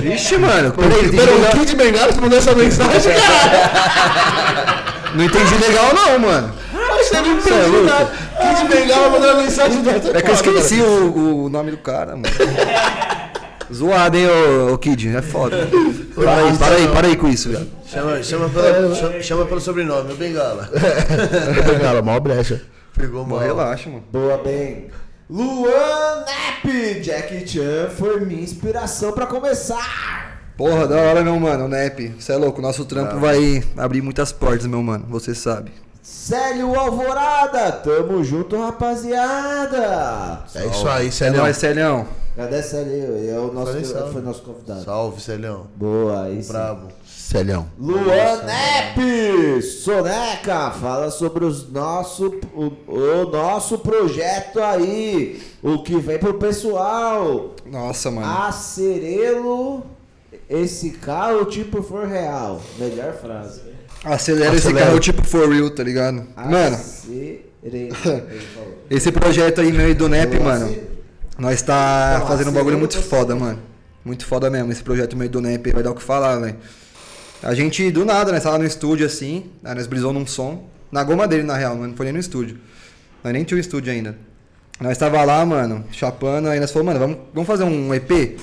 Vixe, 0.00 0.38
mano. 0.38 0.72
Peraí, 0.72 1.10
Pera, 1.10 1.32
entendi 1.32 1.56
o. 1.56 1.58
Kid 1.58 1.74
Bengala 1.74 2.12
te 2.12 2.20
mandou 2.20 2.38
essa 2.38 2.54
mensagem, 2.54 3.14
cara. 3.18 4.84
Não 5.12 5.24
entendi 5.24 5.54
legal, 5.56 5.92
não, 5.92 6.18
mano. 6.20 6.54
Você 6.98 7.20
não 7.20 7.26
é 7.26 7.32
entendeu 7.32 7.84
nada. 7.84 8.12
Kid 8.38 8.68
Bengala 8.68 9.10
mandou 9.10 9.30
uma 9.32 9.42
mensagem 9.42 9.82
dessa. 9.82 10.16
É 10.16 10.22
que 10.22 10.30
eu 10.30 10.34
esqueci 10.34 10.80
o, 10.80 11.44
o 11.44 11.48
nome 11.48 11.72
do 11.72 11.78
cara, 11.78 12.12
mano. 12.12 12.24
Zoado, 13.74 14.16
hein, 14.16 14.26
ô, 14.28 14.72
ô 14.74 14.78
Kid? 14.78 15.08
É 15.16 15.22
foda. 15.22 15.68
Para 16.14 16.36
aí, 16.36 16.56
para 16.56 16.74
aí, 16.76 16.88
para 16.88 17.06
aí 17.08 17.16
com 17.16 17.26
isso, 17.28 17.48
velho. 17.50 17.66
Chama, 17.86 18.22
chama, 18.22 18.48
pela- 18.48 18.94
chama, 18.94 19.20
chama 19.22 19.46
pelo 19.46 19.60
sobrenome, 19.60 20.12
o 20.12 20.16
Bengala. 20.16 20.70
Bengala, 21.66 22.02
mó 22.02 22.18
brecha. 22.20 22.62
Pegou 22.96 23.26
mal. 23.26 23.40
Relaxa, 23.40 23.90
mano. 23.90 24.04
Boa, 24.12 24.38
bem. 24.38 24.86
Luan 25.28 26.20
Nap, 26.20 27.00
Jack 27.02 27.48
Chan 27.48 27.88
foi 27.96 28.20
minha 28.20 28.42
inspiração 28.42 29.10
pra 29.10 29.26
começar. 29.26 30.38
Porra, 30.56 30.86
da 30.86 30.96
hora, 30.96 31.24
meu 31.24 31.38
mano. 31.40 31.64
O 31.64 31.68
Nep, 31.68 32.14
você 32.18 32.32
é 32.32 32.36
louco. 32.36 32.62
Nosso 32.62 32.84
trampo 32.84 33.18
vai 33.18 33.64
abrir 33.76 34.00
muitas 34.02 34.30
portas, 34.30 34.66
meu 34.66 34.82
mano. 34.82 35.04
Você 35.10 35.34
sabe. 35.34 35.72
Célio 36.04 36.78
Alvorada, 36.78 37.72
tamo 37.72 38.22
junto, 38.22 38.58
rapaziada. 38.60 40.44
É 40.54 40.66
isso 40.66 40.86
aí, 40.86 41.08
É 41.08 41.10
Célio. 41.10 41.40
nóis, 41.40 41.56
Celhão. 41.56 42.06
Cadê 42.36 42.62
Célio? 42.62 43.26
É 43.26 43.38
o 43.38 43.50
nosso, 43.50 43.68
Falei 43.68 43.84
salve. 43.86 44.12
foi 44.12 44.20
nosso 44.20 44.42
convidado. 44.42 44.84
Salve, 44.84 45.22
Celhão. 45.22 45.66
Boa, 45.74 46.24
aí 46.24 46.42
sim. 46.42 46.52
Brabo. 46.52 46.88
Célio. 47.06 47.64
Luan 47.78 48.42
Soneca, 49.62 50.72
fala 50.72 51.10
sobre 51.10 51.46
os 51.46 51.70
nosso, 51.72 52.38
o, 52.54 52.70
o 52.86 53.30
nosso 53.32 53.78
projeto 53.78 54.60
aí, 54.60 55.42
o 55.62 55.82
que 55.82 55.96
vem 55.98 56.18
pro 56.18 56.34
pessoal. 56.34 57.52
Nossa, 57.64 58.10
mano. 58.10 58.26
Acerelo, 58.46 59.82
esse 60.50 60.90
carro 60.90 61.46
tipo 61.46 61.82
for 61.82 62.06
real. 62.06 62.60
Melhor 62.78 63.14
frase. 63.14 63.62
Acelera 64.04 64.54
esse 64.54 64.66
Acelera. 64.66 64.86
carro 64.86 65.00
tipo 65.00 65.24
for 65.24 65.48
real, 65.48 65.70
tá 65.70 65.82
ligado? 65.82 66.26
Mano, 66.36 66.76
falou. 68.54 68.84
esse 68.90 69.10
projeto 69.10 69.60
aí 69.60 69.72
meu 69.72 69.90
e 69.90 69.94
do 69.94 70.08
Nep, 70.08 70.38
mano. 70.40 70.76
Nós 71.38 71.62
tá 71.62 72.24
fazendo 72.28 72.50
um 72.50 72.52
bagulho 72.52 72.78
muito 72.78 73.00
foda, 73.02 73.34
mano. 73.34 73.58
Muito 74.04 74.26
foda 74.26 74.50
mesmo. 74.50 74.70
Esse 74.70 74.82
projeto 74.82 75.16
meio 75.16 75.30
do 75.30 75.40
NEP 75.40 75.72
vai 75.72 75.82
dar 75.82 75.90
o 75.90 75.94
que 75.94 76.02
falar, 76.02 76.38
velho. 76.38 76.56
A 77.42 77.54
gente, 77.54 77.90
do 77.90 78.04
nada, 78.04 78.30
nós 78.30 78.42
tava 78.42 78.58
no 78.58 78.64
estúdio 78.64 79.06
assim, 79.06 79.50
aí 79.64 79.74
nós 79.74 79.86
brisou 79.86 80.12
num 80.12 80.26
som. 80.26 80.68
Na 80.92 81.02
goma 81.02 81.26
dele, 81.26 81.42
na 81.42 81.56
real, 81.56 81.74
não 81.74 81.94
foi 81.96 82.04
nem 82.04 82.12
no 82.12 82.20
estúdio. 82.20 82.58
Nós 83.22 83.32
nem 83.32 83.42
tinha 83.42 83.56
o 83.56 83.60
estúdio 83.60 83.92
ainda. 83.92 84.16
Nós 84.80 84.96
tava 84.96 85.22
lá, 85.24 85.44
mano, 85.44 85.84
chapando, 85.90 86.48
aí 86.48 86.60
nós 86.60 86.70
falamos, 86.70 86.94
mano, 86.94 87.06
vamos, 87.06 87.24
vamos 87.32 87.46
fazer 87.46 87.64
um 87.64 87.92
EP? 87.94 88.38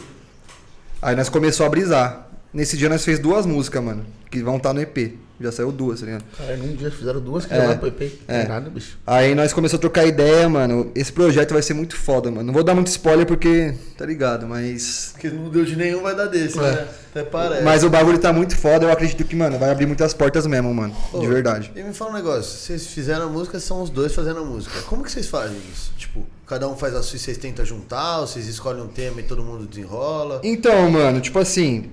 Aí 1.01 1.15
nós 1.15 1.29
começou 1.29 1.65
a 1.65 1.69
brisar. 1.69 2.27
Nesse 2.53 2.75
dia 2.75 2.89
nós 2.89 3.05
fez 3.05 3.19
duas 3.19 3.45
músicas, 3.45 3.83
mano, 3.83 4.05
que 4.29 4.41
vão 4.41 4.57
estar 4.57 4.73
no 4.73 4.81
EP. 4.81 5.13
Já 5.41 5.51
saiu 5.51 5.71
duas, 5.71 5.99
tá 5.99 6.05
ligado? 6.05 6.23
Cara, 6.37 6.55
num 6.57 6.75
dia 6.75 6.91
fizeram 6.91 7.19
duas 7.19 7.45
que 7.45 7.53
É. 7.53 7.57
já 7.57 7.65
vai 7.67 7.77
pro 7.77 7.87
EP. 7.87 8.19
É. 8.27 8.47
Nada, 8.47 8.69
bicho. 8.69 8.97
Aí 9.05 9.33
nós 9.35 9.51
começamos 9.53 9.79
a 9.79 9.81
trocar 9.81 10.05
ideia, 10.05 10.47
mano. 10.47 10.91
Esse 10.95 11.11
projeto 11.11 11.53
vai 11.53 11.61
ser 11.61 11.73
muito 11.73 11.95
foda, 11.95 12.29
mano. 12.29 12.43
Não 12.43 12.53
vou 12.53 12.63
dar 12.63 12.75
muito 12.75 12.87
spoiler 12.87 13.25
porque, 13.25 13.73
tá 13.97 14.05
ligado, 14.05 14.47
mas. 14.47 15.09
Porque 15.13 15.29
não 15.29 15.49
deu 15.49 15.65
de 15.65 15.75
nenhum, 15.75 16.01
vai 16.01 16.15
dar 16.15 16.25
desse, 16.27 16.57
É. 16.59 16.61
né? 16.61 16.87
Até 17.11 17.23
parece. 17.23 17.63
Mas 17.63 17.83
o 17.83 17.89
bagulho 17.89 18.17
tá 18.17 18.31
muito 18.31 18.55
foda, 18.55 18.85
eu 18.85 18.91
acredito 18.91 19.23
que, 19.25 19.35
mano, 19.35 19.59
vai 19.59 19.69
abrir 19.69 19.85
muitas 19.85 20.13
portas 20.13 20.47
mesmo, 20.47 20.73
mano. 20.73 20.95
De 21.11 21.17
Ô, 21.17 21.29
verdade. 21.29 21.71
E 21.75 21.83
me 21.83 21.93
fala 21.93 22.11
um 22.11 22.13
negócio, 22.13 22.43
vocês 22.57 22.87
fizeram 22.87 23.25
a 23.25 23.29
música, 23.29 23.59
são 23.59 23.81
os 23.81 23.89
dois 23.89 24.13
fazendo 24.13 24.39
a 24.39 24.43
música. 24.45 24.81
Como 24.83 25.03
que 25.03 25.11
vocês 25.11 25.27
fazem 25.27 25.57
isso? 25.73 25.91
Tipo, 25.97 26.25
cada 26.47 26.67
um 26.69 26.77
faz 26.77 26.95
a 26.95 27.03
sua 27.03 27.17
e 27.17 27.19
vocês 27.19 27.37
tentam 27.37 27.65
juntar, 27.65 28.19
ou 28.19 28.27
vocês 28.27 28.47
escolhem 28.47 28.81
um 28.81 28.87
tema 28.87 29.19
e 29.19 29.23
todo 29.23 29.43
mundo 29.43 29.65
desenrola? 29.65 30.39
Então, 30.43 30.89
mano, 30.89 31.19
tipo 31.19 31.37
assim. 31.39 31.89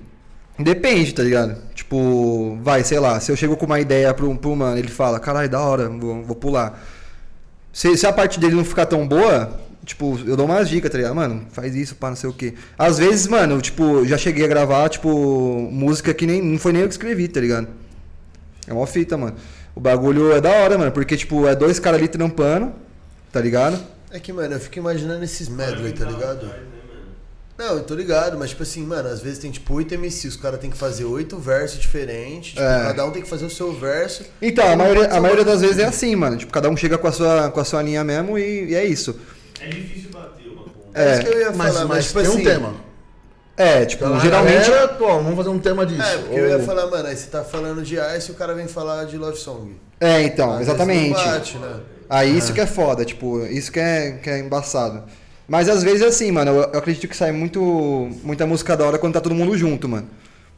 Depende, 0.59 1.13
tá 1.13 1.23
ligado? 1.23 1.55
Tipo, 1.73 2.57
vai, 2.61 2.83
sei 2.83 2.99
lá, 2.99 3.17
se 3.19 3.31
eu 3.31 3.35
chego 3.35 3.55
com 3.55 3.65
uma 3.65 3.79
ideia 3.79 4.13
pro, 4.13 4.35
pro 4.35 4.55
mano, 4.55 4.77
ele 4.77 4.89
fala, 4.89 5.17
caralho, 5.19 5.49
da 5.49 5.61
hora, 5.61 5.87
vou, 5.87 6.21
vou 6.21 6.35
pular. 6.35 6.85
Se, 7.71 7.95
se 7.95 8.05
a 8.05 8.11
parte 8.11 8.39
dele 8.39 8.55
não 8.55 8.65
ficar 8.65 8.85
tão 8.85 9.07
boa, 9.07 9.57
tipo, 9.85 10.19
eu 10.25 10.35
dou 10.35 10.45
umas 10.45 10.67
dicas, 10.67 10.91
tá 10.91 10.97
ligado? 10.97 11.15
Mano, 11.15 11.45
faz 11.51 11.73
isso, 11.75 11.95
pá, 11.95 12.09
não 12.09 12.17
sei 12.17 12.29
o 12.29 12.33
quê. 12.33 12.55
Às 12.77 12.97
vezes, 12.97 13.25
mano, 13.27 13.61
tipo, 13.61 14.05
já 14.05 14.17
cheguei 14.17 14.43
a 14.43 14.47
gravar, 14.49 14.89
tipo, 14.89 15.09
música 15.71 16.13
que 16.13 16.25
nem, 16.25 16.41
não 16.41 16.59
foi 16.59 16.73
nem 16.73 16.81
eu 16.81 16.87
que 16.89 16.93
escrevi, 16.93 17.29
tá 17.29 17.39
ligado? 17.39 17.69
É 18.67 18.73
uma 18.73 18.85
fita, 18.85 19.15
mano. 19.17 19.37
O 19.73 19.79
bagulho 19.79 20.33
é 20.33 20.41
da 20.41 20.51
hora, 20.51 20.77
mano, 20.77 20.91
porque, 20.91 21.15
tipo, 21.15 21.47
é 21.47 21.55
dois 21.55 21.79
caras 21.79 21.99
ali 21.99 22.09
trampando, 22.09 22.73
tá 23.31 23.39
ligado? 23.39 23.81
É 24.11 24.19
que, 24.19 24.33
mano, 24.33 24.55
eu 24.55 24.59
fico 24.59 24.77
imaginando 24.79 25.23
esses 25.23 25.47
medley, 25.47 25.93
tá 25.93 26.03
ligado? 26.03 26.51
Não, 27.59 27.75
eu 27.75 27.83
tô 27.83 27.93
ligado, 27.93 28.37
mas 28.39 28.51
tipo 28.51 28.63
assim, 28.63 28.83
mano, 28.85 29.09
às 29.09 29.19
vezes 29.19 29.37
tem 29.39 29.51
tipo 29.51 29.73
8 29.73 29.93
MC, 29.95 30.29
os 30.29 30.37
caras 30.37 30.59
tem 30.61 30.69
que 30.69 30.77
fazer 30.77 31.03
oito 31.03 31.37
versos 31.37 31.77
diferentes, 31.77 32.51
tipo, 32.51 32.61
É. 32.61 32.83
cada 32.85 33.05
um 33.05 33.11
tem 33.11 33.21
que 33.21 33.27
fazer 33.27 33.45
o 33.45 33.49
seu 33.49 33.73
verso. 33.73 34.23
Então, 34.41 34.65
a 34.71 34.77
maioria, 34.77 35.07
a 35.11 35.19
maioria 35.19 35.43
das 35.43 35.59
vezes 35.59 35.77
é 35.79 35.83
assim, 35.83 36.15
mano. 36.15 36.37
Tipo, 36.37 36.53
cada 36.53 36.69
um 36.69 36.77
chega 36.77 36.97
com 36.97 37.07
a 37.07 37.11
sua, 37.11 37.51
com 37.51 37.59
a 37.59 37.65
sua 37.65 37.81
linha 37.81 38.01
mesmo 38.01 38.37
e, 38.39 38.69
e 38.69 38.75
é 38.75 38.85
isso. 38.85 39.19
É 39.59 39.67
difícil 39.67 40.09
bater 40.09 40.47
uma 40.47 40.63
com 40.63 40.69
É, 40.93 41.11
isso 41.11 41.21
É, 41.21 41.23
que 41.25 41.29
eu 41.35 41.39
ia 41.41 41.51
Mas, 41.51 41.73
falar, 41.73 41.85
mas, 41.85 41.89
mas, 41.89 42.05
tipo 42.07 42.19
tem 42.21 42.27
assim. 42.29 42.39
um 42.39 42.43
tema. 42.45 42.73
é 43.57 43.85
tipo, 43.85 44.05
Então, 44.05 44.15
a 44.15 44.19
geralmente. 44.19 44.69
galera, 44.69 44.87
pô, 44.87 45.07
vamos 45.07 45.35
fazer 45.35 45.49
um 45.49 45.59
tema 45.59 45.85
disso. 45.85 46.01
É, 46.01 46.17
porque 46.19 46.39
eu 46.39 46.47
ia 46.49 46.57
Ou- 46.59 46.63
falar, 46.63 46.87
mano, 46.87 47.07
aí 47.09 47.17
você 47.17 47.27
tá 47.27 47.43
falando 47.43 47.81
de 47.81 47.95
Ice 48.17 48.29
e 48.29 48.31
o 48.31 48.35
cara 48.35 48.53
vem 48.53 48.69
falar 48.69 49.03
de 49.03 49.17
Love 49.17 49.37
Song. 49.37 49.75
É, 49.99 50.21
então, 50.21 50.51
Às 50.51 50.59
vezes 50.59 50.69
exatamente. 50.73 51.13
bate, 51.13 51.57
né? 51.57 51.75
Aí 52.09 52.37
isso 52.37 52.53
que 52.53 52.61
é 52.61 52.65
foda, 52.65 53.03
tipo, 53.03 53.45
isso 53.47 53.69
que 53.69 53.79
é, 53.81 54.13
que 54.13 54.29
é 54.29 54.39
embaçado. 54.39 55.03
Mas 55.49 55.67
às 55.67 55.81
vezes 55.83 56.01
é 56.01 56.05
assim, 56.05 56.31
mano, 56.31 56.51
eu, 56.51 56.57
eu 56.57 56.79
acredito 56.79 57.07
que 57.07 57.17
sai 57.17 57.31
muito, 57.31 57.59
muita 58.23 58.45
música 58.45 58.77
da 58.77 58.85
hora 58.85 58.99
quando 58.99 59.13
tá 59.13 59.21
todo 59.21 59.33
mundo 59.33 59.57
junto, 59.57 59.89
mano. 59.89 60.07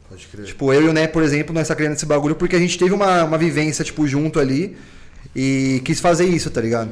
Pode 0.08 0.26
crer. 0.26 0.44
Tipo, 0.44 0.72
eu 0.72 0.82
e 0.82 0.88
o 0.88 0.92
Né, 0.92 1.06
por 1.06 1.22
exemplo, 1.22 1.54
nós 1.54 1.66
tá 1.66 1.74
criando 1.74 1.94
esse 1.94 2.04
bagulho 2.04 2.34
porque 2.34 2.54
a 2.54 2.58
gente 2.58 2.78
teve 2.78 2.92
uma, 2.92 3.24
uma 3.24 3.38
vivência, 3.38 3.82
tipo, 3.82 4.06
junto 4.06 4.38
ali 4.38 4.76
e 5.34 5.80
quis 5.84 5.98
fazer 5.98 6.26
isso, 6.26 6.50
tá 6.50 6.60
ligado? 6.60 6.90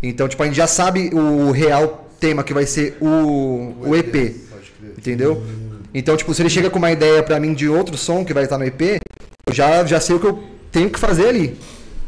Então, 0.00 0.28
tipo, 0.28 0.40
a 0.42 0.46
gente 0.46 0.54
já 0.54 0.68
sabe 0.68 1.10
o 1.12 1.50
real 1.50 2.08
tema 2.20 2.44
que 2.44 2.54
vai 2.54 2.66
ser 2.66 2.96
o, 3.00 3.74
o 3.80 3.96
EP. 3.96 4.12
Pode 4.12 4.70
crer. 4.78 4.94
Entendeu? 4.96 5.42
Então, 5.92 6.16
tipo, 6.16 6.32
se 6.32 6.42
ele 6.42 6.50
chega 6.50 6.70
com 6.70 6.78
uma 6.78 6.92
ideia 6.92 7.22
pra 7.22 7.40
mim 7.40 7.52
de 7.52 7.68
outro 7.68 7.96
som 7.96 8.24
que 8.24 8.32
vai 8.32 8.44
estar 8.44 8.58
no 8.58 8.64
EP, 8.64 9.00
eu 9.46 9.52
já, 9.52 9.84
já 9.84 9.98
sei 9.98 10.14
o 10.14 10.20
que 10.20 10.26
eu 10.26 10.42
tenho 10.70 10.88
que 10.88 10.98
fazer 10.98 11.28
ali. 11.28 11.56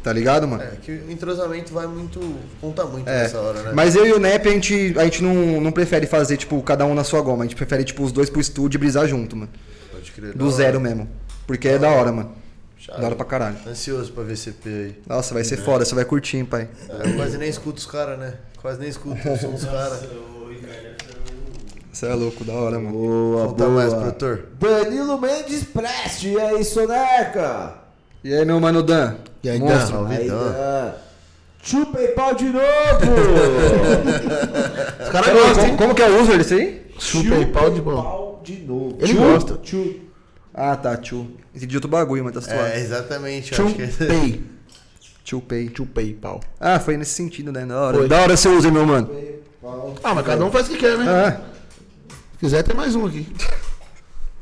Tá 0.07 0.13
ligado, 0.13 0.47
mano? 0.47 0.63
É, 0.63 0.77
que 0.81 0.93
o 0.93 1.11
entrosamento 1.11 1.75
vai 1.75 1.85
muito. 1.89 2.21
conta 2.61 2.85
muito 2.85 3.09
É, 3.09 3.25
nessa 3.25 3.41
hora, 3.41 3.61
né? 3.61 3.73
Mas 3.75 3.97
eu 3.97 4.07
e 4.07 4.13
o 4.13 4.21
Nep, 4.21 4.47
a 4.47 4.53
gente, 4.53 4.95
a 4.97 5.03
gente 5.03 5.21
não, 5.21 5.61
não 5.61 5.73
prefere 5.73 6.07
fazer, 6.07 6.37
tipo, 6.37 6.63
cada 6.63 6.87
um 6.87 6.95
na 6.95 7.03
sua 7.03 7.21
goma. 7.21 7.43
A 7.43 7.47
gente 7.49 7.57
prefere, 7.57 7.83
tipo, 7.83 8.05
os 8.05 8.13
dois 8.13 8.31
pro 8.31 8.41
estúdio 8.41 8.79
e 8.79 8.79
brisar 8.79 9.09
junto, 9.09 9.35
mano. 9.35 9.51
Pode 9.91 10.13
crer. 10.13 10.33
Do 10.33 10.45
hora. 10.45 10.55
zero 10.55 10.81
mesmo. 10.81 11.09
Porque 11.45 11.67
é 11.67 11.77
da 11.77 11.91
hora, 11.91 12.13
mano. 12.13 12.31
Chave. 12.79 13.01
Da 13.01 13.07
hora 13.09 13.17
pra 13.17 13.25
caralho. 13.27 13.57
Ansioso 13.67 14.13
pra 14.13 14.23
ver 14.23 14.37
CP 14.37 14.69
aí. 14.69 15.03
Nossa, 15.09 15.35
vai 15.35 15.43
ser 15.43 15.57
foda, 15.57 15.85
você 15.85 15.93
vai 15.97 16.05
curtir, 16.05 16.37
hein, 16.37 16.45
pai. 16.45 16.69
É, 16.89 17.11
eu 17.11 17.17
quase 17.17 17.37
nem 17.37 17.49
escuto 17.49 17.79
os 17.81 17.87
caras, 17.87 18.17
né? 18.17 18.35
Quase 18.63 18.79
nem 18.79 18.89
escuto 18.89 19.17
o 19.29 19.37
som 19.37 19.51
dos 19.51 19.65
caras. 19.65 20.03
Ricardo 20.03 20.97
Você 21.93 22.07
é 22.07 22.15
louco, 22.15 22.45
da 22.45 22.53
hora, 22.53 22.79
mano. 22.79 22.93
Boa, 22.93 23.49
Conta 23.49 23.69
mais, 23.71 23.93
produtor. 23.93 24.47
Danilo 24.61 25.21
Mendes 25.21 25.65
Preste, 25.65 26.29
e 26.29 26.41
aí, 26.41 26.63
Soneca? 26.63 27.86
E 28.27 28.35
aí, 28.35 28.45
meu 28.45 28.59
mano 28.59 28.83
Dan? 28.83 29.15
E 29.45 29.49
aí, 29.49 29.61
Monstro. 29.61 30.05
Dan? 30.05 30.09
Aí, 30.11 30.29
Dan. 30.29 30.93
Chupa 31.63 32.01
e 32.01 32.09
pau 32.09 32.35
de 32.35 32.45
novo! 32.45 32.61
Os 35.03 35.09
caras 35.11 35.29
Como, 35.31 35.41
gostam, 35.47 35.67
hein? 35.67 35.77
como 35.77 35.95
que 35.95 36.03
é 36.03 36.09
o 36.11 36.23
user 36.23 36.39
desse 36.39 36.55
aí? 36.55 36.87
Chupa 36.99 37.35
e 37.37 37.47
pau 37.47 37.71
de 37.71 37.81
bom. 37.81 38.03
pau 38.03 38.41
de 38.45 38.57
novo. 38.63 38.97
Ele 39.01 39.13
Chu- 39.13 39.19
gosta. 39.19 39.59
chu- 39.63 40.01
Ah, 40.55 40.77
tá, 40.77 40.97
tchu. 40.97 41.27
Entendi 41.55 41.77
outro 41.77 41.91
bagulho, 41.91 42.25
mas 42.25 42.35
tá 42.35 42.41
É, 42.41 42.43
suave. 42.57 42.81
exatamente. 42.81 43.57
Eu 43.59 43.67
acho 43.67 43.75
que 43.77 43.83
é... 43.83 43.89
Chupei. 43.91 44.43
Chupei. 45.25 45.71
Chupei, 45.77 46.15
pau. 46.15 46.41
Ah, 46.61 46.79
foi 46.81 46.97
nesse 46.97 47.13
sentido, 47.13 47.51
né? 47.53 47.65
Da 47.67 47.81
hora. 47.81 47.97
Foi. 47.99 48.09
Da 48.09 48.21
hora 48.23 48.37
seu 48.37 48.57
user, 48.57 48.73
meu 48.73 48.87
mano. 48.87 49.11
Ah, 50.05 50.15
mas 50.15 50.25
cada 50.27 50.45
um 50.45 50.51
faz 50.51 50.67
o 50.69 50.71
que 50.71 50.79
quer, 50.79 50.97
né? 50.99 51.05
Ah, 51.09 51.41
Se 52.33 52.39
quiser, 52.39 52.63
tem 52.63 52.77
mais 52.77 52.95
um 52.95 53.07
aqui. 53.07 53.27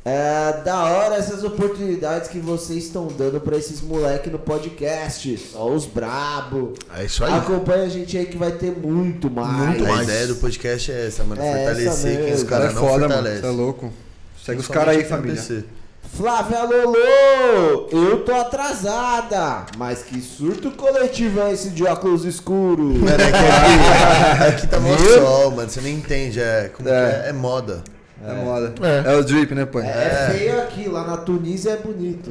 É 0.07 0.61
da 0.62 0.84
hora 0.84 1.14
essas 1.16 1.42
oportunidades 1.44 2.28
que 2.28 2.38
vocês 2.38 2.84
estão 2.84 3.07
dando 3.07 3.40
pra 3.40 3.57
esses 3.57 3.80
moleque 3.80 4.28
no 4.28 4.38
podcast. 4.38 5.38
Só 5.52 5.66
os 5.70 5.86
brabo. 5.86 6.74
É 6.94 7.05
isso 7.07 7.24
aí. 7.24 7.32
Acompanha 7.32 7.84
a 7.84 7.88
gente 7.88 8.16
aí 8.18 8.26
que 8.26 8.36
vai 8.36 8.52
ter 8.52 8.70
muito 8.70 9.30
mais. 9.30 9.57
Muito 9.57 9.84
A 9.84 9.88
mais. 9.88 10.02
ideia 10.07 10.26
do 10.26 10.36
podcast 10.36 10.92
é 10.92 11.07
essa, 11.07 11.24
mano. 11.24 11.40
É 11.40 11.55
fortalecer 11.55 11.88
essa 11.88 12.09
quem 12.09 12.18
os 12.18 12.42
mesmo. 12.42 12.44
o 12.44 12.48
cara 12.50 12.64
é 12.64 12.66
caras 12.68 12.74
não 12.74 12.82
foda, 12.82 13.00
mano. 13.09 13.12
fortalecem. 13.14 13.40
Você 13.40 13.46
é 13.46 13.50
louco. 13.50 13.92
Segue 14.44 14.61
os 14.61 14.68
caras 14.68 14.96
aí, 14.96 15.05
família. 15.05 15.36
PC. 15.36 15.64
Flávia 16.14 16.62
Lolo, 16.64 17.88
eu 17.90 18.20
tô 18.24 18.32
atrasada, 18.34 19.66
mas 19.76 20.02
que 20.02 20.20
surto 20.20 20.70
coletivo 20.72 21.40
é 21.40 21.52
esse 21.52 21.70
de 21.70 21.82
óculos 21.82 22.24
escuros? 22.24 22.98
Mano, 22.98 23.09
é 23.11 23.16
que 23.16 24.44
aqui, 24.44 24.55
aqui 24.55 24.66
tá 24.68 24.78
mó 24.78 24.96
sol, 24.96 25.50
mano. 25.50 25.68
Você 25.68 25.80
nem 25.80 25.94
entende. 25.96 26.38
É, 26.40 26.70
como 26.76 26.88
É. 26.88 26.92
que 26.92 27.26
é? 27.26 27.30
É 27.30 27.32
moda. 27.32 27.82
É, 28.26 28.32
moda. 28.42 28.72
É. 28.80 29.12
É. 29.12 29.16
o 29.16 29.22
drip, 29.22 29.54
né, 29.54 29.66
pai? 29.66 29.86
É, 29.86 30.30
feio 30.32 30.58
aqui, 30.62 30.88
lá 30.88 31.06
na 31.06 31.18
Tunísia 31.18 31.72
é 31.72 31.76
bonito. 31.76 32.30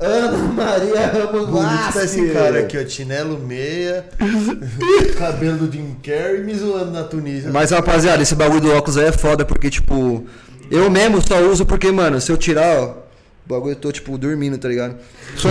Ana 0.00 0.38
Maria 0.38 1.06
Ramos 1.06 1.48
Bonito 1.48 1.92
tá 1.92 2.04
esse 2.04 2.28
cara 2.30 2.60
aqui, 2.60 2.76
ó. 2.76 2.86
Chinelo 2.86 3.38
meia, 3.38 4.04
cabelo 5.16 5.58
do 5.58 5.72
Jim 5.72 5.96
Carrey 6.02 6.42
me 6.42 6.54
zoando 6.54 6.90
na 6.90 7.04
Tunísia. 7.04 7.50
Mas, 7.52 7.70
rapaziada, 7.70 8.22
esse 8.22 8.34
bagulho 8.34 8.60
do 8.60 8.72
óculos 8.72 8.96
aí 8.96 9.06
é 9.06 9.12
foda, 9.12 9.44
porque, 9.44 9.70
tipo, 9.70 10.26
eu 10.70 10.90
mesmo 10.90 11.20
só 11.26 11.40
uso 11.40 11.64
porque, 11.64 11.92
mano, 11.92 12.20
se 12.20 12.32
eu 12.32 12.36
tirar, 12.36 12.78
ó, 12.80 13.07
o 13.48 13.54
bagulho 13.54 13.72
eu 13.72 13.76
tô, 13.76 13.90
tipo, 13.90 14.18
dormindo, 14.18 14.58
tá 14.58 14.68
ligado? 14.68 14.96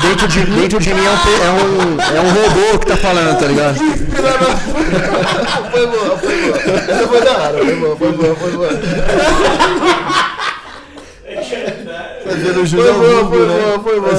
Dentro, 0.00 0.28
de, 0.28 0.40
dentro 0.46 0.78
de 0.78 0.94
mim 0.94 1.04
é 1.04 1.10
um, 1.10 1.12
é, 1.12 1.50
um, 1.50 2.00
é 2.00 2.20
um 2.20 2.28
robô 2.30 2.78
que 2.78 2.86
tá 2.86 2.96
falando, 2.96 3.38
tá 3.38 3.46
ligado? 3.46 3.76
Foi 5.70 5.86
boa, 5.86 6.16
foi 6.16 6.36
boa. 6.40 6.56
Essa 6.56 7.08
foi 7.08 7.20
da 7.20 7.32
hora. 7.32 7.58
Foi 7.58 7.74
boa, 7.74 7.96
foi 7.96 8.12
boa, 8.12 8.34
foi 8.36 8.52
boa. 8.52 8.70
Fazendo 12.24 12.64
jus 12.66 12.80
Foi 12.80 12.88
ao 12.88 12.94
boa, 12.94 13.24
vulgo, 13.24 13.30
foi 13.36 13.46
né? 13.46 13.54
boa, 14.00 14.16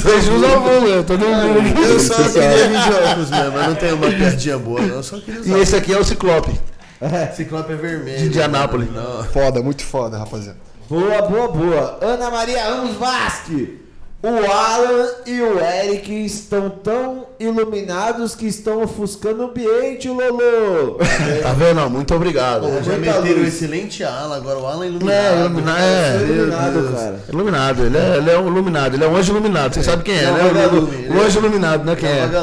foi 0.00 0.20
jus 0.20 0.42
ao 0.42 0.60
vulgo, 0.60 0.86
eu 0.88 1.04
tô 1.04 1.16
dormindo 1.16 1.60
aqui. 1.60 1.82
Eu 1.88 2.00
só 2.00 2.14
queria 2.14 2.68
de 2.68 2.92
óculos 2.92 3.30
mesmo, 3.30 3.56
eu 3.56 3.68
não 3.68 3.74
tenho 3.76 3.94
uma 3.94 4.10
piadinha 4.10 4.58
boa, 4.58 4.80
não. 4.80 4.96
Eu 4.96 5.02
só 5.02 5.18
queria 5.18 5.40
E 5.44 5.60
esse 5.60 5.76
aqui 5.76 5.92
é 5.92 5.98
o 5.98 6.04
Ciclope. 6.04 6.58
Ciclope 7.34 7.72
é 7.72 7.76
vermelho. 7.76 8.18
De 8.18 8.26
Indianápolis. 8.26 8.88
Não. 8.92 9.24
Foda, 9.24 9.62
muito 9.62 9.82
foda, 9.84 10.18
rapaziada. 10.18 10.58
Boa, 10.88 11.22
boa, 11.22 11.48
boa. 11.48 11.98
Ana 12.00 12.30
Maria 12.30 12.62
Ramos 12.64 12.96
Vasque. 12.96 13.80
O 14.22 14.50
Alan 14.50 15.06
e 15.26 15.40
o 15.40 15.60
Eric 15.60 16.10
estão 16.24 16.68
tão 16.70 17.26
iluminados 17.38 18.34
que 18.34 18.46
estão 18.46 18.82
ofuscando 18.82 19.42
o 19.42 19.46
ambiente, 19.50 20.08
Lolo. 20.08 20.98
Tá 21.42 21.52
vendo? 21.52 21.88
Muito 21.90 22.14
obrigado. 22.14 22.62
Pô, 22.62 22.82
já 22.82 22.96
meteram 22.96 23.20
luz. 23.38 23.48
excelente 23.48 24.02
Alan, 24.02 24.36
agora 24.36 24.58
o 24.58 24.66
Alan 24.66 24.86
iluminado. 24.86 25.12
É, 25.14 25.40
iluminado, 25.40 25.78
é. 25.80 26.16
Iluminado, 26.22 26.72
Deus. 26.72 26.94
cara. 26.98 27.20
Iluminado, 27.28 27.82
ele 27.84 27.98
é, 27.98 28.16
ele 28.16 28.30
é 28.30 28.38
um 28.38 28.46
iluminado, 28.48 28.94
ele 28.94 29.04
é 29.04 29.08
um 29.08 29.16
anjo 29.16 29.32
iluminado. 29.32 29.74
Você 29.74 29.82
sabe 29.82 30.02
quem 30.02 30.16
é, 30.18 30.24
é 30.24 30.30
um 30.30 30.52
né? 30.52 30.66
O, 30.66 31.12
o 31.14 31.22
é- 31.22 31.26
anjo 31.26 31.38
iluminado, 31.38 31.84
né? 31.84 31.94
Quem 31.94 32.08
Ele 32.08 32.18
é 32.20 32.40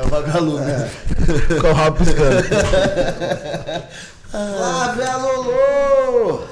é? 0.00 0.02
vagalume. 0.08 0.70
É. 0.70 0.90
Com 1.60 1.68
o 1.68 1.72
rabo 1.72 1.96
piscando. 1.98 2.42
Flávia 4.32 5.16
Lolo. 5.18 6.48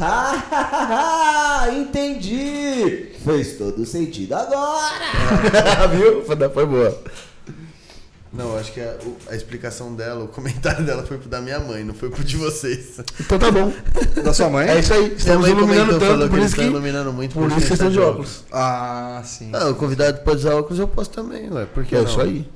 Entendi. 1.76 3.12
Fez 3.22 3.58
todo 3.58 3.84
sentido 3.84 4.34
agora. 4.34 5.04
Viu? 5.92 6.24
Foi 6.24 6.66
boa. 6.66 7.02
Não, 8.32 8.56
acho 8.56 8.72
que 8.72 8.80
a, 8.80 8.94
a 9.28 9.34
explicação 9.34 9.92
dela, 9.94 10.24
o 10.24 10.28
comentário 10.28 10.84
dela 10.86 11.02
foi 11.02 11.18
pro 11.18 11.28
da 11.28 11.40
minha 11.40 11.58
mãe, 11.58 11.82
não 11.82 11.92
foi 11.94 12.10
pro 12.10 12.22
de 12.22 12.36
vocês. 12.36 13.00
Então 13.18 13.38
tá 13.38 13.50
bom. 13.50 13.72
Da 14.22 14.32
sua 14.32 14.48
mãe? 14.48 14.68
É 14.68 14.78
isso 14.78 14.92
aí. 14.94 15.02
Minha 15.02 15.14
Estamos 15.16 15.42
mãe 15.42 15.50
iluminando 15.50 15.86
comentou, 15.86 16.08
falou 16.08 16.18
tanto, 16.20 16.30
por 16.30 16.38
que 16.38 16.44
isso 16.44 16.44
eles 16.44 16.54
que. 16.54 16.60
estão 16.60 16.72
iluminando 16.76 17.12
muito 17.12 17.34
Por 17.34 17.46
isso 17.48 17.54
que 17.56 17.60
vocês 17.62 17.72
estão 17.72 17.90
de 17.90 17.98
óculos. 18.00 18.44
Ah, 18.52 19.20
sim. 19.24 19.50
Ah, 19.52 19.68
o 19.68 19.74
convidado 19.74 20.20
pode 20.20 20.36
usar 20.38 20.54
óculos, 20.54 20.78
eu 20.78 20.86
posso 20.86 21.10
também, 21.10 21.52
ué. 21.52 21.66
Por 21.66 21.84
que 21.84 21.96
É 21.96 21.98
não? 21.98 22.06
isso 22.06 22.20
aí. 22.20 22.48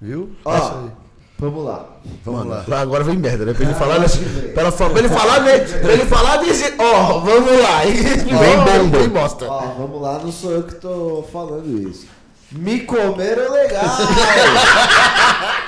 Viu? 0.00 0.30
Ó. 0.44 0.54
É 0.54 0.58
isso 0.58 0.72
aí. 0.72 0.90
Vamos 1.36 1.64
lá. 1.64 1.86
Vamos 2.24 2.46
lá. 2.46 2.64
Lá 2.66 2.80
agora 2.80 3.04
vem 3.04 3.18
merda, 3.18 3.44
né? 3.44 3.52
Pra 3.52 3.64
ele 3.64 3.74
falar, 3.74 3.98
né? 3.98 4.06
Pra, 4.54 4.70
pra 4.72 4.98
ele 5.00 5.08
falar, 5.08 5.40
né? 5.40 5.58
Pra 5.58 5.92
ele 5.92 6.06
falar 6.06 6.36
desse. 6.38 6.72
Ó, 6.78 7.18
vamos 7.20 7.60
lá. 7.60 7.80
Vem 7.82 8.84
bomba. 8.84 8.98
Vem 8.98 9.08
bosta. 9.10 9.44
Ó, 9.46 9.60
vamos 9.74 10.00
lá, 10.00 10.20
não 10.20 10.32
sou 10.32 10.52
eu 10.52 10.62
que 10.62 10.76
tô 10.76 11.24
falando 11.30 11.76
isso. 11.90 12.06
Me 12.54 12.80
comeram 12.80 13.52
legal. 13.52 13.84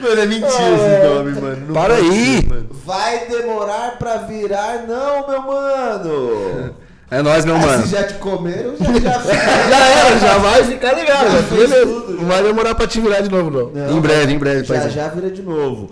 Mano, 0.00 0.20
é 0.20 0.26
mentira 0.26 0.48
esse 0.48 1.08
nome, 1.08 1.40
mano. 1.40 1.66
Não 1.66 1.74
Para 1.74 1.94
aí. 1.94 2.46
mano. 2.46 2.66
Vai 2.84 3.26
demorar 3.26 3.98
pra 3.98 4.18
virar, 4.18 4.84
não, 4.86 5.26
meu 5.28 5.42
mano. 5.42 6.74
É 7.10 7.22
nóis, 7.22 7.44
meu 7.44 7.56
Aí, 7.56 7.66
mano. 7.66 7.82
se 7.82 7.88
já 7.90 8.04
te 8.04 8.14
comeram, 8.14 8.74
já 8.76 8.86
já 8.86 9.18
Já 9.68 9.76
era, 9.88 10.18
já 10.18 10.38
vai 10.38 10.64
ficar. 10.64 10.94
Já 10.94 11.04
Já 11.04 11.42
tudo, 11.84 12.12
Não 12.20 12.26
vai 12.28 12.42
demorar 12.42 12.74
pra 12.74 12.86
te 12.86 13.00
virar 13.00 13.20
de 13.20 13.30
novo, 13.30 13.50
não. 13.50 13.70
Não, 13.70 13.96
Em 13.96 14.00
breve, 14.00 14.32
em 14.32 14.38
breve, 14.38 14.64
Já 14.64 14.88
já 14.88 15.08
vira 15.08 15.30
de 15.30 15.42
novo. 15.42 15.90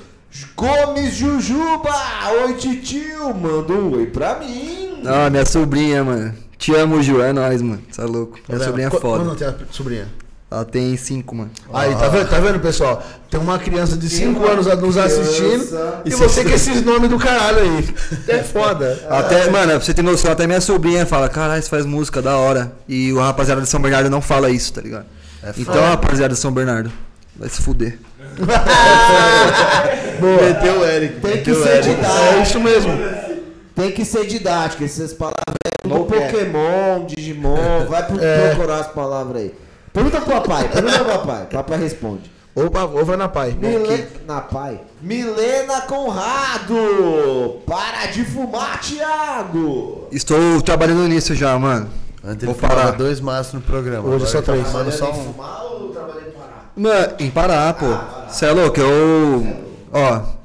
Gomes 0.54 1.14
Jujuba! 1.14 1.90
Oi, 2.44 2.54
titio! 2.54 3.34
Manda 3.34 3.72
um 3.72 3.94
oi 3.96 4.06
pra 4.06 4.36
mim! 4.36 5.02
Ah, 5.06 5.28
minha 5.30 5.46
sobrinha, 5.46 6.04
mano. 6.04 6.34
Te 6.58 6.74
amo, 6.74 7.00
Ju. 7.02 7.22
É 7.22 7.32
nóis, 7.32 7.62
mano. 7.62 7.80
Você 7.90 8.00
é 8.00 8.04
louco. 8.04 8.38
Minha 8.48 8.64
sobrinha 8.64 8.88
é 8.88 8.90
foda. 8.90 9.24
Quando 9.24 9.36
tem 9.36 9.46
a 9.48 9.54
sobrinha? 9.70 10.08
Ela 10.50 10.64
tem 10.64 10.96
cinco, 10.96 11.34
mano. 11.34 11.50
Aí, 11.72 11.94
tá 11.94 12.08
vendo, 12.08 12.28
tá 12.28 12.40
vendo, 12.40 12.58
pessoal? 12.58 13.04
Tem 13.30 13.38
uma 13.38 13.58
criança 13.58 13.98
de 13.98 14.08
5 14.08 14.40
uma 14.40 14.52
anos 14.52 14.66
nos 14.66 14.96
assistindo 14.96 15.68
e 16.06 16.10
você 16.10 16.42
com 16.42 16.48
esses 16.48 16.82
nomes 16.82 17.10
do 17.10 17.18
caralho 17.18 17.58
aí. 17.58 17.94
É 18.28 18.42
foda. 18.42 18.98
Até, 19.10 19.50
mano, 19.50 19.72
pra 19.72 19.80
você 19.80 19.92
ter 19.92 20.00
noção, 20.00 20.32
até 20.32 20.46
minha 20.46 20.62
sobrinha 20.62 21.04
fala, 21.04 21.28
caralho, 21.28 21.62
você 21.62 21.68
faz 21.68 21.84
música 21.84 22.22
da 22.22 22.38
hora. 22.38 22.72
E 22.88 23.12
o 23.12 23.18
rapaziada 23.18 23.60
de 23.60 23.68
São 23.68 23.78
Bernardo 23.78 24.08
não 24.08 24.22
fala 24.22 24.48
isso, 24.48 24.72
tá 24.72 24.80
ligado? 24.80 25.04
então, 25.58 25.82
rapaziada 25.82 26.32
de 26.32 26.40
São 26.40 26.50
Bernardo, 26.50 26.90
vai 27.36 27.50
se 27.50 27.60
fuder. 27.60 27.98
Meteu 30.18 30.80
o 30.80 30.84
Eric. 30.84 31.20
Tem 31.20 31.42
que 31.42 31.54
ser 31.54 31.82
didático. 31.82 32.34
É 32.34 32.42
isso 32.42 32.58
mesmo. 32.58 32.92
Tem 33.74 33.92
que 33.92 34.02
ser 34.04 34.26
didático. 34.26 34.82
Essas 34.82 35.12
palavras 35.12 35.58
é 35.84 35.88
quer. 35.88 36.32
Pokémon, 36.32 37.04
Digimon. 37.06 37.86
Vai 37.88 38.06
pro- 38.06 38.18
procurar 38.56 38.80
as 38.80 38.88
palavras 38.88 39.42
aí. 39.42 39.54
Pergunta 39.92 40.20
pro 40.20 40.32
papai, 40.34 40.68
pergunta 40.68 41.04
pro 41.04 41.18
papai. 41.18 41.46
Papai 41.46 41.78
responde. 41.78 42.30
Ou, 42.54 42.64
ou 42.98 43.04
vai 43.04 43.16
na 43.16 43.28
pai. 43.28 43.56
Mile... 43.60 44.06
Na 44.26 44.40
pai. 44.40 44.80
Milena 45.00 45.80
Conrado! 45.82 47.60
Para 47.64 48.06
de 48.06 48.24
fumar, 48.24 48.80
Thiago! 48.80 50.08
Estou 50.10 50.60
trabalhando 50.62 51.06
nisso 51.06 51.34
já, 51.36 51.56
mano. 51.56 51.88
Antes 52.24 52.44
Vou 52.44 52.54
parar. 52.54 52.90
dois 52.92 53.20
maços 53.20 53.54
no 53.54 53.60
programa. 53.60 54.08
Hoje 54.08 54.26
só 54.26 54.42
tá 54.42 54.52
três. 54.52 54.66
fumando 54.66 54.90
só 54.90 55.10
um. 55.10 55.14
fumar 55.32 55.62
ou 55.64 55.90
trabalhando 55.90 56.26
em 56.28 56.30
parar? 56.32 56.72
Mano, 56.74 57.14
em 57.20 57.30
Pará, 57.30 57.72
pô. 57.72 57.86
Você 58.28 58.46
é 58.46 58.50
louco? 58.50 58.80
Eu. 58.80 59.56
Ó. 59.92 60.37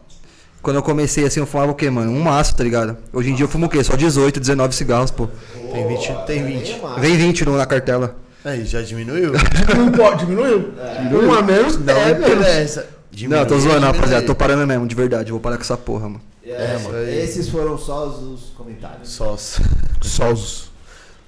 Quando 0.63 0.77
eu 0.77 0.83
comecei 0.83 1.25
assim, 1.25 1.41
eu 1.41 1.45
fumava 1.45 1.71
o 1.71 1.75
quê, 1.75 1.89
mano? 1.89 2.09
Um 2.11 2.21
maço, 2.21 2.55
tá 2.55 2.63
ligado? 2.63 2.97
Hoje 3.11 3.29
em 3.29 3.35
dia 3.35 3.43
eu 3.43 3.49
fumo 3.49 3.65
o 3.65 3.69
quê? 3.69 3.83
Só 3.83 3.95
18, 3.97 4.39
19 4.39 4.73
cigarros, 4.73 5.11
pô. 5.11 5.27
Tem 5.71 5.87
20. 5.87 6.13
Tem 6.25 6.43
20. 6.45 6.81
Vem 6.99 7.17
20 7.17 7.43
no- 7.45 7.57
na 7.57 7.65
cartela. 7.65 8.15
Aí, 8.45 8.65
já 8.65 8.81
diminuiu? 8.81 9.33
Não 9.77 9.91
pode, 9.91 10.25
diminuiu? 10.25 10.73
Um 11.11 11.33
a 11.33 11.41
menos? 11.41 11.77
Não 11.77 11.93
é 11.93 12.13
menos. 12.17 12.27
interessa. 12.33 12.87
não, 13.27 13.37
eu 13.37 13.45
tô 13.45 13.57
zoando, 13.59 13.75
Diminuiu. 13.79 13.81
rapaziada. 13.93 14.25
Tô 14.25 14.33
parando 14.35 14.65
mesmo, 14.65 14.87
de 14.87 14.95
verdade. 14.95 15.29
Eu 15.29 15.33
vou 15.35 15.41
parar 15.41 15.57
com 15.57 15.63
essa 15.63 15.77
porra, 15.77 16.07
mano. 16.09 16.21
É, 16.45 16.75
isso 16.77 16.89
aí. 16.91 17.17
esses 17.19 17.49
foram 17.49 17.77
só 17.77 18.07
os, 18.07 18.21
os 18.43 18.49
comentários. 18.51 19.09
Sós. 19.09 19.59
Sós. 20.01 20.71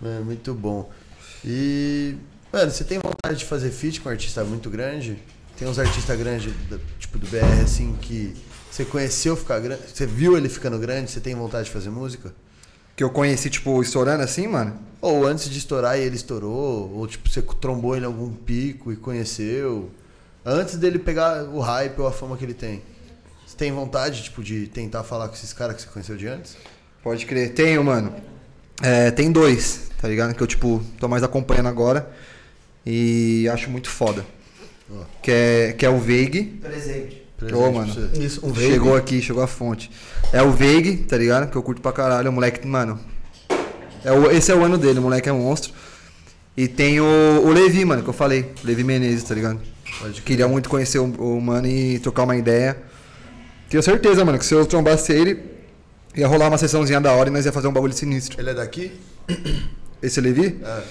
Mano, 0.02 0.26
muito 0.26 0.54
bom. 0.54 0.90
E, 1.44 2.16
mano, 2.52 2.70
você 2.72 2.84
tem 2.84 3.00
vontade 3.00 3.38
de 3.40 3.46
fazer 3.46 3.70
feat 3.70 4.02
com 4.02 4.10
um 4.10 4.12
artista 4.12 4.44
muito 4.44 4.70
grande? 4.70 5.18
Tem 5.58 5.68
uns 5.68 5.80
artistas 5.80 6.18
grandes, 6.18 6.52
da- 6.70 6.78
tipo 7.00 7.18
do 7.18 7.28
BR, 7.28 7.62
assim, 7.64 7.96
que 8.02 8.34
você 8.76 8.84
conheceu 8.84 9.38
ficar 9.38 9.58
grande, 9.62 9.84
você 9.88 10.06
viu 10.06 10.36
ele 10.36 10.50
ficando 10.50 10.78
grande, 10.78 11.10
você 11.10 11.22
tem 11.22 11.34
vontade 11.34 11.68
de 11.68 11.72
fazer 11.72 11.90
música? 11.90 12.34
Que 12.94 13.06
eu 13.06 13.10
conheci, 13.10 13.50
tipo, 13.50 13.82
estourando 13.82 14.22
assim, 14.22 14.48
mano. 14.48 14.78
Ou 15.00 15.26
antes 15.26 15.50
de 15.50 15.58
estourar 15.58 15.98
e 15.98 16.02
ele 16.02 16.18
estourou, 16.18 16.92
ou 16.94 17.08
tipo, 17.08 17.30
você 17.30 17.42
trombou 17.42 17.96
ele 17.96 18.04
em 18.04 18.08
algum 18.08 18.34
pico 18.34 18.92
e 18.92 18.98
conheceu. 18.98 19.90
Antes 20.44 20.76
dele 20.76 21.00
pegar 21.00 21.46
o 21.46 21.62
hype 21.62 21.98
ou 22.00 22.08
a 22.08 22.12
fama 22.12 22.36
que 22.36 22.44
ele 22.44 22.54
tem. 22.54 22.82
Você 23.48 23.56
tem 23.56 23.72
vontade, 23.72 24.24
tipo, 24.24 24.44
de 24.44 24.68
tentar 24.68 25.06
falar 25.06 25.30
com 25.30 25.36
esses 25.36 25.54
caras 25.54 25.78
que 25.78 25.84
você 25.84 25.88
conheceu 25.88 26.18
de 26.18 26.28
antes? 26.28 26.58
Pode 27.02 27.26
crer. 27.26 27.54
Tenho, 27.54 27.82
mano. 27.82 28.14
É, 28.84 29.10
tem 29.10 29.32
dois, 29.32 29.90
tá 30.02 30.10
ligado? 30.10 30.36
Que 30.36 30.44
eu, 30.44 30.48
tipo, 30.48 30.84
tô 31.00 31.08
mais 31.08 31.24
acompanhando 31.24 31.70
agora. 31.70 32.12
E 32.86 33.48
acho 33.54 33.70
muito 33.70 33.90
foda. 33.90 34.26
Que 35.22 35.32
é, 35.32 35.74
que 35.78 35.86
é 35.86 35.90
o 35.90 35.98
Veig. 35.98 36.60
Presente. 36.62 37.25
Ô, 37.54 37.72
mano. 37.72 37.94
Isso, 38.14 38.46
um 38.46 38.54
Chegou 38.56 38.86
veio. 38.92 38.96
aqui, 38.96 39.22
chegou 39.22 39.44
a 39.44 39.48
fonte. 39.48 39.92
É 40.32 40.42
o 40.42 40.52
Veig, 40.52 40.98
tá 41.04 41.18
ligado? 41.18 41.50
Que 41.50 41.56
eu 41.58 41.64
curto 41.64 41.82
pra 41.82 41.92
caralho. 41.92 42.30
O 42.30 42.34
moleque, 42.34 42.66
mano. 42.68 43.00
É 44.04 44.12
o, 44.12 44.32
esse 44.32 44.52
é 44.52 44.56
o 44.56 44.64
ano 44.64 44.78
dele, 44.78 45.00
o 45.00 45.02
moleque 45.02 45.28
é 45.28 45.32
monstro. 45.32 45.74
E 46.56 46.68
tem 46.68 47.02
o, 47.02 47.06
o 47.44 47.50
Levi, 47.52 47.84
mano, 47.84 48.02
que 48.04 48.10
eu 48.10 48.14
falei. 48.14 48.52
Levi 48.64 48.84
Menezes, 48.84 49.24
tá 49.24 49.36
ligado? 49.36 49.60
Queria 50.24 50.48
muito 50.48 50.70
conhecer 50.70 51.00
o, 51.00 51.06
o 51.06 51.42
mano 51.42 51.68
e 51.68 52.00
trocar 52.00 52.24
uma 52.24 52.36
ideia. 52.38 52.78
Tenho 53.70 53.82
certeza, 53.84 54.24
mano, 54.24 54.38
que 54.40 54.46
se 54.46 54.54
eu 54.54 54.66
trombasse 54.66 55.12
ele, 55.12 55.40
ia 56.16 56.28
rolar 56.28 56.48
uma 56.48 56.58
sessãozinha 56.58 57.02
da 57.02 57.12
hora 57.14 57.30
e 57.30 57.32
nós 57.34 57.46
ia 57.46 57.52
fazer 57.52 57.68
um 57.68 57.74
bagulho 57.74 57.94
sinistro. 57.94 58.40
Ele 58.40 58.52
é 58.52 58.54
daqui? 58.54 58.92
Esse 60.02 60.22
Levi? 60.22 60.60
É. 60.64 60.82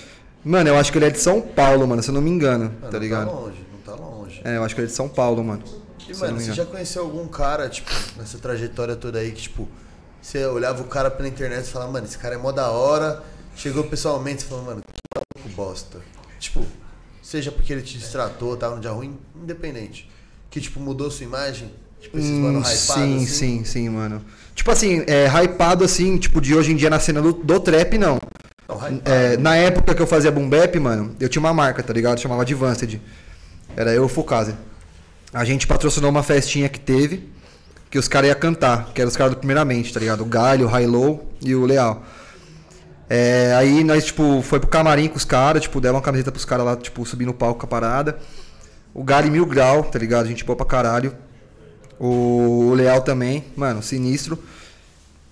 Mano, 0.45 0.69
eu 0.69 0.77
acho 0.77 0.93
que 0.93 0.99
ele 0.99 1.07
é 1.07 1.11
de 1.11 1.19
São 1.21 1.41
Paulo, 1.41 1.87
mano, 1.87 2.03
se 2.03 2.11
eu 2.11 2.15
não 2.15 2.21
me 2.21 2.31
engano, 2.31 2.71
Ah, 2.83 2.87
tá 2.87 2.93
não 2.93 2.99
ligado? 3.01 3.27
tá 3.31 3.33
longe, 3.33 3.57
não 3.73 3.95
tá 3.97 4.03
longe. 4.03 4.41
É, 4.45 4.57
eu 4.57 4.65
acho 4.65 4.75
que 4.75 4.81
ele 4.83 4.89
é 4.89 4.91
de 4.91 4.95
São 4.97 5.09
Paulo, 5.09 5.43
mano. 5.43 5.63
E, 6.09 6.15
mano, 6.17 6.39
você 6.41 6.53
já 6.53 6.65
conheceu 6.67 7.03
algum 7.03 7.27
cara, 7.27 7.69
tipo, 7.69 7.91
nessa 8.17 8.39
trajetória 8.39 8.95
toda 8.97 9.19
aí, 9.19 9.33
que, 9.33 9.43
tipo, 9.43 9.69
você 10.21 10.45
olhava 10.47 10.83
o 10.83 10.87
cara 10.87 11.11
pela 11.11 11.29
internet 11.29 11.65
e 11.67 11.71
falava, 11.71 11.93
mano, 11.93 12.07
esse 12.07 12.19
cara 12.19 12.35
é 12.35 12.39
mó 12.39 12.53
da 12.53 12.71
hora. 12.71 13.23
Chegou 13.57 13.85
pessoalmente 13.85 14.45
e 14.45 14.49
falou, 14.49 14.65
mano, 14.65 14.83
que 14.83 15.21
maluco 15.39 15.57
bosta. 15.57 15.99
Tipo, 16.39 16.65
seja 17.23 17.51
porque 17.53 17.73
ele 17.73 17.83
te 17.83 17.97
distratou, 17.99 18.57
tava 18.57 18.75
no 18.75 18.81
dia 18.81 18.91
ruim, 18.91 19.17
independente. 19.35 20.11
Que, 20.51 20.61
tipo, 20.61 20.79
mudou 20.81 21.11
sua 21.11 21.25
imagem. 21.25 21.73
Tipo, 22.01 22.19
esses 22.19 22.31
mano 22.31 22.59
Hum, 22.59 22.63
hypados, 22.63 22.85
sim, 22.85 23.15
assim. 23.17 23.27
sim, 23.27 23.65
sim, 23.65 23.89
mano. 23.89 24.23
Tipo 24.55 24.71
assim, 24.71 25.05
é, 25.07 25.27
hypado 25.27 25.85
assim, 25.85 26.19
tipo, 26.19 26.41
de 26.41 26.55
hoje 26.55 26.73
em 26.73 26.77
dia 26.77 26.91
na 26.91 27.01
cena 27.01 27.23
do, 27.23 27.33
do 27.33 27.61
trap, 27.61 27.97
não. 27.97 28.19
Não. 28.69 28.79
É, 29.05 29.37
na 29.39 29.57
época 29.57 29.95
que 29.95 30.03
eu 30.03 30.07
fazia 30.07 30.31
boom 30.31 30.49
bap, 30.49 30.79
mano, 30.79 31.17
eu 31.19 31.29
tinha 31.29 31.41
uma 31.41 31.53
marca, 31.55 31.83
tá 31.83 31.93
ligado? 31.93 32.21
Chamava 32.21 32.43
Advanced. 32.43 33.01
Era 33.77 33.93
eu 33.93 34.03
e 34.03 34.07
o 34.07 34.09
Fukazi. 34.09 34.55
A 35.35 35.45
gente 35.45 35.67
patrocinou 35.67 36.11
uma 36.11 36.23
festinha 36.23 36.69
que 36.69 36.79
teve, 36.79 37.29
que 37.91 37.99
os 37.99 38.07
caras 38.07 38.31
iam 38.31 38.39
cantar, 38.39 38.93
que 38.95 39.01
eram 39.01 39.09
os 39.09 39.17
caras 39.17 39.35
do 39.35 39.39
Primeiramente, 39.39 39.93
tá 39.93 39.99
ligado? 39.99 40.21
O 40.21 40.25
Galho, 40.25 40.67
o 40.67 40.69
High 40.69 40.87
Low 40.87 41.29
e 41.43 41.57
o 41.57 41.67
Leal. 41.67 42.05
É, 43.11 43.53
aí 43.59 43.83
nós, 43.83 44.05
tipo, 44.05 44.41
foi 44.43 44.61
pro 44.61 44.69
camarim 44.69 45.09
com 45.09 45.17
os 45.17 45.25
caras, 45.25 45.63
tipo, 45.63 45.81
deram 45.81 45.97
uma 45.97 46.03
camiseta 46.03 46.31
pros 46.31 46.45
caras 46.45 46.65
lá, 46.65 46.77
tipo, 46.77 47.05
subir 47.05 47.27
no 47.27 47.35
palco 47.35 47.59
com 47.59 47.67
a 47.67 47.69
parada. 47.69 48.17
O 48.95 49.03
Galho 49.03 49.29
Mil 49.29 49.45
Grau, 49.45 49.83
tá 49.83 49.99
ligado? 49.99 50.25
A 50.25 50.29
gente 50.29 50.45
boa 50.45 50.57
pra 50.57 50.65
caralho. 50.65 51.13
O, 51.99 52.73
Leal 52.77 53.01
também, 53.03 53.45
mano, 53.57 53.83
sinistro. 53.83 54.39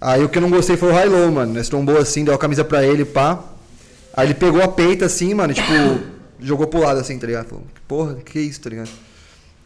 Aí 0.01 0.25
o 0.25 0.29
que 0.29 0.39
eu 0.39 0.43
não 0.43 0.51
gostei 0.51 0.77
foi 0.77 0.91
o 0.91 0.93
High 0.93 1.09
Low, 1.09 1.31
mano. 1.31 1.55
Nós 1.55 1.69
trombou 1.69 1.97
assim, 1.97 2.25
deu 2.25 2.35
a 2.35 2.39
camisa 2.39 2.65
pra 2.65 2.85
ele, 2.85 3.05
pá. 3.05 3.39
Aí 4.17 4.27
ele 4.27 4.35
pegou 4.35 4.61
a 4.61 4.67
peita 4.67 5.07
assim, 5.07 5.33
mano, 5.33 5.53
e, 5.53 5.55
tipo, 5.55 5.73
jogou 6.45 6.67
pro 6.67 6.81
lado 6.81 6.99
assim, 6.99 7.17
tá 7.21 7.27
ligado? 7.29 7.47
Falou, 7.47 7.65
porra, 7.87 8.15
que 8.17 8.41
isso, 8.41 8.61
tá 8.61 8.69
ligado? 8.69 8.91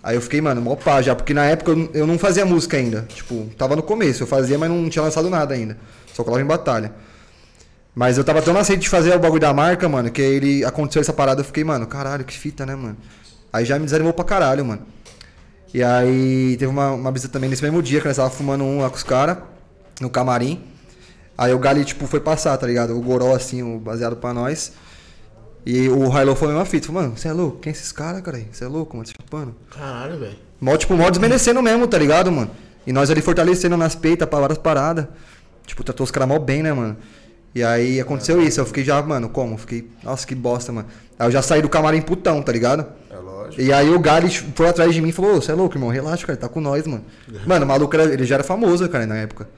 Aí 0.02 0.16
eu 0.16 0.22
fiquei, 0.22 0.40
mano, 0.40 0.60
mó 0.60 0.76
pá 0.76 1.02
já, 1.02 1.14
porque 1.14 1.34
na 1.34 1.44
época 1.46 1.72
eu, 1.72 1.90
eu 1.92 2.06
não 2.06 2.18
fazia 2.18 2.46
música 2.46 2.76
ainda. 2.76 3.02
Tipo, 3.08 3.48
tava 3.58 3.74
no 3.74 3.82
começo, 3.82 4.22
eu 4.22 4.26
fazia, 4.26 4.56
mas 4.56 4.70
não 4.70 4.88
tinha 4.88 5.02
lançado 5.02 5.28
nada 5.28 5.54
ainda. 5.54 5.76
Só 6.14 6.22
colava 6.22 6.42
em 6.42 6.46
batalha. 6.46 6.92
Mas 7.94 8.18
eu 8.18 8.24
tava 8.24 8.42
tão 8.42 8.62
sede 8.62 8.82
de 8.82 8.88
fazer 8.88 9.14
o 9.14 9.18
bagulho 9.18 9.40
da 9.40 9.52
marca, 9.54 9.88
mano, 9.88 10.10
que 10.10 10.20
ele 10.20 10.64
aconteceu 10.64 11.00
essa 11.00 11.12
parada, 11.12 11.40
eu 11.40 11.44
fiquei, 11.44 11.64
mano, 11.64 11.86
caralho, 11.86 12.24
que 12.24 12.38
fita, 12.38 12.66
né, 12.66 12.76
mano? 12.76 12.96
Aí 13.52 13.64
já 13.64 13.78
me 13.78 13.86
desanimou 13.86 14.12
pra 14.12 14.24
caralho, 14.24 14.64
mano. 14.64 14.82
E 15.72 15.82
aí 15.82 16.56
teve 16.58 16.66
uma, 16.66 16.92
uma 16.92 17.10
brisa 17.10 17.28
também 17.28 17.48
nesse 17.48 17.62
mesmo 17.62 17.82
dia, 17.82 18.00
que 18.00 18.06
nós 18.06 18.16
tava 18.16 18.30
fumando 18.30 18.64
um 18.64 18.80
lá 18.82 18.90
com 18.90 18.96
os 18.96 19.02
caras, 19.02 19.38
no 20.00 20.10
camarim. 20.10 20.62
Aí 21.38 21.52
o 21.52 21.58
Gali, 21.58 21.84
tipo, 21.84 22.06
foi 22.06 22.20
passar, 22.20 22.56
tá 22.56 22.66
ligado? 22.66 22.96
O 22.96 23.00
Goró, 23.00 23.34
assim, 23.34 23.62
o 23.62 23.78
baseado 23.78 24.16
pra 24.16 24.32
nós. 24.32 24.72
E 25.66 25.88
o 25.88 26.16
Hilo 26.16 26.36
foi 26.36 26.46
a 26.48 26.50
mesma 26.52 26.64
fita. 26.64 26.86
Falou, 26.86 27.02
mano, 27.02 27.16
você 27.16 27.26
é 27.28 27.32
louco? 27.32 27.58
Quem 27.58 27.70
é 27.70 27.74
esses 27.74 27.90
caras, 27.90 28.22
cara? 28.22 28.40
Você 28.52 28.64
é 28.64 28.68
louco, 28.68 28.96
mano? 28.96 29.06
Você 29.06 29.12
chupando? 29.20 29.54
Caralho, 29.76 30.18
velho. 30.18 30.36
Mó, 30.60 30.76
tipo, 30.76 30.94
mó 30.94 31.10
desmerecendo 31.10 31.60
mesmo, 31.60 31.86
tá 31.88 31.98
ligado, 31.98 32.30
mano? 32.30 32.50
E 32.86 32.92
nós 32.92 33.10
ali 33.10 33.20
fortalecendo 33.20 33.76
nas 33.76 33.94
peitas 33.96 34.28
pra 34.28 34.38
várias 34.38 34.58
paradas. 34.58 35.06
Tipo, 35.66 35.82
tratou 35.82 36.04
os 36.04 36.10
caras 36.12 36.28
mó 36.28 36.38
bem, 36.38 36.62
né, 36.62 36.72
mano? 36.72 36.96
E 37.52 37.64
aí 37.64 38.00
aconteceu 38.00 38.40
isso. 38.40 38.60
Eu 38.60 38.66
fiquei 38.66 38.84
já, 38.84 39.02
mano, 39.02 39.28
como? 39.28 39.58
Fiquei, 39.58 39.90
nossa, 40.04 40.24
que 40.24 40.34
bosta, 40.36 40.70
mano. 40.72 40.86
Aí 41.18 41.26
eu 41.26 41.30
já 41.32 41.42
saí 41.42 41.60
do 41.60 41.68
camarim 41.68 42.00
putão, 42.00 42.40
tá 42.42 42.52
ligado? 42.52 42.86
É 43.10 43.16
lógico. 43.16 43.60
E 43.60 43.72
aí 43.72 43.90
o 43.90 43.98
Gali 43.98 44.30
foi 44.30 44.68
atrás 44.68 44.94
de 44.94 45.00
mim 45.02 45.08
e 45.08 45.12
falou, 45.12 45.40
você 45.40 45.50
é 45.50 45.54
louco, 45.54 45.74
irmão, 45.74 45.88
relaxa, 45.90 46.24
cara, 46.26 46.38
tá 46.38 46.48
com 46.48 46.60
nós, 46.60 46.86
mano. 46.86 47.04
Mano, 47.44 47.64
o 47.64 47.68
maluco, 47.68 47.96
ele 47.96 48.24
já 48.24 48.36
era 48.36 48.44
famoso, 48.44 48.88
cara, 48.88 49.04
na 49.06 49.16
época. 49.16 49.48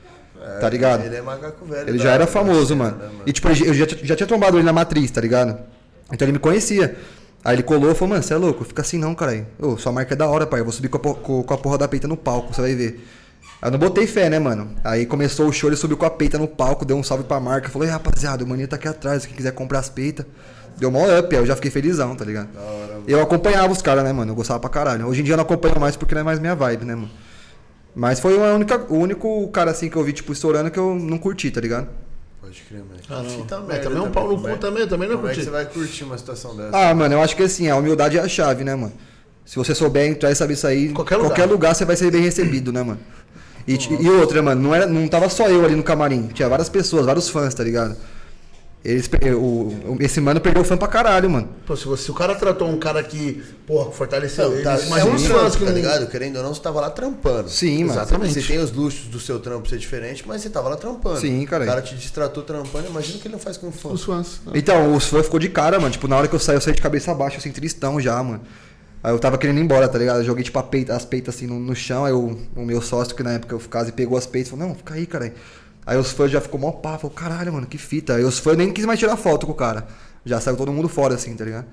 tá 0.60 0.68
ligado? 0.70 1.04
Ele 1.04 1.16
é 1.16 1.20
macaco 1.20 1.66
velho. 1.66 1.88
Ele 1.90 1.98
já 1.98 2.12
era 2.12 2.26
famoso, 2.26 2.68
cena, 2.68 2.84
mano. 2.84 2.96
né, 2.96 3.08
E 3.26 3.32
tipo, 3.32 3.48
ele- 3.50 3.68
eu 3.68 3.74
já, 3.74 3.86
já 4.02 4.16
tinha 4.16 4.26
trombado 4.26 4.56
ele 4.56 4.64
na 4.64 4.72
matriz, 4.72 5.10
tá 5.10 5.20
ligado? 5.20 5.58
Então 6.12 6.26
ele 6.26 6.32
me 6.32 6.38
conhecia. 6.38 6.96
Aí 7.44 7.54
ele 7.54 7.62
colou 7.62 7.90
e 7.90 7.94
falou, 7.94 8.10
mano, 8.10 8.22
você 8.22 8.34
é 8.34 8.36
louco? 8.36 8.64
Fica 8.64 8.82
assim 8.82 8.98
não, 8.98 9.14
caralho. 9.14 9.46
Ô, 9.58 9.76
sua 9.76 9.92
marca 9.92 10.14
é 10.14 10.16
da 10.16 10.26
hora, 10.26 10.46
pai. 10.46 10.60
Eu 10.60 10.64
vou 10.64 10.72
subir 10.72 10.88
com 10.88 10.96
a, 10.96 11.14
com, 11.14 11.42
com 11.42 11.54
a 11.54 11.58
porra 11.58 11.78
da 11.78 11.88
peita 11.88 12.08
no 12.08 12.16
palco, 12.16 12.52
você 12.52 12.60
vai 12.60 12.74
ver. 12.74 13.06
Aí 13.60 13.68
eu 13.68 13.72
não 13.72 13.78
botei 13.78 14.06
fé, 14.06 14.28
né, 14.28 14.38
mano? 14.38 14.74
Aí 14.84 15.06
começou 15.06 15.48
o 15.48 15.52
show, 15.52 15.68
ele 15.68 15.76
subiu 15.76 15.96
com 15.96 16.04
a 16.04 16.10
peita 16.10 16.38
no 16.38 16.46
palco, 16.48 16.84
deu 16.84 16.96
um 16.96 17.02
salve 17.02 17.24
pra 17.24 17.40
marca. 17.40 17.68
Falou, 17.68 17.86
ei, 17.86 17.92
rapaziada, 17.92 18.44
o 18.44 18.46
maninho 18.46 18.68
tá 18.68 18.76
aqui 18.76 18.88
atrás, 18.88 19.26
quem 19.26 19.34
quiser 19.34 19.52
comprar 19.52 19.78
as 19.80 19.88
peitas. 19.88 20.26
Deu 20.76 20.90
mó 20.90 21.04
up, 21.18 21.34
aí 21.34 21.42
eu 21.42 21.46
já 21.46 21.56
fiquei 21.56 21.70
felizão, 21.70 22.14
tá 22.14 22.24
ligado? 22.24 22.48
eu 23.06 23.20
acompanhava 23.20 23.72
os 23.72 23.82
caras, 23.82 24.04
né, 24.04 24.12
mano? 24.12 24.30
Eu 24.30 24.36
gostava 24.36 24.60
pra 24.60 24.70
caralho. 24.70 25.06
Hoje 25.06 25.22
em 25.22 25.24
dia 25.24 25.32
eu 25.32 25.36
não 25.36 25.44
acompanho 25.44 25.80
mais 25.80 25.96
porque 25.96 26.14
não 26.14 26.20
é 26.20 26.24
mais 26.24 26.38
minha 26.38 26.54
vibe, 26.54 26.84
né, 26.84 26.94
mano? 26.94 27.10
Mas 27.94 28.20
foi 28.20 28.38
única, 28.38 28.86
o 28.88 28.96
único 28.96 29.48
cara 29.48 29.72
assim 29.72 29.88
que 29.88 29.96
eu 29.96 30.04
vi, 30.04 30.12
tipo, 30.12 30.32
estourando 30.32 30.70
que 30.70 30.78
eu 30.78 30.94
não 30.94 31.18
curti, 31.18 31.50
tá 31.50 31.60
ligado? 31.60 31.88
Pode 32.40 32.60
crer, 32.68 32.80
mano. 32.80 33.00
Ah, 33.08 33.22
não. 33.22 33.30
Fita 33.30 33.54
É, 33.56 33.60
merda 33.60 33.82
também 33.82 33.98
é 33.98 34.02
um 34.02 34.10
pau 34.10 34.28
no 34.28 34.40
cu 34.40 34.48
é- 34.48 34.56
também, 34.56 34.86
também 34.86 35.08
não 35.08 35.16
Como 35.16 35.28
é 35.28 35.30
que 35.30 35.36
curti. 35.36 35.44
você 35.44 35.50
vai 35.50 35.66
curtir 35.66 36.04
uma 36.04 36.16
situação 36.16 36.56
dessa? 36.56 36.76
Ah, 36.76 36.94
mano, 36.94 37.14
eu 37.14 37.22
acho 37.22 37.34
que 37.36 37.42
assim, 37.42 37.68
a 37.68 37.76
humildade 37.76 38.16
é 38.16 38.20
a 38.20 38.28
chave, 38.28 38.62
né, 38.64 38.74
mano? 38.74 38.92
Se 39.44 39.56
você 39.56 39.74
souber 39.74 40.06
entrar 40.08 40.30
e 40.30 40.34
saber 40.34 40.56
sair, 40.56 40.92
Qualquer 40.92 41.16
qualquer, 41.18 41.42
lugar. 41.42 41.48
lugar. 41.52 41.74
você 41.74 41.84
vai 41.84 41.96
ser 41.96 42.10
bem 42.10 42.20
recebido, 42.22 42.72
né, 42.72 42.82
mano? 42.82 43.00
E, 43.66 43.74
e 44.02 44.08
outra, 44.10 44.40
mano, 44.42 44.62
não, 44.62 44.74
era, 44.74 44.86
não 44.86 45.08
tava 45.08 45.28
só 45.28 45.48
eu 45.48 45.64
ali 45.64 45.74
no 45.74 45.82
camarim, 45.82 46.28
tinha 46.28 46.48
várias 46.48 46.68
pessoas, 46.68 47.04
vários 47.04 47.28
fãs, 47.28 47.52
tá 47.54 47.62
ligado? 47.64 47.96
Eles, 48.84 49.10
o, 49.36 49.38
o- 49.38 49.96
esse 50.00 50.20
mano 50.20 50.40
perdeu 50.40 50.62
fã 50.62 50.76
pra 50.76 50.86
caralho, 50.86 51.28
mano. 51.28 51.48
Pô, 51.66 51.76
se, 51.76 51.84
você, 51.84 52.04
se 52.04 52.10
o 52.12 52.14
cara 52.14 52.36
tratou 52.36 52.68
um 52.68 52.78
cara 52.78 53.02
que, 53.02 53.42
porra, 53.66 53.90
fortaleceu 53.90 54.48
Não, 54.48 54.54
ele, 54.54 54.62
tá, 54.62 54.78
imagina 54.78 55.00
é 55.00 55.04
um 55.04 55.14
os 55.16 55.26
fãs 55.26 55.56
que 55.56 55.64
tá 55.64 55.70
não... 55.70 55.76
ligado? 55.76 56.06
Querendo 56.06 56.36
ou 56.36 56.42
não, 56.44 56.54
você 56.54 56.60
tava 56.60 56.80
lá 56.80 56.88
trampando. 56.88 57.48
Sim, 57.50 57.80
mano. 57.84 57.92
Exatamente. 58.00 58.34
Você 58.40 58.46
tem 58.46 58.58
os 58.58 58.70
luxos 58.70 59.06
do 59.06 59.18
seu 59.18 59.40
trampo 59.40 59.68
ser 59.68 59.78
diferente, 59.78 60.24
mas 60.26 60.42
você 60.42 60.48
tava 60.48 60.68
lá 60.68 60.76
trampando. 60.76 61.20
Sim, 61.20 61.44
cara. 61.44 61.64
O 61.64 61.66
cara 61.66 61.82
te 61.82 61.96
distratou 61.96 62.44
trampando, 62.44 62.86
imagina 62.88 63.18
o 63.18 63.20
que 63.20 63.26
ele 63.26 63.32
não 63.32 63.40
faz 63.40 63.56
com 63.56 63.68
o 63.68 63.72
fã. 63.72 63.88
Os 63.88 64.04
fãs. 64.04 64.40
Então, 64.54 64.94
os 64.94 65.06
fãs 65.08 65.24
ficou 65.24 65.40
de 65.40 65.48
cara, 65.48 65.78
mano. 65.80 65.90
Tipo, 65.90 66.06
na 66.06 66.16
hora 66.16 66.28
que 66.28 66.34
eu 66.34 66.38
saí, 66.40 66.54
eu 66.56 66.60
saí 66.60 66.72
de 66.72 66.80
cabeça 66.80 67.12
baixa, 67.12 67.38
assim, 67.38 67.50
tristão 67.50 68.00
já, 68.00 68.22
mano. 68.22 68.40
Aí 69.02 69.12
eu 69.12 69.18
tava 69.18 69.36
querendo 69.38 69.58
ir 69.58 69.62
embora, 69.62 69.88
tá 69.88 69.98
ligado? 69.98 70.20
Eu 70.20 70.24
joguei, 70.24 70.44
tipo, 70.44 70.58
a 70.58 70.62
peita, 70.62 70.94
as 70.94 71.04
peitas 71.04 71.34
assim 71.34 71.46
no, 71.46 71.58
no 71.58 71.74
chão. 71.74 72.04
Aí 72.04 72.12
o, 72.12 72.38
o 72.56 72.64
meu 72.64 72.80
sócio, 72.80 73.14
que 73.14 73.22
na 73.24 73.32
época 73.32 73.54
eu 73.54 73.58
ficava 73.58 73.88
e 73.88 73.92
pegou 73.92 74.16
as 74.16 74.26
peitas, 74.26 74.50
falou, 74.50 74.68
não, 74.68 74.74
fica 74.74 74.94
aí, 74.94 75.04
cara. 75.04 75.24
Aí 75.26 75.32
os 75.96 76.10
fãs 76.12 76.30
já 76.30 76.40
ficou 76.40 76.60
mó 76.60 76.72
pá, 76.72 76.98
falou, 76.98 77.14
caralho, 77.14 77.52
mano, 77.52 77.66
que 77.66 77.78
fita. 77.78 78.14
Aí 78.16 78.24
os 78.24 78.38
fãs 78.38 78.56
nem 78.56 78.72
quis 78.72 78.84
mais 78.84 78.98
tirar 78.98 79.16
foto 79.16 79.46
com 79.46 79.52
o 79.52 79.54
cara. 79.54 79.86
Já 80.24 80.40
saiu 80.40 80.56
todo 80.56 80.72
mundo 80.72 80.88
fora, 80.88 81.14
assim, 81.14 81.34
tá 81.34 81.44
ligado? 81.44 81.66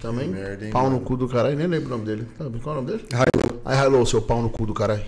Também, 0.00 0.28
merda, 0.28 0.66
hein, 0.66 0.70
pau 0.70 0.84
mano. 0.84 0.96
no 0.98 1.00
cu 1.02 1.16
do 1.16 1.26
caralho, 1.28 1.56
nem 1.56 1.66
lembro 1.66 1.86
o 1.86 1.90
nome 1.90 2.04
dele. 2.04 2.28
Tá, 2.38 2.44
Qual 2.62 2.76
é 2.76 2.78
o 2.78 2.82
nome 2.82 2.92
dele? 2.96 3.08
High 3.12 3.24
Aí, 3.64 3.78
hello, 3.78 4.04
seu 4.06 4.20
pau 4.22 4.42
no 4.42 4.50
cu 4.50 4.66
do 4.66 4.74
caralho. 4.74 5.02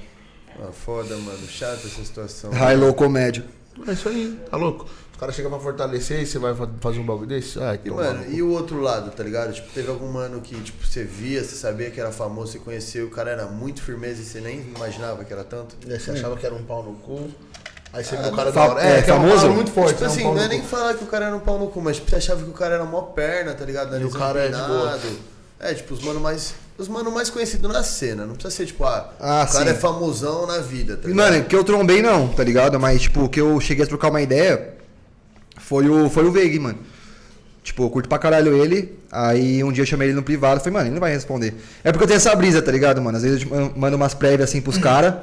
Ah, 0.59 0.73
foda, 0.73 1.17
mano. 1.19 1.47
Chata 1.47 1.87
essa 1.87 2.03
situação. 2.03 2.51
High 2.51 2.77
Low 2.77 2.95
Comédia. 2.95 3.45
É 3.87 3.93
isso 3.93 4.09
aí, 4.09 4.41
tá 4.51 4.57
louco? 4.57 4.87
Os 5.13 5.21
caras 5.21 5.35
chegam 5.35 5.51
pra 5.51 5.61
fortalecer 5.61 6.21
e 6.23 6.27
você 6.27 6.39
vai 6.39 6.55
fa- 6.55 6.69
fazer 6.81 6.99
um 6.99 7.05
bagulho 7.05 7.27
desse? 7.27 7.59
Ai, 7.61 7.79
E, 7.85 7.91
mano, 7.91 8.25
e 8.31 8.43
o 8.43 8.49
outro 8.51 8.81
lado, 8.81 9.11
tá 9.11 9.23
ligado? 9.23 9.53
Tipo, 9.53 9.69
teve 9.73 9.91
algum 9.91 10.11
mano 10.11 10.41
que, 10.41 10.59
tipo, 10.63 10.85
você 10.87 11.05
via, 11.05 11.45
você 11.45 11.55
sabia 11.57 11.91
que 11.91 12.01
era 12.01 12.11
famoso, 12.11 12.53
você 12.53 12.59
conheceu, 12.59 13.07
o 13.07 13.11
cara 13.11 13.31
era 13.31 13.47
muito 13.47 13.83
firmeza 13.83 14.23
e 14.23 14.25
você 14.25 14.41
nem 14.41 14.61
imaginava 14.75 15.25
que 15.25 15.33
era 15.33 15.45
tanto? 15.45 15.77
E 15.87 15.93
aí 15.93 16.01
você 16.01 16.11
achava 16.13 16.37
que 16.37 16.45
era 16.47 16.55
um 16.55 16.65
pau 16.65 16.83
no 16.83 16.95
cu. 16.95 17.31
Aí 17.97 18.05
você 18.05 18.17
viu 18.17 18.29
o 18.29 18.37
cara 18.37 18.53
fa- 18.53 18.67
da 18.67 18.73
hora. 18.75 18.83
é, 18.87 19.03
que 19.03 19.11
é 19.11 19.15
uma 19.15 19.21
famoso? 19.23 19.37
palavra 19.37 19.55
muito 19.57 19.71
forte. 19.71 19.89
tipo 19.95 20.03
né? 20.03 20.09
Um 20.09 20.13
assim, 20.13 20.25
não 20.25 20.39
é 20.41 20.49
nem 20.49 20.63
falar 20.63 20.95
que 20.95 21.05
o 21.05 21.07
cara 21.07 21.25
era 21.27 21.37
um 21.37 21.41
pau 21.41 21.59
no 21.59 21.69
cu, 21.69 21.81
mas 21.81 21.97
tipo, 21.97 22.11
você 22.11 22.17
achava 22.17 22.43
que 22.45 22.51
o 22.51 22.53
cara 22.53 22.75
era 22.75 22.85
mó 22.85 23.01
perna, 23.03 23.55
tá 23.55 23.65
ligado? 23.65 23.91
Nariz 23.91 24.15
o 24.15 24.19
cara 24.19 24.41
é 24.41 24.49
de 24.49 24.57
boa. 24.63 24.99
É, 25.59 25.73
tipo, 25.73 25.95
os 25.95 26.03
mano 26.05 26.21
mais 26.21 26.55
os 26.79 26.89
mano 26.89 27.11
mais 27.11 27.31
conhecidos 27.31 27.73
na 27.73 27.83
cena. 27.83 28.27
Não 28.27 28.35
precisa 28.35 28.55
ser 28.55 28.67
tipo, 28.67 28.85
ah, 28.85 29.11
Ah, 29.19 29.47
o 29.49 29.53
cara 29.53 29.65
sim. 29.65 29.71
é 29.71 29.75
famosão 29.75 30.47
na 30.47 30.59
vida, 30.59 30.97
tá 30.99 31.09
E, 31.09 31.13
ligado? 31.13 31.31
Mano, 31.33 31.45
que 31.45 31.57
eu 31.57 31.65
trombei 31.65 32.03
não, 32.03 32.29
tá 32.29 32.45
ligado? 32.45 32.79
Mas, 32.79 33.01
tipo, 33.03 33.27
que 33.31 33.41
eu 33.41 33.59
cheguei 33.61 33.85
a 33.85 33.89
trocar 33.89 34.11
uma 34.11 34.21
ideia 34.21 34.75
foi 35.59 35.89
o, 35.89 36.11
foi 36.11 36.25
o 36.27 36.31
Veig, 36.33 36.59
mano. 36.59 36.79
Tipo, 37.65 37.85
eu 37.85 37.91
curto 37.91 38.09
pra 38.09 38.19
caralho 38.19 38.55
ele. 38.63 38.97
Aí 39.11 39.65
um 39.65 39.73
dia 39.73 39.83
eu 39.83 39.87
chamei 39.87 40.09
ele 40.09 40.15
no 40.15 40.23
privado. 40.23 40.61
Falei, 40.61 40.73
mano, 40.75 40.87
ele 40.87 40.95
não 40.95 41.01
vai 41.01 41.13
responder. 41.13 41.55
É 41.83 41.91
porque 41.91 42.05
eu 42.05 42.09
tenho 42.09 42.19
essa 42.19 42.35
brisa, 42.37 42.61
tá 42.63 42.71
ligado, 42.71 43.01
mano? 43.01 43.17
Às 43.17 43.25
vezes 43.25 43.43
eu 43.51 43.73
mando 43.75 43.97
umas 43.97 44.13
prévias 44.15 44.49
assim 44.51 44.61
pros 44.61 44.77
caras. 44.79 45.15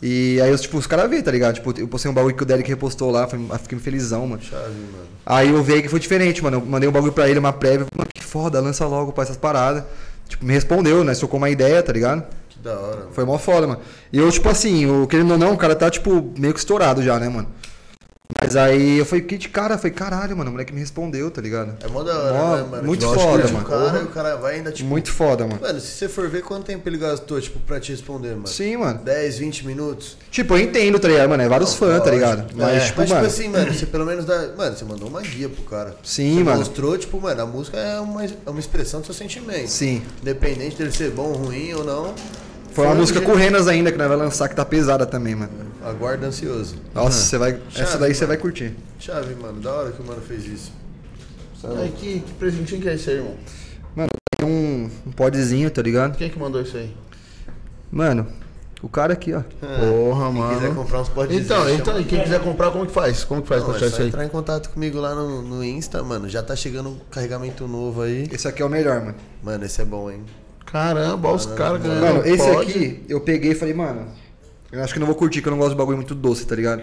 E 0.00 0.40
aí, 0.40 0.50
eu, 0.50 0.58
tipo, 0.58 0.78
os 0.78 0.86
caras 0.86 1.10
vê, 1.10 1.20
tá 1.22 1.30
ligado? 1.30 1.56
Tipo, 1.56 1.74
eu 1.78 1.88
postei 1.88 2.10
um 2.10 2.14
bagulho 2.14 2.34
que 2.34 2.42
o 2.42 2.46
Derek 2.46 2.68
repostou 2.68 3.10
lá. 3.10 3.26
Foi, 3.26 3.38
eu 3.38 3.58
fiquei 3.58 3.78
felizão, 3.78 4.26
mano. 4.26 4.40
Chave, 4.42 4.64
mano. 4.64 5.04
Aí 5.26 5.52
o 5.52 5.62
Veig 5.62 5.88
foi 5.88 5.98
diferente, 5.98 6.42
mano. 6.42 6.58
Eu 6.58 6.64
mandei 6.64 6.88
um 6.88 6.92
bagulho 6.92 7.12
pra 7.12 7.28
ele, 7.28 7.38
uma 7.38 7.52
prévia. 7.52 7.86
Mano, 7.96 8.08
que 8.14 8.22
foda, 8.22 8.60
lança 8.60 8.86
logo 8.86 9.12
pra 9.12 9.24
essas 9.24 9.36
paradas. 9.36 9.82
Tipo, 10.28 10.44
me 10.44 10.52
respondeu, 10.52 11.02
né? 11.02 11.14
Socou 11.14 11.38
uma 11.38 11.50
ideia, 11.50 11.82
tá 11.82 11.92
ligado? 11.92 12.24
Que 12.48 12.60
da 12.60 12.78
hora, 12.78 12.96
mano. 12.98 13.12
Foi 13.12 13.24
mó 13.24 13.38
foda, 13.38 13.66
mano. 13.66 13.80
E 14.12 14.18
eu, 14.18 14.30
tipo 14.30 14.48
assim, 14.48 14.86
o, 14.86 15.06
querendo 15.08 15.32
ou 15.32 15.38
não, 15.38 15.54
o 15.54 15.56
cara 15.56 15.74
tá, 15.74 15.90
tipo, 15.90 16.32
meio 16.38 16.52
que 16.54 16.60
estourado 16.60 17.02
já, 17.02 17.18
né, 17.18 17.28
mano? 17.28 17.48
Mas 18.40 18.56
aí 18.56 18.98
eu 18.98 19.06
que 19.06 19.38
de 19.38 19.48
cara? 19.48 19.78
Falei, 19.78 19.92
caralho, 19.92 20.36
mano, 20.36 20.50
o 20.50 20.52
moleque 20.52 20.72
me 20.72 20.80
respondeu, 20.80 21.30
tá 21.30 21.40
ligado? 21.40 21.76
É 21.82 21.88
mó 21.88 22.02
da 22.02 22.16
hora, 22.18 22.62
né, 22.62 22.68
mano? 22.70 22.84
muito 22.84 23.06
Tipo, 23.06 23.18
foda, 23.18 23.44
mano. 23.48 23.60
O 23.60 23.64
cara, 23.64 24.02
o 24.04 24.06
cara 24.08 24.36
vai 24.36 24.56
ainda, 24.56 24.70
tipo... 24.70 24.88
Muito 24.88 25.10
foda, 25.10 25.46
mano. 25.46 25.58
Mano, 25.60 25.80
se 25.80 25.86
você 25.86 26.08
for 26.08 26.28
ver 26.28 26.42
quanto 26.42 26.64
tempo 26.66 26.86
ele 26.88 26.98
gastou, 26.98 27.40
tipo, 27.40 27.58
pra 27.60 27.80
te 27.80 27.90
responder, 27.90 28.32
mano. 28.34 28.46
Sim, 28.46 28.76
mano. 28.76 29.00
10, 29.02 29.38
20 29.38 29.66
minutos. 29.66 30.16
Tipo, 30.30 30.54
eu 30.54 30.60
entendo, 30.60 30.98
tá 30.98 31.08
ligado, 31.08 31.28
mano? 31.30 31.42
É 31.42 31.48
vários 31.48 31.74
fãs, 31.74 32.02
tá 32.04 32.10
ligado? 32.10 32.54
Mas, 32.54 32.82
É. 32.82 32.86
tipo, 32.86 33.00
Mas, 33.00 33.10
mano. 33.10 33.22
tipo 33.28 33.34
assim, 33.34 33.48
mano, 33.48 33.72
você 33.72 33.86
pelo 33.86 34.04
menos 34.04 34.24
dá. 34.26 34.48
Mano, 34.56 34.76
você 34.76 34.84
mandou 34.84 35.08
uma 35.08 35.22
guia 35.22 35.48
pro 35.48 35.62
cara. 35.64 35.96
Sim, 36.02 36.36
você 36.36 36.44
mano. 36.44 36.58
mostrou, 36.58 36.98
tipo, 36.98 37.18
mano, 37.20 37.42
a 37.42 37.46
música 37.46 37.78
é 37.78 37.98
uma, 37.98 38.24
é 38.24 38.30
uma 38.46 38.60
expressão 38.60 39.00
do 39.00 39.06
seu 39.06 39.14
sentimento. 39.14 39.68
Sim. 39.68 40.02
Independente 40.20 40.76
dele 40.76 40.92
ser 40.92 41.10
bom, 41.10 41.32
ruim 41.32 41.72
ou 41.72 41.82
não. 41.84 42.14
Foi 42.72 42.84
uma 42.86 42.94
um 42.94 42.98
música 42.98 43.20
com 43.20 43.32
Renas 43.34 43.66
ainda, 43.66 43.90
que 43.90 43.98
nós 43.98 44.06
vai 44.06 44.16
lançar, 44.16 44.48
que 44.48 44.54
tá 44.54 44.64
pesada 44.64 45.04
também, 45.06 45.34
mano. 45.34 45.50
Aguarda 45.84 46.26
ansioso. 46.26 46.76
Nossa, 46.94 47.20
você 47.20 47.38
vai. 47.38 47.60
Essa 47.70 47.84
Chave, 47.84 47.98
daí 47.98 48.14
você 48.14 48.20
mano. 48.24 48.28
vai 48.28 48.36
curtir. 48.38 48.74
Chave, 48.98 49.34
mano, 49.34 49.60
da 49.60 49.72
hora 49.72 49.92
que 49.92 50.02
o 50.02 50.04
mano 50.04 50.20
fez 50.20 50.46
isso. 50.46 50.72
Aí, 51.64 51.90
que, 51.90 52.20
que 52.20 52.32
presentinho 52.34 52.80
que 52.80 52.88
é 52.88 52.94
esse 52.94 53.10
aí, 53.10 53.16
irmão? 53.16 53.36
Tem 54.38 54.48
um, 54.48 54.88
um 55.06 55.10
podzinho, 55.10 55.68
tá 55.70 55.82
ligado? 55.82 56.16
Quem 56.16 56.30
que 56.30 56.38
mandou 56.38 56.62
isso 56.62 56.76
aí? 56.76 56.94
Mano, 57.90 58.26
o 58.80 58.88
cara 58.88 59.12
aqui, 59.14 59.32
ó. 59.34 59.40
Porra, 59.40 60.32
Quem 60.32 60.48
quiser 60.48 60.68
mano. 60.68 60.74
comprar 60.76 61.00
uns 61.00 61.08
potes 61.08 61.36
Então, 61.36 61.68
então, 61.68 62.00
e 62.00 62.04
quem 62.04 62.22
quiser 62.22 62.40
comprar, 62.40 62.70
como 62.70 62.86
que 62.86 62.92
faz? 62.92 63.24
Como 63.24 63.42
que 63.42 63.48
faz 63.48 63.64
pra 63.64 63.74
achar 63.74 63.86
é 63.86 63.88
isso 63.88 64.00
aí? 64.02 64.08
entrar 64.08 64.24
em 64.24 64.28
contato 64.28 64.70
comigo 64.70 65.00
lá 65.00 65.14
no, 65.14 65.42
no 65.42 65.64
Insta, 65.64 66.00
mano. 66.04 66.28
Já 66.28 66.42
tá 66.42 66.54
chegando 66.54 66.90
um 66.90 66.98
carregamento 67.10 67.66
novo 67.66 68.02
aí. 68.02 68.28
Esse 68.30 68.46
aqui 68.46 68.62
é 68.62 68.64
o 68.64 68.68
melhor, 68.68 69.00
mano. 69.00 69.14
Mano, 69.42 69.64
esse 69.64 69.82
é 69.82 69.84
bom, 69.84 70.08
hein? 70.08 70.22
Caramba, 70.64 71.28
olha 71.28 71.36
os 71.36 71.46
caras 71.46 71.82
ganhando. 71.82 72.00
Mano, 72.00 72.26
esse 72.26 72.46
pod. 72.48 72.70
aqui, 72.70 73.04
eu 73.08 73.20
peguei 73.20 73.52
e 73.52 73.54
falei, 73.56 73.74
mano, 73.74 74.06
eu 74.72 74.82
acho 74.82 74.92
que 74.92 75.00
não 75.00 75.06
vou 75.06 75.16
curtir, 75.16 75.42
que 75.42 75.48
eu 75.48 75.52
não 75.52 75.58
gosto 75.58 75.70
de 75.72 75.76
bagulho 75.76 75.96
muito 75.96 76.14
doce, 76.14 76.46
tá 76.46 76.54
ligado? 76.54 76.82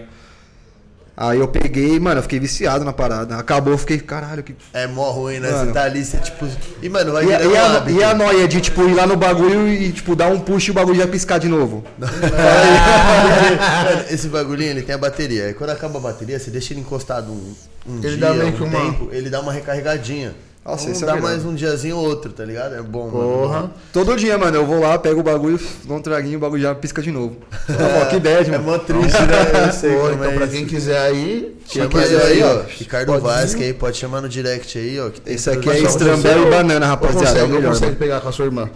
Aí 1.18 1.38
eu 1.38 1.48
peguei, 1.48 1.98
mano, 1.98 2.18
eu 2.18 2.22
fiquei 2.22 2.38
viciado 2.38 2.84
na 2.84 2.92
parada. 2.92 3.38
Acabou, 3.38 3.72
eu 3.72 3.78
fiquei, 3.78 3.98
caralho, 3.98 4.42
que. 4.42 4.54
É 4.74 4.86
mó 4.86 5.10
ruim, 5.12 5.38
né? 5.38 5.50
Mano. 5.50 5.66
Você 5.68 5.72
tá 5.72 5.84
ali, 5.84 6.04
você 6.04 6.18
tipo. 6.18 6.46
E, 6.82 6.90
mano, 6.90 7.10
vai 7.12 7.24
E, 7.24 7.26
virar 7.28 7.48
um 7.48 7.52
e 7.52 7.56
a, 7.56 7.90
e 7.90 8.04
a 8.04 8.14
noia 8.14 8.46
de, 8.46 8.60
tipo, 8.60 8.82
ir 8.86 8.92
lá 8.92 9.06
no 9.06 9.16
bagulho 9.16 9.66
e, 9.66 9.92
tipo, 9.92 10.14
dar 10.14 10.28
um 10.28 10.38
push 10.38 10.66
e 10.68 10.72
o 10.72 10.74
bagulho 10.74 10.98
já 10.98 11.06
piscar 11.08 11.38
de 11.38 11.48
novo. 11.48 11.82
Esse 14.10 14.28
bagulhinho, 14.28 14.70
ele 14.70 14.82
tem 14.82 14.94
a 14.94 14.98
bateria. 14.98 15.46
Aí 15.46 15.54
quando 15.54 15.70
acaba 15.70 15.98
a 15.98 16.02
bateria, 16.02 16.38
você 16.38 16.50
deixa 16.50 16.72
ele 16.74 16.80
encostado 16.80 17.32
um, 17.32 17.54
um 17.86 17.96
Ele 18.02 18.16
dia, 18.16 18.18
dá 18.18 18.34
meio 18.34 18.48
um 18.48 18.52
que 18.52 18.62
uma- 18.62 18.78
tempo, 18.78 19.08
ele 19.12 19.30
dá 19.30 19.40
uma 19.40 19.52
recarregadinha. 19.52 20.34
Nossa, 20.66 20.90
então 20.90 21.02
é 21.02 21.06
dá 21.06 21.12
o 21.12 21.14
melhor. 21.16 21.30
mais 21.30 21.44
um 21.44 21.54
diazinho 21.54 21.96
ou 21.96 22.04
outro, 22.06 22.32
tá 22.32 22.44
ligado? 22.44 22.74
É 22.74 22.82
bom, 22.82 23.08
Porra. 23.10 23.48
mano. 23.60 23.70
Todo 23.92 24.16
dia, 24.16 24.36
mano, 24.36 24.56
eu 24.56 24.66
vou 24.66 24.80
lá, 24.80 24.98
pego 24.98 25.20
o 25.20 25.22
bagulho, 25.22 25.60
dou 25.84 25.96
um 25.98 26.02
traguinho, 26.02 26.38
o 26.38 26.40
bagulho 26.40 26.62
já 26.62 26.74
pisca 26.74 27.00
de 27.00 27.10
novo. 27.12 27.36
Pô, 27.66 28.06
que 28.10 28.18
bad, 28.18 28.48
É 28.48 28.52
mano. 28.58 28.64
mó 28.64 28.78
triste, 28.78 29.20
né? 29.22 29.66
Eu 29.68 29.72
sei 29.72 29.94
Pô, 29.96 30.10
então, 30.10 30.24
é 30.24 30.34
pra 30.34 30.44
isso. 30.46 30.54
quem 30.54 30.66
quiser 30.66 30.98
aí, 30.98 31.56
Chama 31.68 32.02
ele 32.04 32.16
aí, 32.22 32.42
ó. 32.42 32.62
Ricardo. 32.68 33.20
Vasque 33.20 33.62
aí, 33.62 33.72
pode 33.72 33.96
chamar 33.96 34.20
no 34.20 34.28
direct 34.28 34.76
aí, 34.78 34.98
ó. 35.00 35.08
que 35.10 35.20
tem 35.20 35.34
Esse 35.34 35.48
aqui 35.50 35.70
é 35.70 35.76
só- 35.80 35.86
estrambel 35.88 36.46
e 36.46 36.50
banana, 36.50 36.86
rapaziada. 36.86 37.26
É 37.26 37.32
Consegue, 37.32 37.52
melhor, 37.52 37.68
consegue 37.68 37.86
mano. 37.86 37.96
pegar 37.98 38.20
com 38.20 38.28
a 38.28 38.32
sua 38.32 38.44
irmã. 38.46 38.68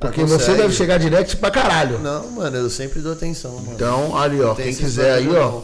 Porque 0.00 0.20
consegue. 0.20 0.42
você 0.42 0.54
deve 0.54 0.74
chegar 0.74 0.98
direct 0.98 1.36
pra 1.38 1.50
caralho. 1.50 1.98
Não, 2.00 2.28
mano, 2.32 2.56
eu 2.56 2.68
sempre 2.68 3.00
dou 3.00 3.12
atenção, 3.12 3.52
mano. 3.54 3.72
Então, 3.74 4.16
ali, 4.18 4.42
ó, 4.42 4.54
quem 4.54 4.74
quiser 4.74 5.12
aí, 5.14 5.28
ó. 5.34 5.60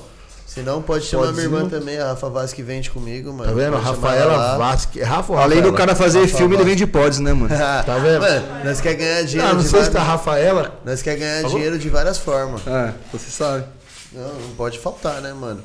Não. 0.60 0.64
Se 0.64 0.70
não, 0.70 0.82
pode 0.82 1.04
chamar 1.04 1.32
minha 1.32 1.44
irmã 1.44 1.68
também, 1.68 1.98
a 1.98 2.08
Rafa 2.08 2.28
Vasque 2.28 2.62
vende 2.62 2.90
comigo, 2.90 3.32
mano. 3.32 3.50
Tá 3.50 3.56
vendo? 3.56 3.76
Rafaela. 3.76 4.58
É 4.96 5.02
Rafa 5.04 5.34
Além 5.40 5.62
do 5.62 5.72
cara 5.72 5.94
fazer 5.94 6.20
Rafa 6.22 6.36
filme, 6.36 6.54
ele 6.54 6.62
Vasque. 6.64 6.70
vende 6.78 6.86
pods, 6.86 7.18
né, 7.20 7.32
mano? 7.32 7.48
Tá 7.86 7.98
vendo? 7.98 8.20
Mano, 8.20 8.64
nós 8.64 8.80
quer 8.80 8.94
ganhar 8.94 9.22
dinheiro 9.22 9.50
Ah, 9.50 9.54
não 9.54 9.62
de 9.62 9.68
sei 9.68 9.84
se 9.84 9.90
tá 9.90 10.02
Rafaela. 10.02 10.80
Nós 10.84 11.00
quer 11.02 11.16
ganhar 11.16 11.44
dinheiro 11.44 11.78
de 11.78 11.88
várias 11.88 12.18
formas. 12.18 12.60
É, 12.66 12.92
você 13.12 13.30
sabe. 13.30 13.64
Não, 14.12 14.22
não 14.34 14.54
pode 14.56 14.78
faltar, 14.78 15.20
né, 15.22 15.32
mano? 15.32 15.62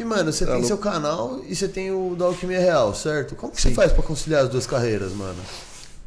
E, 0.00 0.04
mano, 0.04 0.32
você 0.32 0.44
Tá 0.46 0.52
tem 0.52 0.60
louco. 0.62 0.66
seu 0.68 0.78
canal 0.78 1.40
e 1.46 1.54
você 1.54 1.68
tem 1.68 1.90
o 1.90 2.16
da 2.18 2.24
Alquimia 2.24 2.58
Real, 2.58 2.94
certo? 2.94 3.34
Como 3.36 3.52
que 3.52 3.60
você 3.60 3.70
faz 3.72 3.92
pra 3.92 4.02
conciliar 4.02 4.42
as 4.44 4.48
duas 4.48 4.66
carreiras, 4.66 5.12
mano? 5.12 5.36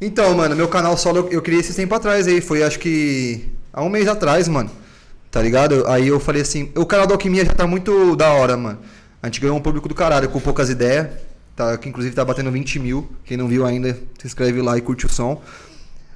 Então, 0.00 0.34
mano, 0.34 0.54
meu 0.56 0.68
canal 0.68 0.96
solo 0.96 1.28
eu 1.30 1.40
criei 1.40 1.60
esse 1.60 1.72
tempo 1.72 1.94
atrás 1.94 2.26
aí. 2.26 2.40
Foi 2.40 2.62
acho 2.62 2.78
que 2.78 3.48
há 3.72 3.82
um 3.82 3.88
mês 3.88 4.08
atrás, 4.08 4.48
mano. 4.48 4.70
Tá 5.36 5.42
ligado? 5.42 5.86
Aí 5.86 6.08
eu 6.08 6.18
falei 6.18 6.40
assim, 6.40 6.72
o 6.74 6.86
canal 6.86 7.06
da 7.06 7.12
Alquimia 7.12 7.44
já 7.44 7.52
tá 7.52 7.66
muito 7.66 8.16
da 8.16 8.32
hora, 8.32 8.56
mano. 8.56 8.78
A 9.22 9.26
gente 9.26 9.38
ganhou 9.38 9.54
um 9.54 9.60
público 9.60 9.86
do 9.86 9.94
caralho, 9.94 10.30
com 10.30 10.40
poucas 10.40 10.70
ideias. 10.70 11.08
Tá, 11.54 11.76
que 11.76 11.90
inclusive 11.90 12.16
tá 12.16 12.24
batendo 12.24 12.50
20 12.50 12.78
mil. 12.78 13.06
Quem 13.22 13.36
não 13.36 13.46
viu 13.46 13.66
ainda, 13.66 13.92
se 14.18 14.26
inscreve 14.26 14.62
lá 14.62 14.78
e 14.78 14.80
curte 14.80 15.04
o 15.04 15.12
som. 15.12 15.42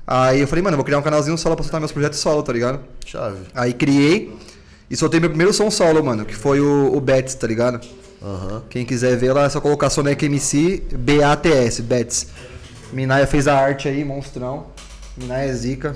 Aí 0.07 0.41
eu 0.41 0.49
falei, 0.49 0.65
mano, 0.65 0.73
eu 0.73 0.79
vou 0.79 0.87
criar 0.87 0.97
um 0.97 1.03
canalzinho 1.03 1.37
solo 1.37 1.55
pra 1.55 1.63
soltar 1.63 1.83
meus 1.83 1.93
projetos 1.93 2.19
solo, 2.19 2.43
tá 2.43 2.51
ligado? 2.51 2.81
Chave. 3.05 3.41
Aí 3.55 3.75
criei 3.75 4.35
e 4.89 4.97
soltei 4.97 5.21
meu 5.21 5.29
primeiro 5.29 5.53
som 5.53 5.71
solo, 5.71 6.03
mano, 6.03 6.25
que 6.25 6.35
foi 6.35 6.59
o, 6.59 6.97
o 6.97 6.99
Bats, 6.99 7.35
tá 7.35 7.47
ligado? 7.47 7.87
Aham. 8.23 8.63
Quem 8.71 8.87
quiser 8.87 9.19
ver 9.19 9.35
lá, 9.35 9.45
é 9.45 9.51
só 9.51 9.61
colocar 9.61 9.91
Sonic 9.91 10.25
MC 10.25 10.83
B-A-T-S, 10.93 11.83
Bats. 11.83 12.27
Minaya 12.91 13.27
fez 13.27 13.47
a 13.47 13.55
arte 13.55 13.87
aí, 13.87 14.03
monstrão. 14.03 14.69
Minaya 15.15 15.47
é 15.47 15.53
zica, 15.53 15.95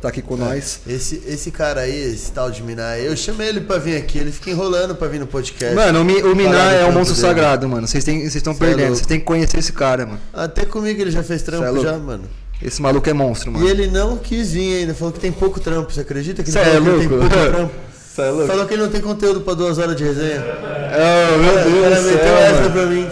tá 0.00 0.08
aqui 0.08 0.22
com 0.22 0.36
nós. 0.36 0.80
Esse, 0.86 1.22
esse 1.26 1.50
cara 1.50 1.82
aí, 1.82 2.12
esse 2.12 2.30
tal 2.32 2.50
de 2.50 2.62
Minai, 2.62 3.06
eu 3.06 3.16
chamei 3.16 3.48
ele 3.48 3.60
pra 3.60 3.78
vir 3.78 3.96
aqui, 3.96 4.18
ele 4.18 4.32
fica 4.32 4.50
enrolando 4.50 4.94
pra 4.94 5.08
vir 5.08 5.18
no 5.20 5.26
podcast. 5.26 5.74
Mano, 5.74 6.00
o, 6.00 6.04
Mi, 6.04 6.16
o 6.22 6.34
do 6.34 6.40
é 6.40 6.84
um 6.84 6.92
monstro 6.92 7.14
dele. 7.16 7.26
sagrado, 7.28 7.68
mano. 7.68 7.86
Vocês 7.86 8.06
estão 8.06 8.52
é 8.52 8.56
perdendo, 8.56 8.78
louco. 8.80 8.94
vocês 8.96 9.06
têm 9.06 9.18
que 9.18 9.24
conhecer 9.24 9.58
esse 9.58 9.72
cara, 9.72 10.06
mano. 10.06 10.20
Até 10.32 10.64
comigo 10.64 11.00
ele 11.00 11.10
já 11.10 11.22
fez 11.22 11.42
trampo 11.42 11.64
é 11.64 11.70
louco. 11.70 11.84
já, 11.84 11.98
mano. 11.98 12.24
Esse 12.60 12.82
maluco 12.82 13.08
é 13.08 13.12
monstro, 13.12 13.52
mano. 13.52 13.64
E 13.64 13.70
ele 13.70 13.86
não 13.86 14.16
quis 14.16 14.52
vir 14.52 14.80
ainda, 14.80 14.94
falou 14.94 15.12
que 15.12 15.20
tem 15.20 15.30
pouco 15.30 15.60
trampo, 15.60 15.92
você 15.92 16.00
acredita 16.00 16.42
que 16.42 16.50
ele 16.50 16.58
é 16.58 16.62
que 16.62 16.68
ele 16.76 16.98
tem 16.98 17.08
louco? 17.08 17.28
pouco 17.28 17.28
trampo? 17.52 17.72
É 18.18 18.30
louco? 18.30 18.46
Falou 18.48 18.66
que 18.66 18.74
ele 18.74 18.82
não 18.82 18.90
tem 18.90 19.00
conteúdo 19.00 19.40
pra 19.42 19.54
duas 19.54 19.78
horas 19.78 19.94
de 19.94 20.02
resenha. 20.02 20.40
É, 20.40 21.36
meu 21.36 21.78
O 21.78 21.82
cara 21.82 21.94
Deus 21.94 22.06
meteu 22.12 22.36
essa 22.36 22.70
pra 22.70 22.86
mim. 22.86 23.08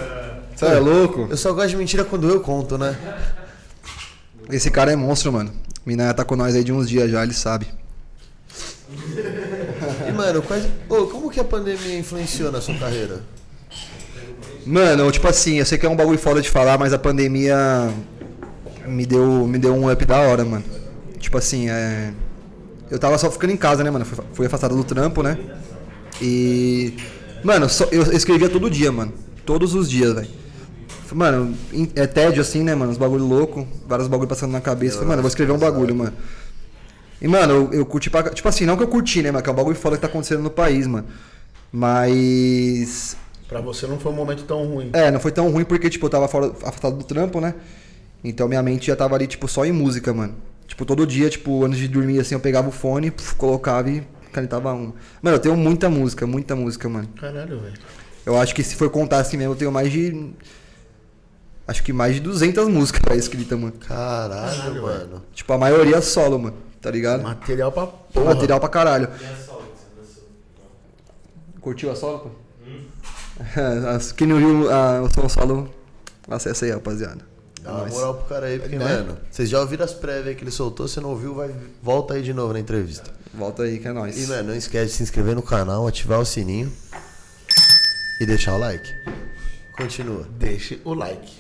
Você 0.57 0.65
é 0.67 0.79
louco? 0.81 1.27
Eu 1.31 1.37
só 1.37 1.53
gosto 1.53 1.69
de 1.69 1.77
mentira 1.77 2.05
quando 2.05 2.29
eu 2.29 2.41
conto, 2.41 2.77
né? 2.77 2.97
Esse 4.51 4.71
cara 4.71 4.93
é 4.93 4.97
monstro, 4.97 5.33
mano. 5.33 5.53
Minaya 5.87 6.13
tá 6.13 6.25
com 6.25 6.35
nós 6.37 6.55
aí 6.55 6.65
de 6.65 6.73
uns 6.73 6.89
dias 6.89 7.09
já, 7.11 7.23
ele 7.23 7.33
sabe. 7.33 7.67
E, 10.09 10.13
mano, 10.13 10.43
quais... 10.43 10.67
Ô, 10.89 11.07
como 11.07 11.31
que 11.31 11.39
a 11.41 11.45
pandemia 11.45 11.99
influenciou 11.99 12.51
na 12.51 12.61
sua 12.61 12.75
carreira? 12.75 13.23
Mano, 14.67 15.11
tipo 15.13 15.29
assim, 15.29 15.59
eu 15.59 15.65
sei 15.65 15.79
que 15.79 15.87
é 15.87 15.89
um 15.89 15.95
bagulho 15.97 16.19
foda 16.19 16.43
de 16.43 16.51
falar, 16.51 16.77
mas 16.77 16.93
a 16.93 16.99
pandemia 16.99 17.57
me 18.87 19.07
deu, 19.07 19.47
me 19.47 19.59
deu 19.59 19.73
um 19.75 19.91
up 19.91 20.05
da 20.05 20.19
hora, 20.19 20.45
mano. 20.45 20.65
Tipo 21.21 21.39
assim, 21.39 21.71
é. 21.71 22.13
Eu 22.91 22.99
tava 22.99 23.17
só 23.19 23.31
ficando 23.31 23.53
em 23.53 23.57
casa, 23.57 23.85
né, 23.85 23.91
mano? 23.91 24.05
Fui, 24.05 24.25
fui 24.33 24.47
afastado 24.47 24.77
do 24.77 24.83
trampo, 24.83 25.23
né? 25.23 25.39
E. 26.21 26.95
Mano, 27.45 27.69
só- 27.69 27.89
eu 27.93 28.03
escrevia 28.13 28.49
todo 28.49 28.69
dia, 28.71 28.91
mano. 28.91 29.13
Todos 29.45 29.75
os 29.75 29.89
dias, 29.89 30.13
velho. 30.15 30.29
Mano, 31.15 31.55
é 31.95 32.07
tédio 32.07 32.43
assim, 32.43 32.63
né, 32.63 32.75
mano? 32.75 32.91
Os 32.93 32.99
bagulho 32.99 33.25
louco, 33.25 33.67
vários 33.87 34.09
bagulho 34.09 34.29
passando 34.29 34.53
na 34.53 34.61
cabeça. 34.61 34.95
Falei, 34.95 35.09
mano, 35.09 35.19
eu 35.19 35.23
vou 35.23 35.29
escrever 35.29 35.53
um 35.53 35.59
bagulho, 35.59 35.95
mano. 35.95 36.13
E, 37.21 37.29
mano, 37.29 37.53
eu, 37.53 37.73
eu 37.81 37.87
curti 37.87 38.11
pra. 38.11 38.31
Tipo 38.31 38.49
assim, 38.49 38.67
não 38.67 38.77
que 38.77 38.83
eu 38.83 38.89
curti, 38.89 39.23
né, 39.23 39.31
mano? 39.31 39.43
Que 39.43 39.49
é 39.49 39.53
um 39.53 39.57
bagulho 39.57 39.77
foda 39.77 39.97
que 39.97 40.03
tá 40.03 40.09
acontecendo 40.09 40.43
no 40.43 40.51
país, 40.51 40.87
mano. 40.87 41.07
Mas. 41.73 43.17
Pra 43.49 43.61
você 43.61 43.87
não 43.87 43.99
foi 43.99 44.13
um 44.13 44.15
momento 44.15 44.43
tão 44.45 44.67
ruim. 44.67 44.91
É, 44.93 45.11
não 45.11 45.21
foi 45.21 45.31
tão 45.31 45.51
ruim 45.51 45.65
porque, 45.65 45.89
tipo, 45.89 46.07
eu 46.07 46.11
tava 46.11 46.27
fora, 46.27 46.53
afastado 46.63 46.97
do 46.97 47.05
trampo, 47.05 47.41
né? 47.41 47.55
Então 48.25 48.49
minha 48.49 48.63
mente 48.63 48.89
já 48.89 48.97
tava 48.97 49.15
ali, 49.15 49.27
tipo, 49.27 49.47
só 49.47 49.65
em 49.65 49.73
música, 49.73 50.13
mano. 50.13 50.35
Tipo, 50.67 50.85
todo 50.85 51.07
dia, 51.07 51.31
tipo, 51.31 51.65
antes 51.65 51.79
de 51.79 51.87
dormir, 51.87 52.19
assim, 52.19 52.35
eu 52.35 52.41
pegava 52.41 52.69
o 52.69 52.73
fone, 52.73 53.11
puf, 53.11 53.35
colocava 53.37 53.89
e 53.89 54.03
canetava 54.33 54.73
um. 54.73 54.93
Mano, 55.23 55.37
eu 55.37 55.41
tenho 55.41 55.57
muita 55.57 55.89
música, 55.89 56.27
muita 56.27 56.57
música, 56.57 56.89
mano. 56.89 57.09
Caralho, 57.21 57.61
velho. 57.61 57.75
Eu 58.25 58.37
acho 58.37 58.55
que 58.55 58.63
se 58.63 58.75
for 58.75 58.91
contar 58.91 59.19
assim 59.19 59.37
mesmo, 59.37 59.53
eu 59.53 59.57
tenho 59.57 59.71
mais 59.71 59.91
de. 59.93 60.33
Acho 61.69 61.83
que 61.83 61.93
mais 61.93 62.15
de 62.15 62.21
200 62.21 62.69
músicas 62.69 63.01
pra 63.05 63.17
escrita, 63.17 63.57
mano. 63.57 63.73
Caralho, 63.73 64.83
mano. 64.83 65.23
Tipo, 65.35 65.53
a 65.53 65.59
maioria 65.59 66.01
solo, 66.01 66.39
mano. 66.39 66.57
Tá 66.81 66.91
ligado? 66.91 67.23
Material 67.23 67.73
pra 67.73 67.87
porra. 67.87 68.27
Material 68.35 68.61
pra 68.61 68.69
caralho. 68.69 69.09
E 69.21 69.25
a 69.25 69.37
solo 69.45 69.63
que 69.63 69.79
você 69.79 70.01
lançou? 70.01 70.25
Curtiu 71.61 71.91
a 71.91 71.97
solo, 71.97 72.19
pô? 72.21 72.31
As- 73.95 74.13
Quem 74.13 74.27
não 74.27 74.37
viu 74.39 74.71
a, 74.73 75.03
o 75.03 75.13
som 75.13 75.29
solo, 75.29 75.69
acessa 76.29 76.65
aí, 76.65 76.71
rapaziada. 76.71 77.21
Dá 77.63 77.73
uma 77.73 77.87
moral 77.89 78.15
pro 78.15 78.27
cara 78.29 78.47
aí, 78.47 78.61
porque, 78.61 78.79
mano, 78.79 79.19
vocês 79.29 79.49
já 79.49 79.59
ouviram 79.61 79.85
as 79.85 79.93
prévias 79.93 80.37
que 80.37 80.45
ele 80.45 80.53
soltou, 80.53 80.87
você 80.87 81.01
não 81.01 81.11
ouviu, 81.11 81.35
vai, 81.35 81.53
volta 81.83 82.15
aí 82.15 82.23
de 82.23 82.33
novo 82.33 82.53
na 82.53 82.61
entrevista. 82.61 83.11
Volta 83.35 83.65
aí 83.65 83.81
que 83.81 83.89
é 83.89 83.93
nóis. 83.93 84.17
E, 84.23 84.27
mano, 84.29 84.51
não 84.51 84.55
esquece 84.57 84.87
de 84.87 84.93
se 84.93 85.03
inscrever 85.03 85.35
no 85.35 85.43
canal, 85.43 85.87
ativar 85.89 86.21
o 86.21 86.25
sininho 86.25 86.73
e 88.21 88.25
deixar 88.27 88.55
o 88.55 88.59
like. 88.59 88.89
Continua. 89.77 90.27
Deixe 90.39 90.81
o 90.85 90.95
like. 90.95 91.35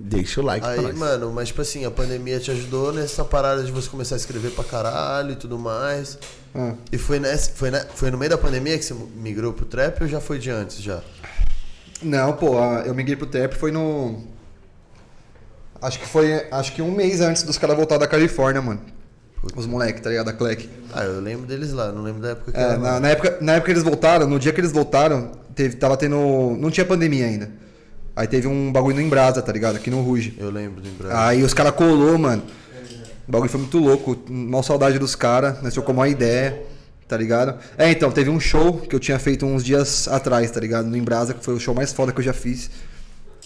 Deixa 0.00 0.40
o 0.40 0.44
like 0.44 0.64
pra 0.64 0.74
Aí, 0.74 0.80
nós. 0.82 0.94
mano, 0.96 1.32
mas 1.32 1.48
tipo 1.48 1.60
assim, 1.60 1.84
a 1.84 1.90
pandemia 1.90 2.38
te 2.38 2.50
ajudou 2.50 2.92
nessa 2.92 3.24
parada 3.24 3.62
de 3.64 3.72
você 3.72 3.88
começar 3.88 4.14
a 4.14 4.18
escrever 4.18 4.52
pra 4.52 4.62
caralho 4.64 5.32
e 5.32 5.36
tudo 5.36 5.58
mais. 5.58 6.18
Ah. 6.54 6.74
E 6.92 6.96
foi, 6.98 7.18
nessa, 7.18 7.50
foi, 7.52 7.70
na- 7.70 7.84
foi 7.94 8.10
no 8.10 8.16
meio 8.18 8.30
da 8.30 8.38
pandemia 8.38 8.78
que 8.78 8.84
você 8.84 8.94
migrou 9.16 9.52
pro 9.52 9.64
trap 9.66 10.00
ou 10.02 10.08
já 10.08 10.20
foi 10.20 10.38
de 10.38 10.50
antes 10.50 10.80
já? 10.80 11.02
Não, 12.02 12.32
pô, 12.34 12.58
a- 12.58 12.82
eu 12.86 12.94
migrei 12.94 13.16
pro 13.16 13.26
trap 13.26 13.54
foi 13.54 13.72
no. 13.72 14.22
Acho 15.80 15.98
que 16.00 16.06
foi. 16.06 16.46
Acho 16.50 16.72
que 16.74 16.82
um 16.82 16.90
mês 16.90 17.20
antes 17.20 17.42
dos 17.42 17.58
caras 17.58 17.76
voltar 17.76 17.98
da 17.98 18.06
Califórnia, 18.06 18.60
mano. 18.62 18.80
Os 19.54 19.66
moleques, 19.66 20.00
tá 20.02 20.10
ligado? 20.10 20.26
Da 20.26 20.32
Clec. 20.32 20.68
Ah, 20.92 21.04
eu 21.04 21.20
lembro 21.20 21.46
deles 21.46 21.72
lá, 21.72 21.92
não 21.92 22.02
lembro 22.02 22.20
da 22.20 22.30
época 22.30 22.50
que 22.52 22.58
É, 22.58 22.62
era. 22.62 22.78
na, 22.78 22.98
na 23.00 23.08
época, 23.10 23.38
na 23.40 23.52
época 23.52 23.66
que 23.66 23.72
eles 23.72 23.84
voltaram, 23.84 24.26
no 24.26 24.38
dia 24.38 24.52
que 24.52 24.60
eles 24.60 24.72
voltaram, 24.72 25.30
teve, 25.54 25.76
tava 25.76 25.96
tendo. 25.96 26.56
Não 26.58 26.70
tinha 26.70 26.84
pandemia 26.84 27.26
ainda. 27.26 27.50
Aí 28.18 28.26
teve 28.26 28.48
um 28.48 28.72
bagulho 28.72 28.96
no 28.96 29.00
Embrasa, 29.02 29.40
tá 29.40 29.52
ligado? 29.52 29.76
Aqui 29.76 29.90
no 29.90 30.02
Ruge. 30.02 30.34
Eu 30.36 30.50
lembro 30.50 30.80
do 30.80 30.88
Embraer. 30.88 31.14
Aí 31.16 31.42
os 31.44 31.54
caras 31.54 31.72
colou, 31.72 32.18
mano. 32.18 32.42
O 33.28 33.30
bagulho 33.30 33.48
foi 33.48 33.60
muito 33.60 33.78
louco. 33.78 34.18
Mal 34.28 34.60
saudade 34.64 34.98
dos 34.98 35.14
caras. 35.14 35.62
Nós 35.62 35.72
trocamos 35.72 36.00
uma 36.00 36.08
ideia, 36.08 36.60
tá 37.06 37.16
ligado? 37.16 37.56
É, 37.78 37.88
então, 37.92 38.10
teve 38.10 38.28
um 38.28 38.40
show 38.40 38.78
que 38.78 38.92
eu 38.96 38.98
tinha 38.98 39.20
feito 39.20 39.46
uns 39.46 39.62
dias 39.62 40.08
atrás, 40.08 40.50
tá 40.50 40.58
ligado? 40.58 40.86
No 40.88 40.96
Embrasa, 40.96 41.32
que 41.32 41.44
foi 41.44 41.54
o 41.54 41.60
show 41.60 41.72
mais 41.72 41.92
foda 41.92 42.10
que 42.12 42.18
eu 42.18 42.24
já 42.24 42.32
fiz. 42.32 42.68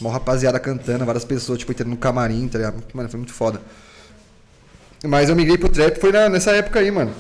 Uma 0.01 0.11
rapaziada 0.11 0.59
cantando, 0.59 1.05
várias 1.05 1.25
pessoas, 1.27 1.59
tipo, 1.59 1.71
entrando 1.71 1.91
no 1.91 1.97
camarim, 1.99 2.49
tá 2.49 2.57
ligado? 2.57 2.83
Mano, 2.95 3.11
foi 3.11 3.19
muito 3.19 3.35
foda. 3.35 3.61
Mas 5.05 5.29
eu 5.29 5.37
migrei 5.37 5.59
pro 5.59 5.69
trap, 5.69 5.99
foi 6.01 6.13
na- 6.13 6.31
nessa 6.31 6.53
época 6.53 6.79
aí, 6.81 6.91
mano. 6.91 7.13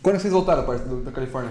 Quando 0.00 0.20
vocês 0.20 0.32
voltaram, 0.32 0.62
do- 0.86 1.02
da 1.02 1.10
Califórnia? 1.10 1.50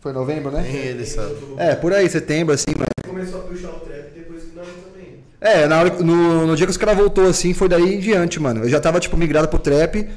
Foi 0.00 0.12
em 0.12 0.14
novembro, 0.14 0.50
né? 0.52 0.62
Nem 0.62 0.74
ele 0.76 1.04
sabe. 1.04 1.34
É, 1.56 1.74
por 1.74 1.92
aí, 1.92 2.08
setembro, 2.08 2.54
assim, 2.54 2.72
mano. 2.76 2.86
Começou 3.06 3.40
a 3.40 3.44
puxar 3.44 3.68
o 3.70 3.80
trap 3.80 4.10
depois 4.14 4.42
que 4.44 4.56
nós 4.56 4.66
também. 4.66 5.18
É, 5.40 5.66
na 5.66 5.80
hora, 5.80 5.90
no, 6.02 6.46
no 6.46 6.56
dia 6.56 6.66
que 6.66 6.70
os 6.70 6.76
caras 6.76 6.96
voltou 6.96 7.26
assim, 7.26 7.52
foi 7.52 7.68
daí 7.68 7.94
em 7.94 7.98
diante, 8.00 8.38
mano. 8.40 8.62
Eu 8.64 8.68
já 8.68 8.80
tava, 8.80 9.00
tipo, 9.00 9.16
migrado 9.16 9.48
pro 9.48 9.58
trap, 9.58 10.08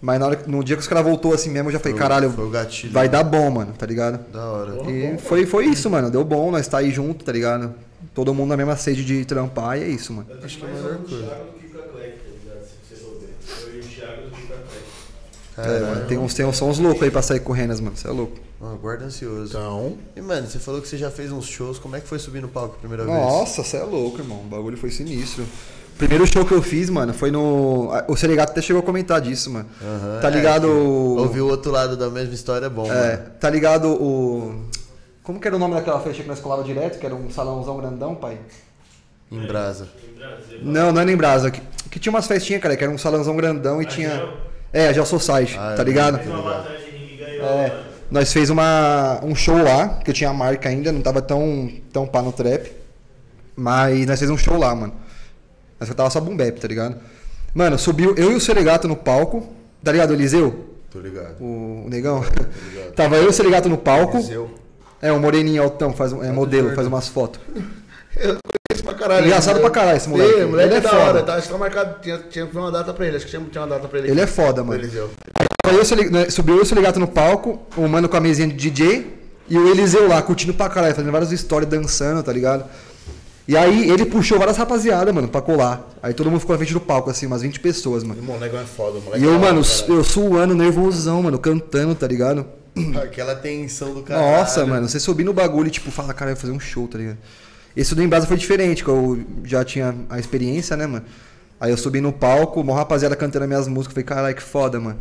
mas 0.00 0.18
na 0.18 0.26
hora, 0.26 0.40
no 0.46 0.62
dia 0.64 0.74
que 0.76 0.82
os 0.82 0.88
caras 0.88 1.04
voltou 1.04 1.32
assim 1.32 1.50
mesmo, 1.50 1.68
eu 1.68 1.72
já 1.72 1.78
falei, 1.78 1.92
Foi 1.92 2.00
caralho, 2.00 2.30
foi 2.30 2.44
o 2.46 2.50
gatilho. 2.50 2.92
vai 2.92 3.08
dar 3.08 3.22
bom, 3.22 3.48
mano, 3.50 3.72
tá 3.78 3.86
ligado? 3.86 4.18
Da 4.32 4.44
hora. 4.44 4.90
E 4.90 5.18
foi, 5.18 5.46
foi 5.46 5.66
isso, 5.66 5.88
mano. 5.88 6.10
Deu 6.10 6.24
bom, 6.24 6.50
nós 6.50 6.66
tá 6.66 6.78
aí 6.78 6.90
junto, 6.90 7.24
tá 7.24 7.30
ligado? 7.32 7.74
Todo 8.14 8.34
mundo 8.34 8.48
na 8.50 8.56
mesma 8.56 8.76
sede 8.76 9.04
de 9.04 9.24
trampar 9.24 9.78
e 9.78 9.84
é 9.84 9.88
isso, 9.88 10.12
mano. 10.12 10.26
Acho 10.42 10.58
que 10.58 10.64
é 10.64 10.68
a 10.68 10.72
melhor 10.72 10.96
coisa. 10.98 11.24
Thiago 11.26 11.44
do 11.44 11.58
que 11.58 11.68
com 11.68 11.78
a 11.78 11.82
Clec, 11.82 12.12
tá 12.18 12.30
ligado? 12.42 12.64
Se 12.64 12.94
você 12.94 13.04
souber. 13.04 13.28
Eu 13.62 13.74
e 13.76 13.78
o 13.78 13.82
Thiago 13.82 14.22
do 14.22 14.30
que 14.30 14.42
com 14.46 14.54
a 14.54 14.56
Clec. 14.56 14.82
É, 15.58 15.80
mano, 15.80 16.06
tem 16.06 16.18
uns, 16.18 16.34
tem 16.34 16.46
uns 16.46 16.56
sons 16.56 16.78
loucos 16.78 17.02
aí 17.02 17.10
pra 17.10 17.20
sair 17.22 17.40
correndo, 17.40 17.74
mano. 17.82 17.96
Você 17.96 18.06
é 18.06 18.10
louco. 18.10 18.34
Ah, 18.62 18.74
guarda 18.80 19.04
ansioso. 19.06 19.50
Então, 19.56 19.96
E, 20.16 20.20
mano, 20.20 20.46
você 20.48 20.58
falou 20.58 20.80
que 20.80 20.88
você 20.88 20.96
já 20.98 21.10
fez 21.10 21.32
uns 21.32 21.46
shows. 21.46 21.78
Como 21.78 21.96
é 21.96 22.00
que 22.00 22.06
foi 22.08 22.18
subir 22.18 22.40
no 22.42 22.48
palco 22.48 22.76
a 22.76 22.78
primeira 22.78 23.04
vez? 23.04 23.16
Nossa, 23.16 23.62
você 23.64 23.76
é 23.78 23.82
louco, 23.82 24.18
irmão. 24.20 24.40
O 24.40 24.44
bagulho 24.44 24.76
foi 24.76 24.90
sinistro. 24.90 25.44
Primeiro 25.96 26.24
show 26.26 26.44
que 26.44 26.52
eu 26.52 26.62
fiz, 26.62 26.88
mano, 26.88 27.12
foi 27.12 27.30
no. 27.32 27.90
O 28.06 28.16
Seregato 28.16 28.52
até 28.52 28.62
chegou 28.62 28.80
a 28.82 28.84
comentar 28.84 29.20
disso, 29.20 29.50
mano. 29.50 29.68
Aham, 29.82 30.20
Tá 30.20 30.28
é, 30.28 30.30
ligado? 30.30 30.68
o- 30.68 31.18
Ouvir 31.18 31.40
o 31.40 31.48
outro 31.48 31.72
lado 31.72 31.96
da 31.96 32.08
mesma 32.08 32.34
história 32.34 32.66
é 32.66 32.70
bom, 32.70 32.86
É, 32.90 33.16
mano. 33.16 33.30
tá 33.40 33.50
ligado 33.50 33.88
o. 34.00 34.64
Como 35.24 35.40
que 35.40 35.46
era 35.48 35.56
o 35.56 35.58
nome 35.58 35.74
daquela 35.74 35.98
festa 36.00 36.22
que 36.22 36.28
nós 36.28 36.38
colava 36.38 36.62
direto? 36.62 36.98
Que 37.00 37.04
era 37.06 37.14
um 37.16 37.28
salãozão 37.30 37.76
grandão, 37.76 38.14
pai? 38.14 38.38
Em 39.30 39.40
brasa. 39.40 39.88
Não, 40.62 40.90
não 40.92 41.02
é 41.02 41.04
nem 41.04 41.16
Brasa. 41.16 41.50
Que, 41.50 41.60
que 41.90 41.98
tinha 41.98 42.10
umas 42.12 42.26
festinhas, 42.26 42.62
cara, 42.62 42.76
que 42.76 42.82
era 42.84 42.92
um 42.92 42.96
salãozão 42.98 43.36
grandão 43.36 43.82
e 43.82 43.84
tinha. 43.84 44.22
É, 44.72 44.88
a 44.88 44.92
Gel 44.92 45.06
Society, 45.06 45.56
Ah, 45.58 45.74
tá 45.76 45.82
eu 45.82 45.86
ligado? 45.86 46.18
É, 46.20 46.24
mano. 46.24 47.74
nós 48.10 48.32
fez 48.32 48.50
uma, 48.50 49.20
um 49.24 49.34
show 49.34 49.56
lá, 49.62 49.88
que 50.04 50.10
eu 50.10 50.14
tinha 50.14 50.30
a 50.30 50.32
marca 50.34 50.68
ainda, 50.68 50.92
não 50.92 51.00
tava 51.00 51.22
tão, 51.22 51.70
tão 51.92 52.06
pá 52.06 52.20
no 52.22 52.32
trap. 52.32 52.70
Mas 53.56 54.06
nós 54.06 54.18
fez 54.18 54.30
um 54.30 54.36
show 54.36 54.56
lá, 54.58 54.74
mano. 54.74 54.92
Nós 55.80 55.88
tava 55.94 56.10
só 56.10 56.20
boom 56.20 56.36
bap, 56.36 56.60
tá 56.60 56.68
ligado? 56.68 56.96
Mano, 57.54 57.78
subiu 57.78 58.14
eu 58.16 58.30
e 58.32 58.34
o 58.34 58.40
Seregato 58.40 58.86
no 58.86 58.94
palco, 58.96 59.46
tá 59.82 59.90
ligado, 59.90 60.10
o 60.10 60.14
Eliseu? 60.14 60.66
Tô 60.90 61.00
ligado. 61.00 61.40
O, 61.40 61.84
o 61.86 61.88
negão? 61.88 62.22
tava 62.94 63.16
eu 63.16 63.24
e 63.24 63.26
o 63.28 63.32
Seregato 63.32 63.68
no 63.68 63.78
palco. 63.78 64.18
eu. 64.30 64.50
É, 65.00 65.12
um 65.12 65.18
moreninho 65.20 65.62
altão, 65.62 65.92
faz, 65.92 66.12
um- 66.12 66.22
é 66.24 66.30
modelo, 66.32 66.74
faz 66.74 66.86
umas 66.86 67.08
fotos. 67.08 67.40
Pra 68.14 68.57
caralho. 68.98 69.26
Engraçado 69.26 69.60
pra 69.60 69.70
caralho 69.70 69.96
esse 69.96 70.08
moleque. 70.08 70.34
Sim, 70.34 70.44
moleque 70.46 70.68
Ele 70.68 70.74
é 70.74 70.78
é 70.78 70.80
da 70.80 70.88
foda. 70.90 71.02
hora, 71.02 71.22
tá? 71.22 71.34
Acho 71.34 71.46
que 71.46 71.52
tá 71.52 71.58
marcado. 71.58 72.00
Tinha, 72.02 72.18
tinha 72.30 72.44
uma 72.52 72.70
data 72.72 72.92
pra 72.92 73.06
ele. 73.06 73.16
Acho 73.16 73.24
que 73.24 73.30
tinha, 73.30 73.42
tinha 73.50 73.62
uma 73.62 73.68
data 73.68 73.88
pra 73.88 73.98
ele. 73.98 74.10
Ele 74.10 74.20
é 74.20 74.26
foda, 74.26 74.62
mano. 74.62 74.80
Eliseu. 74.80 75.10
Eu, 75.64 76.10
né, 76.10 76.30
subiu 76.30 76.56
eu 76.56 76.64
e 76.64 76.96
o 76.96 76.98
no 76.98 77.08
palco, 77.08 77.60
o 77.76 77.86
mano 77.86 78.08
com 78.08 78.16
a 78.16 78.20
mesinha 78.20 78.48
de 78.48 78.54
DJ 78.54 79.18
e 79.48 79.56
o 79.56 79.68
Eliseu 79.68 80.08
lá, 80.08 80.20
curtindo 80.20 80.52
pra 80.52 80.68
caralho, 80.68 80.94
fazendo 80.94 81.12
várias 81.12 81.32
histórias, 81.32 81.70
dançando, 81.70 82.22
tá 82.22 82.32
ligado? 82.32 82.64
E 83.46 83.56
aí 83.56 83.90
ele 83.90 84.04
puxou 84.04 84.38
várias 84.38 84.58
rapaziada, 84.58 85.10
mano, 85.10 85.26
pra 85.26 85.40
colar. 85.40 85.88
Aí 86.02 86.12
todo 86.12 86.30
mundo 86.30 86.40
ficou 86.40 86.52
na 86.54 86.58
frente 86.58 86.74
do 86.74 86.80
palco, 86.80 87.08
assim, 87.08 87.26
umas 87.26 87.40
20 87.40 87.60
pessoas, 87.60 88.04
mano. 88.04 88.20
O 88.30 88.38
negão 88.38 88.60
é 88.60 88.64
foda, 88.64 88.98
o 88.98 89.00
moleque. 89.00 89.24
E 89.24 89.26
eu, 89.26 89.34
é 89.34 89.38
mano, 89.38 89.62
caralho. 89.62 89.94
eu 89.94 90.04
suando, 90.04 90.54
nervosão, 90.54 91.22
mano, 91.22 91.38
cantando, 91.38 91.94
tá 91.94 92.06
ligado? 92.06 92.44
Aquela 93.02 93.34
tensão 93.34 93.94
do 93.94 94.02
cara. 94.02 94.20
Nossa, 94.20 94.66
mano, 94.66 94.86
você 94.86 95.00
subir 95.00 95.24
no 95.24 95.32
bagulho 95.32 95.68
e, 95.68 95.70
tipo, 95.70 95.90
fala, 95.90 96.12
cara, 96.12 96.30
eu 96.30 96.34
vou 96.34 96.40
fazer 96.42 96.52
um 96.52 96.60
show, 96.60 96.86
tá 96.86 96.98
ligado? 96.98 97.16
Esse 97.76 97.94
do 97.94 98.02
Embrasa 98.02 98.26
foi 98.26 98.36
diferente, 98.36 98.82
que 98.82 98.90
eu 98.90 99.24
já 99.44 99.64
tinha 99.64 99.94
a 100.08 100.18
experiência, 100.18 100.76
né, 100.76 100.86
mano? 100.86 101.04
Aí 101.60 101.70
eu 101.70 101.76
subi 101.76 102.00
no 102.00 102.12
palco, 102.12 102.60
uma 102.60 102.74
rapaziada 102.74 103.16
cantando 103.16 103.44
as 103.44 103.48
minhas 103.48 103.68
músicas, 103.68 103.94
falei, 103.94 104.04
caralho, 104.04 104.34
que 104.34 104.42
foda, 104.42 104.78
mano. 104.80 104.98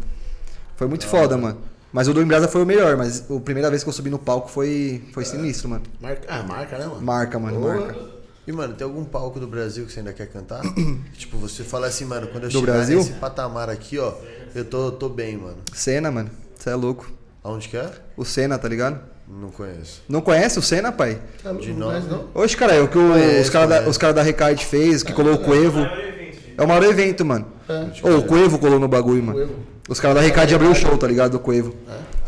Foi 0.75 0.87
muito 0.87 1.05
foda, 1.07 1.37
mano. 1.37 1.57
Mas 1.91 2.07
o 2.07 2.13
do 2.13 2.21
Embrasa 2.21 2.47
foi 2.47 2.61
o 2.61 2.65
melhor, 2.65 2.97
mas 2.97 3.23
a 3.31 3.39
primeira 3.39 3.69
vez 3.69 3.83
que 3.83 3.89
eu 3.89 3.93
subi 3.93 4.09
no 4.09 4.19
palco 4.19 4.49
foi, 4.49 5.03
foi 5.13 5.23
sinistro, 5.25 5.69
mano. 5.69 5.83
Marca, 6.01 6.21
ah, 6.27 6.43
marca, 6.43 6.77
né, 6.77 6.85
mano? 6.85 7.01
Marca, 7.01 7.39
mano, 7.39 7.59
Boa. 7.59 7.75
marca. 7.75 8.17
E, 8.45 8.51
mano, 8.51 8.73
tem 8.75 8.85
algum 8.85 9.03
palco 9.03 9.39
do 9.39 9.47
Brasil 9.47 9.85
que 9.85 9.91
você 9.91 9.99
ainda 9.99 10.13
quer 10.13 10.27
cantar? 10.27 10.61
Tipo, 11.17 11.37
você 11.37 11.63
fala 11.63 11.87
assim, 11.87 12.05
mano, 12.05 12.27
quando 12.27 12.45
eu 12.45 12.49
Do 12.49 12.59
chegar 12.59 12.73
Brasil? 12.73 12.97
nesse 12.99 13.13
patamar 13.13 13.69
aqui, 13.69 13.97
ó, 13.99 14.13
eu 14.55 14.63
tô, 14.63 14.91
tô 14.91 15.09
bem, 15.09 15.37
mano. 15.37 15.57
Senna, 15.73 16.09
mano, 16.11 16.29
você 16.57 16.69
é 16.69 16.75
louco. 16.75 17.11
Aonde 17.43 17.67
que 17.67 17.77
é? 17.77 17.91
O 18.15 18.23
Senna, 18.23 18.57
tá 18.57 18.67
ligado? 18.67 19.01
Não 19.29 19.49
conheço. 19.49 20.01
Não 20.07 20.21
conhece 20.21 20.57
o 20.57 20.61
Senna, 20.61 20.91
pai? 20.91 21.19
Tá 21.43 21.51
De 21.51 21.69
não 21.73 21.79
nome. 21.79 21.91
conhece, 22.01 22.07
não? 22.33 22.41
Oxe, 22.41 22.55
cara, 22.55 22.73
é 22.73 22.81
o 22.81 22.87
que 22.87 22.97
o- 22.97 23.11
Conheço, 23.11 23.41
os 23.41 23.49
caras 23.49 23.69
da, 23.69 23.89
os 23.89 23.97
cara 23.97 24.13
da 24.13 24.21
Recade 24.23 24.65
fez, 24.65 25.03
que 25.03 25.11
colou 25.13 25.33
o 25.33 25.37
Coevo. 25.39 25.79
Maior 25.81 25.97
evento, 25.99 26.33
gente. 26.33 26.53
É 26.57 26.63
o 26.63 26.67
maior 26.67 26.83
evento, 26.83 27.25
mano. 27.25 27.45
É. 27.67 28.07
Ô, 28.09 28.17
o 28.19 28.23
Coevo 28.23 28.57
colou 28.57 28.79
no 28.79 28.87
bagulho, 28.87 29.21
mano. 29.21 29.37
Coevo. 29.37 29.55
Os 29.89 29.99
caras 29.99 30.15
da 30.17 30.21
Recade 30.21 30.55
abriu 30.55 30.71
o 30.71 30.75
show, 30.75 30.97
tá 30.97 31.07
ligado? 31.07 31.31
Do 31.31 31.39
Coevo. 31.39 31.75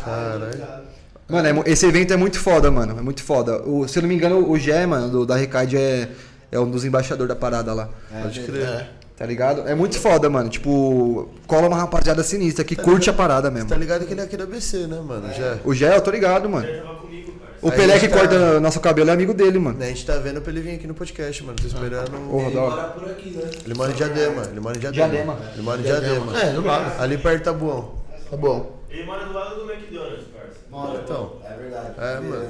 Caralho. 0.04 0.80
Mano, 1.28 1.62
é 1.66 1.70
esse 1.70 1.86
evento 1.86 2.12
é 2.12 2.16
muito 2.16 2.38
foda, 2.38 2.70
mano. 2.70 2.98
É 2.98 3.02
muito 3.02 3.22
foda. 3.22 3.62
O, 3.62 3.86
se 3.88 3.98
eu 3.98 4.02
não 4.02 4.08
me 4.08 4.14
engano, 4.14 4.50
o 4.50 4.58
Gé, 4.58 4.84
mano, 4.86 5.08
do, 5.08 5.26
da 5.26 5.36
Recade 5.36 5.76
é, 5.76 6.08
é 6.50 6.58
um 6.58 6.68
dos 6.70 6.84
embaixadores 6.84 7.28
da 7.28 7.36
parada 7.36 7.72
lá. 7.72 7.88
Pode 8.22 8.40
crer. 8.40 8.90
Tá 9.20 9.26
ligado? 9.26 9.68
É 9.68 9.74
muito 9.74 9.98
foda, 10.00 10.30
mano. 10.30 10.48
Tipo, 10.48 11.28
cola 11.46 11.68
uma 11.68 11.76
rapaziada 11.76 12.22
sinistra 12.22 12.64
que 12.64 12.74
curte 12.74 13.10
a 13.10 13.12
parada 13.12 13.50
mesmo. 13.50 13.68
Tá 13.68 13.76
ligado 13.76 14.06
que 14.06 14.14
ele 14.14 14.20
é 14.22 14.24
aqui 14.24 14.34
da 14.34 14.46
BC, 14.46 14.86
né, 14.86 14.98
mano? 14.98 15.30
Já. 15.34 15.58
O 15.62 15.74
Gé, 15.74 15.94
eu 15.94 16.00
tô 16.00 16.10
ligado, 16.10 16.48
mano. 16.48 16.66
Ele 16.66 16.80
tava 16.80 16.94
comigo, 17.00 17.32
parça. 17.32 17.54
O 17.60 17.70
Pelé 17.70 17.98
que 18.00 18.08
tá- 18.08 18.16
corta 18.16 18.58
nosso 18.60 18.80
cabelo 18.80 19.10
é 19.10 19.12
amigo 19.12 19.34
dele, 19.34 19.58
mano. 19.58 19.76
A 19.78 19.84
gente 19.84 20.06
tá 20.06 20.16
vendo 20.16 20.40
pra 20.40 20.50
ele 20.50 20.62
vir 20.62 20.76
aqui 20.76 20.86
no 20.86 20.94
podcast, 20.94 21.44
mano. 21.44 21.54
Tô 21.60 21.66
esperando. 21.66 22.12
Porra, 22.30 22.46
hora. 22.46 22.70
Mora 22.76 22.88
por 22.94 23.10
aqui, 23.10 23.30
né? 23.32 23.50
Ele 23.66 23.74
mora 23.74 23.92
em 23.92 23.94
Diadema. 23.94 24.42
Ele 24.50 24.60
mora 24.60 24.76
em 24.78 24.80
Diadema. 24.80 25.08
Diadema. 25.10 25.38
Ele 25.52 25.62
mora 25.62 25.80
em 25.80 25.82
Diadema. 25.82 26.40
É, 26.40 26.52
do 26.54 26.64
lado. 26.64 27.02
Ali 27.02 27.18
perto 27.18 27.44
tá 27.44 27.52
bom. 27.52 28.02
Tá 28.30 28.36
bom. 28.38 28.80
Ele 28.88 29.04
mora 29.04 29.26
do 29.26 29.34
lado 29.34 29.54
do 29.56 29.70
McDonald's, 29.70 30.24
parça. 30.34 30.56
Mano, 30.70 30.98
Então. 31.04 31.32
é 31.44 31.54
verdade. 31.58 31.94
É, 31.98 32.20
mano. 32.20 32.48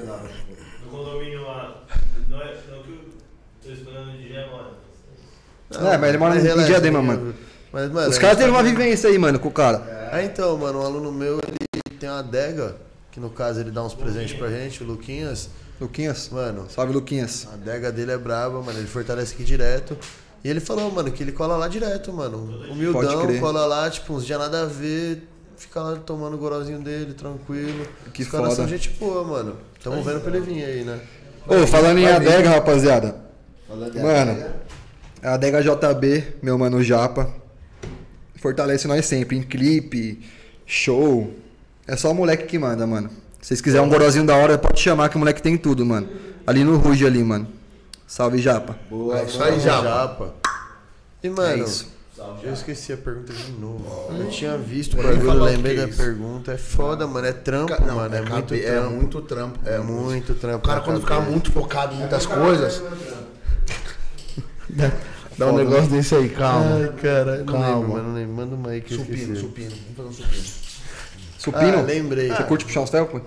No 0.84 0.90
condomínio 0.96 1.42
lá. 1.42 1.82
Não 2.28 2.40
é 2.40 2.54
não 2.70 2.82
que 2.84 2.90
eu 2.92 2.98
tô 3.66 3.72
esperando 3.72 4.12
de 4.16 4.28
Gé, 4.28 4.46
mano. 4.52 4.78
É, 5.70 5.96
mas 5.96 6.08
ele 6.08 6.18
mora 6.18 6.34
Mas 6.34 6.44
em 6.44 6.46
relaxa, 6.46 6.68
Diadema, 6.68 7.02
mano. 7.02 7.34
Mas, 7.72 7.90
mano. 7.90 8.10
Os 8.10 8.16
a 8.16 8.20
caras 8.20 8.36
teve 8.36 8.50
tá 8.50 8.56
uma 8.56 8.62
vivência 8.62 9.08
aí, 9.08 9.18
mano, 9.18 9.38
com 9.38 9.48
o 9.48 9.52
cara. 9.52 10.10
Ah, 10.12 10.22
então, 10.22 10.56
mano, 10.58 10.80
um 10.80 10.84
aluno 10.84 11.12
meu, 11.12 11.38
ele 11.46 11.98
tem 11.98 12.08
uma 12.08 12.18
adega, 12.18 12.76
que 13.12 13.20
no 13.20 13.30
caso 13.30 13.60
ele 13.60 13.70
dá 13.70 13.82
uns 13.82 13.94
presentes 13.94 14.36
pra 14.36 14.48
gente, 14.48 14.82
o 14.82 14.86
Luquinhas. 14.86 15.48
Luquinhas. 15.80 16.28
Mano, 16.30 16.66
Salve, 16.68 16.92
Luquinhas. 16.92 17.46
a 17.50 17.54
adega 17.54 17.92
dele 17.92 18.12
é 18.12 18.18
braba, 18.18 18.60
mano, 18.60 18.78
ele 18.78 18.88
fortalece 18.88 19.34
aqui 19.34 19.44
direto. 19.44 19.96
E 20.42 20.48
ele 20.48 20.58
falou, 20.58 20.90
mano, 20.90 21.10
que 21.12 21.22
ele 21.22 21.32
cola 21.32 21.56
lá 21.56 21.68
direto, 21.68 22.12
mano. 22.12 22.36
Humildão, 22.70 23.38
cola 23.38 23.66
lá, 23.66 23.88
tipo, 23.88 24.14
uns 24.14 24.26
dias 24.26 24.38
nada 24.38 24.62
a 24.62 24.66
ver, 24.66 25.22
fica 25.56 25.80
lá 25.80 25.96
tomando 25.96 26.34
o 26.34 26.38
goralzinho 26.38 26.80
dele, 26.80 27.12
tranquilo. 27.12 27.86
Que 28.12 28.22
Os 28.22 28.28
caras 28.28 28.54
são 28.54 28.66
gente 28.66 28.90
boa, 28.90 29.22
mano. 29.22 29.56
Tamo 29.82 30.02
vendo 30.02 30.20
pra 30.20 30.34
ele 30.34 30.40
vir 30.40 30.64
aí, 30.64 30.84
né? 30.84 30.98
Ô, 31.46 31.66
falando 31.66 31.98
em 31.98 32.06
adega, 32.06 32.50
rapaziada. 32.50 33.16
Falando 33.68 33.94
Mano, 33.94 34.32
adega, 34.32 34.56
a 35.22 35.34
adega 35.34 35.62
JB, 35.62 36.36
meu 36.42 36.56
mano 36.58 36.82
Japa, 36.82 37.30
fortalece 38.36 38.86
nós 38.88 39.04
sempre 39.06 39.36
em 39.36 39.42
clipe, 39.42 40.20
show. 40.66 41.32
É 41.86 41.96
só 41.96 42.10
o 42.10 42.14
moleque 42.14 42.44
que 42.46 42.58
manda, 42.58 42.86
mano. 42.86 43.10
Se 43.40 43.48
vocês 43.48 43.60
quiserem 43.60 43.86
um 43.86 43.90
gorozinho 43.90 44.24
da 44.24 44.36
hora, 44.36 44.56
pode 44.58 44.80
chamar 44.80 45.08
que 45.08 45.16
o 45.16 45.18
moleque 45.18 45.42
tem 45.42 45.56
tudo, 45.56 45.84
mano. 45.84 46.08
Ali 46.46 46.62
no 46.64 46.76
Ruge 46.76 47.06
ali, 47.06 47.22
mano. 47.22 47.48
Salve, 48.06 48.38
Japa. 48.38 48.76
Boa, 48.88 49.18
É 49.20 49.24
isso 49.24 49.42
aí, 49.42 49.58
Japa. 49.60 49.82
Japa. 49.88 50.34
E, 51.22 51.28
mano, 51.30 51.62
É 51.62 51.66
isso. 51.66 51.88
eu 52.42 52.52
esqueci 52.52 52.92
a 52.92 52.96
pergunta 52.96 53.32
de 53.32 53.52
novo. 53.52 53.84
Eu 54.18 54.28
tinha 54.30 54.56
visto 54.58 54.96
o 54.96 55.00
Eu 55.00 55.10
ia 55.10 55.16
bagulho, 55.16 55.42
lembrei 55.44 55.74
é 55.74 55.80
da 55.82 55.88
isso. 55.88 55.96
pergunta. 56.02 56.52
É 56.52 56.56
foda, 56.58 57.06
mano. 57.06 57.26
É 57.26 57.32
trampo, 57.32 57.68
Ca- 57.74 57.84
Não, 57.84 57.96
mano. 57.96 58.14
É, 58.14 58.18
é, 58.18 58.22
muito 58.22 58.54
é 58.54 58.58
trampo. 58.60 58.90
muito 58.96 59.22
trampo. 59.22 59.58
É 59.68 59.78
muito 59.78 60.34
trampo. 60.34 60.64
O 60.64 60.68
cara, 60.68 60.80
quando 60.80 61.00
ficar 61.00 61.20
muito 61.20 61.50
focado 61.52 61.94
em 61.94 61.98
muitas 61.98 62.26
coisas. 62.26 62.82
Dá, 65.40 65.46
um 65.52 65.56
negócio 65.56 65.90
desse 65.90 66.14
aí, 66.14 66.28
calma. 66.28 66.76
Ai, 66.76 66.92
cara, 67.00 67.38
não 67.38 67.44
Calma. 67.46 67.66
lembro, 67.68 67.88
mano. 67.88 68.08
Não 68.08 68.14
lembro. 68.14 68.34
Manda 68.36 68.54
uma 68.54 68.68
aí 68.70 68.80
que 68.82 68.92
eu 68.92 68.98
supino, 68.98 69.16
esqueci. 69.34 69.40
supino. 69.40 69.72
Vamos 69.96 70.18
fazer 70.18 70.28
um 70.28 70.34
supino. 70.34 70.59
Supino? 71.40 71.78
Ah, 71.78 71.82
lembrei. 71.86 72.28
Você 72.28 72.42
curte 72.42 72.66
puxar 72.66 72.80
uns 72.80 72.90
ferros? 72.90 73.08
pô? 73.10 73.18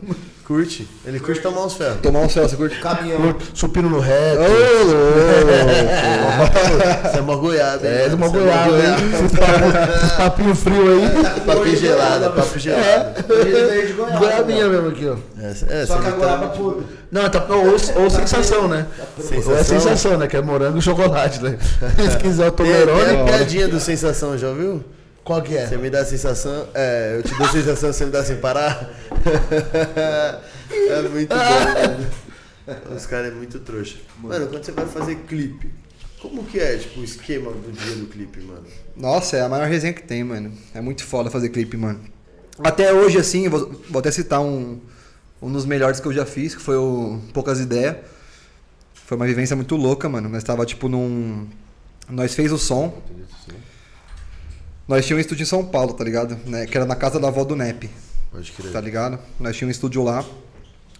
Curte? 0.46 0.88
Ele 1.04 1.20
curte 1.20 1.42
tomar 1.42 1.66
uns 1.66 1.74
ferros. 1.74 1.98
Tomar 2.00 2.20
uns 2.20 2.32
ferros, 2.32 2.52
você 2.52 2.58
curte? 2.58 2.80
Caminhão. 2.80 3.36
Supino 3.56 3.90
no 3.90 4.00
reto. 4.00 4.44
Você 7.04 7.18
é 7.18 7.22
uma 7.22 7.36
goiaba, 7.36 7.88
hein? 7.88 7.94
É, 7.94 8.14
uma 8.14 8.28
Você 8.28 8.38
goiaba, 8.38 8.78
hein? 8.78 8.94
Esses 10.04 10.12
papinhos 10.12 10.60
frios 10.60 10.90
aí. 10.90 11.42
Papo 11.46 11.76
gelado, 11.76 12.30
papo 12.32 12.60
gelado. 12.60 13.24
Veio 13.28 13.88
de 13.88 13.94
Goiaba. 13.94 14.20
Goiabinha 14.20 14.68
mesmo 14.68 14.90
aqui, 14.90 15.08
ó. 15.08 15.16
É, 15.42 15.82
é, 15.82 15.86
Só 15.86 15.98
que 15.98 16.08
a 16.08 16.12
tá- 16.12 16.18
goiaba 16.18 16.48
podre. 16.50 16.84
Não, 17.12 17.30
tá, 17.30 17.46
ou, 17.50 18.04
ou 18.04 18.10
sensação, 18.10 18.68
né? 18.68 18.86
Ou 19.46 19.56
é 19.58 19.64
sensação, 19.64 20.18
né? 20.18 20.28
Que 20.28 20.38
é 20.38 20.42
morango 20.42 20.78
e 20.78 20.82
chocolate, 20.82 21.42
né? 21.42 21.58
Se 22.12 22.18
quiser 22.18 22.50
o 22.50 22.52
tem 22.52 22.66
Toblerone. 22.66 23.22
a 23.22 23.24
piadinha 23.24 23.68
do 23.68 23.80
sensação, 23.80 24.38
já 24.38 24.50
ouviu? 24.50 24.84
Qual 25.24 25.42
que 25.42 25.56
é? 25.56 25.68
Você 25.68 25.78
me 25.78 25.90
dá 25.90 26.02
a 26.02 26.06
sensação. 26.06 26.68
É, 26.74 27.16
eu 27.18 27.24
te 27.24 27.34
dou 27.36 27.48
a 27.48 27.52
sensação, 27.52 27.94
você 27.94 28.06
me 28.06 28.12
dá 28.12 28.24
sem 28.24 28.38
parar. 28.38 28.90
é 30.70 31.02
muito 31.10 31.30
bom, 31.30 31.38
mano. 31.38 32.96
Os 32.96 33.06
caras 33.06 33.32
é 33.32 33.36
muito 33.36 33.60
trouxa. 33.60 33.98
Mano, 34.22 34.48
quando 34.48 34.64
você 34.64 34.72
vai 34.72 34.86
fazer 34.86 35.16
clipe, 35.28 35.72
como 36.22 36.44
que 36.44 36.60
é, 36.60 36.78
tipo, 36.78 37.00
o 37.00 37.04
esquema 37.04 37.52
do 37.52 37.72
dia 37.72 37.96
do 37.96 38.08
clipe, 38.08 38.42
mano? 38.42 38.66
Nossa, 38.96 39.38
é 39.38 39.42
a 39.42 39.50
maior 39.50 39.68
resenha 39.68 39.94
que 39.94 40.04
tem, 40.04 40.24
mano. 40.24 40.52
É 40.74 40.82
muito 40.82 41.04
foda 41.06 41.30
fazer 41.30 41.50
clipe, 41.50 41.78
mano. 41.78 42.02
Até 42.60 42.94
hoje, 42.94 43.18
assim, 43.18 43.48
vou, 43.48 43.72
vou 43.90 44.00
até 44.00 44.12
citar 44.12 44.42
um, 44.42 44.80
um 45.42 45.52
dos 45.52 45.66
melhores 45.66 46.00
que 46.00 46.08
eu 46.08 46.14
já 46.14 46.26
fiz, 46.26 46.54
que 46.56 46.62
foi 46.62 46.76
o 46.76 47.20
Poucas 47.34 47.60
Ideias. 47.60 47.98
Foi 48.94 49.18
uma 49.18 49.26
vivência 49.26 49.56
muito 49.56 49.76
louca, 49.76 50.08
mano. 50.08 50.30
Nós 50.30 50.44
tava, 50.44 50.66
tipo, 50.66 50.88
num... 50.88 51.48
Nós 52.10 52.34
fez 52.34 52.52
o 52.52 52.58
som. 52.58 53.02
Nós 54.88 55.06
tínhamos 55.06 55.20
um 55.20 55.26
estúdio 55.26 55.44
em 55.44 55.48
São 55.48 55.64
Paulo, 55.64 55.94
tá 55.94 56.04
ligado? 56.04 56.38
Né? 56.46 56.66
Que 56.66 56.78
era 56.78 56.86
na 56.86 56.96
casa 56.96 57.20
da 57.20 57.30
avó 57.30 57.44
do 57.46 57.56
Nep, 57.56 57.90
Pode 58.32 58.52
crer. 58.52 58.72
tá 58.72 58.82
ligado? 58.82 59.18
Nós 59.40 59.56
tínhamos 59.56 59.76
um 59.76 59.78
estúdio 59.78 60.04
lá. 60.04 60.26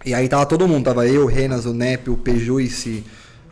E 0.04 0.14
aí 0.14 0.28
tava 0.28 0.46
todo 0.46 0.66
mundo. 0.66 0.84
Tava 0.84 1.06
eu, 1.06 1.24
o 1.24 1.26
Renas, 1.26 1.66
o 1.66 1.74
Nep, 1.74 2.08
o 2.08 2.16
Pejuice, 2.16 3.04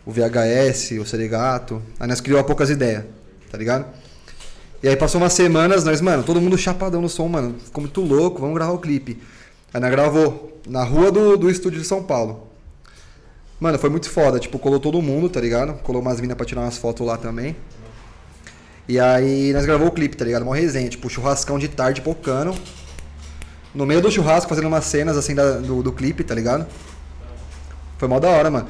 o 0.06 0.10
VHS, 0.10 0.92
o 1.00 1.04
Serigato. 1.04 1.82
Aí 2.00 2.08
nós 2.08 2.20
a 2.20 2.44
Poucas 2.44 2.70
Ideias, 2.70 3.04
tá 3.50 3.58
ligado? 3.58 3.86
E 4.82 4.88
aí 4.88 4.96
passou 4.96 5.20
umas 5.20 5.32
semanas, 5.32 5.84
nós, 5.84 6.00
mano, 6.00 6.24
todo 6.24 6.40
mundo 6.40 6.58
chapadão 6.58 7.00
no 7.00 7.08
som, 7.08 7.28
mano. 7.28 7.54
Ficou 7.62 7.82
muito 7.82 8.00
louco, 8.00 8.40
vamos 8.40 8.54
gravar 8.56 8.72
o 8.72 8.78
clipe. 8.78 9.22
Aí 9.72 9.80
nós 9.80 9.90
gravou 9.90 10.60
na 10.66 10.82
rua 10.82 11.12
do, 11.12 11.36
do 11.36 11.50
estúdio 11.50 11.80
de 11.80 11.86
São 11.86 12.02
Paulo. 12.02 12.48
Mano, 13.60 13.78
foi 13.78 13.90
muito 13.90 14.10
foda. 14.10 14.40
Tipo, 14.40 14.58
colou 14.58 14.80
todo 14.80 15.00
mundo, 15.00 15.28
tá 15.28 15.40
ligado? 15.40 15.74
Colou 15.82 16.02
umas 16.02 16.20
minas 16.20 16.36
pra 16.36 16.44
tirar 16.44 16.62
umas 16.62 16.78
fotos 16.78 17.06
lá 17.06 17.16
também. 17.16 17.54
E 18.88 18.98
aí 18.98 19.52
nós 19.52 19.64
gravou 19.64 19.88
o 19.88 19.90
clipe, 19.92 20.16
tá 20.16 20.24
ligado? 20.24 20.42
Uma 20.42 20.56
resenha, 20.56 20.88
tipo, 20.88 21.08
churrascão 21.08 21.58
de 21.58 21.68
tarde 21.68 22.00
pocando. 22.00 22.54
No 23.74 23.86
meio 23.86 24.00
do 24.00 24.10
churrasco, 24.10 24.48
fazendo 24.48 24.66
umas 24.68 24.84
cenas 24.84 25.16
assim 25.16 25.34
da- 25.34 25.58
do, 25.58 25.82
do 25.82 25.92
clipe, 25.92 26.22
tá 26.24 26.34
ligado? 26.34 26.66
Foi 27.96 28.08
mó 28.08 28.18
da 28.18 28.28
hora, 28.28 28.50
mano. 28.50 28.66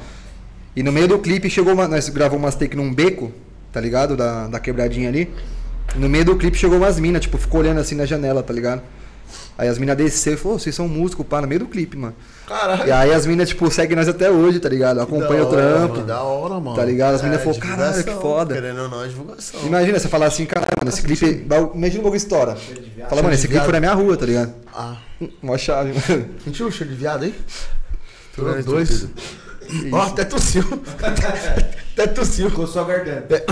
E 0.75 0.81
no 0.83 0.91
meio 0.91 1.07
do 1.07 1.19
clipe 1.19 1.49
chegou 1.49 1.73
uma, 1.73 1.87
nós 1.87 2.07
gravamos 2.09 2.43
umas 2.43 2.55
take 2.55 2.75
num 2.75 2.93
beco, 2.93 3.31
tá 3.71 3.81
ligado? 3.81 4.15
Da, 4.15 4.47
da 4.47 4.59
quebradinha 4.59 5.09
ali. 5.09 5.33
No 5.95 6.07
meio 6.07 6.25
do 6.25 6.35
clipe 6.37 6.57
chegou 6.57 6.77
umas 6.77 6.99
minas, 6.99 7.21
tipo, 7.21 7.37
ficou 7.37 7.59
olhando 7.59 7.79
assim 7.79 7.95
na 7.95 8.05
janela, 8.05 8.41
tá 8.41 8.53
ligado? 8.53 8.81
Aí 9.57 9.67
as 9.67 9.77
minas 9.77 9.95
desceram 9.97 10.35
e 10.37 10.39
falou, 10.39 10.55
"Ô, 10.55 10.59
vocês 10.59 10.73
são 10.75 10.87
músicos, 10.87 11.25
pá, 11.25 11.41
no 11.41 11.47
meio 11.47 11.59
do 11.61 11.67
clipe, 11.67 11.95
mano. 11.97 12.15
Caralho. 12.47 12.87
E 12.87 12.91
aí 12.91 13.13
as 13.13 13.25
minas, 13.25 13.49
tipo, 13.49 13.69
seguem 13.71 13.95
nós 13.95 14.07
até 14.07 14.29
hoje, 14.29 14.59
tá 14.59 14.67
ligado? 14.67 14.99
Acompanha 14.99 15.43
o 15.43 15.45
da 15.45 15.57
hora, 15.57 15.77
trampo, 15.77 15.93
Que 15.95 16.01
da 16.03 16.21
hora, 16.23 16.53
mano. 16.59 16.75
tá 16.75 16.83
ligado? 16.83 17.15
As 17.15 17.21
minas 17.21 17.39
É, 17.39 17.43
falaram, 17.43 17.61
caralho, 17.61 18.03
que 18.03 18.11
foda. 18.15 18.53
Querendo 18.55 18.81
ou 18.81 18.89
não, 18.89 19.03
é 19.03 19.07
divulgação. 19.07 19.59
Imagina 19.65 19.99
você 19.99 20.07
falar 20.09 20.25
assim, 20.25 20.45
caralho, 20.45 20.71
mano, 20.79 20.89
esse 20.89 21.01
clipe. 21.01 21.45
Imagina 21.73 21.99
um 21.99 22.03
pouco 22.03 22.17
história. 22.17 22.55
Fala, 23.09 23.21
mano, 23.21 23.33
esse 23.33 23.47
clipe 23.47 23.63
foi 23.63 23.73
na 23.73 23.79
minha 23.79 23.93
rua, 23.93 24.17
tá 24.17 24.25
ligado? 24.25 24.53
Ah. 24.73 24.97
Mó 25.41 25.57
chave, 25.57 25.93
mano. 26.09 26.25
Sentiu 26.43 26.67
o 26.67 26.71
cheiro 26.71 26.91
de 26.91 26.99
viado 26.99 27.23
aí? 27.23 27.33
Dois. 28.65 29.07
Ó, 29.91 30.01
até 30.01 30.23
tossiu. 30.23 30.63
até 31.93 32.07
tossiu. 32.07 32.51
Coçou 32.51 32.81
a 32.83 32.85
garganta. 32.85 33.43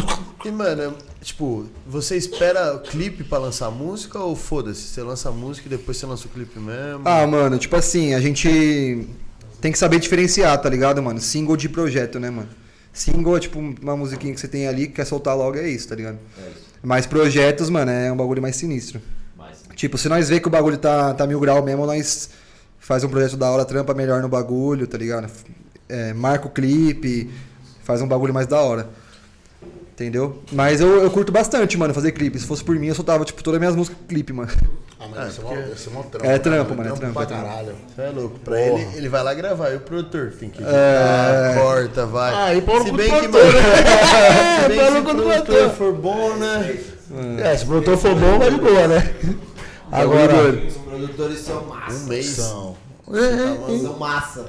E, 0.43 0.51
mano, 0.51 0.95
tipo, 1.21 1.67
você 1.85 2.17
espera 2.17 2.75
o 2.75 2.79
clipe 2.79 3.23
pra 3.23 3.37
lançar 3.37 3.69
música 3.69 4.19
ou 4.19 4.35
foda-se? 4.35 4.81
Você 4.81 5.01
lança 5.01 5.29
a 5.29 5.31
música 5.31 5.67
e 5.67 5.69
depois 5.69 5.97
você 5.97 6.05
lança 6.05 6.27
o 6.27 6.29
clipe 6.29 6.59
mesmo? 6.59 7.01
Ah, 7.05 7.25
mano, 7.27 7.57
tipo 7.59 7.75
assim, 7.75 8.13
a 8.13 8.19
gente 8.19 9.07
tem 9.59 9.71
que 9.71 9.77
saber 9.77 9.99
diferenciar, 9.99 10.59
tá 10.59 10.67
ligado, 10.67 11.01
mano? 11.01 11.19
Single 11.19 11.55
de 11.55 11.69
projeto, 11.69 12.19
né, 12.19 12.29
mano? 12.29 12.49
Single 12.91 13.37
é 13.37 13.39
tipo 13.39 13.59
uma 13.59 13.95
musiquinha 13.95 14.33
que 14.33 14.39
você 14.39 14.47
tem 14.47 14.67
ali 14.67 14.87
que 14.87 14.93
quer 14.93 15.05
soltar 15.05 15.37
logo, 15.37 15.57
é 15.57 15.69
isso, 15.69 15.87
tá 15.87 15.95
ligado? 15.95 16.17
Mas 16.83 17.05
projetos, 17.05 17.69
mano, 17.69 17.91
é 17.91 18.11
um 18.11 18.17
bagulho 18.17 18.41
mais 18.41 18.55
sinistro. 18.55 18.99
Mas, 19.37 19.59
Tipo, 19.75 19.97
se 19.97 20.09
nós 20.09 20.27
vê 20.27 20.39
que 20.39 20.47
o 20.47 20.51
bagulho 20.51 20.77
tá, 20.77 21.13
tá 21.13 21.27
mil 21.27 21.39
grau 21.39 21.63
mesmo, 21.63 21.85
nós 21.85 22.31
faz 22.79 23.03
um 23.03 23.09
projeto 23.09 23.37
da 23.37 23.49
hora, 23.49 23.63
trampa 23.63 23.93
melhor 23.93 24.21
no 24.21 24.27
bagulho, 24.27 24.87
tá 24.87 24.97
ligado? 24.97 25.29
É, 25.91 26.13
marca 26.13 26.47
o 26.47 26.49
clipe, 26.49 27.29
faz 27.83 28.01
um 28.01 28.07
bagulho 28.07 28.33
mais 28.33 28.47
da 28.47 28.59
hora. 28.61 28.87
Entendeu? 29.93 30.41
Mas 30.51 30.81
eu, 30.81 31.03
eu 31.03 31.11
curto 31.11 31.31
bastante, 31.31 31.77
mano, 31.77 31.93
fazer 31.93 32.11
clipe. 32.13 32.39
Se 32.39 32.45
fosse 32.47 32.63
por 32.63 32.75
mim, 32.75 32.87
eu 32.87 32.95
soltava, 32.95 33.23
tipo, 33.25 33.43
todas 33.43 33.57
as 33.57 33.59
minhas 33.59 33.75
músicas 33.75 33.99
clipe, 34.07 34.33
mano. 34.33 34.49
Ah, 34.99 35.05
mas 35.09 35.29
esse 35.29 35.39
é 35.39 35.43
mó- 35.43 35.53
esse 35.73 35.89
é 35.89 35.91
mó 35.91 36.01
trampo. 36.03 36.25
É 36.25 36.39
trampo, 36.39 36.75
cara. 36.75 36.75
mano, 36.75 36.89
é 36.95 36.97
trampo, 36.97 37.13
pra 37.13 37.23
é 37.23 37.25
trampo. 37.27 37.43
caralho. 37.45 37.75
Você 37.95 38.01
é 38.01 38.09
louco. 38.09 38.39
Pra 38.39 38.55
Porra. 38.55 38.81
ele, 38.81 38.97
ele 38.97 39.09
vai 39.09 39.23
lá 39.23 39.33
gravar. 39.33 39.69
E 39.71 39.75
o 39.75 39.79
produtor 39.81 40.33
tem 40.39 40.49
que 40.49 40.63
É. 40.63 41.55
corta, 41.59 42.05
vai. 42.05 42.33
Ah, 42.33 42.55
e 42.55 42.61
Paulo 42.61 42.85
Se 42.85 42.91
bem 42.93 43.07
o 43.07 43.19
que, 43.19 43.27
produtor, 43.27 43.53
mano, 43.53 43.57
né? 43.57 44.61
se 44.63 44.67
bem 44.69 44.77
que 44.79 44.85
se 44.85 44.97
o 44.97 45.03
produtor 45.03 45.43
produtor. 45.43 45.69
for 45.71 45.93
bom, 45.93 46.35
né? 46.37 46.79
É, 47.43 47.57
se 47.57 47.63
o 47.63 47.67
produtor 47.67 47.97
for 47.97 48.15
bom, 48.15 48.39
vai 48.39 48.49
de 48.51 48.57
boa, 48.61 48.87
né? 48.87 49.13
Agora. 49.91 50.49
os 50.67 50.73
produtores 50.77 51.39
são 51.39 51.65
massa. 51.65 51.95
Um 51.97 52.07
mês. 52.07 52.25
São. 52.27 52.75
São 53.81 53.99
massa. 53.99 54.45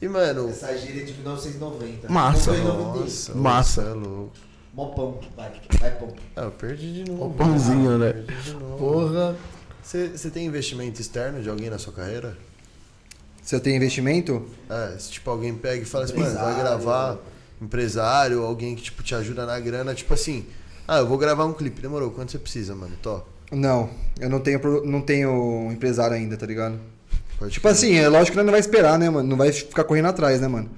E, 0.00 0.08
mano, 0.08 0.48
Essa 0.50 0.76
gíria 0.76 1.02
é 1.02 1.04
de 1.04 1.12
1990. 1.14 2.08
Massa. 2.08 2.36
Não 2.36 2.44
foi 2.44 2.56
em 2.58 2.64
91. 2.64 3.00
nossa, 3.00 3.34
Massa. 3.34 3.82
É 3.82 3.92
louco. 3.94 4.32
Mó 4.74 4.86
pão. 4.86 5.20
Vai, 5.36 5.52
vai 5.78 5.90
pão. 5.92 6.08
Ah, 6.36 6.42
eu 6.42 6.50
perdi 6.50 7.04
de 7.04 7.10
novo. 7.10 7.26
O 7.26 7.34
pãozinho, 7.34 7.98
né? 7.98 8.12
Perdi 8.12 8.42
de 8.42 8.52
novo. 8.54 8.76
Porra. 8.76 9.36
Você 9.82 10.30
tem 10.30 10.46
investimento 10.46 11.00
externo 11.00 11.42
de 11.42 11.48
alguém 11.48 11.68
na 11.70 11.78
sua 11.78 11.92
carreira? 11.92 12.36
Se 13.42 13.54
eu 13.54 13.60
tenho 13.60 13.76
investimento, 13.76 14.46
É, 14.70 14.96
se 14.98 15.10
tipo 15.12 15.30
alguém 15.30 15.54
pega 15.54 15.82
e 15.82 15.84
fala 15.84 16.04
assim, 16.04 16.16
mano, 16.18 16.34
vai 16.34 16.58
gravar 16.58 17.18
empresário, 17.60 18.42
alguém 18.42 18.74
que 18.74 18.82
tipo 18.82 19.02
te 19.02 19.14
ajuda 19.14 19.44
na 19.44 19.60
grana, 19.60 19.94
tipo 19.94 20.14
assim, 20.14 20.46
ah, 20.88 20.98
eu 20.98 21.06
vou 21.06 21.18
gravar 21.18 21.44
um 21.44 21.52
clipe, 21.52 21.82
demorou, 21.82 22.10
quanto 22.10 22.32
você 22.32 22.38
precisa, 22.38 22.74
mano? 22.74 22.94
Tô. 23.02 23.20
não. 23.52 23.90
Eu 24.18 24.30
não 24.30 24.40
tenho, 24.40 24.84
não 24.86 25.02
tenho 25.02 25.70
empresário 25.70 26.16
ainda, 26.16 26.36
tá 26.36 26.46
ligado? 26.46 26.78
Pode 27.38 27.52
Tipo 27.52 27.68
assim, 27.68 27.96
é 27.96 28.08
lógico 28.08 28.36
que 28.36 28.42
não 28.42 28.50
vai 28.50 28.60
esperar, 28.60 28.98
né, 28.98 29.10
mano? 29.10 29.28
Não 29.28 29.36
vai 29.36 29.52
ficar 29.52 29.84
correndo 29.84 30.06
atrás, 30.08 30.40
né, 30.40 30.48
mano? 30.48 30.70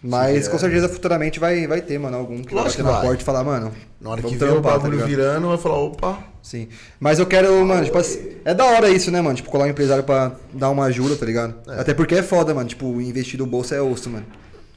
Mas 0.00 0.44
Sim, 0.44 0.50
com 0.52 0.56
é. 0.56 0.60
certeza 0.60 0.88
futuramente 0.88 1.40
vai, 1.40 1.66
vai 1.66 1.80
ter, 1.80 1.98
mano, 1.98 2.16
algum 2.16 2.40
que 2.42 2.54
vai 2.54 2.62
Lógico 2.62 2.64
bater 2.64 2.76
que 2.76 2.82
na 2.82 2.90
vai. 2.98 3.06
porta 3.08 3.22
e 3.22 3.24
falar, 3.24 3.42
mano. 3.42 3.72
Na 4.00 4.10
hora 4.10 4.22
que 4.22 4.36
vê 4.36 4.44
o 4.44 4.54
tá 4.54 4.60
bagulho 4.60 4.92
ligado? 4.92 5.08
virando, 5.08 5.48
vai 5.48 5.58
falar, 5.58 5.78
opa. 5.78 6.18
Sim. 6.40 6.68
Mas 7.00 7.18
eu 7.18 7.26
quero, 7.26 7.64
mano, 7.66 7.84
tipo 7.84 7.98
assim, 7.98 8.36
é 8.44 8.54
da 8.54 8.64
hora 8.64 8.88
isso, 8.88 9.10
né, 9.10 9.20
mano? 9.20 9.34
Tipo, 9.34 9.50
colar 9.50 9.64
um 9.64 9.68
empresário 9.68 10.04
pra 10.04 10.32
dar 10.52 10.70
uma 10.70 10.84
ajuda, 10.84 11.16
tá 11.16 11.26
ligado? 11.26 11.54
É. 11.68 11.80
Até 11.80 11.94
porque 11.94 12.14
é 12.14 12.22
foda, 12.22 12.54
mano. 12.54 12.68
Tipo, 12.68 13.00
investir 13.00 13.36
do 13.36 13.44
bolso 13.44 13.74
é 13.74 13.82
osso, 13.82 14.08
mano. 14.08 14.24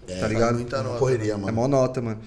tá 0.08 0.16
Faz 0.16 0.32
ligado? 0.32 0.56
muita 0.56 0.82
nota. 0.82 0.98
Correria, 0.98 1.34
É 1.34 1.38
mano. 1.38 1.54
mó 1.54 1.68
nota, 1.68 2.02
mano. 2.02 2.18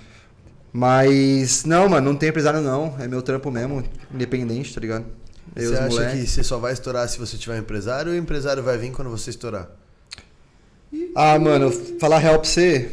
Mas, 0.73 1.65
não, 1.65 1.89
mano, 1.89 2.11
não 2.13 2.17
tem 2.19 2.29
empresário 2.29 2.61
não. 2.61 2.95
É 3.01 3.07
meu 3.09 3.23
trampo 3.23 3.51
mesmo, 3.51 3.83
independente, 4.13 4.73
tá 4.73 4.81
ligado? 4.81 5.05
Eu, 5.57 5.71
Você 5.71 5.77
acha 5.77 5.89
moleque. 5.89 6.21
que 6.21 6.27
você 6.27 6.43
só 6.43 6.59
vai 6.59 6.73
estourar 6.73 7.09
se 7.09 7.19
você 7.19 7.37
tiver 7.37 7.55
um 7.57 7.59
empresário 7.61 8.11
ou 8.13 8.17
o 8.19 8.21
empresário 8.21 8.63
vai 8.63 8.77
vir 8.79 8.91
quando 8.93 9.11
você 9.11 9.31
estourar? 9.31 9.69
Ah, 11.15 11.39
mano, 11.39 11.71
falar 11.99 12.19
real 12.19 12.39
pra 12.39 12.49
você, 12.49 12.91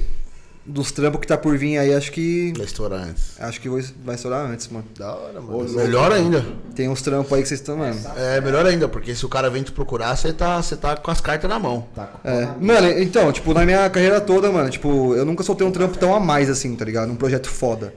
dos 0.65 0.91
trampos 0.91 1.21
que 1.21 1.27
tá 1.27 1.37
por 1.37 1.57
vir 1.57 1.77
aí, 1.77 1.93
acho 1.93 2.11
que. 2.11 2.51
Vai 2.55 2.65
estourar 2.65 2.99
antes. 3.03 3.39
Acho 3.39 3.61
que 3.61 3.69
vai 3.69 4.15
estourar 4.15 4.45
antes, 4.49 4.67
mano. 4.69 4.85
Da 4.97 5.13
hora, 5.15 5.41
mano. 5.41 5.69
Melhor 5.73 6.11
ainda. 6.11 6.45
Tem 6.75 6.87
uns 6.89 7.01
trampos 7.01 7.31
aí 7.33 7.41
que 7.41 7.47
vocês 7.47 7.59
estão, 7.59 7.77
mano. 7.77 7.99
É, 8.15 8.41
melhor 8.41 8.65
ainda, 8.65 8.87
porque 8.87 9.13
se 9.15 9.25
o 9.25 9.29
cara 9.29 9.49
vem 9.49 9.61
te 9.63 9.71
procurar, 9.71 10.15
você 10.15 10.33
tá, 10.33 10.61
você 10.61 10.75
tá 10.75 10.95
com 10.97 11.11
as 11.11 11.21
cartas 11.21 11.49
na 11.49 11.59
mão. 11.59 11.87
Tá 11.95 12.05
com 12.07 12.27
É. 12.27 12.45
Mano, 12.59 12.89
então, 12.99 13.31
tipo, 13.31 13.53
na 13.53 13.65
minha 13.65 13.87
carreira 13.89 14.19
toda, 14.19 14.51
mano, 14.51 14.69
tipo, 14.69 15.15
eu 15.15 15.25
nunca 15.25 15.43
soltei 15.43 15.65
um 15.65 15.71
trampo 15.71 15.97
tão 15.97 16.13
a 16.15 16.19
mais 16.19 16.49
assim, 16.49 16.75
tá 16.75 16.85
ligado? 16.85 17.11
Um 17.11 17.15
projeto 17.15 17.49
foda. 17.49 17.93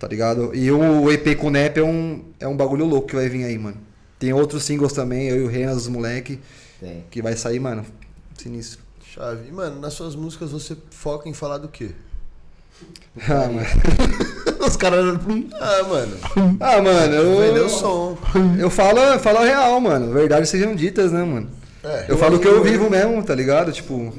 Tá 0.00 0.08
ligado? 0.08 0.52
E 0.54 0.68
o 0.72 1.12
EP 1.12 1.36
com 1.38 1.46
o 1.46 1.50
Nep 1.50 1.78
é 1.78 1.84
um, 1.84 2.24
é 2.40 2.48
um 2.48 2.56
bagulho 2.56 2.84
louco 2.86 3.06
que 3.08 3.14
vai 3.14 3.28
vir 3.28 3.44
aí, 3.44 3.56
mano. 3.58 3.76
Tem 4.18 4.32
outros 4.32 4.64
singles 4.64 4.92
também, 4.94 5.28
eu 5.28 5.36
e 5.36 5.44
o 5.44 5.46
Renas, 5.46 5.76
os 5.76 5.88
moleque, 5.88 6.40
Tem. 6.80 7.04
que 7.10 7.20
vai 7.22 7.36
sair, 7.36 7.60
mano. 7.60 7.84
Sinistro. 8.36 8.80
Chave. 9.14 9.48
E, 9.48 9.52
mano, 9.52 9.78
nas 9.80 9.92
suas 9.92 10.16
músicas 10.16 10.50
você 10.50 10.76
foca 10.90 11.28
em 11.28 11.34
falar 11.34 11.58
do 11.58 11.68
quê? 11.68 11.90
Ah, 13.28 13.46
mano. 13.46 13.66
Os 14.66 14.76
caras. 14.76 15.18
Ah, 15.60 15.82
mano. 15.84 16.16
Ah, 16.60 16.80
mano, 16.80 17.38
Vendeu 17.40 17.56
eu. 17.64 17.68
som. 17.68 18.16
Eu 18.58 18.70
falo, 18.70 18.98
eu 19.00 19.18
falo 19.18 19.38
a 19.38 19.44
real, 19.44 19.78
mano. 19.80 20.12
Verdades 20.12 20.48
sejam 20.48 20.74
ditas, 20.74 21.12
né, 21.12 21.22
mano? 21.22 21.48
É. 21.84 22.06
Eu 22.08 22.16
falo 22.16 22.36
o 22.36 22.40
que 22.40 22.46
eu 22.48 22.62
vivo 22.62 22.88
mesmo, 22.88 23.22
tá 23.22 23.34
ligado? 23.34 23.70
Tipo. 23.72 24.14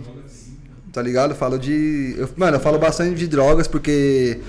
Tá 0.91 1.01
ligado? 1.01 1.31
Eu 1.31 1.35
falo 1.37 1.57
de. 1.57 2.15
eu- 2.17 2.29
mano, 2.35 2.57
eu 2.57 2.61
falo 2.61 2.77
bastante 2.77 3.15
de 3.15 3.27
drogas 3.27 3.67
porque. 3.67 4.39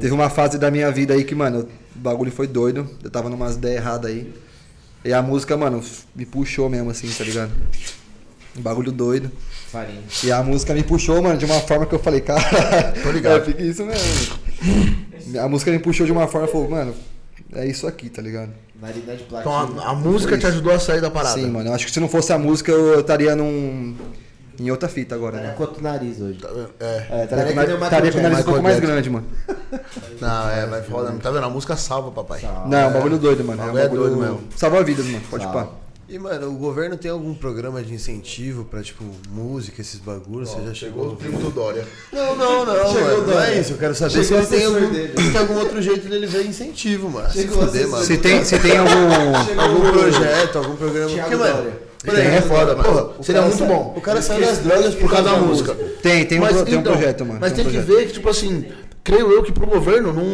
Teve 0.00 0.12
uma 0.12 0.28
fase 0.28 0.58
da 0.58 0.70
minha 0.70 0.90
vida 0.90 1.14
aí 1.14 1.24
que, 1.24 1.34
mano, 1.34 1.68
o 1.94 1.98
bagulho 1.98 2.30
foi 2.30 2.46
doido. 2.46 2.88
Eu 3.02 3.10
tava 3.10 3.28
numas 3.30 3.56
ideias 3.56 3.76
erradas 3.76 4.10
aí. 4.10 4.32
E 5.04 5.12
a 5.12 5.20
música, 5.20 5.56
mano, 5.56 5.82
me 6.14 6.24
puxou 6.24 6.68
mesmo, 6.68 6.90
assim, 6.90 7.08
tá 7.08 7.24
ligado? 7.24 7.50
Um 8.56 8.60
bagulho 8.60 8.92
doido. 8.92 9.30
Farinha. 9.70 10.02
E 10.22 10.30
a 10.30 10.42
música 10.42 10.74
me 10.74 10.82
puxou, 10.82 11.20
mano, 11.22 11.38
de 11.38 11.44
uma 11.44 11.60
forma 11.60 11.86
que 11.86 11.94
eu 11.94 11.98
falei, 11.98 12.20
cara. 12.20 12.92
Tô 13.02 13.10
ligado. 13.10 13.40
É, 13.42 13.44
fica 13.44 13.62
isso 13.62 13.84
mesmo. 13.84 15.40
A 15.40 15.48
música 15.48 15.70
me 15.70 15.78
puxou 15.78 16.04
de 16.04 16.12
uma 16.12 16.28
forma, 16.28 16.46
falou, 16.46 16.68
mano, 16.68 16.94
é 17.54 17.66
isso 17.66 17.86
aqui, 17.86 18.10
tá 18.10 18.20
ligado? 18.20 18.50
Narina 18.80 19.14
de 19.14 19.22
Então 19.22 19.52
a, 19.52 19.90
a 19.90 19.94
música 19.94 20.36
te 20.36 20.46
ajudou 20.46 20.72
a 20.72 20.78
sair 20.80 21.00
da 21.00 21.10
parada. 21.10 21.40
Sim, 21.40 21.48
mano. 21.50 21.70
Eu 21.70 21.74
acho 21.74 21.86
que 21.86 21.92
se 21.92 22.00
não 22.00 22.08
fosse 22.08 22.32
a 22.32 22.38
música, 22.38 22.72
eu 22.72 23.00
estaria 23.00 23.36
num. 23.36 23.94
Em 24.62 24.70
outra 24.70 24.88
fita 24.88 25.14
agora, 25.14 25.36
Tá 25.38 25.42
né? 25.44 25.54
quanto 25.56 25.78
o 25.78 25.82
nariz 25.82 26.20
hoje. 26.20 26.38
Tá 26.38 26.48
vendo? 26.48 26.70
É. 26.80 27.06
É, 27.10 27.24
Estaria 27.24 27.44
com, 27.54 27.76
que 27.78 27.84
estaria 27.84 28.12
com 28.12 28.18
o 28.18 28.22
nariz 28.22 28.38
um 28.40 28.44
pouco 28.44 28.62
mais 28.62 28.80
grande, 28.80 29.10
mano. 29.10 29.26
Não, 30.20 30.50
é, 30.50 30.66
vai 30.66 30.82
foda. 30.82 31.12
Tá 31.22 31.30
vendo? 31.30 31.44
A 31.44 31.50
música 31.50 31.76
salva, 31.76 32.10
papai. 32.10 32.40
Não, 32.66 32.78
é 32.78 32.86
um 32.86 32.92
bagulho 32.92 33.18
doido, 33.18 33.44
mano. 33.44 33.62
É 33.62 33.64
um 33.64 33.72
bagulho 33.72 33.82
é 33.82 33.88
doido 34.08 34.16
mesmo. 34.16 34.40
Salva 34.56 34.82
vidas, 34.82 35.06
mano. 35.06 35.22
Pode 35.30 35.44
Salva. 35.44 35.64
pá. 35.64 35.72
E, 36.08 36.18
mano, 36.18 36.48
o 36.50 36.56
governo 36.58 36.94
tem 36.98 37.10
algum 37.10 37.32
programa 37.32 37.82
de 37.82 37.94
incentivo 37.94 38.64
pra, 38.66 38.82
tipo, 38.82 39.02
música, 39.30 39.80
esses 39.80 39.98
bagulhos? 39.98 40.50
Você 40.50 40.60
já 40.66 40.74
chegou? 40.74 41.04
Chegou 41.04 41.12
o 41.14 41.16
primo 41.16 41.38
do 41.38 41.50
Dória. 41.50 41.86
Não, 42.12 42.36
não, 42.36 42.66
não, 42.66 42.74
Chegou 42.74 43.00
mano. 43.00 43.22
o 43.22 43.26
Não 43.28 43.32
é 43.32 43.46
Dória. 43.46 43.60
isso. 43.60 43.72
Eu 43.72 43.78
quero 43.78 43.94
saber 43.94 44.22
Chegou 44.24 44.42
se 44.44 44.50
tem 44.50 44.64
algum, 44.66 44.90
dele. 44.92 45.12
se 45.16 45.30
tem 45.30 45.40
algum 45.40 45.54
outro 45.58 45.80
jeito 45.80 46.08
dele 46.10 46.26
ver 46.26 46.44
incentivo, 46.44 47.08
mano. 47.08 47.30
Se 47.30 47.38
Chegou 47.42 47.54
fuder, 47.62 47.68
assessor 47.70 47.90
mano. 47.92 48.04
Se 48.04 48.18
tem, 48.18 48.44
se 48.44 48.58
tem 48.58 48.76
algum. 48.76 49.60
Algum 49.62 49.90
projeto, 49.90 50.58
algum 50.58 50.76
programa. 50.76 51.08
Thiago 51.14 51.30
Porque, 51.30 51.36
mano, 51.44 51.56
Dória. 51.62 51.80
Por 52.04 52.14
Tem, 52.14 52.26
é 52.26 52.40
foda, 52.42 52.74
mano. 52.76 52.82
porra, 52.82 53.22
Seria 53.22 53.42
muito 53.42 53.64
bom. 53.64 53.94
O 53.96 54.00
cara 54.00 54.20
saiu 54.20 54.40
das 54.44 54.58
drogas 54.58 54.94
Por 54.94 55.08
causa 55.10 55.30
da 55.30 55.36
música. 55.36 55.74
Tem, 56.02 56.24
tem 56.24 56.38
um, 56.38 56.42
Mas, 56.42 56.62
tem 56.62 56.76
um 56.76 56.80
então, 56.80 56.92
projeto, 56.92 57.24
mano. 57.24 57.38
Mas 57.40 57.52
tem, 57.52 57.64
um 57.64 57.68
que 57.70 57.76
projeto. 57.76 57.96
ver 57.96 58.06
que, 58.06 58.12
tipo 58.14 58.28
assim, 58.28 58.66
creio 59.04 59.30
eu 59.32 59.42
que 59.42 59.52
pro 59.52 59.66
governo 59.66 60.12
não, 60.12 60.24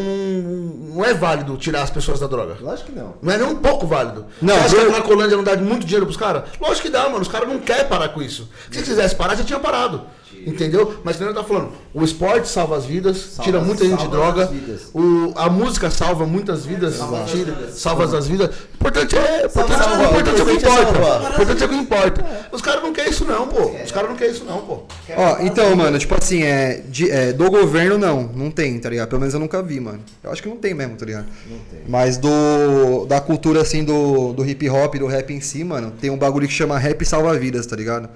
não 0.95 1.05
é 1.05 1.13
válido 1.13 1.55
tirar 1.57 1.83
as 1.83 1.89
pessoas 1.89 2.19
da 2.19 2.27
droga. 2.27 2.57
Lógico 2.59 2.91
que 2.91 2.97
não. 2.97 3.13
Não 3.21 3.31
é 3.33 3.37
nem 3.37 3.47
um 3.47 3.55
pouco 3.55 3.85
válido. 3.87 4.25
Não, 4.41 4.55
Você 4.55 4.59
acha 4.61 4.75
eu- 4.77 4.81
que 4.85 4.91
a 4.91 4.93
Cracolândia 4.95 5.37
não 5.37 5.43
dá 5.43 5.55
muito 5.57 5.85
dinheiro 5.85 6.05
pros 6.05 6.17
caras? 6.17 6.43
Lógico 6.59 6.87
que 6.87 6.89
dá, 6.91 7.03
mano. 7.03 7.21
Os 7.21 7.27
caras 7.27 7.47
não 7.47 7.59
querem 7.59 7.85
parar 7.85 8.09
com 8.09 8.21
isso. 8.21 8.49
Se 8.71 8.81
quisesse 8.81 9.15
parar, 9.15 9.35
já 9.35 9.43
tinha 9.43 9.59
parado. 9.59 10.01
Entendeu? 10.45 10.99
Mas 11.03 11.19
eu 11.19 11.33
tá 11.33 11.43
falando, 11.43 11.71
o 11.93 12.03
esporte 12.03 12.47
salva 12.47 12.77
as 12.77 12.85
vidas, 12.85 13.37
tira 13.41 13.59
muita 13.59 13.83
gente 13.83 13.95
de 13.97 14.01
salva 14.03 14.17
droga. 14.17 14.43
as 14.45 14.49
vidas. 14.49 14.81
O, 14.93 15.33
a 15.35 15.49
música 15.49 15.89
salva 15.89 16.25
muitas 16.25 16.65
vidas, 16.65 16.95
tira, 17.27 17.71
salva 17.71 18.17
as 18.17 18.27
vidas. 18.27 18.49
O 18.49 18.75
importante 18.75 19.15
é, 19.15 19.43
o 19.43 19.45
importante, 19.45 19.81
o 19.89 20.09
importante 20.09 20.39
é 20.39 20.41
o 20.41 20.45
que 20.45 20.51
o 20.51 20.51
é 20.51 20.55
importa. 20.55 20.99
O 20.99 21.33
importante 21.33 21.63
é 21.63 21.65
o 21.65 21.69
que 21.69 21.75
importa. 21.75 22.25
Os 22.51 22.61
caras 22.61 22.83
não 22.83 22.93
querem 22.93 23.11
isso 23.11 23.25
não, 23.25 23.47
pô. 23.47 23.71
Os 23.83 23.91
caras 23.91 24.09
não 24.09 24.15
querem 24.17 24.33
isso 24.33 24.45
não, 24.45 24.59
pô. 24.61 24.79
Ó, 25.15 25.37
então, 25.41 25.75
mano, 25.75 25.97
tipo 25.99 26.15
assim, 26.15 26.43
é, 26.43 26.81
de- 26.87 27.09
é, 27.11 27.33
do 27.33 27.49
governo 27.49 27.97
não, 27.97 28.23
não 28.23 28.49
tem, 28.51 28.79
tá 28.79 28.89
ligado? 28.89 29.09
Pelo 29.09 29.19
menos 29.19 29.33
eu 29.33 29.39
nunca 29.39 29.61
vi, 29.61 29.79
mano. 29.79 29.99
Eu 30.23 30.31
acho 30.31 30.41
que 30.41 30.49
não 30.49 30.57
tem 30.57 30.73
mesmo, 30.73 30.95
tá 30.95 31.05
ligado? 31.05 31.25
Não 31.49 31.57
tem. 31.71 31.79
Mas 31.87 32.17
do 32.17 33.05
da 33.07 33.19
cultura 33.19 33.61
assim 33.61 33.83
do, 33.83 34.33
do 34.33 34.45
hip 34.45 34.69
hop, 34.69 34.95
do 34.95 35.07
rap 35.07 35.33
em 35.33 35.41
si, 35.41 35.63
mano, 35.63 35.91
tem 35.99 36.09
um 36.09 36.17
bagulho 36.17 36.47
que 36.47 36.53
chama 36.53 36.77
rap 36.77 37.05
salva 37.05 37.37
vidas, 37.37 37.65
tá 37.65 37.75
ligado? 37.75 38.09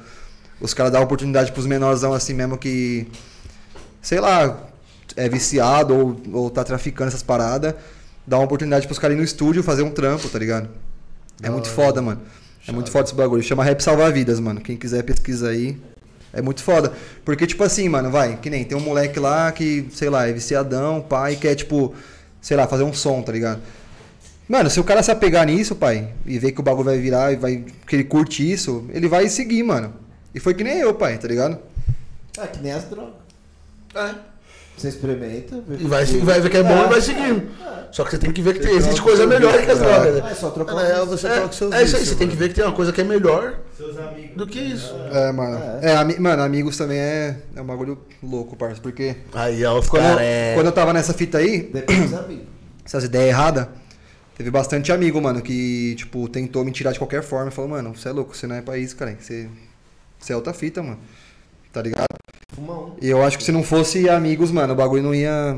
Os 0.60 0.74
caras 0.74 0.92
dão 0.92 1.02
oportunidade 1.02 1.52
pros 1.52 1.66
menorzão 1.66 2.14
assim 2.14 2.34
mesmo 2.34 2.58
que 2.58 3.08
sei 4.02 4.20
lá, 4.20 4.70
é 5.16 5.30
viciado 5.30 5.96
ou, 5.96 6.22
ou 6.34 6.50
tá 6.50 6.64
traficando 6.64 7.08
essas 7.08 7.24
paradas, 7.24 7.74
dá 8.28 8.38
uma 8.38 8.46
oportunidade 8.46 8.86
pros 8.86 9.00
caras 9.00 9.16
ir 9.16 9.18
no 9.18 9.24
estúdio 9.24 9.64
fazer 9.64 9.82
um 9.82 9.90
trampo, 9.90 10.28
tá 10.30 10.38
ligado? 10.38 10.70
É 11.42 11.50
muito 11.50 11.70
foda, 11.70 12.02
mano. 12.02 12.22
É 12.68 12.72
muito 12.72 12.92
foda 12.92 13.06
esse 13.06 13.16
bagulho. 13.16 13.42
Chama 13.44 13.64
Rap 13.64 13.82
Salva 13.82 14.10
Vidas, 14.12 14.40
mano. 14.40 14.62
Quem 14.62 14.78
quiser 14.78 15.04
pesquisa 15.04 15.50
aí. 15.50 15.78
É 16.32 16.42
muito 16.42 16.64
foda. 16.64 16.94
Porque, 17.24 17.46
tipo 17.46 17.64
assim, 17.64 17.88
mano, 17.90 18.10
vai, 18.10 18.38
que 18.38 18.50
nem 18.50 18.64
tem 18.64 18.78
um 18.78 18.82
moleque 18.82 19.20
lá 19.20 19.52
que, 19.52 19.88
sei 19.92 20.10
lá, 20.10 20.28
é 20.28 20.34
viciadão, 20.34 21.02
pai, 21.02 21.36
quer, 21.36 21.56
tipo, 21.56 21.94
sei 22.42 22.58
lá, 22.58 22.68
fazer 22.68 22.84
um 22.84 22.94
som, 22.94 23.22
tá 23.22 23.32
ligado? 23.32 23.62
Mano, 24.48 24.70
se 24.70 24.80
o 24.80 24.84
cara 24.84 25.04
se 25.04 25.12
apegar 25.12 25.46
nisso, 25.46 25.76
pai, 25.76 26.10
e 26.26 26.40
ver 26.40 26.52
que 26.52 26.60
o 26.60 26.64
bagulho 26.64 26.86
vai 26.86 26.98
virar 26.98 27.32
e 27.32 27.36
vai. 27.36 27.64
que 27.88 27.96
ele 27.96 28.04
curte 28.04 28.50
isso, 28.50 28.86
ele 28.94 29.08
vai 29.08 29.30
seguir, 29.30 29.64
mano. 29.64 29.94
E 30.34 30.40
foi 30.40 30.54
que 30.54 30.64
nem 30.64 30.80
eu, 30.80 30.94
pai, 30.94 31.18
tá 31.18 31.28
ligado? 31.28 31.58
É 32.40 32.48
que 32.48 32.60
nem 32.62 32.72
as 32.72 32.84
drogas. 32.86 33.14
É. 33.96 34.14
Você 34.76 34.88
experimenta. 34.88 35.62
vê 35.68 35.84
E 35.84 35.88
vai, 35.88 36.04
que- 36.04 36.18
vai 36.18 36.42
ver 36.42 36.50
que 36.50 36.58
é 36.58 36.64
bom 36.64 36.86
e 36.86 36.90
vai 36.90 37.00
seguindo. 37.00 37.48
Só 37.92 38.04
que 38.04 38.10
você 38.10 38.18
tem 38.18 38.32
que 38.32 38.42
ver 38.42 38.56
que 38.56 38.60
tem, 38.62 38.76
existe 38.76 39.00
coisa 39.04 39.28
melhor 39.28 39.54
que 39.64 39.70
as 39.70 39.78
drogas. 39.78 40.18
Ah, 40.20 40.26
né? 40.26 40.32
é 40.32 40.34
só 40.36 40.50
trocar 40.50 40.78
real, 40.80 41.06
você 41.06 41.28
troca 41.30 41.46
o 41.50 41.54
seu 41.54 41.72
É, 41.72 41.82
é 41.82 41.84
isso 41.84 41.96
aí, 41.96 42.04
você 42.06 42.16
tem 42.16 42.28
que 42.28 42.36
ver 42.36 42.50
que 42.50 42.56
tem 42.56 42.64
uma 42.64 42.74
coisa 42.74 42.92
que 42.92 43.00
é 43.00 43.04
melhor 43.04 43.60
Seus 43.78 43.96
amigos. 44.00 44.36
do 44.36 44.48
que 44.48 44.60
isso. 44.60 44.96
É, 45.12 45.32
mano. 45.32 45.62
É, 45.80 45.96
ami- 45.96 46.18
mano, 46.18 46.42
amigos 46.42 46.76
também 46.76 46.98
é, 46.98 47.38
é 47.56 47.62
um 47.62 47.66
bagulho 47.66 48.00
louco, 48.24 48.56
parça. 48.56 48.82
Porque 48.82 49.16
Aí, 49.36 49.64
ó, 49.64 49.78
os 49.78 49.88
quando, 49.88 50.02
caras 50.02 50.18
eu, 50.22 50.24
é. 50.26 50.52
quando 50.56 50.66
eu 50.66 50.72
tava 50.72 50.92
nessa 50.92 51.14
fita 51.14 51.38
aí, 51.38 51.70
Depende 51.72 52.08
dos 52.08 52.14
amigos. 52.20 52.46
essas 52.84 53.04
ideias 53.04 53.30
erradas, 53.30 53.68
teve 54.36 54.50
bastante 54.50 54.92
amigo, 54.92 55.22
mano, 55.22 55.40
que, 55.40 55.94
tipo, 55.98 56.28
tentou 56.28 56.66
me 56.66 56.72
tirar 56.72 56.94
de 56.94 56.98
qualquer 56.98 57.22
forma. 57.22 57.52
Falou, 57.52 57.70
mano, 57.70 57.96
você 57.96 58.10
é 58.10 58.12
louco, 58.12 58.36
você 58.36 58.48
não 58.48 58.56
é 58.56 58.62
pra 58.64 58.76
isso, 58.76 58.96
cara. 58.96 59.16
Você, 59.20 59.48
você 60.24 60.34
é 60.34 60.36
outra 60.36 60.54
fita, 60.54 60.82
mano. 60.82 61.00
Tá 61.72 61.82
ligado? 61.82 62.06
Fuma 62.54 62.74
um. 62.74 62.96
E 63.02 63.10
eu 63.10 63.24
acho 63.24 63.38
que 63.38 63.44
se 63.44 63.52
não 63.52 63.64
fosse 63.64 64.08
amigos, 64.10 64.52
mano, 64.52 64.74
o 64.74 64.76
bagulho 64.76 65.02
não 65.04 65.14
ia. 65.16 65.58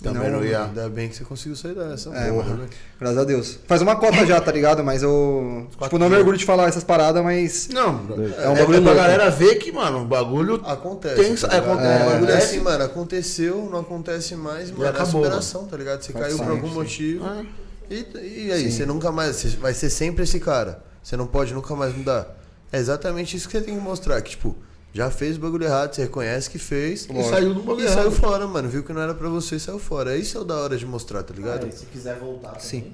Também 0.00 0.30
não 0.30 0.44
ia. 0.44 0.62
Ainda 0.62 0.88
bem 0.88 1.08
que 1.08 1.16
você 1.16 1.24
conseguiu 1.24 1.56
sair 1.56 1.74
dessa. 1.74 2.10
É, 2.10 2.30
porra, 2.30 2.50
mano. 2.50 2.62
né? 2.62 2.68
Graças 3.00 3.18
a 3.18 3.24
Deus. 3.24 3.58
Faz 3.66 3.82
uma 3.82 3.96
cota 3.96 4.24
já, 4.24 4.40
tá 4.40 4.52
ligado? 4.52 4.84
Mas 4.84 5.02
eu. 5.02 5.66
Tipo, 5.82 5.98
não 5.98 6.08
me 6.08 6.14
orgulho 6.16 6.38
de 6.38 6.44
falar 6.44 6.68
essas 6.68 6.84
paradas, 6.84 7.20
mas. 7.24 7.68
Não, 7.72 8.06
É 8.38 8.44
é, 8.44 8.48
um 8.48 8.52
é, 8.52 8.58
bagulho 8.60 8.80
pra 8.82 8.92
louco. 8.92 8.94
galera 8.94 9.28
ver 9.28 9.56
que, 9.56 9.72
mano, 9.72 10.02
o 10.02 10.04
bagulho 10.04 10.62
Acontece. 10.64 11.16
Tem- 11.16 11.34
tá 11.34 11.48
é, 11.52 11.58
acontece. 11.58 12.02
O 12.06 12.10
bagulho 12.10 12.30
é 12.30 12.34
É. 12.34 12.38
assim, 12.38 12.60
mano, 12.60 12.84
aconteceu, 12.84 13.68
não 13.68 13.80
acontece 13.80 14.36
mais, 14.36 14.70
mano. 14.70 14.86
acabou, 14.88 15.22
é 15.22 15.24
superação, 15.26 15.64
tá 15.66 15.76
ligado? 15.76 16.00
Você 16.02 16.12
caiu 16.12 16.36
por 16.36 16.44
sim, 16.44 16.50
algum 16.52 16.68
sim. 16.68 16.74
motivo. 16.74 17.26
É. 17.26 17.44
E, 17.90 18.06
e 18.46 18.52
aí, 18.52 18.70
você 18.70 18.86
nunca 18.86 19.10
mais. 19.10 19.34
Você 19.34 19.48
vai 19.56 19.74
ser 19.74 19.90
sempre 19.90 20.22
esse 20.22 20.38
cara. 20.38 20.80
Você 21.02 21.16
não 21.16 21.26
pode 21.26 21.52
nunca 21.52 21.74
mais 21.74 21.92
mudar. 21.96 22.37
É 22.72 22.78
exatamente 22.78 23.36
isso 23.36 23.48
que 23.48 23.56
você 23.58 23.64
tem 23.64 23.74
que 23.76 23.80
mostrar. 23.80 24.20
Que, 24.22 24.30
tipo, 24.30 24.54
já 24.92 25.10
fez 25.10 25.36
o 25.36 25.40
bagulho 25.40 25.64
errado, 25.64 25.94
você 25.94 26.02
reconhece 26.02 26.50
que 26.50 26.58
fez. 26.58 27.06
E 27.10 27.22
saiu 27.24 27.54
do 27.54 27.62
bagulho 27.62 27.86
E 27.86 27.88
saiu 27.88 28.10
fora, 28.10 28.46
mano. 28.46 28.68
Viu 28.68 28.82
que 28.82 28.92
não 28.92 29.00
era 29.02 29.14
pra 29.14 29.28
você 29.28 29.56
e 29.56 29.60
saiu 29.60 29.78
fora. 29.78 30.16
Isso 30.16 30.36
é 30.36 30.40
o 30.40 30.44
da 30.44 30.54
hora 30.56 30.76
de 30.76 30.84
mostrar, 30.86 31.22
tá 31.22 31.32
ligado? 31.34 31.64
Aí, 31.66 31.72
se 31.72 31.86
quiser 31.86 32.16
voltar. 32.18 32.58
Sim. 32.60 32.92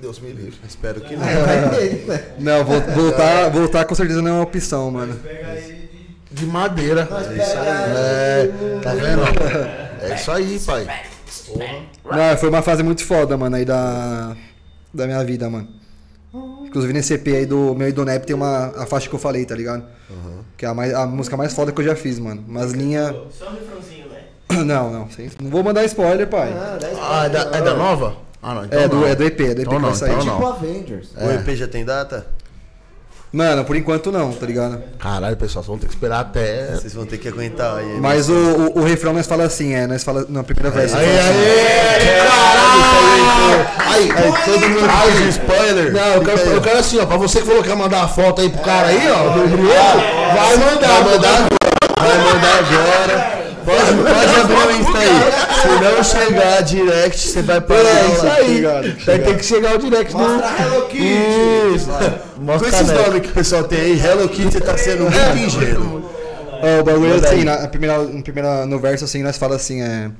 Deus 0.00 0.18
me 0.18 0.32
livre. 0.32 0.58
Espero 0.68 1.00
que 1.00 1.14
não. 1.14 1.24
Não, 2.40 2.64
vol- 2.64 2.80
voltar, 2.94 3.48
voltar 3.50 3.84
com 3.84 3.94
certeza 3.94 4.20
não 4.20 4.30
é 4.30 4.34
uma 4.34 4.42
opção, 4.42 4.90
mano. 4.90 5.14
Pega 5.16 5.54
ele 5.54 5.88
de. 6.28 6.34
De 6.34 6.46
madeira. 6.46 7.08
É, 7.96 8.50
tá 8.82 8.94
vendo? 8.94 9.22
É 10.02 10.14
isso 10.16 10.30
aí, 10.32 10.58
pai. 10.58 10.86
Não, 12.04 12.36
foi 12.38 12.48
uma 12.48 12.62
fase 12.62 12.82
muito 12.82 13.04
foda, 13.04 13.36
mano, 13.36 13.54
aí 13.54 13.64
da, 13.64 14.34
da 14.92 15.06
minha 15.06 15.22
vida, 15.24 15.48
mano. 15.48 15.68
Inclusive 16.64 16.92
nesse 16.92 17.14
EP 17.14 17.26
aí 17.28 17.46
do 17.46 17.74
meu 17.74 17.88
e 17.88 17.92
do 17.92 18.04
Nep 18.04 18.24
tem 18.26 18.34
uma 18.34 18.68
a 18.82 18.86
faixa 18.86 19.08
que 19.08 19.14
eu 19.14 19.18
falei, 19.18 19.44
tá 19.44 19.54
ligado? 19.54 19.84
Que 20.56 20.64
é 20.64 20.68
a, 20.68 20.74
mais, 20.74 20.94
a 20.94 21.06
música 21.06 21.36
mais 21.36 21.52
foda 21.52 21.72
que 21.72 21.80
eu 21.80 21.84
já 21.84 21.94
fiz, 21.96 22.18
mano. 22.18 22.42
Umas 22.48 22.72
linhas. 22.72 23.14
Só 23.38 23.50
um 23.50 23.54
refrãozinho, 23.54 24.06
né? 24.08 24.22
Não, 24.64 24.90
não. 24.90 25.10
sem- 25.10 25.30
Não 25.40 25.50
vou 25.50 25.62
mandar 25.62 25.84
spoiler, 25.84 26.26
pai. 26.28 26.52
Ah, 27.00 27.24
é 27.26 27.28
da, 27.28 27.40
é 27.58 27.62
da 27.62 27.74
nova? 27.74 28.16
Ah, 28.42 28.54
não. 28.54 28.64
Então 28.64 28.78
É 28.80 28.88
do, 28.88 28.96
não. 28.96 29.06
é 29.06 29.14
do 29.14 29.24
EP, 29.24 29.40
é 29.40 29.54
do 29.54 29.60
EP 29.60 29.60
Então 29.60 29.72
que 29.74 29.78
não, 29.80 29.88
vai 29.88 29.94
sair. 29.94 30.12
então 30.12 30.24
não. 30.24 30.34
Tipo 30.36 30.46
Avengers. 30.46 31.08
O 31.16 31.30
EP 31.30 31.56
já 31.56 31.68
tem 31.68 31.84
data? 31.84 32.26
Mano, 33.32 33.64
por 33.64 33.74
enquanto 33.76 34.12
não, 34.12 34.30
tá 34.30 34.44
ligado? 34.44 34.78
Caralho, 34.98 35.36
pessoal, 35.38 35.64
vocês 35.64 35.68
vão 35.68 35.78
ter 35.78 35.86
que 35.86 35.94
esperar 35.94 36.20
até. 36.20 36.74
Vocês 36.74 36.92
vão 36.92 37.06
ter 37.06 37.16
que 37.16 37.26
aguentar 37.28 37.78
aí. 37.78 37.98
Mas 37.98 38.28
o, 38.28 38.34
o, 38.34 38.80
o 38.80 38.84
refrão 38.84 39.14
nós 39.14 39.26
fala 39.26 39.44
assim, 39.44 39.72
é, 39.72 39.86
nós 39.86 40.04
fala 40.04 40.26
na 40.28 40.44
primeira 40.44 40.70
verso. 40.70 40.94
Aí, 40.96 41.06
fala 41.06 41.18
assim, 41.18 41.38
aí, 41.38 42.28
caralho! 42.28 43.12
Aí, 43.88 44.44
todo 44.44 44.68
mundo 44.68 44.86
faz 44.86 45.20
spoiler. 45.28 45.92
Não, 45.92 46.08
eu 46.08 46.20
quero, 46.22 46.40
eu 46.40 46.60
quero 46.60 46.78
assim, 46.78 46.98
ó, 46.98 47.06
pra 47.06 47.16
você 47.16 47.40
que 47.40 47.46
falou 47.46 47.62
que 47.62 47.70
ia 47.70 47.76
mandar 47.76 48.02
a 48.02 48.08
foto 48.08 48.42
aí 48.42 48.50
pro 48.50 48.60
cara 48.60 48.88
aí, 48.88 49.10
ó, 49.10 49.30
do 49.30 49.48
vai 49.48 50.56
mandar, 50.58 51.02
vai 51.02 51.12
mandar 51.12 51.48
Vai 52.02 52.18
mandar 52.18 52.58
agora. 52.58 53.31
Pode, 53.64 53.94
pode 54.02 54.40
abrir 54.40 54.54
o 54.54 54.80
Insta 54.80 54.98
aí. 54.98 55.32
Se 55.60 55.68
não 55.84 56.04
chegar 56.04 56.62
direct, 56.62 57.18
você 57.18 57.42
vai 57.42 57.60
parar. 57.60 57.88
É 57.88 58.06
isso 58.06 58.24
lá. 58.24 58.34
aí. 58.34 58.96
Vai 59.04 59.18
ter 59.18 59.36
que 59.36 59.44
chegar 59.44 59.74
o 59.74 59.78
direct 59.78 60.12
do. 60.12 60.18
Mostra 60.18 60.62
Hello 60.62 60.88
Kitty. 60.88 61.74
Isso. 61.74 61.88
Com 62.36 62.42
Mostra 62.42 62.68
esses 62.68 62.88
nomes 62.88 63.20
que 63.22 63.28
o 63.28 63.32
pessoal 63.32 63.64
tem 63.64 63.80
aí, 63.80 64.00
Hello 64.00 64.28
Kitty 64.28 64.60
tá 64.60 64.76
sendo 64.76 65.04
muito 65.04 65.38
ingênuo. 65.38 66.12
É, 66.62 66.80
o 66.80 66.84
bagulho 66.84 67.14
é 67.14 67.16
assim, 67.16 67.42
na, 67.42 67.62
na 67.62 67.68
primeira, 67.68 68.02
na 68.04 68.22
primeira, 68.22 68.66
no 68.66 68.78
verso 68.78 69.04
assim, 69.04 69.20
nós 69.22 69.36
fala 69.36 69.56
assim, 69.56 69.82
é... 69.82 70.10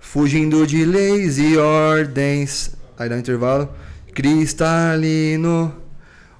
Fugindo 0.00 0.66
de 0.66 0.84
leis 0.86 1.36
e 1.36 1.58
ordens, 1.58 2.70
aí 2.98 3.08
dá 3.10 3.16
um 3.16 3.18
intervalo, 3.18 3.68
cristalino, 4.14 5.74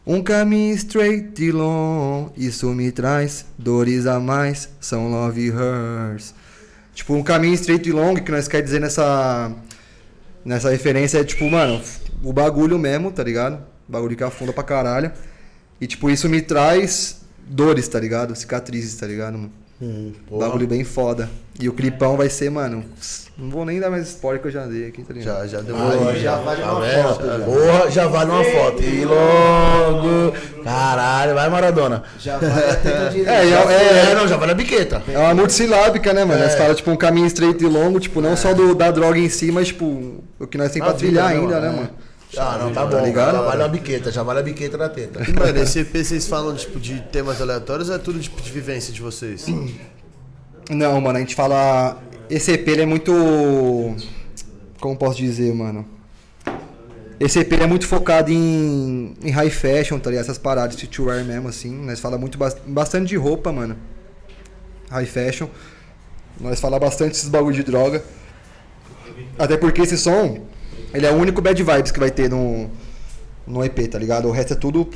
um 0.07 0.23
caminho 0.23 0.74
straight 0.77 1.43
e 1.43 1.51
long, 1.51 2.31
isso 2.37 2.69
me 2.69 2.93
traz 2.93 3.45
dores 3.59 4.07
a 4.07 4.20
mais, 4.20 4.69
são 4.81 5.11
love 5.11 5.51
hurts. 5.51 6.33
Tipo, 6.95 7.15
um 7.15 7.23
caminho 7.23 7.55
estreito 7.55 7.89
e 7.89 7.93
longo, 7.93 8.23
que 8.23 8.31
nós 8.31 8.47
quer 8.49 8.62
dizer 8.62 8.81
nessa, 8.81 9.53
nessa 10.45 10.70
referência 10.70 11.19
é 11.19 11.24
tipo, 11.24 11.51
mano, 11.51 11.83
o 12.23 12.33
bagulho 12.33 12.78
mesmo, 12.78 13.11
tá 13.11 13.23
ligado? 13.23 13.61
O 13.89 13.93
bagulho 13.93 14.16
que 14.16 14.24
afunda 14.24 14.53
pra 14.53 14.62
caralho. 14.62 15.12
E 15.81 15.87
tipo, 15.87 16.09
isso 16.09 16.28
me 16.28 16.41
traz 16.41 17.20
dores, 17.47 17.87
tá 17.89 18.01
ligado? 18.01 18.35
Cicatrizes, 18.35 18.95
tá 18.95 19.07
ligado, 19.07 19.37
mano? 19.37 19.53
Hum, 19.83 20.12
Bagulho 20.31 20.66
bem 20.66 20.85
foda. 20.85 21.28
E 21.61 21.69
o 21.69 21.73
clipão 21.73 22.16
vai 22.16 22.31
ser, 22.31 22.51
mano. 22.51 22.85
Não 23.39 23.51
vou 23.51 23.67
nem 23.67 23.79
dar 23.79 23.91
mais 23.91 24.09
spoiler 24.09 24.41
que 24.41 24.49
eu 24.49 24.53
já 24.53 24.65
dei 24.65 24.87
aqui, 24.89 25.03
tá 25.03 25.13
ligado? 25.13 25.41
Já, 25.41 25.47
já 25.47 25.61
deu 25.61 25.77
Aí, 25.77 26.23
já 26.23 26.37
vale 26.37 26.63
uma 26.63 26.81
vendo? 26.81 27.03
foto, 27.03 27.27
já. 27.27 27.39
Porra, 27.41 27.91
já 27.91 28.07
vale 28.07 28.31
uma 28.31 28.45
foto. 28.45 28.83
E 28.83 29.05
logo. 29.05 30.33
Caralho, 30.65 31.35
vai 31.35 31.51
Maradona. 31.51 32.03
Já 32.19 32.39
vai 32.39 32.71
a 32.71 32.77
teta 32.77 33.11
direita. 33.11 33.31
É, 33.37 33.47
Já 33.47 33.61
é, 33.71 34.11
É, 34.11 34.15
não, 34.15 34.27
já 34.27 34.39
vale 34.39 34.53
a 34.53 34.55
biqueta. 34.55 35.03
É 35.13 35.19
uma 35.19 35.35
multissilábica, 35.35 36.15
né, 36.15 36.25
mano? 36.25 36.41
Nós 36.43 36.55
fala, 36.55 36.75
tipo, 36.75 36.91
um 36.91 36.97
caminho 36.97 37.27
estreito 37.27 37.63
e 37.63 37.67
longo, 37.67 38.01
tipo, 38.01 38.23
não 38.23 38.35
só 38.37 38.55
do, 38.55 38.75
da 38.75 38.91
droga 38.91 39.19
em 39.19 39.29
si, 39.29 39.53
mas, 39.53 39.67
tipo, 39.69 40.25
o 40.39 40.47
que 40.47 40.57
nós 40.57 40.73
temos 40.73 40.89
pra 40.89 40.97
vida, 40.97 41.07
trilhar 41.07 41.29
né, 41.35 41.41
ainda, 41.41 41.61
né, 41.61 41.69
mano? 41.69 41.91
Ah, 42.39 42.59
não, 42.61 42.73
tá 42.73 42.87
Tá 42.87 42.99
bom. 42.99 43.05
ligado? 43.05 43.35
Já 43.37 43.43
vale 43.43 43.63
a 43.63 43.69
biqueta, 43.69 44.11
já 44.13 44.23
vale 44.23 44.41
a 44.41 44.43
biqueta 44.43 44.79
da 44.79 44.89
teta. 44.89 45.21
E, 45.29 45.33
mano, 45.39 45.59
esse 45.63 45.81
EP 45.81 45.95
vocês 45.95 46.27
falam, 46.27 46.55
tipo, 46.55 46.81
de 46.81 47.01
temas 47.13 47.41
aleatórios 47.43 47.91
ou 47.91 47.97
é 47.97 47.99
tudo 47.99 48.19
tipo 48.19 48.41
de 48.41 48.51
vivência 48.51 48.93
de 48.95 49.01
vocês? 49.03 49.47
Não, 50.69 51.01
mano, 51.01 51.17
a 51.19 51.21
gente 51.21 51.35
fala. 51.35 51.97
Esse 52.28 52.53
EP 52.53 52.69
é 52.69 52.86
muito. 52.86 53.12
Como 54.81 54.97
posso 54.97 55.16
dizer, 55.19 55.53
mano? 55.55 55.86
Esse 57.19 57.39
EP 57.40 57.53
é 57.55 57.66
muito 57.66 57.86
focado 57.86 58.31
em, 58.31 59.15
em 59.23 59.31
high 59.31 59.48
fashion, 59.51 59.98
tá 59.98 60.11
ligado? 60.11 60.24
Essas 60.24 60.36
paradas, 60.39 60.74
streetwear 60.74 61.24
mesmo, 61.24 61.48
assim. 61.48 61.73
Nós 61.73 61.98
fala 61.98 62.19
muito 62.19 62.36
bas- 62.36 62.57
bastante 62.66 63.09
de 63.09 63.16
roupa, 63.16 63.51
mano. 63.53 63.77
High 64.90 65.07
fashion. 65.07 65.48
Nós 66.39 66.61
fala 66.61 66.78
bastante 66.78 67.12
esses 67.12 67.28
bagulho 67.28 67.55
de 67.55 67.62
droga. 67.62 68.05
Até 69.39 69.57
porque 69.57 69.81
esse 69.81 69.97
som, 69.97 70.40
ele 70.93 71.07
é 71.07 71.11
o 71.11 71.15
único 71.15 71.40
bad 71.40 71.62
vibes 71.62 71.90
que 71.90 71.98
vai 71.98 72.11
ter 72.11 72.28
no, 72.28 72.70
no 73.47 73.65
EP, 73.65 73.89
tá 73.89 73.98
ligado? 73.98 74.28
O 74.28 74.31
resto 74.31 74.53
é 74.53 74.57
tudo 74.57 74.90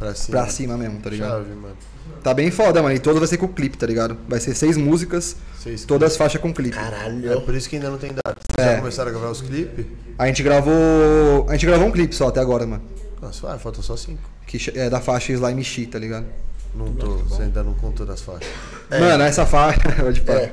Pra 0.00 0.14
cima. 0.14 0.38
pra 0.38 0.48
cima 0.50 0.76
mesmo, 0.76 0.98
tá 1.00 1.10
ligado? 1.10 1.30
Chave, 1.44 1.54
mano. 1.54 1.76
Tá 2.24 2.34
bem 2.34 2.50
foda, 2.50 2.82
mano. 2.82 2.94
E 2.94 2.98
todo 2.98 3.18
vai 3.20 3.28
ser 3.28 3.36
com 3.36 3.46
clipe, 3.46 3.76
tá 3.78 3.86
ligado? 3.86 4.16
Vai 4.28 4.40
ser 4.40 4.54
seis 4.54 4.76
músicas, 4.76 5.36
Vocês... 5.56 5.84
todas 5.84 6.16
faixas 6.16 6.40
com 6.40 6.52
clipe. 6.52 6.76
É 6.76 6.80
Caralho. 6.80 7.40
por 7.42 7.54
isso 7.54 7.68
que 7.68 7.76
ainda 7.76 7.90
não 7.90 7.98
tem 7.98 8.10
data. 8.12 8.36
Vocês 8.50 8.66
É. 8.66 8.72
já 8.72 8.78
começaram 8.78 9.10
a 9.10 9.12
gravar 9.12 9.30
os 9.30 9.40
clipes? 9.42 9.86
A 10.18 10.26
gente 10.26 10.42
gravou. 10.42 11.46
A 11.48 11.52
gente 11.52 11.66
gravou 11.66 11.86
um 11.86 11.92
clipe 11.92 12.14
só 12.14 12.28
até 12.28 12.40
agora, 12.40 12.66
mano. 12.66 12.82
Nossa, 13.22 13.52
ah, 13.52 13.58
falta 13.58 13.80
só 13.82 13.96
cinco. 13.96 14.22
Que 14.46 14.58
é 14.74 14.90
da 14.90 15.00
faixa 15.00 15.32
Slime 15.32 15.62
She, 15.62 15.86
tá 15.86 15.98
ligado? 15.98 16.26
Não 16.74 16.92
tô, 16.94 17.16
você 17.18 17.42
ainda 17.42 17.62
não 17.62 17.74
contou 17.74 18.06
das 18.06 18.22
faixas. 18.22 18.48
Mano, 18.90 19.22
essa 19.22 19.44
faixa. 19.44 19.80
Pode 20.00 20.20
parar. 20.22 20.40
É. 20.40 20.52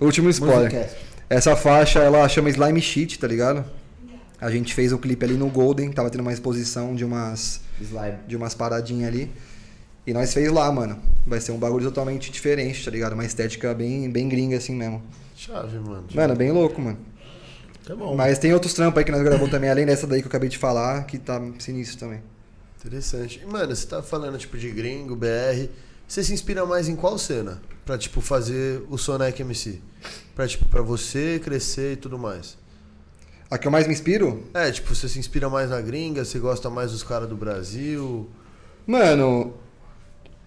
Último 0.00 0.28
spoiler. 0.30 0.72
Musicast. 0.72 0.96
Essa 1.30 1.54
faixa 1.56 2.00
ela 2.00 2.28
chama 2.28 2.50
Slime 2.50 2.80
Sheet, 2.80 3.18
tá 3.18 3.26
ligado? 3.28 3.64
A 4.44 4.50
gente 4.50 4.74
fez 4.74 4.92
o 4.92 4.98
clipe 4.98 5.24
ali 5.24 5.38
no 5.38 5.48
Golden, 5.48 5.90
tava 5.90 6.10
tendo 6.10 6.20
uma 6.20 6.30
exposição 6.30 6.94
de 6.94 7.02
umas. 7.02 7.62
Slime. 7.80 8.18
de 8.28 8.36
umas 8.36 8.54
paradinhas 8.54 9.08
ali. 9.08 9.32
E 10.06 10.12
nós 10.12 10.34
fez 10.34 10.52
lá, 10.52 10.70
mano. 10.70 10.98
Vai 11.26 11.40
ser 11.40 11.52
um 11.52 11.58
bagulho 11.58 11.86
totalmente 11.86 12.30
diferente, 12.30 12.84
tá 12.84 12.90
ligado? 12.90 13.14
Uma 13.14 13.24
estética 13.24 13.72
bem, 13.72 14.10
bem 14.10 14.28
gringa 14.28 14.58
assim 14.58 14.74
mesmo. 14.74 15.02
Chave, 15.34 15.78
mano. 15.78 16.04
Mano, 16.14 16.36
bem 16.36 16.52
louco, 16.52 16.78
mano. 16.78 16.98
Tá 17.86 17.96
bom. 17.96 18.14
Mas 18.14 18.38
tem 18.38 18.52
outros 18.52 18.74
trampos 18.74 18.98
aí 18.98 19.04
que 19.06 19.10
nós 19.10 19.22
gravamos 19.22 19.50
também, 19.50 19.70
além 19.70 19.86
dessa 19.86 20.06
daí 20.06 20.20
que 20.20 20.26
eu 20.26 20.28
acabei 20.28 20.50
de 20.50 20.58
falar, 20.58 21.06
que 21.06 21.16
tá 21.16 21.40
sinistro 21.58 22.00
também. 22.00 22.20
Interessante. 22.78 23.40
E, 23.42 23.46
mano, 23.50 23.74
você 23.74 23.86
tá 23.86 24.02
falando, 24.02 24.36
tipo, 24.36 24.58
de 24.58 24.70
gringo, 24.70 25.16
BR. 25.16 25.70
Você 26.06 26.22
se 26.22 26.34
inspira 26.34 26.66
mais 26.66 26.86
em 26.86 26.96
qual 26.96 27.16
cena? 27.16 27.62
Pra, 27.82 27.96
tipo, 27.96 28.20
fazer 28.20 28.82
o 28.90 28.98
Sonic 28.98 29.40
MC? 29.40 29.80
Pra, 30.34 30.46
tipo, 30.46 30.66
pra 30.66 30.82
você 30.82 31.40
crescer 31.42 31.94
e 31.94 31.96
tudo 31.96 32.18
mais. 32.18 32.62
A 33.54 33.58
que 33.58 33.68
eu 33.68 33.70
mais 33.70 33.86
me 33.86 33.92
inspiro? 33.92 34.42
É, 34.52 34.68
tipo, 34.72 34.92
você 34.92 35.08
se 35.08 35.16
inspira 35.16 35.48
mais 35.48 35.70
na 35.70 35.80
gringa, 35.80 36.24
você 36.24 36.40
gosta 36.40 36.68
mais 36.68 36.90
dos 36.90 37.04
caras 37.04 37.28
do 37.28 37.36
Brasil. 37.36 38.28
Mano, 38.84 39.54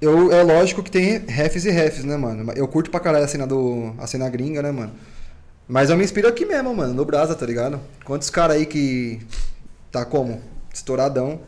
eu, 0.01 0.29
é 0.29 0.43
lógico 0.43 0.83
que 0.83 0.91
tem 0.91 1.17
refs 1.19 1.63
e 1.63 1.69
refs, 1.69 2.03
né, 2.03 2.17
mano? 2.17 2.51
Eu 2.51 2.67
curto 2.67 2.91
pra 2.91 2.99
caralho 2.99 3.23
a 3.23 3.27
cena, 3.29 3.47
do, 3.47 3.93
a 3.97 4.05
cena 4.05 4.27
gringa, 4.27 4.61
né, 4.61 4.73
mano? 4.73 4.91
Mas 5.69 5.89
eu 5.89 5.95
me 5.95 6.03
inspiro 6.03 6.27
aqui 6.27 6.45
mesmo, 6.45 6.75
mano, 6.75 6.93
no 6.93 7.05
Brasa, 7.05 7.33
tá 7.33 7.45
ligado? 7.45 7.79
Quantos 8.03 8.29
caras 8.29 8.57
aí 8.57 8.65
que 8.65 9.21
tá 9.89 10.03
como? 10.03 10.41
Estouradão. 10.73 11.39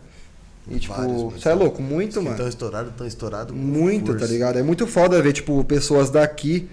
E 0.65 0.79
tipo, 0.79 0.93
você 1.31 1.49
é 1.49 1.53
louco, 1.53 1.81
muito, 1.81 2.21
mano. 2.21 2.37
Tão 2.37 2.47
estourado, 2.47 2.93
tão 2.95 3.05
estourado. 3.05 3.53
Muito, 3.53 4.13
força. 4.13 4.25
tá 4.25 4.31
ligado? 4.31 4.59
É 4.59 4.63
muito 4.63 4.87
foda 4.87 5.21
ver, 5.21 5.33
tipo, 5.33 5.61
pessoas 5.65 6.09
daqui, 6.09 6.69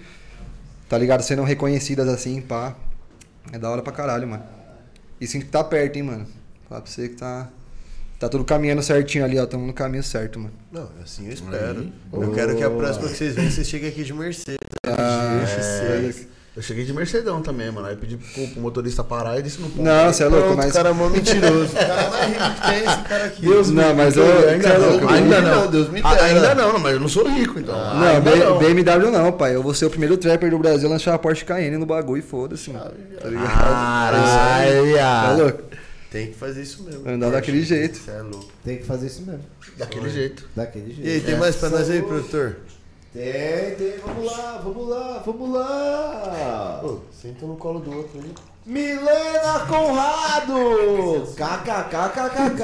tá 0.89 0.97
ligado? 0.97 1.23
Sendo 1.23 1.43
reconhecidas 1.43 2.07
assim, 2.07 2.41
pá. 2.41 2.77
É 3.51 3.59
da 3.59 3.69
hora 3.69 3.83
pra 3.83 3.93
caralho, 3.93 4.29
mano. 4.29 4.56
E 5.21 5.27
sinto 5.27 5.47
que 5.47 5.53
tá 5.53 5.65
perto, 5.65 5.97
hein, 5.97 6.03
mano. 6.03 6.27
Fala 6.69 6.81
pra 6.81 6.91
você 6.91 7.09
que 7.09 7.17
tá. 7.17 7.49
Tá 8.19 8.29
tudo 8.29 8.45
caminhando 8.45 8.83
certinho 8.83 9.25
ali, 9.25 9.39
ó. 9.39 9.47
Tamo 9.47 9.67
no 9.67 9.73
caminho 9.73 10.03
certo, 10.03 10.39
mano. 10.39 10.55
Não, 10.73 10.89
assim 11.03 11.27
eu 11.27 11.33
espero. 11.33 11.93
Eu 12.13 12.33
quero 12.33 12.57
que 12.57 12.63
a 12.63 12.71
próxima 12.71 13.09
que 13.09 13.15
vocês 13.15 13.35
venham, 13.35 13.51
vocês 13.51 13.69
cheguem 13.69 13.89
aqui 13.89 14.05
de 14.05 14.13
Mercedes. 14.15 14.59
Ah, 14.87 15.45
GX6. 15.45 16.27
Eu 16.57 16.63
cheguei 16.63 16.87
de 16.87 16.93
Mercedão 16.95 17.43
também, 17.43 17.71
mano. 17.71 17.87
Aí 17.87 17.97
pedi 17.97 18.17
pro, 18.17 18.49
pro 18.49 18.61
motorista 18.63 19.05
parar 19.05 19.39
e 19.39 19.43
disse 19.43 19.61
no 19.61 19.69
ponto. 19.69 19.83
Não, 19.83 20.11
você 20.11 20.23
é 20.23 20.27
louco, 20.27 20.47
Pronto, 20.47 20.57
mas. 20.57 20.71
o 20.71 20.73
cara 20.73 20.89
é 20.89 20.93
mó 20.95 21.09
mentiroso. 21.11 21.67
O 21.77 21.77
cara 21.77 22.11
mais 22.11 22.27
rico 22.29 22.55
que 22.55 22.67
tem 22.71 22.79
esse 22.79 23.03
cara 23.09 23.25
aqui. 23.27 23.43
Deus 23.43 23.71
não, 23.71 23.95
mas 23.95 24.17
eu. 24.17 24.25
ainda 24.49 24.69
é 24.71 24.79
não, 24.79 24.91
louco, 24.91 25.09
ainda 25.09 25.37
eu- 25.37 25.43
não. 25.43 25.71
Deus 25.71 25.89
me 25.91 26.01
dera. 26.03 26.23
Ainda 26.25 26.55
não, 26.55 26.73
não, 26.73 26.79
mas 26.79 26.95
eu 26.95 27.01
não 27.01 27.09
sou 27.09 27.29
rico, 27.29 27.61
então. 27.61 27.75
Não, 27.77 28.07
ainda 28.09 28.31
B- 28.31 28.37
não. 28.37 28.59
BMW 28.59 29.11
não, 29.11 29.33
pai. 29.33 29.55
Eu 29.55 29.63
vou 29.63 29.75
ser 29.75 29.85
o 29.85 29.91
primeiro 29.91 30.17
trapper 30.17 30.51
do 30.51 30.59
Brasil 30.59 30.89
a 30.89 30.93
lançar 30.93 31.13
a 31.15 31.19
Porsche 31.19 31.45
Cayenne 31.45 31.77
no 31.77 31.85
bagulho 31.85 32.21
e 32.21 32.23
foda-se, 32.23 32.71
mano. 32.71 32.91
Tá 33.21 33.29
ligado? 33.29 33.47
Caralho, 33.53 34.75
Tá 34.77 34.83
viado. 34.83 35.39
louco? 35.43 35.63
Tem 36.11 36.29
que 36.29 36.37
fazer 36.39 36.63
isso 36.63 36.83
mesmo. 36.85 37.07
Andar 37.07 37.31
daquele 37.33 37.63
jeito. 37.63 37.99
Você 37.99 38.11
é 38.13 38.23
louco. 38.23 38.49
Tem 38.65 38.79
que 38.79 38.85
fazer 38.87 39.09
isso 39.09 39.21
mesmo. 39.23 39.43
Daquele 39.77 40.09
jeito. 40.09 40.49
Daquele 40.57 40.87
jeito. 40.95 41.07
E 41.07 41.13
aí, 41.13 41.21
tem 41.21 41.37
mais 41.37 41.57
pra 41.57 41.69
nós 41.69 41.91
aí, 41.91 42.01
produtor? 42.01 42.57
Tem, 43.17 43.75
tem. 43.77 43.95
Vamos 44.05 44.27
lá, 44.31 44.61
vamos 44.63 44.89
lá, 44.91 45.23
vamos 45.25 45.51
lá. 45.55 46.79
Pô, 46.83 46.99
senta 47.11 47.47
no 47.47 47.57
colo 47.57 47.81
do 47.81 47.97
outro 47.97 48.21
aí. 48.23 48.31
Milena 48.67 49.61
Conrado! 49.67 51.27
KKKKKK! 51.35 52.63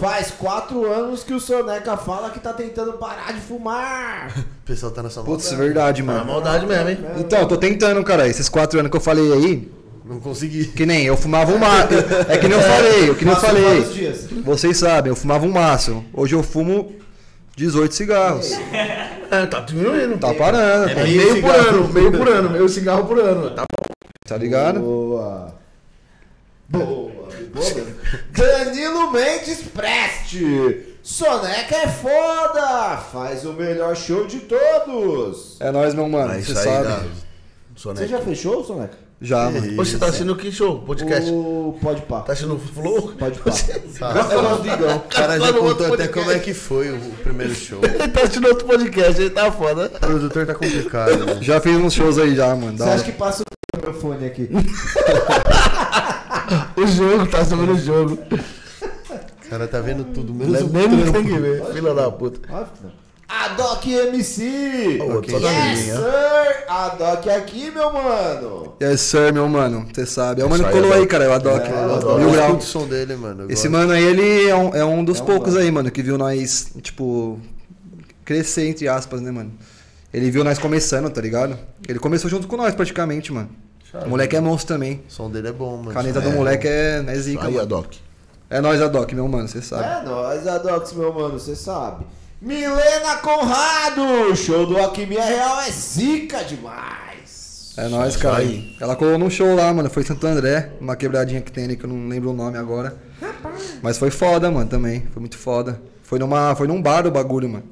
Faz 0.00 0.30
quatro 0.30 0.84
anos 0.92 1.24
que 1.24 1.32
o 1.34 1.40
Soneca 1.40 1.96
fala 1.96 2.30
que 2.30 2.38
tá 2.38 2.52
tentando 2.52 2.92
parar 2.94 3.32
de 3.32 3.40
fumar. 3.40 4.32
O 4.66 4.66
pessoal 4.66 4.90
tá 4.90 5.00
nessa 5.00 5.22
Putz, 5.22 5.52
verdade, 5.52 6.00
É 6.02 6.04
mano. 6.04 6.24
maldade 6.24 6.66
mesmo, 6.66 6.88
hein? 6.88 6.98
Então, 7.18 7.38
eu 7.38 7.46
tô 7.46 7.56
tentando, 7.56 8.02
cara. 8.02 8.26
Esses 8.28 8.48
quatro 8.48 8.78
anos 8.80 8.90
que 8.90 8.96
eu 8.96 9.00
falei 9.00 9.32
aí, 9.32 9.72
Não 10.04 10.18
consegui. 10.18 10.64
que 10.66 10.84
nem 10.84 11.04
eu 11.04 11.16
fumava 11.16 11.52
um 11.52 11.58
maço. 11.58 11.88
É 12.28 12.36
que 12.36 12.48
nem 12.48 12.58
eu 12.58 12.64
falei, 12.64 13.14
que 13.14 13.24
nem 13.24 13.32
eu 13.32 13.40
falei. 13.40 13.84
Vocês 14.44 14.76
sabem, 14.76 15.10
eu 15.10 15.14
fumava 15.16 15.46
um 15.46 15.52
maço. 15.52 16.04
Hoje 16.12 16.34
eu 16.34 16.42
fumo 16.42 16.92
18 17.56 17.94
cigarros. 17.94 18.50
É, 19.28 19.44
tá 19.44 19.58
diminuindo. 19.58 20.16
Tá 20.18 20.32
parando, 20.34 20.88
É 20.88 21.02
meio 21.02 21.40
por 21.42 21.50
ano, 21.50 21.88
meio 21.88 22.12
por 22.12 22.28
ano, 22.28 22.48
meio 22.48 22.68
cigarro 22.68 23.06
por 23.08 23.18
ano. 23.18 23.50
Tá 23.50 23.64
tá 24.24 24.36
ligado? 24.36 24.78
Boa. 24.78 25.52
Boa. 26.68 27.10
Boa. 27.52 27.86
Danilo 28.30 29.10
Mendes 29.10 29.62
Preste. 29.62 30.96
Soneca 31.02 31.74
é 31.76 31.88
foda. 31.88 32.98
Faz 32.98 33.44
o 33.44 33.52
melhor 33.54 33.96
show 33.96 34.28
de 34.28 34.38
todos. 34.40 35.60
É 35.60 35.72
nóis, 35.72 35.92
meu 35.92 36.08
mano. 36.08 36.34
Você 36.34 36.38
isso 36.52 36.58
aí 36.58 36.64
sabe. 36.64 36.86
dá. 36.86 36.96
Você 36.98 37.82
Soneca. 37.82 38.06
já 38.06 38.20
fechou, 38.20 38.64
Soneca? 38.64 38.96
Já, 39.20 39.50
mano. 39.50 39.76
Você 39.76 39.96
tá 39.96 40.06
assistindo 40.06 40.36
que 40.36 40.52
show? 40.52 40.80
Podcast? 40.80 41.30
O 41.30 41.78
Pode 41.80 42.02
Pá. 42.02 42.20
Tá 42.20 42.32
assistindo 42.34 42.58
Flow? 42.58 43.12
Pode 43.18 43.38
Pá. 43.38 43.50
Eu 44.30 44.42
gosto 44.42 44.62
do 44.62 44.68
Igão. 44.68 44.96
O 44.96 45.00
cara 45.00 45.40
já 45.40 45.46
Tá 45.46 45.58
contou 45.58 45.70
até 45.72 45.88
podcast. 45.88 46.12
como 46.12 46.30
é 46.30 46.38
que 46.38 46.52
foi 46.52 46.90
o 46.92 47.00
primeiro 47.22 47.54
show. 47.54 47.80
Ele 47.84 48.08
tá 48.08 48.20
assistindo 48.20 48.46
outro 48.48 48.66
podcast, 48.66 49.18
ele 49.20 49.30
tá 49.30 49.50
foda. 49.50 49.86
O 49.94 49.98
produtor 50.00 50.46
tá 50.46 50.54
complicado, 50.54 51.24
né? 51.24 51.38
Já 51.40 51.58
fiz 51.62 51.76
uns 51.78 51.94
shows 51.94 52.18
aí 52.18 52.34
já, 52.36 52.54
mano. 52.54 52.76
Você 52.76 52.84
acha 52.84 53.04
que 53.04 53.12
passa 53.12 53.42
o 53.42 53.76
microfone 53.76 54.26
aqui? 54.26 54.50
O 56.76 56.86
jogo, 56.86 57.26
tá 57.26 57.44
sobre 57.44 57.70
o 57.72 57.78
jogo. 57.78 58.18
O 58.30 59.48
cara 59.48 59.66
tá 59.66 59.80
vendo 59.80 60.04
tudo, 60.04 60.32
menos 60.34 60.60
o 60.60 60.68
Nem 60.68 60.86
não 60.86 61.10
tem 61.12 61.24
que 61.24 61.38
ver, 61.38 61.64
filha 61.72 61.94
da 61.94 62.10
puta. 62.10 62.38
Adoc 63.28 63.84
MC! 63.86 64.98
Ô, 65.02 65.18
Ok. 65.18 65.30
só 65.30 65.40
da 65.40 65.50
Yes, 65.50 65.78
sir! 65.80 66.64
Adoc 66.68 67.28
aqui, 67.28 67.70
meu 67.72 67.92
mano! 67.92 68.74
Yes, 68.80 69.00
sir, 69.00 69.32
meu 69.32 69.48
mano. 69.48 69.86
Você 69.92 70.06
sabe. 70.06 70.42
É 70.42 70.44
o 70.44 70.50
mano 70.50 70.62
que 70.64 70.70
colou 70.70 70.86
Adoc. 70.86 71.00
aí, 71.00 71.06
cara. 71.06 71.24
É 71.24 71.28
o 71.28 71.32
Adoc. 71.32 71.66
É, 71.66 71.68
Mil 71.70 71.94
Adoc. 71.94 72.20
Eu 72.20 72.30
grau. 72.30 72.46
escuto 72.46 72.62
o 72.62 72.66
som 72.66 72.86
dele, 72.86 73.16
mano. 73.16 73.44
Esse 73.50 73.68
gosto. 73.68 73.70
mano 73.80 73.92
aí, 73.92 74.04
ele 74.04 74.48
é 74.48 74.54
um, 74.54 74.74
é 74.74 74.84
um 74.84 75.04
dos 75.04 75.18
É 75.18 75.22
um 75.22 75.26
poucos 75.26 75.54
mano. 75.54 75.64
aí, 75.64 75.70
mano, 75.72 75.90
que 75.90 76.02
viu 76.02 76.16
nós, 76.16 76.70
tipo, 76.82 77.40
crescer, 78.24 78.68
entre 78.68 78.86
aspas, 78.88 79.20
né, 79.20 79.30
mano? 79.32 79.50
Ele 80.14 80.30
viu 80.30 80.44
nós 80.44 80.58
começando, 80.58 81.10
tá 81.10 81.20
ligado? 81.20 81.58
Ele 81.88 81.98
começou 81.98 82.30
junto 82.30 82.46
com 82.46 82.56
nós, 82.56 82.74
praticamente, 82.74 83.32
mano. 83.32 83.50
O 84.04 84.08
moleque 84.10 84.36
é 84.36 84.40
monstro 84.40 84.74
também. 84.74 85.02
O 85.08 85.12
som 85.12 85.30
dele 85.30 85.48
é 85.48 85.52
bom, 85.52 85.78
mano. 85.78 85.92
Caneta 85.92 86.20
do 86.20 86.30
moleque 86.30 86.68
é, 86.68 87.02
é 87.06 87.14
zica, 87.16 87.42
Aí, 87.46 87.52
mano. 87.54 87.62
Adoc. 87.62 87.96
É 88.48 88.60
nós, 88.60 88.80
Adoc, 88.80 89.12
meu 89.12 89.26
mano, 89.26 89.48
você 89.48 89.60
sabe. 89.60 89.82
É 89.84 90.04
nóis, 90.08 90.46
Adox, 90.46 90.92
meu 90.92 91.12
mano, 91.12 91.38
você 91.40 91.56
sabe. 91.56 92.04
Milena 92.40 93.16
Conrado! 93.22 94.36
Show 94.36 94.66
do 94.66 94.76
Alquimia 94.76 95.24
Real 95.24 95.60
é 95.62 95.70
zica 95.70 96.44
demais! 96.44 97.72
É 97.78 97.88
nóis, 97.88 98.14
cara. 98.16 98.44
Ela 98.78 98.94
colou 98.94 99.18
num 99.18 99.30
show 99.30 99.54
lá, 99.54 99.72
mano. 99.72 99.88
Foi 99.88 100.02
em 100.02 100.06
Santo 100.06 100.26
André, 100.26 100.70
uma 100.78 100.96
quebradinha 100.96 101.40
que 101.40 101.50
tem 101.50 101.64
ali 101.64 101.76
que 101.76 101.84
eu 101.84 101.88
não 101.88 102.08
lembro 102.08 102.30
o 102.30 102.34
nome 102.34 102.58
agora. 102.58 102.96
Mas 103.82 103.96
foi 103.96 104.10
foda, 104.10 104.50
mano, 104.50 104.68
também. 104.68 105.06
Foi 105.12 105.20
muito 105.20 105.38
foda. 105.38 105.80
Foi, 106.02 106.18
numa, 106.18 106.54
foi 106.54 106.66
num 106.66 106.80
bar 106.80 107.06
o 107.06 107.10
bagulho, 107.10 107.48
mano. 107.48 107.64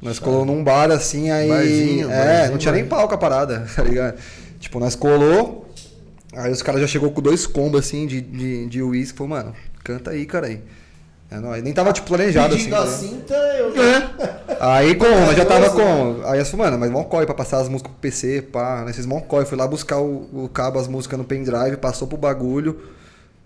Nós 0.00 0.18
colou 0.18 0.44
num 0.46 0.64
bar 0.64 0.90
assim, 0.90 1.30
aí. 1.30 1.48
Barzinho, 1.48 2.10
é, 2.10 2.24
barzinho, 2.24 2.50
não 2.52 2.58
tinha 2.58 2.72
nem 2.72 2.86
palco 2.86 3.14
a 3.14 3.18
parada, 3.18 3.66
tá 3.74 3.82
ligado? 3.82 4.18
Tipo, 4.60 4.80
nós 4.80 4.94
colou. 4.94 5.68
Aí 6.34 6.50
os 6.50 6.62
caras 6.62 6.80
já 6.80 6.86
chegou 6.86 7.10
com 7.10 7.20
dois 7.20 7.46
combos 7.46 7.80
assim 7.80 8.06
de, 8.06 8.20
de, 8.20 8.66
de 8.66 8.82
uísque. 8.82 9.16
Falou, 9.16 9.30
mano, 9.30 9.54
canta 9.82 10.10
aí, 10.10 10.24
cara 10.26 10.46
aí. 10.46 10.62
É 11.34 11.40
nóis. 11.40 11.62
Nem 11.62 11.72
tava, 11.72 11.92
tipo, 11.92 12.06
planejado 12.06 12.54
assim. 12.54 12.64
Pedindo 12.70 12.76
a 12.76 12.80
ligado? 12.84 12.96
cinta, 12.96 13.34
eu. 13.34 13.72
Aí 14.60 14.94
como? 14.94 15.10
Nós 15.20 15.36
já 15.36 15.44
tava 15.44 15.70
com. 15.70 16.20
Aí 16.26 16.38
eu 16.38 16.46
falei, 16.46 16.66
mano, 16.66 16.78
mas 16.78 16.90
mó 16.90 17.02
corre 17.04 17.26
pra 17.26 17.34
passar 17.34 17.58
as 17.58 17.68
músicas 17.68 17.90
pro 17.92 18.00
PC, 18.00 18.42
pá. 18.52 18.82
Nós 18.86 18.94
fez 18.94 19.06
mó 19.06 19.20
corre. 19.20 19.44
Fui 19.44 19.58
lá 19.58 19.66
buscar 19.66 19.98
o, 19.98 20.28
o 20.32 20.48
cabo, 20.52 20.78
as 20.78 20.86
músicas 20.86 21.18
no 21.18 21.24
pendrive, 21.24 21.76
passou 21.76 22.06
pro 22.06 22.16
bagulho. 22.16 22.78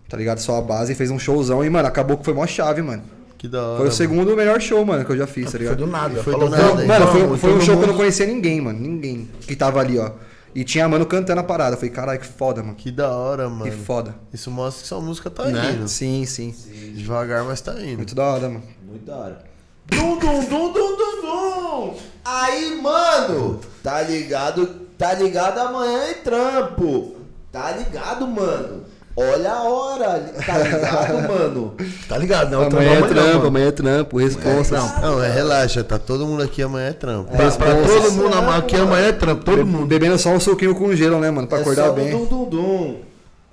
Tá 0.08 0.16
ligado? 0.16 0.38
Só 0.38 0.58
a 0.58 0.62
base 0.62 0.94
fez 0.94 1.10
um 1.10 1.18
showzão. 1.18 1.64
E, 1.64 1.70
mano, 1.70 1.88
acabou 1.88 2.16
que 2.16 2.24
foi 2.24 2.34
mó 2.34 2.46
chave, 2.46 2.82
mano. 2.82 3.02
Que 3.36 3.46
da 3.48 3.62
hora. 3.64 3.78
Foi 3.78 3.88
o 3.88 3.92
segundo 3.92 4.36
melhor 4.36 4.60
show, 4.60 4.84
mano, 4.84 5.04
que 5.04 5.12
eu 5.12 5.16
já 5.16 5.26
fiz, 5.26 5.44
tá 5.46 5.50
Foi 5.52 5.60
ligado? 5.60 5.76
do 5.78 5.86
nada. 5.86 6.22
Foi 6.22 6.34
do 6.34 6.48
nada, 6.50 6.62
"Vamos, 6.62 6.84
Mano, 6.86 7.06
vamos", 7.06 7.28
foi, 7.28 7.38
foi 7.38 7.54
um 7.58 7.60
show 7.60 7.66
que 7.66 7.70
eu 7.70 7.86
não 7.86 7.86
mundo- 7.88 7.96
conhecia 7.96 8.26
ninguém, 8.26 8.60
mano. 8.60 8.78
Ninguém 8.80 9.28
que 9.46 9.54
tava 9.54 9.80
ali, 9.80 9.98
ó. 9.98 10.10
E 10.58 10.64
tinha 10.64 10.88
mano 10.88 11.06
cantando 11.06 11.40
a 11.40 11.44
parada. 11.44 11.74
Eu 11.74 11.78
falei, 11.78 11.94
caralho, 11.94 12.18
que 12.18 12.26
foda, 12.26 12.64
mano. 12.64 12.74
Que 12.74 12.90
da 12.90 13.12
hora, 13.12 13.48
mano. 13.48 13.70
Que 13.70 13.76
foda. 13.76 14.16
Isso 14.32 14.50
mostra 14.50 14.82
que 14.82 14.88
sua 14.88 15.00
música 15.00 15.30
tá 15.30 15.44
Né? 15.44 15.70
indo. 15.70 15.86
Sim, 15.86 16.26
sim. 16.26 16.52
Devagar, 16.96 17.44
mas 17.44 17.60
tá 17.60 17.74
indo. 17.80 17.98
Muito 17.98 18.12
da 18.12 18.24
hora, 18.24 18.48
mano. 18.48 18.64
Muito 18.84 19.04
da 19.06 19.16
hora. 19.16 19.44
Dum, 19.86 20.18
dum, 20.18 20.40
dum, 20.46 20.72
dum, 20.72 20.96
dum, 20.96 21.22
dum. 21.22 21.94
Aí, 22.24 22.74
mano, 22.82 23.60
tá 23.84 24.02
ligado? 24.02 24.66
Tá 24.98 25.14
ligado 25.14 25.58
amanhã 25.60 26.02
é 26.08 26.14
trampo. 26.14 27.14
Tá 27.52 27.70
ligado, 27.70 28.26
mano? 28.26 28.82
Olha 29.20 29.52
a 29.52 29.62
hora. 29.64 30.20
Tá 30.46 30.58
ligado, 30.58 31.22
mano? 31.28 31.74
Tá 32.08 32.18
ligado, 32.18 32.50
não? 32.50 32.62
Amanhã 32.62 32.90
é 32.92 32.96
Então, 32.98 33.08
trampo, 33.08 33.46
amanhã 33.46 33.66
é 33.68 33.72
trampo, 33.72 34.18
responsa. 34.18 35.00
Não, 35.02 35.22
é 35.22 35.30
relaxa, 35.32 35.82
tá 35.82 35.98
todo 35.98 36.24
mundo 36.26 36.42
aqui 36.42 36.62
amanhã 36.62 36.88
é 36.88 36.92
trampo. 36.92 37.36
Pra, 37.36 37.50
pra 37.50 37.74
todo 37.74 38.12
mundo, 38.12 38.34
amanhã- 38.34 38.58
aqui 38.58 38.76
amanhã 38.76 39.06
é 39.08 39.12
trampo, 39.12 39.44
todo 39.44 39.66
mundo. 39.66 39.86
Bebendo 39.86 40.16
só 40.18 40.30
um 40.30 40.38
suquinho 40.40 40.74
com 40.74 40.94
gelo, 40.94 41.18
né, 41.18 41.30
mano? 41.30 41.48
Pra 41.48 41.58
É 41.58 41.60
acordar 41.62 41.86
só 41.86 41.92
bem. 41.92 42.10
Dum, 42.10 42.24
dum, 42.26 42.44
dum. 42.48 42.96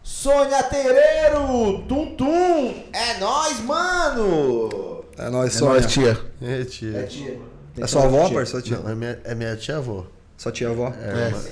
Sônia 0.04 0.62
Tereiro, 0.64 1.80
tum, 1.88 2.16
tum. 2.16 2.74
É 2.94 3.18
nóis, 3.20 3.60
mano. 3.66 5.04
É 5.18 5.30
nóis, 5.30 5.56
É 5.56 5.58
Sônia. 5.58 5.74
nóis, 5.74 5.86
tia. 5.88 6.18
É, 6.42 6.64
tia. 6.64 6.98
É 7.00 7.04
tia. 7.04 7.40
É 7.82 7.88
sua 7.88 8.04
avó? 8.04 8.30
Sua 8.46 8.62
tia? 8.62 8.78
Não, 8.78 8.92
é 8.92 8.96
minha, 8.96 9.20
é 9.24 9.34
minha 9.34 9.56
tia-avó. 9.56 10.06
Sua 10.38 10.52
tia 10.52 10.70
avó? 10.70 10.94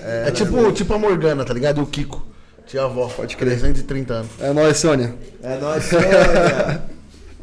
É, 0.03 0.30
tipo, 0.31 0.72
tipo 0.72 0.94
a 0.94 0.99
Morgana, 0.99 1.44
tá 1.44 1.53
ligado? 1.53 1.80
E 1.80 1.84
o 1.84 1.88
Kiko. 1.88 2.22
Tia 2.65 2.84
avó. 2.84 3.07
Pode 3.07 3.35
crer. 3.38 3.60
330 3.60 4.14
anos. 4.14 4.31
É 4.40 4.53
nóis, 4.53 4.77
Sônia. 4.77 5.15
É 5.44 5.57
nóis, 5.57 5.84
Sônia. 5.85 6.84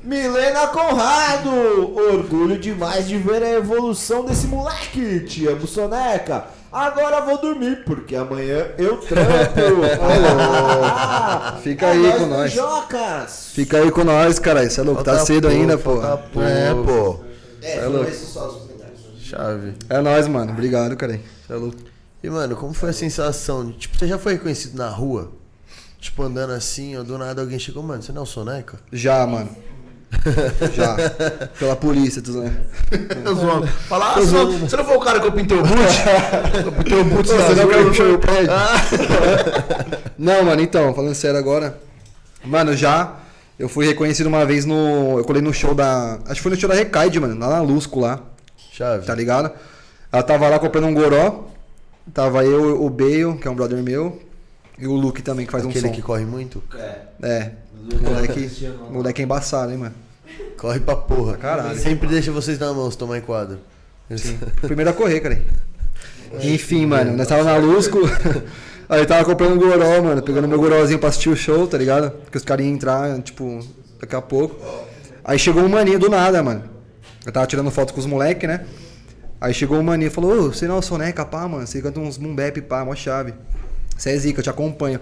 Milena 0.02 0.66
Conrado, 0.68 1.50
orgulho 1.94 2.58
demais 2.58 3.06
de 3.06 3.18
ver 3.18 3.42
a 3.42 3.50
evolução 3.50 4.24
desse 4.24 4.46
moleque. 4.46 5.20
Te 5.20 5.46
amo, 5.46 5.66
Soneca. 5.66 6.44
Agora 6.72 7.20
vou 7.20 7.36
dormir, 7.38 7.82
porque 7.84 8.16
amanhã 8.16 8.68
eu 8.78 8.96
trampo. 8.96 9.28
Ah, 10.02 11.58
Fica 11.62 11.86
é 11.86 11.90
aí 11.90 11.98
nóis, 12.02 12.14
com 12.16 12.26
nós. 12.26 12.52
Jocas. 12.52 13.48
Fica 13.52 13.76
aí 13.78 13.90
com 13.90 14.04
nós, 14.04 14.38
cara. 14.38 14.64
Isso 14.64 14.80
é 14.80 14.84
louco. 14.84 15.04
Tá 15.04 15.18
cedo 15.18 15.48
pouco, 15.48 15.56
ainda, 15.56 15.76
pô. 15.78 15.96
pouco. 16.00 16.40
É, 16.42 16.72
pô. 16.74 17.20
É, 17.62 17.76
É 17.76 17.84
louco. 17.86 18.08
esses 18.10 18.28
só 18.28 18.46
os 18.48 18.54
comentários. 18.62 19.00
Chave. 19.20 19.74
É 19.90 20.00
nóis, 20.00 20.26
mano. 20.28 20.52
Obrigado, 20.52 20.96
cara. 20.96 21.14
Isso 21.14 21.52
é 21.52 21.56
louco. 21.56 21.76
E, 22.22 22.28
mano, 22.28 22.54
como 22.56 22.74
foi 22.74 22.90
a 22.90 22.92
sensação? 22.92 23.72
Tipo, 23.72 23.96
você 23.98 24.06
já 24.06 24.18
foi 24.18 24.34
reconhecido 24.34 24.76
na 24.76 24.88
rua? 24.88 25.32
Tipo, 25.98 26.22
andando 26.22 26.52
assim, 26.52 26.96
ou 26.96 27.04
do 27.04 27.16
nada 27.18 27.40
alguém 27.40 27.58
chegou, 27.58 27.82
mano, 27.82 28.02
você 28.02 28.12
não 28.12 28.20
é 28.20 28.24
o 28.24 28.26
Soneca? 28.26 28.78
Já, 28.92 29.26
mano. 29.26 29.50
Já. 30.74 30.96
Pela 31.58 31.76
polícia, 31.76 32.20
tu 32.20 32.32
né? 32.32 32.52
Eu 33.24 33.34
zoando. 33.34 33.66
Fala, 33.66 34.12
ah, 34.12 34.14
você 34.20 34.32
não, 34.32 34.58
você 34.58 34.76
não 34.76 34.84
foi 34.84 34.96
o 34.96 35.00
cara 35.00 35.20
que 35.20 35.26
eu 35.26 35.32
pintei 35.32 35.56
o 35.56 35.62
boot? 35.62 35.78
eu 36.64 36.72
pintei 36.72 37.00
o 37.00 37.04
boot 37.04 37.28
Você 37.28 37.54
não 37.54 37.68
quer 37.68 37.84
puxar 37.84 38.04
foi? 38.04 38.14
o 38.14 38.18
prédio? 38.18 38.50
Não, 40.18 40.44
mano, 40.44 40.60
então, 40.60 40.92
falando 40.94 41.14
sério 41.14 41.38
agora. 41.38 41.78
Mano, 42.44 42.76
já. 42.76 43.16
Eu 43.58 43.68
fui 43.68 43.86
reconhecido 43.86 44.26
uma 44.26 44.44
vez 44.44 44.64
no. 44.64 45.18
Eu 45.18 45.24
colei 45.24 45.42
no 45.42 45.52
show 45.52 45.74
da. 45.74 46.18
Acho 46.24 46.36
que 46.36 46.40
foi 46.40 46.52
no 46.52 46.58
show 46.58 46.68
da 46.68 46.74
Recaide, 46.74 47.20
mano. 47.20 47.38
Lá 47.38 47.48
na 47.48 47.60
Lusco 47.60 48.00
lá. 48.00 48.20
Chave. 48.72 49.04
Tá 49.06 49.14
ligado? 49.14 49.50
Ela 50.10 50.22
tava 50.22 50.48
lá 50.48 50.58
comprando 50.58 50.86
um 50.86 50.94
goró. 50.94 51.49
Tava 52.12 52.44
eu, 52.44 52.82
o 52.82 52.90
Bale, 52.90 53.36
que 53.40 53.46
é 53.46 53.50
um 53.50 53.54
brother 53.54 53.82
meu. 53.82 54.20
E 54.78 54.86
o 54.86 54.94
Luke 54.94 55.22
também, 55.22 55.44
que 55.46 55.52
faz 55.52 55.64
Aquele 55.64 55.86
um 55.86 55.88
som. 55.88 55.94
que 55.94 56.02
corre 56.02 56.24
muito? 56.24 56.62
É. 56.74 56.98
É. 57.22 57.50
Moleque, 58.02 58.50
moleque 58.90 59.20
é 59.20 59.24
embaçado, 59.24 59.72
hein, 59.72 59.78
mano. 59.78 59.94
Corre 60.56 60.80
pra 60.80 60.96
porra. 60.96 61.36
Caralho. 61.36 61.78
Sempre 61.78 62.08
deixa 62.08 62.30
vocês 62.30 62.58
na 62.58 62.72
mão 62.72 62.90
se 62.90 62.96
tomar 62.96 63.18
em 63.18 63.20
quadro. 63.20 63.58
Primeiro 64.60 64.90
a 64.90 64.92
correr, 64.92 65.20
cara. 65.20 65.40
Enfim, 66.42 66.86
mano, 66.86 67.16
nós 67.16 67.26
tava 67.26 67.44
na 67.44 67.56
Lusco. 67.56 67.98
Aí 68.88 69.06
tava 69.06 69.24
comprando 69.24 69.54
um 69.54 69.58
goró, 69.58 70.02
mano. 70.02 70.22
Pegando 70.22 70.48
meu 70.48 70.58
gorozinho 70.58 70.98
pra 70.98 71.08
assistir 71.08 71.28
o 71.28 71.36
show, 71.36 71.66
tá 71.66 71.78
ligado? 71.78 72.10
Porque 72.10 72.38
os 72.38 72.44
caras 72.44 72.64
iam 72.64 72.74
entrar, 72.74 73.20
tipo, 73.22 73.60
daqui 74.00 74.16
a 74.16 74.20
pouco. 74.20 74.56
Aí 75.24 75.38
chegou 75.38 75.62
um 75.62 75.68
maninho 75.68 75.98
do 75.98 76.08
nada, 76.08 76.42
mano. 76.42 76.64
Eu 77.24 77.30
tava 77.32 77.46
tirando 77.46 77.70
foto 77.70 77.92
com 77.94 78.00
os 78.00 78.06
moleques, 78.06 78.48
né? 78.48 78.64
Aí 79.40 79.54
chegou 79.54 79.78
um 79.78 79.82
maninho 79.82 80.08
e 80.08 80.10
falou, 80.10 80.32
ô, 80.32 80.52
você 80.52 80.68
não 80.68 80.76
é 80.76 80.78
o 80.78 80.82
Soneca, 80.82 81.24
pá, 81.24 81.48
mano. 81.48 81.66
Você 81.66 81.80
canta 81.80 81.98
uns 81.98 82.18
boom 82.18 82.34
bap, 82.34 82.60
pá, 82.62 82.84
mó 82.84 82.94
chave. 82.94 83.32
Você 83.96 84.10
é 84.10 84.16
zica, 84.16 84.40
eu 84.40 84.44
te 84.44 84.50
acompanho. 84.50 85.00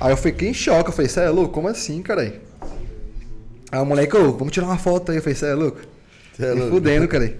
Aí 0.00 0.12
eu 0.12 0.16
fiquei 0.16 0.48
em 0.48 0.54
choque, 0.54 0.90
eu 0.90 0.92
falei, 0.92 1.08
cê 1.08 1.20
é 1.20 1.28
louco? 1.28 1.52
Como 1.52 1.68
assim, 1.68 2.00
caralho? 2.02 2.34
Aí 3.70 3.80
o 3.80 3.84
moleque, 3.84 4.16
ô, 4.16 4.32
vamos 4.32 4.52
tirar 4.52 4.66
uma 4.66 4.78
foto 4.78 5.10
aí. 5.10 5.18
Eu 5.18 5.22
falei, 5.22 5.34
cê 5.34 5.46
é 5.46 5.54
louco? 5.54 5.78
Cê 6.36 6.44
é 6.46 6.54
Me 6.54 6.60
louco. 6.60 6.74
fudendo, 6.74 7.08
cara. 7.08 7.34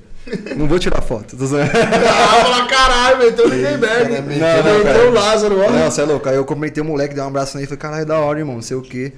Não 0.57 0.67
vou 0.69 0.79
tirar 0.79 1.03
foto. 1.03 1.37
Tô 1.37 1.47
zoando. 1.47 1.71
Ah, 1.73 2.43
fala, 2.45 2.67
caralho, 2.67 3.19
meteu 3.19 3.47
o 3.47 3.49
Lindenberg. 3.49 4.13
Não, 4.39 4.63
não, 4.63 4.85
Meteu 4.85 5.09
o 5.11 5.13
Lázaro, 5.13 5.61
ó. 5.61 5.71
Não, 5.71 5.91
você 5.91 6.01
é 6.01 6.05
louco. 6.05 6.29
Aí 6.29 6.37
eu 6.37 6.45
cumprimentei 6.45 6.83
o 6.83 6.87
moleque, 6.87 7.15
dei 7.15 7.23
um 7.23 7.27
abraço 7.27 7.57
nele 7.57 7.67
falei, 7.67 7.79
caralho, 7.81 8.07
da 8.07 8.19
hora, 8.19 8.39
irmão, 8.39 8.57
não 8.57 8.63
sei 8.63 8.77
o 8.77 8.83
quê. 8.83 9.13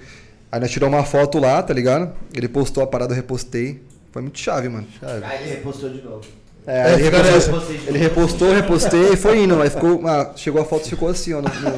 Aí 0.50 0.60
nós 0.60 0.70
tiramos 0.70 0.96
uma 0.98 1.04
foto 1.04 1.38
lá, 1.38 1.62
tá 1.62 1.74
ligado? 1.74 2.10
Ele 2.34 2.48
postou 2.48 2.82
a 2.82 2.86
parada, 2.86 3.12
eu 3.12 3.16
repostei. 3.16 3.82
Foi 4.12 4.22
muito 4.22 4.38
chave, 4.38 4.68
mano. 4.68 4.86
Aí 5.02 5.42
ele 5.42 5.50
repostou 5.56 5.90
de 5.90 6.00
novo. 6.00 6.22
É, 6.66 6.82
aí 6.82 6.94
ele, 7.06 7.10
repostou, 7.18 7.62
ele 7.86 7.98
repostou, 7.98 8.52
repostei 8.54 9.12
e 9.12 9.16
foi 9.16 9.42
indo. 9.44 9.60
Aí 9.60 9.68
ficou. 9.68 10.00
ah, 10.06 10.30
chegou 10.34 10.62
a 10.62 10.64
foto 10.64 10.86
e 10.86 10.90
ficou 10.90 11.08
assim, 11.08 11.34
ó, 11.34 11.42
no, 11.42 11.48
no, 11.48 11.70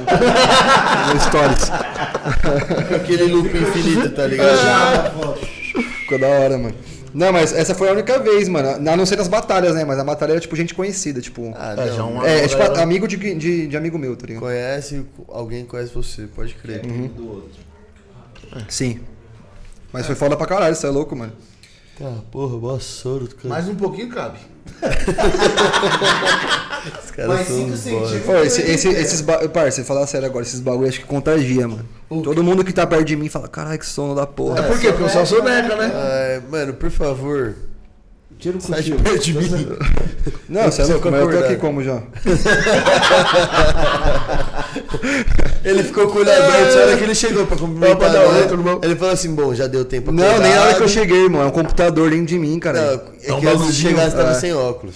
no 1.14 1.20
Stories. 1.20 1.70
Aquele 2.94 3.24
loop 3.24 3.48
infinito, 3.56 4.10
tá 4.10 4.26
ligado? 4.26 5.34
Ficou 6.06 6.18
da 6.20 6.28
hora, 6.28 6.56
mano. 6.56 6.74
Não, 7.12 7.32
mas 7.32 7.52
essa 7.52 7.74
foi 7.74 7.88
a 7.88 7.92
única 7.92 8.18
vez, 8.20 8.48
mano. 8.48 8.68
A 8.90 8.96
não 8.96 9.04
ser 9.06 9.16
das 9.16 9.26
batalhas, 9.26 9.74
né? 9.74 9.84
Mas 9.84 9.98
a 9.98 10.04
batalha 10.04 10.32
era 10.32 10.40
tipo 10.40 10.54
gente 10.54 10.72
conhecida, 10.74 11.20
tipo. 11.20 11.52
Ah, 11.56 11.74
É, 11.76 11.86
já 11.92 12.04
uma- 12.04 12.28
é, 12.28 12.44
é 12.44 12.48
tipo 12.48 12.62
galera- 12.62 12.82
amigo 12.82 13.08
de, 13.08 13.16
de, 13.34 13.66
de 13.66 13.76
amigo 13.76 13.98
meu, 13.98 14.14
tá 14.16 14.26
ligado? 14.26 14.42
Conhece, 14.42 15.04
alguém 15.28 15.64
conhece 15.64 15.92
você, 15.92 16.26
pode 16.28 16.54
crer. 16.54 16.82
Do 16.82 17.28
outro. 17.28 17.50
Sim. 18.68 19.00
Mas 19.92 20.06
foi 20.06 20.14
foda 20.14 20.36
pra 20.36 20.46
caralho, 20.46 20.76
você 20.76 20.86
é 20.86 20.90
louco, 20.90 21.16
mano. 21.16 21.32
Ah, 22.00 22.18
porra, 22.30 22.56
boa 22.58 22.78
soro, 22.78 23.26
cara. 23.28 23.48
Mais 23.48 23.66
um 23.68 23.74
pouquinho 23.74 24.08
cabe. 24.10 24.38
Os 27.05 27.10
caras 27.10 27.28
Mais 27.28 27.47
são 27.47 27.56
5 27.56 27.70
uns 27.70 27.80
centímetros. 27.80 28.22
Pô, 28.22 28.36
esse, 28.36 28.62
esse, 28.62 28.88
esses 28.88 29.20
ba... 29.20 29.48
Parça, 29.48 29.84
falar 29.84 30.06
sério 30.06 30.26
agora, 30.26 30.44
esses 30.44 30.60
bagulho 30.60 30.88
acho 30.88 31.01
que 31.01 31.06
contagia, 31.06 31.66
mano. 31.66 31.84
Todo 32.09 32.44
mundo 32.44 32.64
que 32.64 32.72
tá 32.72 32.86
perto 32.86 33.05
de 33.05 33.16
mim 33.16 33.28
fala, 33.28 33.48
caralho, 33.48 33.78
que 33.78 33.86
sono 33.86 34.14
da 34.14 34.26
porra. 34.26 34.60
É 34.60 34.62
por 34.62 34.78
quê? 34.78 34.88
Porque 34.88 35.05
eu 35.05 35.09
sou 35.09 35.22
o 35.22 35.26
Soneca, 35.26 35.76
né? 35.76 35.93
Ai, 35.94 36.43
mano, 36.48 36.74
por 36.74 36.90
favor, 36.90 37.55
Tira 38.38 38.59
o 38.59 38.60
sai 38.60 38.82
de 38.82 38.93
perto 38.93 39.24
de 39.24 39.32
mim. 39.32 39.48
Não, 40.48 40.64
você 40.64 40.82
é 40.82 40.84
louco, 40.84 41.10
mas 41.10 41.22
eu 41.22 41.30
tô 41.30 41.38
aqui 41.38 41.56
como 41.56 41.82
já? 41.82 42.02
Ele 45.64 45.82
ficou 45.82 46.06
com 46.09 46.18
o 46.18 46.20
olho 46.20 46.31
aberto, 46.32 46.74
na 46.74 46.81
hora 46.82 46.97
que 46.97 47.05
ele 47.05 47.14
chegou 47.14 47.47
pra 47.47 47.56
cumprimentar, 47.56 48.10
oi, 48.14 48.32
né? 48.47 48.56
bom? 48.56 48.81
Ele 48.82 48.97
falou 48.97 49.14
assim, 49.14 49.35
bom, 49.35 49.55
já 49.55 49.66
deu 49.66 49.85
tempo 49.85 50.12
Não, 50.12 50.23
nem 50.39 50.52
na 50.55 50.60
hora 50.62 50.74
que 50.74 50.82
eu 50.82 50.86
acordado. 50.86 50.89
cheguei, 50.89 51.24
irmão. 51.24 51.43
É 51.43 51.47
um 51.47 51.51
computador 51.51 52.10
dentro 52.10 52.27
de 52.27 52.39
mim, 52.39 52.52
Não, 52.52 52.60
cara. 52.60 52.78
é 53.23 53.32
um 53.32 53.40
que 53.40 53.47
antes 53.47 53.66
de 53.68 53.73
chegar 53.82 54.10
você 54.10 54.16
tava 54.16 54.31
é. 54.31 54.35
sem 54.35 54.52
óculos. 54.55 54.94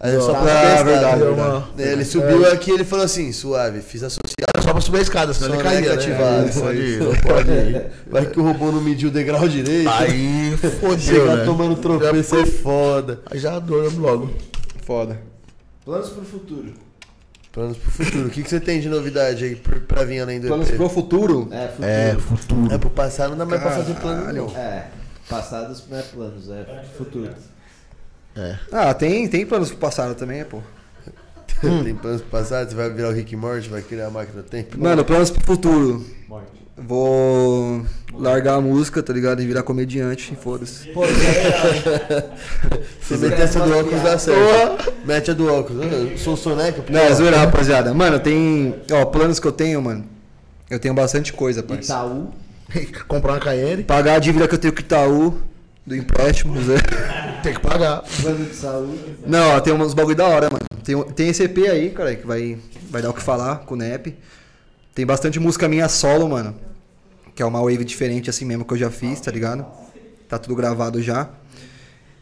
Aí 0.00 0.14
eu 0.14 0.20
só 0.22 0.30
Ah, 0.30 0.34
pra 0.42 0.60
testar, 0.60 0.82
verdade, 0.84 1.20
né? 1.20 1.26
verdade. 1.26 1.64
Ele 1.92 2.04
subiu 2.04 2.52
aqui 2.52 2.70
e 2.70 2.74
ele 2.74 2.84
falou 2.84 3.04
assim, 3.04 3.32
suave, 3.32 3.80
fiz 3.80 4.02
associado. 4.04 4.22
Era 4.54 4.62
só 4.62 4.70
pra 4.72 4.80
subir 4.80 4.98
a 4.98 5.02
escada, 5.02 5.34
senão 5.34 5.54
ele 5.56 5.58
Soneca 5.62 5.80
caía, 5.80 5.94
ativado. 5.94 6.42
né? 6.42 6.48
Isso 6.48 6.60
Pode 6.60 6.78
ir, 6.78 7.00
não 7.00 7.14
pode 7.16 7.50
ir. 7.50 7.86
Vai 8.08 8.26
que 8.26 8.38
o 8.38 8.42
robô 8.44 8.70
não 8.70 8.80
mediu 8.80 9.08
o 9.08 9.12
degrau 9.12 9.48
direito. 9.48 9.88
Aí 9.90 10.56
fodeu, 10.80 10.98
Chegar 11.00 11.36
né? 11.38 11.44
tomando 11.44 11.74
tropeço 11.76 12.36
é 12.36 12.46
foda. 12.46 13.20
Aí 13.28 13.38
já 13.40 13.56
adoramos 13.56 13.96
logo. 13.98 14.30
Foda. 14.86 15.18
Planos 15.84 16.10
pro 16.10 16.24
futuro. 16.24 16.72
Planos 17.52 17.76
pro 17.78 17.90
futuro. 17.90 18.26
O 18.26 18.30
que, 18.30 18.42
que 18.42 18.48
você 18.48 18.60
tem 18.60 18.80
de 18.80 18.88
novidade 18.88 19.44
aí 19.44 19.56
pra, 19.56 19.80
pra 19.80 20.04
vir 20.04 20.20
além 20.20 20.40
do 20.40 20.48
Planos 20.48 20.68
EP? 20.68 20.76
pro 20.76 20.88
futuro? 20.88 21.48
É, 21.50 21.68
futuro. 21.68 21.88
É, 21.88 22.14
futuro. 22.16 22.74
É 22.74 22.78
pro 22.78 22.90
passado, 22.90 23.30
não 23.30 23.38
dá 23.38 23.44
mais 23.46 23.62
pra 23.62 23.70
fazer 23.72 23.94
plano, 23.94 24.32
não. 24.32 24.56
É. 24.56 24.86
Passados 25.28 25.84
não 25.90 25.98
é 25.98 26.02
planos, 26.02 26.50
é 26.50 26.84
futuro. 26.96 27.30
Ah, 28.72 28.94
tem, 28.94 29.28
tem 29.28 29.44
planos 29.44 29.70
pro 29.70 29.78
passado 29.78 30.14
também, 30.14 30.44
pô. 30.44 30.60
Tem 31.82 31.94
planos 31.96 32.20
pro 32.20 32.30
passado? 32.30 32.70
Você 32.70 32.76
vai 32.76 32.88
virar 32.88 33.08
o 33.08 33.12
Rick 33.12 33.34
Morty, 33.34 33.68
vai 33.68 33.82
criar 33.82 34.06
a 34.06 34.10
máquina 34.10 34.42
do 34.42 34.48
tempo? 34.48 34.78
Mano, 34.78 35.04
planos 35.04 35.28
pro 35.28 35.44
futuro. 35.44 36.06
Vou 36.80 37.84
largar 38.14 38.54
a 38.54 38.60
música, 38.60 39.02
tá 39.02 39.12
ligado? 39.12 39.42
E 39.42 39.46
virar 39.46 39.64
comediante, 39.64 40.36
foda-se. 40.40 40.92
Se 43.02 43.16
meter 43.16 43.40
essa 43.40 43.60
do 43.60 43.76
óculos 43.76 44.02
dá 44.02 44.16
certo. 44.16 44.92
Mete 45.04 45.30
a 45.32 45.34
do 45.34 45.52
óculos. 45.52 45.92
Eu 45.92 46.16
sou 46.18 46.36
soneca. 46.36 46.84
Não, 46.88 47.00
é 47.00 47.12
zoeira, 47.12 47.38
rapaziada. 47.38 47.92
Mano, 47.92 48.20
tem. 48.20 48.76
Ó, 48.92 49.04
planos 49.06 49.40
que 49.40 49.46
eu 49.46 49.52
tenho, 49.52 49.82
mano. 49.82 50.04
Eu 50.70 50.78
tenho 50.78 50.94
bastante 50.94 51.32
coisa, 51.32 51.62
parça. 51.62 51.92
Itaú. 51.92 52.28
Comprar 53.08 53.32
uma 53.32 53.40
KN, 53.40 53.82
Pagar 53.84 54.14
a 54.16 54.18
dívida 54.18 54.46
que 54.46 54.54
eu 54.54 54.58
tenho 54.58 54.72
com 54.72 54.80
o 54.80 54.82
Itaú, 54.82 55.38
do 55.86 55.96
empréstimo. 55.96 56.62
Zé. 56.62 56.76
tem 57.42 57.54
que 57.54 57.60
pagar. 57.60 58.02
Plano 58.20 58.44
de 58.44 58.54
saúde. 58.54 58.98
Não, 59.26 59.56
ó, 59.56 59.60
tem 59.60 59.72
uns 59.72 59.94
bagulho 59.94 60.16
da 60.16 60.26
hora, 60.26 60.48
mano. 60.50 60.64
Tem, 60.84 61.02
tem 61.12 61.28
esse 61.28 61.42
EP 61.42 61.58
aí, 61.70 61.90
cara, 61.90 62.14
que 62.14 62.26
vai, 62.26 62.58
vai 62.90 63.02
dar 63.02 63.10
o 63.10 63.14
que 63.14 63.22
falar 63.22 63.60
com 63.60 63.74
o 63.74 63.76
Nep. 63.76 64.14
Tem 64.98 65.06
bastante 65.06 65.38
música 65.38 65.68
minha 65.68 65.88
solo, 65.88 66.28
mano. 66.28 66.56
Que 67.32 67.40
é 67.40 67.46
uma 67.46 67.60
wave 67.60 67.84
diferente 67.84 68.28
assim 68.28 68.44
mesmo 68.44 68.64
que 68.64 68.72
eu 68.74 68.76
já 68.76 68.90
fiz, 68.90 69.20
tá 69.20 69.30
ligado? 69.30 69.64
Tá 70.28 70.40
tudo 70.40 70.56
gravado 70.56 71.00
já. 71.00 71.30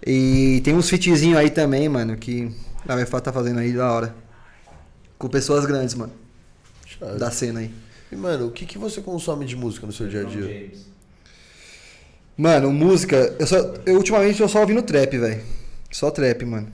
E 0.06 0.60
tem 0.62 0.74
uns 0.74 0.90
fitzinhos 0.90 1.38
aí 1.38 1.48
também, 1.48 1.88
mano, 1.88 2.18
que 2.18 2.54
a 2.86 2.94
UFA 2.96 3.18
tá 3.22 3.32
fazendo 3.32 3.60
aí 3.60 3.72
da 3.72 3.90
hora. 3.90 4.14
Com 5.16 5.26
pessoas 5.26 5.64
grandes, 5.64 5.94
mano. 5.94 6.12
Chave. 6.84 7.18
Da 7.18 7.30
cena 7.30 7.60
aí. 7.60 7.70
E, 8.12 8.16
mano, 8.16 8.48
o 8.48 8.50
que, 8.50 8.66
que 8.66 8.76
você 8.76 9.00
consome 9.00 9.46
de 9.46 9.56
música 9.56 9.86
no 9.86 9.92
seu 9.94 10.06
dia 10.06 10.20
a 10.20 10.24
dia? 10.24 10.70
Mano, 12.36 12.70
música. 12.70 13.34
Eu, 13.38 13.46
só, 13.46 13.56
eu 13.86 13.96
ultimamente 13.96 14.36
tô 14.36 14.46
só 14.48 14.60
ouvindo 14.60 14.82
trap, 14.82 15.16
velho. 15.16 15.42
Só 15.90 16.10
trap, 16.10 16.44
mano. 16.44 16.70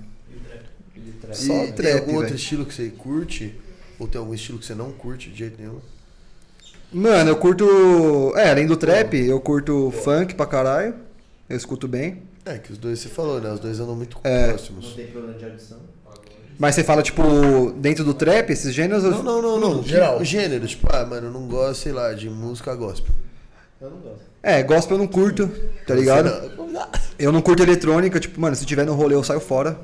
Só 1.32 1.62
E 1.62 1.66
tem 1.66 1.72
trap, 1.74 2.00
algum 2.00 2.14
outro 2.14 2.30
velho. 2.30 2.34
estilo 2.34 2.66
que 2.66 2.74
você 2.74 2.88
curte? 2.88 3.54
Ou 4.02 4.08
tem 4.08 4.18
algum 4.18 4.34
estilo 4.34 4.58
que 4.58 4.66
você 4.66 4.74
não 4.74 4.90
curte 4.90 5.30
de 5.30 5.38
jeito 5.38 5.60
nenhum? 5.62 5.78
Mano, 6.92 7.30
eu 7.30 7.36
curto. 7.36 8.32
É, 8.36 8.50
além 8.50 8.66
do 8.66 8.76
trap, 8.76 9.14
eu 9.16 9.40
curto 9.40 9.92
funk 10.02 10.34
pra 10.34 10.44
caralho. 10.44 10.96
Eu 11.48 11.56
escuto 11.56 11.86
bem. 11.86 12.24
É, 12.44 12.58
que 12.58 12.72
os 12.72 12.78
dois 12.78 12.98
você 12.98 13.08
falou, 13.08 13.40
né? 13.40 13.52
Os 13.52 13.60
dois 13.60 13.78
andam 13.78 13.94
muito 13.94 14.18
É. 14.24 14.48
próximos. 14.48 14.88
Não 14.88 14.94
tem 14.96 15.06
problema 15.06 15.38
de 15.38 15.44
audição. 15.44 15.78
Mas 16.58 16.74
você 16.74 16.82
fala, 16.82 17.00
tipo, 17.00 17.22
dentro 17.76 18.02
do 18.04 18.12
trap, 18.12 18.50
esses 18.50 18.74
gêneros? 18.74 19.04
Não, 19.04 19.22
não, 19.22 19.40
não, 19.40 19.60
não. 19.60 19.82
Geral. 19.84 20.22
Gênero, 20.24 20.66
tipo, 20.66 20.88
ah, 20.92 21.06
mano, 21.06 21.28
eu 21.28 21.32
não 21.32 21.46
gosto, 21.46 21.82
sei 21.84 21.92
lá, 21.92 22.12
de 22.12 22.28
música 22.28 22.74
gospel. 22.74 23.14
Eu 23.80 23.88
não 23.90 23.98
gosto. 23.98 24.20
É, 24.42 24.62
gospel 24.64 24.96
eu 24.96 24.98
não 25.02 25.06
curto, 25.06 25.48
tá 25.86 25.94
ligado? 25.94 26.28
Eu 27.16 27.30
não 27.30 27.40
curto 27.40 27.62
eletrônica, 27.62 28.18
tipo, 28.18 28.40
mano, 28.40 28.56
se 28.56 28.66
tiver 28.66 28.84
no 28.84 28.94
rolê 28.94 29.14
eu 29.14 29.22
saio 29.22 29.38
fora. 29.38 29.78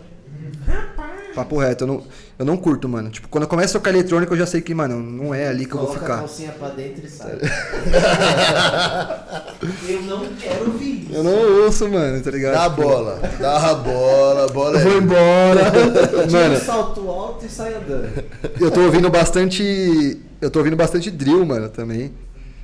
Papo 1.38 1.56
reto, 1.58 1.84
eu 1.84 1.88
não, 1.88 2.02
eu 2.40 2.44
não 2.44 2.56
curto, 2.56 2.88
mano. 2.88 3.10
Tipo, 3.10 3.28
quando 3.28 3.44
eu 3.44 3.48
começo 3.48 3.76
a 3.76 3.80
tocar 3.80 3.90
eletrônica, 3.90 4.32
eu 4.32 4.38
já 4.38 4.44
sei 4.46 4.60
que, 4.60 4.74
mano, 4.74 4.98
não 5.00 5.32
é 5.32 5.46
ali 5.46 5.66
que 5.66 5.72
eu 5.74 5.78
vou 5.78 5.86
Coloca 5.86 6.04
a 6.04 6.06
ficar. 6.08 6.18
calcinha 6.18 6.50
pra 6.52 6.68
dentro 6.70 7.06
e 7.06 7.08
sai. 7.08 7.38
eu 9.88 10.02
não 10.02 10.26
quero 10.38 10.66
ouvir 10.72 11.04
isso. 11.04 11.14
Eu 11.14 11.22
não 11.22 11.64
ouço, 11.64 11.88
mano, 11.88 12.20
tá 12.22 12.30
ligado? 12.30 12.54
Dá 12.54 12.64
a 12.66 12.70
Tipo, 12.70 12.82
bola, 12.82 13.20
dá 13.38 13.70
a 13.70 13.74
bola, 13.74 14.44
a 14.44 14.48
bola 14.48 14.80
é. 14.80 14.82
Vou 14.84 14.98
embora. 14.98 15.70
Tira 16.26 16.40
mano, 16.40 16.54
um 16.56 16.60
salto 16.60 17.08
alto 17.08 17.46
e 17.46 17.48
sai 17.48 17.74
andando. 17.74 18.24
eu 18.60 18.70
tô 18.70 18.80
ouvindo 18.82 19.08
bastante. 19.10 20.20
Eu 20.40 20.50
tô 20.50 20.58
ouvindo 20.58 20.76
bastante 20.76 21.10
drill, 21.10 21.44
mano, 21.46 21.68
também. 21.68 22.12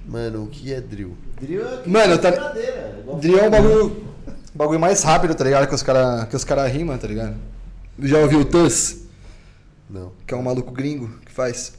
Mano, 0.07 0.45
o 0.45 0.47
que 0.49 0.73
é 0.73 0.81
drill? 0.81 1.17
Drill 1.41 1.63
é 1.65 1.79
Mano, 1.89 2.19
tá- 2.19 2.31
quebradeira, 2.33 2.97
igual 3.01 3.19
Drill 3.19 3.39
é 3.39 3.47
um 3.47 3.51
bagulho. 3.51 4.05
bagulho 4.55 4.81
mais 4.81 5.03
rápido, 5.03 5.35
tá 5.35 5.45
ligado? 5.45 5.67
Que 5.69 5.75
os 5.75 5.83
caras 5.83 6.29
que 6.29 6.37
os 6.37 6.45
cara 6.45 6.67
rimam, 6.67 6.99
tá 6.99 7.07
ligado? 7.07 7.35
Já 7.99 8.19
ouviu 8.19 8.41
o 8.41 8.45
Tuss? 8.45 9.03
Não, 9.89 10.13
Que 10.27 10.35
é 10.35 10.37
um 10.37 10.43
maluco 10.43 10.73
gringo 10.73 11.09
que 11.25 11.33
faz. 11.33 11.75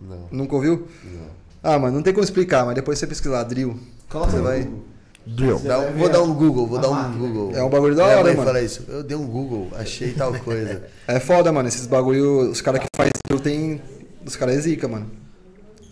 não, 0.00 0.28
Nunca 0.30 0.54
ouviu? 0.54 0.86
não. 1.04 1.42
Ah, 1.62 1.78
mano, 1.78 1.94
não 1.96 2.02
tem 2.02 2.12
como 2.12 2.24
explicar, 2.24 2.64
mas 2.66 2.74
depois 2.74 2.98
você 2.98 3.06
pesquisar, 3.06 3.42
drill. 3.44 3.78
Coloca 4.08 4.30
Você 4.32 4.36
no 4.38 4.42
vai- 4.42 4.62
Google. 4.62 4.82
Drill. 5.24 5.58
Vai 5.58 5.92
vou 5.92 6.08
dar 6.08 6.22
um 6.22 6.34
Google, 6.34 6.66
vou 6.66 6.78
a 6.78 6.82
dar 6.82 6.90
um. 6.90 7.18
Google. 7.18 7.52
É 7.54 7.62
um 7.62 7.70
bagulho 7.70 7.94
da 7.94 8.04
hora, 8.04 8.24
mano. 8.34 8.42
fala 8.44 8.60
isso. 8.60 8.84
Eu 8.88 9.04
dei 9.04 9.16
um 9.16 9.24
Google, 9.26 9.68
achei 9.76 10.12
tal 10.12 10.32
coisa. 10.40 10.82
É 11.06 11.20
foda, 11.20 11.52
mano. 11.52 11.68
Esses 11.68 11.86
bagulho, 11.86 12.50
os 12.50 12.60
caras 12.60 12.80
que 12.80 12.86
faz 12.96 13.10
drill 13.28 13.40
tem. 13.40 13.80
Os 14.26 14.34
caras 14.34 14.56
é 14.56 14.60
zica, 14.60 14.88
mano. 14.88 15.08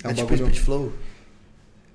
É, 0.02 0.08
É 0.08 0.10
um 0.10 0.14
tipo 0.14 0.30
bagulho. 0.30 0.48
Speed 0.48 0.64
Flow? 0.64 0.92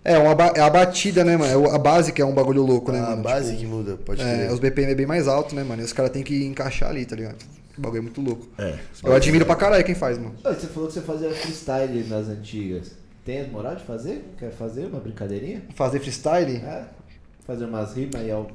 É, 0.06 0.18
uma 0.20 0.36
ba- 0.36 0.54
é 0.56 0.62
a 0.62 0.70
batida, 0.70 1.24
né, 1.24 1.36
mano? 1.36 1.68
É 1.68 1.76
a 1.76 1.80
base 1.80 2.12
que 2.14 2.22
é 2.22 2.26
um 2.26 2.34
bagulho 2.34 2.62
louco, 2.62 2.92
né, 2.92 3.00
Ah, 3.00 3.08
a 3.08 3.10
mano? 3.12 3.24
base 3.24 3.50
Tipo, 3.58 3.60
que 3.62 3.66
muda, 3.68 3.98
pode 4.06 4.22
É, 4.22 4.36
crer. 4.36 4.52
os 4.52 4.60
BPM 4.60 4.92
é 4.92 4.96
bem 4.96 5.06
mais 5.08 5.28
alto, 5.28 5.56
né, 5.56 5.64
mano? 5.64 5.82
E 5.82 5.86
os 5.86 5.92
caras 5.92 6.12
tem 6.12 6.22
que 6.24 6.46
encaixar 6.46 6.90
ali, 6.92 7.06
tá 7.06 7.16
ligado? 7.16 7.38
O 7.78 7.82
bagulho 7.82 8.00
é 8.00 8.02
muito 8.04 8.22
louco. 8.22 8.48
É. 8.58 8.76
Eu 9.04 9.14
admiro 9.16 9.46
pra 9.46 9.56
caralho 9.56 9.84
quem 9.84 9.96
faz, 9.96 10.18
mano. 10.18 10.36
Você 10.44 10.68
falou 10.68 10.88
que 10.88 10.94
você 10.94 11.02
fazia 11.02 11.30
freestyle 11.32 12.06
nas 12.08 12.28
antigas. 12.30 12.92
Tem 13.26 13.50
moral 13.50 13.76
de 13.76 13.84
fazer? 13.84 14.24
Quer 14.38 14.52
fazer 14.52 14.86
uma 14.86 15.00
brincadeirinha? 15.00 15.64
Fazer 15.76 16.00
freestyle? 16.00 16.58
É? 16.58 16.84
Fazer 17.48 17.66
umas 17.66 17.94
rimas 17.94 18.16
aí 18.22 18.32
ao... 18.32 18.48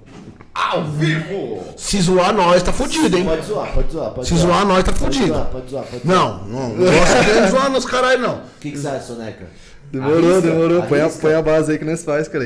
Ao 0.55 0.85
vivo! 0.85 1.63
Se 1.77 2.01
zoar 2.01 2.33
nós, 2.33 2.63
tá 2.63 2.73
fudido, 2.73 3.17
hein? 3.19 3.25
Pode 3.25 3.47
zoar, 3.47 3.73
pode 3.75 3.93
zoar, 3.93 4.11
pode 4.13 4.29
Se 4.29 4.37
zoar 4.37 4.65
nós, 4.67 4.83
tá 4.85 4.93
Pode 4.93 5.05
fudido. 5.19 5.27
zoar, 5.35 5.47
pode 5.47 5.71
zoar, 5.71 5.85
pode 5.85 6.03
zoar. 6.05 6.17
Não, 6.17 6.45
não, 6.49 6.69
não 6.71 6.85
gosto 6.87 7.43
de 7.43 7.51
zoar 7.51 7.71
nos 7.71 7.85
caralho, 7.85 8.21
não. 8.23 8.35
O 8.39 8.43
que, 8.61 8.71
que 8.73 8.79
você 8.79 8.89
acha, 8.89 9.01
Soneca? 9.07 9.47
Demorou, 9.93 10.19
Arrisca, 10.33 10.41
demorou. 10.43 10.83
Põe 10.85 11.01
a, 11.01 11.09
põe 11.09 11.35
a 11.35 11.43
base 11.43 11.73
aí 11.73 11.79
que 11.79 11.85
nós 11.85 12.05
faz, 12.05 12.29
cara. 12.29 12.45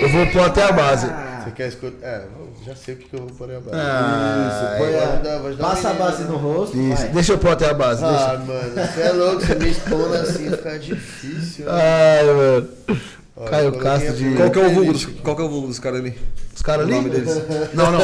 Eu 0.00 0.08
vou 0.10 0.26
pôr 0.28 0.42
até 0.42 0.62
a 0.62 0.72
base. 0.72 1.06
Você 1.44 1.50
quer 1.50 1.68
escutar? 1.68 2.06
É, 2.06 2.22
eu 2.38 2.48
já 2.64 2.74
sei 2.76 2.94
o 2.94 2.96
que, 2.98 3.08
que 3.08 3.16
eu 3.16 3.20
vou 3.20 3.30
pôr 3.30 3.50
a 3.50 3.60
base. 3.60 3.70
Ah, 3.72 4.74
Põe 4.78 4.90
vai 4.92 4.98
a- 5.00 5.08
ajudar, 5.12 5.38
vai 5.38 5.48
ajudar 5.50 5.68
Passa 5.68 5.88
a 5.88 5.92
o 5.92 5.94
base 5.96 6.22
né? 6.22 6.28
no 6.30 6.36
rosto, 6.36 6.76
Isso, 6.76 6.96
vai. 7.02 7.08
deixa 7.08 7.32
eu 7.32 7.38
pôr 7.38 7.50
até 7.50 7.68
a 7.70 7.74
base. 7.74 8.02
Deixa. 8.04 8.30
Ah, 8.32 8.38
mano, 8.38 8.70
você 8.74 9.00
é 9.00 9.12
louco, 9.12 9.40
você 9.40 9.54
me 9.56 9.70
expondo 9.70 10.14
assim, 10.14 10.50
fica 10.50 10.78
difícil. 10.78 11.64
né? 11.66 11.72
Ai, 11.72 12.24
mano. 12.26 12.68
Ó, 13.36 13.44
Caio 13.44 13.72
Castro 13.78 14.10
a 14.10 14.12
de- 14.12 14.34
Qual 14.34 14.50
que 14.50 14.58
é 14.58 14.66
o 14.66 14.70
vulgo 14.70 14.92
dos, 14.92 15.04
qual 15.06 15.36
que 15.36 15.42
é 15.42 15.44
o 15.44 15.48
vulgo 15.48 15.66
dos 15.68 15.78
caras 15.78 16.00
ali? 16.00 16.18
Os 16.54 16.62
caras 16.62 16.80
O 16.80 16.88
ali? 16.88 16.94
nome 16.96 17.10
deles. 17.10 17.40
Não, 17.72 17.92
não. 17.92 18.00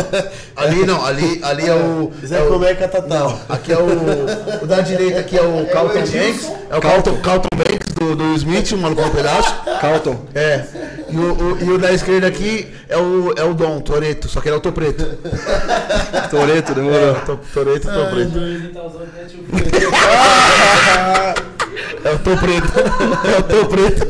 Ali 0.54 0.86
não, 0.86 1.04
ali, 1.04 1.40
ali 1.42 1.66
é 1.68 1.74
o. 1.74 2.12
Zé 2.24 2.38
é 2.38 2.42
o- 2.42 2.48
Comé 2.50 2.72
Catatal. 2.76 3.08
Não, 3.30 3.40
aqui 3.48 3.72
é 3.72 3.76
o. 3.78 4.62
O 4.62 4.66
da 4.66 4.80
direita 4.80 5.18
aqui 5.18 5.36
é 5.36 5.42
o 5.42 5.66
Carlton 5.72 5.94
Banks. 5.98 6.52
É 6.70 6.76
o 6.76 6.80
Carlton, 6.80 7.16
Carlton 7.20 7.48
Banks 7.56 7.83
do, 8.04 8.16
do 8.16 8.34
Smith, 8.34 8.72
o 8.72 8.78
maluco 8.78 9.02
no 9.02 9.10
pedaço. 9.10 9.54
Carlton. 9.80 10.26
É. 10.34 10.64
E 11.10 11.16
o, 11.16 11.32
o- 11.32 11.58
e 11.64 11.70
o 11.72 11.78
da 11.78 11.92
esquerda 11.92 12.26
aqui 12.26 12.66
é 12.88 12.96
o, 12.96 13.32
é 13.36 13.44
o 13.44 13.54
Dom, 13.54 13.80
Toreto, 13.80 14.28
só 14.28 14.40
que 14.40 14.48
ele 14.48 14.56
é 14.56 14.58
o 14.58 14.60
Topreto. 14.60 15.04
Toreto, 16.30 16.74
demorou. 16.74 17.14
To- 17.26 17.40
Toreto, 17.52 17.86
Topreto. 17.88 18.32
Tá. 19.90 21.34
É 22.04 22.10
o 22.12 22.18
Topreto. 22.18 22.72
É 23.34 23.38
o 23.38 23.42
Topreto. 23.42 24.06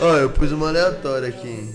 Ó, 0.00 0.16
eu 0.16 0.30
pus 0.30 0.52
uma 0.52 0.68
aleatória 0.68 1.28
aqui. 1.28 1.74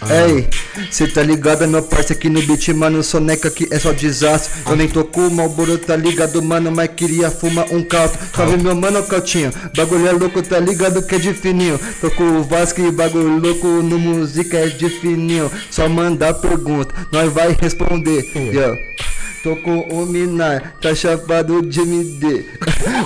Ah. 0.00 0.28
Ei, 0.28 0.48
cê 0.90 1.06
tá 1.08 1.22
ligado, 1.22 1.66
meu 1.66 1.82
parça, 1.82 2.12
aqui 2.12 2.28
no 2.28 2.40
beat, 2.42 2.68
mano, 2.68 3.02
soneca 3.02 3.50
que 3.50 3.68
é 3.70 3.78
só 3.78 3.92
desastre. 3.92 4.62
Eu 4.66 4.76
nem 4.76 4.88
tô 4.88 5.04
com 5.04 5.26
o 5.26 5.30
Malboro, 5.30 5.78
tá 5.78 5.96
ligado, 5.96 6.42
mano, 6.42 6.70
mas 6.70 6.90
queria 6.94 7.30
fumar 7.30 7.66
um 7.72 7.82
caldo. 7.82 8.18
Salve 8.34 8.56
meu 8.62 8.74
mano, 8.74 9.02
Cautinho, 9.02 9.50
bagulho 9.76 10.06
é 10.06 10.12
louco, 10.12 10.42
tá 10.42 10.58
ligado 10.58 11.02
que 11.02 11.14
é 11.14 11.18
de 11.18 11.34
fininho. 11.34 11.80
Tô 12.00 12.10
com 12.10 12.38
o 12.38 12.42
Vasco 12.44 12.80
e 12.80 12.90
bagulho 12.90 13.38
louco, 13.38 13.66
no 13.66 13.98
música 13.98 14.56
é 14.58 14.68
de 14.68 14.88
fininho. 14.88 15.50
Só 15.70 15.88
mandar 15.88 16.34
pergunta, 16.34 16.94
nós 17.12 17.32
vai 17.32 17.56
responder, 17.60 18.22
yo 18.52 19.07
Tô 19.42 19.54
com 19.56 19.80
o 19.80 20.04
Minar, 20.04 20.74
tá 20.80 20.94
chapado 20.94 21.62
de 21.62 21.80
MD. 21.80 22.44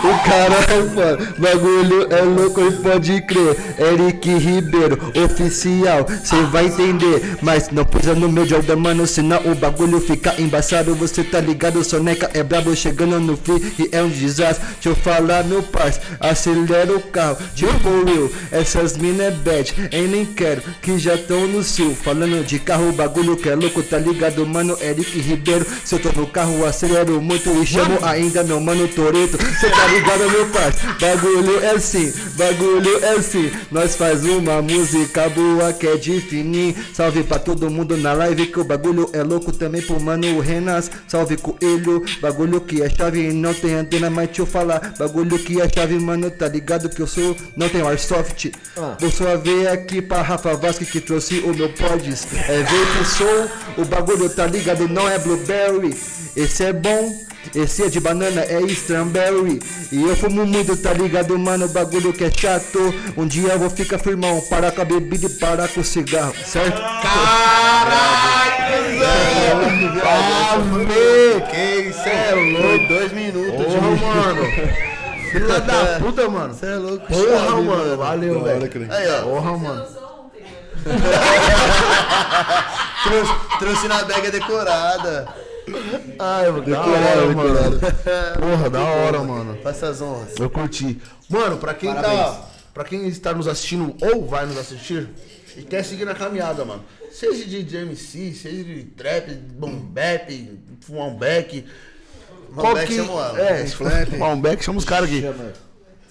o 0.03 0.25
cara 0.25 0.55
é 0.55 0.83
foda, 0.95 1.35
bagulho 1.39 2.07
é 2.11 2.23
louco 2.23 2.61
e 2.61 2.73
pode 2.73 3.21
crer. 3.23 3.57
Eric 3.79 4.29
Ribeiro, 4.39 4.99
oficial, 5.25 6.07
cê 6.25 6.43
vai 6.45 6.67
entender. 6.67 7.37
Mas 7.43 7.71
não 7.71 7.85
pisa 7.85 8.15
no 8.15 8.31
meu 8.31 8.47
jogo, 8.47 8.77
mano, 8.79 9.07
senão 9.07 9.41
o 9.45 9.55
bagulho 9.55 10.01
fica 10.01 10.35
embaçado. 10.41 10.95
Você 10.95 11.23
tá 11.23 11.39
ligado, 11.39 11.85
Soneca 11.85 12.31
é 12.33 12.43
brabo 12.43 12.75
chegando 12.75 13.21
no 13.21 13.37
fim 13.37 13.61
e 13.79 13.89
é 13.93 14.03
um 14.03 14.09
desastre. 14.09 14.67
Deixa 14.75 14.89
eu 14.89 14.97
falar, 14.97 15.45
meu 15.45 15.63
parça, 15.63 16.01
acelera 16.19 16.97
o 16.97 17.01
carro. 17.01 17.37
Tipo 17.55 17.89
Will, 17.89 18.33
essas 18.51 18.97
mina 18.97 19.25
é 19.25 19.31
bad, 19.31 19.75
eu 19.93 20.09
nem 20.09 20.25
quero, 20.25 20.63
que 20.81 20.99
já 20.99 21.19
tão 21.19 21.47
no 21.47 21.63
cio. 21.63 21.95
Falando 21.95 22.45
de 22.45 22.59
carro, 22.59 22.89
o 22.89 22.93
bagulho 22.93 23.37
que 23.37 23.49
é 23.49 23.55
louco, 23.55 23.83
tá 23.83 23.99
ligado, 23.99 24.47
mano, 24.47 24.79
Eric 24.81 25.19
Ribeiro. 25.21 25.67
Se 25.85 25.95
eu 25.95 25.99
tô 25.99 26.22
o 26.23 26.27
carro, 26.27 26.65
acelero 26.65 27.21
muito 27.21 27.51
e 27.63 27.67
chamo 27.67 27.99
ainda 28.03 28.43
meu 28.45 28.61
mano 28.61 28.87
Toreto. 28.89 29.37
Cê 29.61 29.71
tá 29.71 29.87
ligado, 29.87 30.31
meu 30.31 30.47
pai? 30.47 30.73
Bagulho 31.01 31.61
é 31.61 31.71
assim, 31.71 32.13
bagulho 32.37 33.05
é 33.05 33.11
assim. 33.11 33.51
Nós 33.71 33.97
faz 33.97 34.25
uma 34.25 34.63
música 34.63 35.29
boa 35.29 35.73
que 35.73 35.87
é 35.87 35.97
de 35.97 36.21
fininho. 36.21 36.75
Salve 36.93 37.23
pra 37.25 37.39
todo 37.39 37.71
mundo 37.71 37.97
na 37.97 38.13
live 38.13 38.47
que 38.47 38.61
o 38.61 38.65
bagulho 38.65 39.11
é 39.13 39.23
louco 39.23 39.53
também 39.53 39.83
pro 39.83 40.01
mano 40.01 40.41
Renas. 40.41 40.91
Salve 41.09 41.37
coelho, 41.37 42.05
bagulho 42.21 42.61
que 42.61 42.83
é 42.83 42.89
chave, 42.89 43.33
não 43.33 43.53
tem 43.55 43.75
antena, 43.75 44.09
mas 44.09 44.29
deixa 44.29 44.43
eu 44.43 44.47
falar. 44.47 44.95
Bagulho 44.99 45.39
que 45.39 45.61
é 45.61 45.69
chave, 45.69 45.99
mano, 45.99 46.31
tá 46.31 46.49
ligado 46.49 46.89
que 46.89 47.01
eu 47.01 47.07
sou, 47.07 47.37
não 47.57 47.69
tenho 47.69 47.87
airsoft. 47.89 48.53
Vou 48.99 49.11
só 49.11 49.37
ver 49.37 49.69
aqui 49.69 50.01
pra 50.01 50.23
Rafa 50.23 50.55
Vasque 50.55 50.85
que 50.85 51.01
trouxe 51.01 51.39
o 51.41 51.55
meu 51.55 51.69
pods. 51.71 52.27
É 52.49 52.63
ver 52.63 52.87
que 52.99 53.05
sou, 53.05 53.51
o 53.79 53.85
bagulho 53.85 54.29
tá 54.29 54.47
ligado, 54.47 54.89
não 54.89 55.09
é 55.09 55.19
blueberry. 55.19 55.95
Esse 56.37 56.65
é 56.65 56.73
bom. 56.73 57.15
Esse 57.55 57.83
é 57.83 57.89
de 57.89 57.99
banana, 57.99 58.41
é 58.43 58.61
strawberry 58.63 59.61
E 59.91 60.01
eu 60.01 60.17
fumo 60.17 60.47
muito, 60.47 60.77
tá 60.77 60.93
ligado, 60.93 61.37
mano? 61.37 61.67
O 61.67 61.69
bagulho 61.69 62.13
que 62.13 62.23
é 62.23 62.31
chato 62.31 62.79
Um 63.17 63.27
dia 63.27 63.55
eu 63.55 63.59
vou 63.59 63.69
ficar 63.69 63.99
firmão 63.99 64.41
Parar 64.43 64.71
com 64.71 64.83
a 64.83 64.85
bebida 64.85 65.27
e 65.27 65.29
parar 65.29 65.67
com 65.67 65.81
o 65.81 65.85
cigarro, 65.85 66.33
certo? 66.47 66.81
Ave! 70.05 71.43
Que 71.51 71.89
isso 71.89 72.09
é 72.09 72.33
louco? 72.35 72.89
Dois 72.89 73.13
minutos 73.13 73.67
de 73.73 73.81
mano. 73.81 74.43
Filha 75.31 75.61
da 75.61 75.99
puta, 75.99 76.29
mano. 76.29 76.55
Você 76.55 76.67
é 76.67 76.77
louco, 76.77 77.07
Porra, 77.07 77.63
mano. 77.63 77.97
Valeu, 77.97 78.35
Da 78.35 78.41
hora, 78.41 78.59
velho. 78.61 78.93
Aí, 78.93 79.11
ó. 79.11 79.23
Porra, 79.23 79.59
mano. 79.59 79.81
Né? 79.81 79.87
Trouxe, 83.05 83.33
trouxe 83.59 83.89
na 83.89 84.05
bega 84.05 84.31
decorada. 84.31 85.27
Ai, 86.19 86.51
mano. 86.51 86.65
Da 86.65 86.81
hora, 86.85 87.35
mano. 87.35 87.81
Porra, 88.41 88.71
da 88.71 88.81
hora, 88.81 89.23
mano. 89.23 89.59
Faça 89.63 89.89
as 89.89 90.01
honras. 90.01 90.35
Eu 90.39 90.51
curti. 90.51 91.01
Mano, 91.29 91.57
pra 91.59 91.75
quem 91.75 91.93
tá. 91.95 92.49
Pra 92.75 92.85
quem 92.85 93.07
está 93.07 93.35
nos 93.35 93.47
assistindo 93.47 93.95
ou 94.01 94.27
vai 94.27 94.47
nos 94.47 94.57
assistir 94.57 95.09
e 95.57 95.63
quer 95.63 95.85
seguir 95.85 96.05
na 96.05 96.15
caminhada, 96.15 96.65
mano. 96.65 96.83
Seja 97.11 97.45
de 97.45 97.63
DMC, 97.63 98.33
seja 98.33 98.65
de 98.65 98.85
trap, 98.85 99.31
boom 99.35 99.77
bap, 99.77 100.59
fumar 100.81 101.09
um 101.09 101.17
beck. 101.17 101.67
Qual 102.55 102.75
que... 102.75 102.95
chama 102.95 103.13
o 103.13 103.19
Alan. 103.19 103.39
É, 103.39 103.67
flap. 103.67 104.09
fumar 104.09 104.31
um 104.31 104.41
beck, 104.41 104.65
chama 104.65 104.79
os 104.79 104.85
caras 104.85 105.09
aqui. 105.09 105.23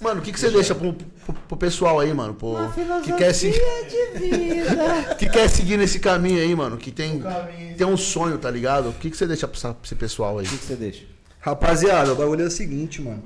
Mano, 0.01 0.19
o 0.19 0.23
que, 0.23 0.31
que 0.31 0.39
você 0.39 0.49
deixa 0.49 0.73
pro, 0.73 0.93
pro, 0.93 1.33
pro 1.33 1.57
pessoal 1.57 1.99
aí, 1.99 2.11
mano? 2.11 2.33
Pro, 2.33 2.55
que 3.03 3.13
quer 3.13 3.33
se... 3.33 3.51
que 5.19 5.29
quer 5.29 5.47
seguir 5.47 5.77
nesse 5.77 5.99
caminho 5.99 6.39
aí, 6.39 6.55
mano? 6.55 6.75
Que 6.75 6.91
tem, 6.91 7.23
tem 7.77 7.85
um 7.85 7.95
sonho, 7.95 8.39
tá 8.39 8.49
ligado? 8.49 8.89
O 8.89 8.93
que, 8.93 9.11
que 9.11 9.15
você 9.15 9.27
deixa 9.27 9.47
pra 9.47 9.75
esse 9.83 9.95
pessoal 9.95 10.39
aí? 10.39 10.47
O 10.47 10.49
que 10.49 10.57
que 10.57 10.65
você 10.65 10.75
deixa? 10.75 11.03
Rapaziada, 11.39 12.13
o 12.13 12.15
bagulho 12.15 12.43
é 12.43 12.47
o 12.47 12.51
seguinte, 12.51 12.99
mano. 12.99 13.23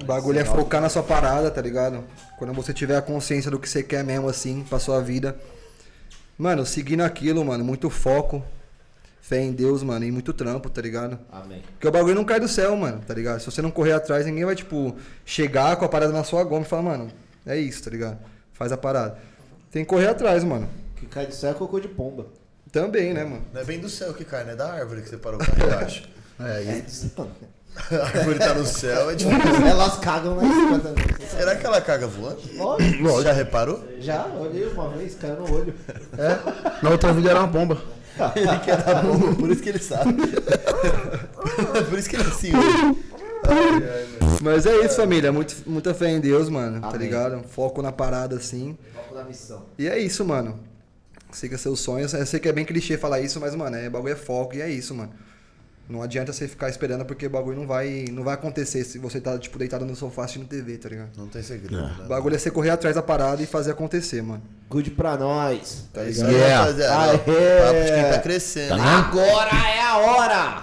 O 0.00 0.06
bagulho 0.06 0.38
é 0.38 0.44
focar 0.44 0.80
na 0.80 0.88
sua 0.88 1.02
parada, 1.02 1.50
tá 1.50 1.60
ligado? 1.60 2.02
Quando 2.38 2.54
você 2.54 2.72
tiver 2.72 2.96
a 2.96 3.02
consciência 3.02 3.50
do 3.50 3.58
que 3.58 3.68
você 3.68 3.82
quer 3.82 4.02
mesmo, 4.02 4.28
assim, 4.28 4.64
pra 4.68 4.78
sua 4.78 5.02
vida. 5.02 5.38
Mano, 6.38 6.64
seguindo 6.64 7.02
aquilo, 7.02 7.44
mano, 7.44 7.62
muito 7.62 7.90
foco. 7.90 8.42
Fé 9.26 9.40
em 9.40 9.52
Deus, 9.52 9.82
mano, 9.82 10.04
e 10.04 10.12
muito 10.12 10.34
trampo, 10.34 10.68
tá 10.68 10.82
ligado? 10.82 11.18
Amém. 11.32 11.62
Porque 11.72 11.88
o 11.88 11.90
bagulho 11.90 12.14
não 12.14 12.24
cai 12.26 12.38
do 12.38 12.46
céu, 12.46 12.76
mano, 12.76 13.00
tá 13.06 13.14
ligado? 13.14 13.40
Se 13.40 13.46
você 13.46 13.62
não 13.62 13.70
correr 13.70 13.92
atrás, 13.92 14.26
ninguém 14.26 14.44
vai, 14.44 14.54
tipo, 14.54 14.94
chegar 15.24 15.76
com 15.76 15.84
a 15.86 15.88
parada 15.88 16.12
na 16.12 16.22
sua 16.22 16.44
goma 16.44 16.60
e 16.60 16.68
falar, 16.68 16.82
mano, 16.82 17.08
é 17.46 17.56
isso, 17.56 17.82
tá 17.82 17.88
ligado? 17.90 18.18
Faz 18.52 18.70
a 18.70 18.76
parada. 18.76 19.16
Tem 19.70 19.82
que 19.82 19.88
correr 19.88 20.08
atrás, 20.08 20.44
mano. 20.44 20.68
O 20.94 21.00
que 21.00 21.06
cai 21.06 21.26
do 21.26 21.34
céu 21.34 21.52
é 21.52 21.54
cocô 21.54 21.80
de 21.80 21.88
pomba. 21.88 22.26
Também, 22.70 23.14
né, 23.14 23.24
mano? 23.24 23.42
Não 23.50 23.62
é 23.62 23.64
bem 23.64 23.80
do 23.80 23.88
céu 23.88 24.12
que 24.12 24.26
cai, 24.26 24.44
né? 24.44 24.52
É 24.52 24.56
da 24.56 24.70
árvore 24.70 25.00
que 25.00 25.08
você 25.08 25.16
parou 25.16 25.40
o 25.40 25.42
carro 25.42 25.56
embaixo. 25.68 26.02
É, 26.40 26.62
e- 26.62 26.84
A 27.90 28.04
árvore 28.04 28.38
tá 28.38 28.52
no 28.54 28.64
céu, 28.66 29.10
é 29.10 29.16
tipo. 29.16 29.30
Elas 29.66 29.98
cagam 30.00 30.36
na 30.36 30.44
escada. 30.44 30.94
Será 31.30 31.56
que 31.56 31.66
ela 31.66 31.80
caga 31.80 32.06
voando? 32.06 32.40
Lógico. 32.56 33.22
Já 33.22 33.32
reparou? 33.32 33.82
Já, 34.00 34.26
olhei 34.26 34.64
uma 34.68 34.90
vez, 34.90 35.14
caiu 35.14 35.36
no 35.36 35.52
olho. 35.52 35.74
na 36.82 36.90
outra 36.90 37.12
vida 37.12 37.30
era 37.30 37.40
uma 37.40 37.48
bomba. 37.48 37.82
Ele 38.36 38.58
quer 38.60 38.82
dar 38.82 39.02
por 39.38 39.50
isso 39.50 39.62
que 39.62 39.68
ele 39.68 39.78
sabe. 39.78 40.14
por 41.88 41.98
isso 41.98 42.08
que 42.08 42.16
ele 42.16 42.24
é 42.24 42.26
assim. 42.26 42.52
Mas 44.42 44.66
é 44.66 44.84
isso, 44.84 44.96
família. 44.96 45.32
Muito, 45.32 45.56
muita 45.66 45.94
fé 45.94 46.10
em 46.10 46.20
Deus, 46.20 46.48
mano, 46.48 46.80
tá 46.80 46.88
Amém. 46.88 47.00
ligado? 47.00 47.42
Foco 47.48 47.82
na 47.82 47.92
parada, 47.92 48.36
assim. 48.36 48.76
Foco 48.94 49.14
da 49.14 49.24
missão. 49.24 49.64
E 49.78 49.88
é 49.88 49.98
isso, 49.98 50.24
mano. 50.24 50.58
Siga 51.32 51.58
seus 51.58 51.80
sonhos. 51.80 52.12
Eu 52.14 52.24
sei 52.26 52.38
que 52.38 52.48
é 52.48 52.52
bem 52.52 52.64
clichê 52.64 52.96
falar 52.96 53.20
isso, 53.20 53.40
mas, 53.40 53.54
mano, 53.54 53.76
é 53.76 53.90
bagulho 53.90 54.12
é 54.12 54.16
foco 54.16 54.54
e 54.54 54.60
é 54.60 54.70
isso, 54.70 54.94
mano. 54.94 55.12
Não 55.88 56.02
adianta 56.02 56.32
você 56.32 56.48
ficar 56.48 56.70
esperando 56.70 57.04
porque 57.04 57.26
o 57.26 57.30
bagulho 57.30 57.58
não 57.58 57.66
vai, 57.66 58.06
não 58.10 58.24
vai 58.24 58.34
acontecer 58.34 58.82
se 58.84 58.98
você 58.98 59.20
tá, 59.20 59.38
tipo, 59.38 59.58
deitado 59.58 59.84
no 59.84 59.94
sofá 59.94 60.24
assistindo 60.24 60.48
TV, 60.48 60.78
tá 60.78 60.88
ligado? 60.88 61.10
Não 61.16 61.26
tem 61.28 61.42
segredo. 61.42 61.76
O 61.76 61.86
né? 61.86 62.06
bagulho 62.08 62.34
é 62.34 62.38
você 62.38 62.50
correr 62.50 62.70
atrás 62.70 62.94
da 62.94 63.02
parada 63.02 63.42
e 63.42 63.46
fazer 63.46 63.72
acontecer, 63.72 64.22
mano. 64.22 64.42
Good 64.70 64.92
pra 64.92 65.16
nós. 65.18 65.84
É 65.94 66.08
isso 66.08 66.24
aí, 66.24 66.34
Yeah. 66.34 66.58
rapaziada. 66.64 67.12
Aê. 67.12 67.18
Papo 67.18 67.84
de 67.84 67.92
quem 67.92 68.12
tá 68.12 68.18
crescendo. 68.20 68.74
hein? 68.74 68.80
Agora 68.82 69.50
é 69.68 69.80
a 69.82 69.96
hora! 69.98 70.60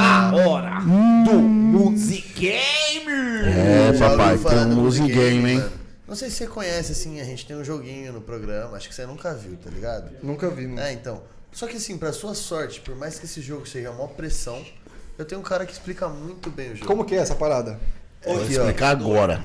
A 0.00 0.32
hora 0.34 0.80
do 1.24 1.38
Music 1.38 2.28
Game! 2.40 3.12
É, 3.44 3.92
papai, 3.98 4.36
tem 4.38 4.58
um 4.72 4.74
music 4.82 5.06
game, 5.12 5.50
hein? 5.50 5.58
mano? 5.58 5.72
Não 6.06 6.14
sei 6.16 6.28
se 6.30 6.36
você 6.36 6.46
conhece, 6.46 6.92
assim, 6.92 7.20
a 7.20 7.24
gente 7.24 7.46
tem 7.46 7.56
um 7.56 7.64
joguinho 7.64 8.12
no 8.12 8.20
programa, 8.20 8.76
acho 8.76 8.88
que 8.88 8.94
você 8.94 9.06
nunca 9.06 9.32
viu, 9.34 9.56
tá 9.56 9.70
ligado? 9.70 10.10
Nunca 10.22 10.50
vi, 10.50 10.66
mano. 10.66 10.80
É, 10.80 10.92
então. 10.92 11.22
Só 11.52 11.66
que 11.66 11.76
assim, 11.76 11.98
pra 11.98 12.12
sua 12.12 12.34
sorte, 12.34 12.80
por 12.80 12.96
mais 12.96 13.18
que 13.18 13.26
esse 13.26 13.40
jogo 13.40 13.66
seja 13.68 13.90
uma 13.90 14.08
pressão, 14.08 14.64
eu 15.18 15.24
tenho 15.24 15.40
um 15.40 15.44
cara 15.44 15.66
que 15.66 15.72
explica 15.72 16.08
muito 16.08 16.50
bem 16.50 16.72
o 16.72 16.76
jogo. 16.76 16.86
Como 16.86 17.04
que 17.04 17.14
é 17.14 17.18
essa 17.18 17.34
parada? 17.34 17.78
Vou 18.24 18.36
Aqui, 18.42 18.56
ó. 18.56 18.60
explicar 18.62 18.90
agora. 18.90 19.44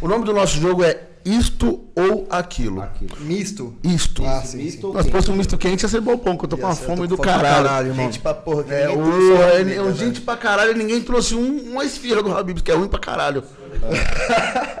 O 0.00 0.08
nome 0.08 0.24
do 0.24 0.32
nosso 0.32 0.58
jogo 0.60 0.82
é 0.82 1.00
Isto 1.24 1.84
ou 1.94 2.26
Aquilo. 2.28 2.84
Misto? 3.20 3.76
Isto. 3.84 4.24
Ah, 4.26 4.42
sim, 4.42 4.56
Misto 4.56 4.80
sim. 4.80 4.86
ou 4.88 4.94
Nós 4.94 5.08
fosse 5.08 5.30
um 5.30 5.36
misto 5.36 5.56
quente 5.56 5.82
ia 5.84 5.88
ser 5.88 6.00
bom 6.00 6.18
pão, 6.18 6.36
que 6.36 6.44
eu 6.44 6.48
tô 6.48 6.56
com 6.56 6.64
uma 6.64 6.70
Ia 6.70 6.74
ser, 6.74 6.82
eu 6.82 6.86
fome 6.88 7.02
tô 7.02 7.14
do 7.14 7.16
com 7.16 7.22
fome 7.22 7.34
pra 7.38 7.42
caralho. 7.48 7.64
caralho, 7.68 7.88
irmão. 7.90 8.04
Gente 8.06 8.18
pra 8.18 8.34
porra, 8.34 8.64
que 8.64 8.72
É, 8.72 8.88
ninguém 8.88 8.98
o, 9.00 9.04
trouxe 9.04 9.30
uma 9.30 9.44
é, 9.44 9.58
comida, 9.58 9.70
é, 9.74 9.82
né? 9.84 9.94
gente 9.94 10.20
pra 10.22 10.36
caralho, 10.36 10.70
e 10.72 10.74
ninguém 10.74 11.00
trouxe 11.02 11.34
um, 11.36 11.70
uma 11.70 11.84
esfirra 11.84 12.22
do 12.24 12.36
Habibs, 12.36 12.62
que 12.62 12.72
é 12.72 12.74
ruim 12.74 12.88
pra 12.88 12.98
caralho. 12.98 13.44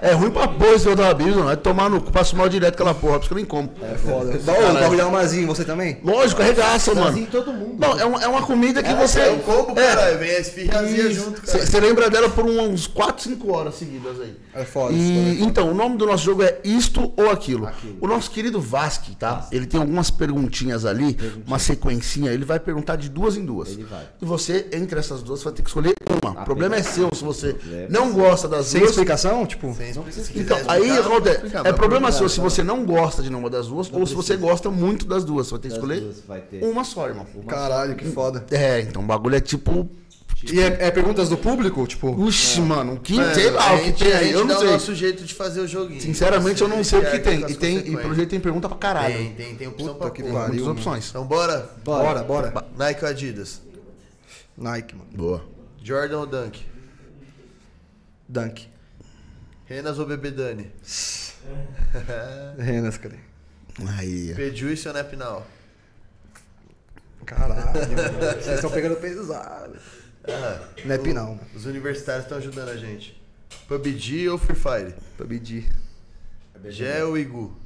É 0.00 0.12
ruim 0.12 0.30
pra 0.30 0.48
porra 0.48 0.72
esse 0.74 0.88
Habibs, 0.88 1.34
mano. 1.34 1.46
Vai 1.46 1.56
tomar 1.56 1.88
no 1.88 2.00
cu, 2.00 2.10
passo 2.10 2.36
mal 2.36 2.48
direto 2.48 2.74
aquela 2.74 2.94
porra, 2.94 3.14
por 3.14 3.20
isso 3.20 3.28
que 3.28 3.34
eu 3.34 3.36
nem 3.36 3.44
como. 3.44 3.70
É 3.82 3.94
foda. 3.96 4.32
Ô, 4.32 4.70
o 4.70 4.80
bagulho 4.80 5.00
é 5.00 5.04
mazinho, 5.10 5.46
você 5.46 5.64
também? 5.64 5.98
Lógico, 6.04 6.42
arregaça, 6.42 6.94
mano. 6.94 7.08
Assim 7.08 7.26
todo 7.26 7.52
mundo. 7.52 7.76
Não, 7.78 7.98
é, 7.98 8.04
uma- 8.04 8.22
é 8.22 8.26
uma 8.26 8.42
comida 8.42 8.82
que 8.82 8.92
você. 8.94 9.20
É 9.20 9.30
um 9.30 9.38
combo, 9.40 9.78
É. 9.78 9.86
caralho. 9.86 10.18
Vem 10.18 10.30
a 10.30 10.40
esfirrazinha 10.40 11.10
junto, 11.10 11.40
cara. 11.42 11.66
Você 11.66 11.80
lembra 11.80 12.10
dela 12.10 12.28
por 12.28 12.44
uns 12.44 12.86
4, 12.86 13.22
5 13.22 13.52
horas 13.52 13.74
seguidas 13.76 14.20
aí. 14.20 14.36
É 14.54 14.64
foda. 14.64 14.92
E, 14.92 15.42
então, 15.42 15.70
o 15.70 15.74
nome 15.74 15.96
do 15.96 16.04
nosso 16.06 16.24
jogo 16.24 16.42
é 16.42 16.58
Isto 16.64 17.12
ou 17.16 17.30
Aquilo. 17.30 17.68
O 18.00 18.06
nosso 18.06 18.30
querido 18.30 18.60
Vasque, 18.60 19.14
tá? 19.16 19.46
Ele 19.52 19.66
tem 19.66 19.80
algumas 19.80 20.10
perguntinhas 20.10 20.84
ali, 20.84 21.16
uma 21.46 21.58
sequencinha, 21.58 22.30
ele 22.32 22.44
vai 22.44 22.58
perguntar 22.60 22.96
de 22.96 23.08
duas 23.08 23.36
em 23.36 23.44
duas. 23.44 23.70
Ele 23.70 23.84
vai. 23.84 24.02
E 24.20 24.24
você, 24.24 24.66
entre 24.72 24.98
essas 24.98 25.22
duas, 25.22 25.42
vai 25.42 25.52
ter 25.52 25.62
que 25.62 25.68
escolher 25.68 25.94
uma. 26.22 26.42
O 26.42 26.44
problema 26.44 26.76
é 26.76 26.82
seu 26.82 27.08
se 27.14 27.22
você 27.24 27.56
não 27.88 28.12
gosta 28.12 28.46
das 28.48 28.72
duas. 28.72 28.91
Explicação? 28.92 29.46
Tipo, 29.46 29.74
Sem 29.74 29.90
explicação. 29.90 30.36
Então, 30.36 30.58
aí 30.70 30.90
acontece. 30.90 31.36
explicar, 31.36 31.60
É 31.60 31.62
mas 31.70 31.74
problema 31.76 32.12
seu 32.12 32.28
se 32.28 32.40
você 32.40 32.62
não 32.62 32.84
gosta 32.84 33.22
de 33.22 33.28
nenhuma 33.30 33.50
das 33.50 33.66
duas 33.66 33.92
ou 33.92 34.06
se 34.06 34.14
você 34.14 34.36
gosta 34.36 34.70
muito 34.70 35.04
das 35.06 35.24
duas. 35.24 35.46
Você 35.48 35.52
vai 35.52 35.60
ter 35.60 35.68
que 35.68 35.74
escolher 35.74 36.00
duas 36.00 36.20
vai 36.26 36.40
ter. 36.40 36.64
uma 36.64 36.84
só, 36.84 37.08
irmão. 37.08 37.26
caralho, 37.46 37.94
que 37.94 38.04
foda. 38.06 38.44
É, 38.50 38.80
então 38.80 39.02
o 39.02 39.06
bagulho 39.06 39.36
é 39.36 39.40
tipo. 39.40 39.88
E 40.52 40.58
é, 40.58 40.86
é 40.88 40.90
perguntas 40.90 41.28
do 41.28 41.36
público? 41.36 41.86
Tipo, 41.86 42.10
Uxi, 42.20 42.60
mano, 42.60 42.98
que 42.98 43.14
Mano, 43.14 43.32
sei 43.32 43.48
lá 43.48 43.70
a 43.70 43.74
o 43.74 43.78
que 43.84 43.92
tem 43.92 44.12
aí, 44.12 44.32
eu 44.32 44.44
não 44.44 44.56
o 44.56 44.58
sei. 44.58 44.70
nosso 44.70 44.92
jeito 44.92 45.22
de 45.22 45.32
fazer 45.34 45.60
o 45.60 45.68
joguinho. 45.68 46.00
Sinceramente, 46.00 46.60
eu 46.62 46.66
não 46.66 46.82
sei 46.82 46.98
o 46.98 47.10
que 47.12 47.20
tem. 47.20 47.48
E, 47.48 47.54
tem, 47.54 47.78
e 47.78 47.96
pelo 47.96 48.12
jeito 48.12 48.30
tem 48.30 48.40
pergunta 48.40 48.68
pra 48.68 48.76
caralho. 48.76 49.14
Tem, 49.14 49.34
tem, 49.34 49.54
tem 49.54 49.68
opção 49.68 49.94
Puta 49.94 49.98
pra 50.00 50.10
que 50.10 50.22
pariu. 50.24 50.48
Muitas 50.48 50.66
opções. 50.66 51.10
Então 51.10 51.24
bora. 51.24 51.70
bora, 51.84 52.24
bora. 52.24 52.52
Nike 52.76 53.04
ou 53.04 53.10
Adidas? 53.10 53.62
Nike, 54.58 54.96
mano. 54.96 55.10
Boa. 55.14 55.44
Jordan 55.80 56.18
ou 56.18 56.26
Dunk? 56.26 56.60
Dunk. 58.28 58.68
Renas 59.66 59.98
ou 59.98 60.06
Bebê 60.06 60.30
Dani? 60.30 60.70
Renas, 62.58 62.96
cara. 62.98 63.16
Aí. 63.98 64.34
Pejuice 64.34 64.86
ou 64.88 64.94
Nepinal? 64.94 65.46
Caralho, 67.24 67.72
mano. 67.72 68.18
Vocês 68.42 68.56
estão 68.56 68.70
pegando 68.70 68.96
pesado. 68.96 69.78
Não 70.84 70.94
é 70.94 70.98
pinal, 70.98 71.34
mano. 71.34 71.48
Os 71.54 71.64
universitários 71.66 72.24
estão 72.24 72.38
ajudando 72.38 72.68
a 72.68 72.76
gente. 72.76 73.20
PUBG 73.68 74.28
ou 74.28 74.38
Free 74.38 74.56
Fire? 74.56 74.94
Pra 75.16 75.26
medir. 75.26 75.70
Gé 76.64 77.04
ou 77.04 77.16
Igu? 77.18 77.56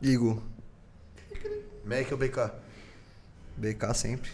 Igor. 0.00 0.42
Mac 1.84 2.10
ou 2.12 2.18
BK? 2.18 2.50
BK 3.56 3.94
sempre. 3.94 4.30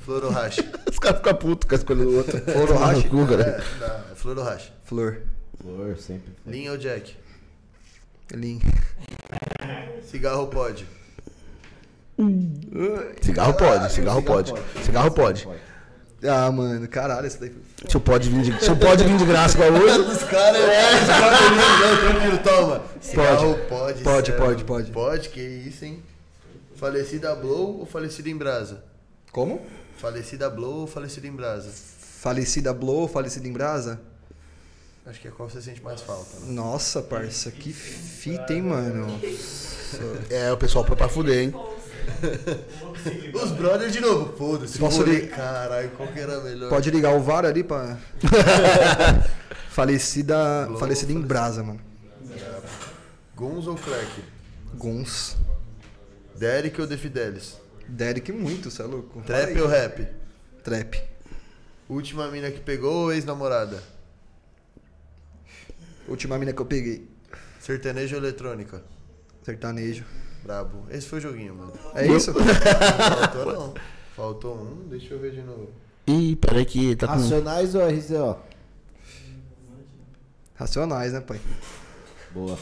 Sai 0.00 0.06
fora. 0.06 0.20
Flor 0.20 0.24
ou 0.24 0.30
Racha? 0.30 0.64
Os 0.90 0.98
caras 0.98 1.18
ficam 1.18 1.34
putos 1.34 1.68
com 1.68 1.74
a 1.74 1.78
escolha 1.78 2.04
do 2.04 2.16
outro. 2.16 2.40
Flor 2.40 2.70
ou 2.70 2.78
racha? 2.78 3.08
cara. 3.08 3.42
É, 3.42 3.78
dá. 3.78 4.04
É 4.10 4.14
Flor 4.14 4.38
ou 4.38 4.44
Racha? 4.44 4.72
Flor. 4.84 5.22
Flor, 5.60 5.96
sempre. 5.98 6.32
Linha 6.46 6.72
ou 6.72 6.78
Jack? 6.78 7.16
Lin. 8.32 8.60
Cigarro 10.04 10.42
ou 10.42 10.46
pod? 10.48 10.86
Cigarro 13.22 13.54
pode, 13.54 13.92
cigarro 13.92 14.22
pode. 14.22 14.54
Cigarro 14.84 15.10
pode. 15.10 15.48
Ah, 16.22 16.52
mano, 16.52 16.86
caralho, 16.86 17.26
isso 17.26 17.40
daí. 17.40 17.50
Se 17.88 17.96
eu 17.96 18.00
pode 18.00 18.28
vir 18.28 18.42
de, 18.42 18.62
se 18.62 18.70
eu 18.70 18.76
pode 18.78 19.04
vir 19.04 19.16
de 19.16 19.24
graça 19.24 19.56
igual 19.56 19.72
hoje. 19.82 20.00
Os 20.00 20.22
caras, 20.24 20.60
é, 20.60 20.96
esse 20.96 21.06
cara 21.06 21.36
tá 21.38 21.48
lindo, 21.48 21.62
não, 21.80 22.10
tranquilo, 22.10 22.38
toma. 22.44 22.82
Cigarro 23.00 23.58
pode, 23.68 24.02
Pode, 24.02 24.32
pode, 24.32 24.64
pode. 24.64 24.90
Pode, 24.90 25.28
que 25.30 25.40
isso, 25.40 25.84
hein? 25.86 26.02
Falecida 26.76 27.34
Blow 27.34 27.80
ou 27.80 27.86
falecida 27.86 28.28
em 28.28 28.36
brasa? 28.36 28.84
Como? 29.32 29.62
Falecida 30.00 30.48
Blow 30.48 30.80
ou 30.80 30.86
falecida 30.86 31.26
em 31.26 31.32
brasa? 31.32 31.70
Falecida 31.70 32.72
Blow, 32.72 33.06
falecida 33.06 33.46
em 33.46 33.52
brasa? 33.52 34.00
Acho 35.04 35.20
que 35.20 35.28
é 35.28 35.30
qual 35.30 35.46
você 35.46 35.60
sente 35.60 35.82
mais 35.82 36.00
falta, 36.00 36.38
né? 36.38 36.52
Nossa, 36.52 37.02
parça, 37.02 37.50
que 37.50 37.70
fita, 37.70 38.54
hein, 38.54 38.62
mano? 38.62 39.20
É, 40.30 40.50
o 40.50 40.56
pessoal 40.56 40.86
foi 40.86 40.96
pra 40.96 41.06
fuder, 41.06 41.44
hein? 41.44 41.54
Os 43.34 43.50
brothers 43.52 43.92
de 43.92 44.00
novo, 44.00 44.34
foda-se. 44.38 44.78
Posso 44.78 45.02
ler? 45.02 45.28
Caralho, 45.28 45.90
qual 45.90 46.08
que 46.08 46.18
era 46.18 46.40
melhor? 46.40 46.70
Pode 46.70 46.90
ligar 46.90 47.14
o 47.14 47.20
VAR 47.20 47.44
ali 47.44 47.62
pra. 47.62 47.98
falecida. 49.68 50.64
Blow, 50.66 50.78
falecida 50.78 51.12
em 51.12 51.20
brasa, 51.20 51.62
mano. 51.62 51.80
Guns 53.36 53.66
ou 53.66 53.74
Crack? 53.74 54.24
Guns. 54.74 55.36
Derek 56.36 56.80
ou 56.80 56.86
The 56.86 56.96
Fidelis? 56.96 57.59
Derek 57.90 58.30
muito, 58.32 58.70
cê 58.70 58.82
é 58.82 58.84
louco. 58.84 59.20
Trap 59.22 59.60
ou 59.60 59.66
rap? 59.66 60.06
Trap. 60.62 61.02
Última 61.88 62.28
mina 62.28 62.50
que 62.50 62.60
pegou 62.60 63.04
ou 63.04 63.12
ex-namorada? 63.12 63.82
Última 66.06 66.38
mina 66.38 66.52
que 66.52 66.62
eu 66.62 66.66
peguei. 66.66 67.08
Sertanejo 67.58 68.16
ou 68.16 68.22
eletrônica? 68.22 68.82
Sertanejo. 69.42 70.04
Brabo. 70.44 70.86
Esse 70.88 71.08
foi 71.08 71.18
o 71.18 71.22
joguinho, 71.22 71.54
mano. 71.54 71.72
É 71.94 72.06
isso? 72.06 72.32
Faltou 72.32 73.52
não. 73.52 73.74
Faltou 74.14 74.54
um, 74.56 74.88
deixa 74.88 75.14
eu 75.14 75.18
ver 75.18 75.32
de 75.32 75.42
novo. 75.42 75.68
Ih, 76.06 76.36
peraí 76.36 76.64
que 76.64 76.94
tá 76.94 77.08
com. 77.08 77.14
Racionais 77.14 77.74
ou 77.74 77.86
RZO? 77.88 78.38
Racionais, 80.54 81.12
né, 81.12 81.20
pai? 81.20 81.40
Boa. 82.30 82.56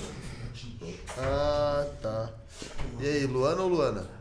Ah, 1.18 1.86
tá. 2.00 2.32
E 3.00 3.06
aí, 3.06 3.26
Luana 3.26 3.62
ou 3.62 3.68
Luana? 3.68 4.17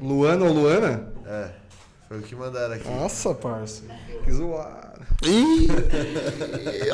Luana 0.00 0.44
ou 0.44 0.52
Luana? 0.52 1.12
É, 1.26 1.48
foi 2.08 2.18
o 2.18 2.22
que 2.22 2.34
mandaram 2.34 2.74
aqui. 2.74 2.88
Nossa, 2.88 3.34
parça. 3.34 3.82
Que 4.24 4.32
zoado. 4.32 4.98
Ih! 5.22 5.68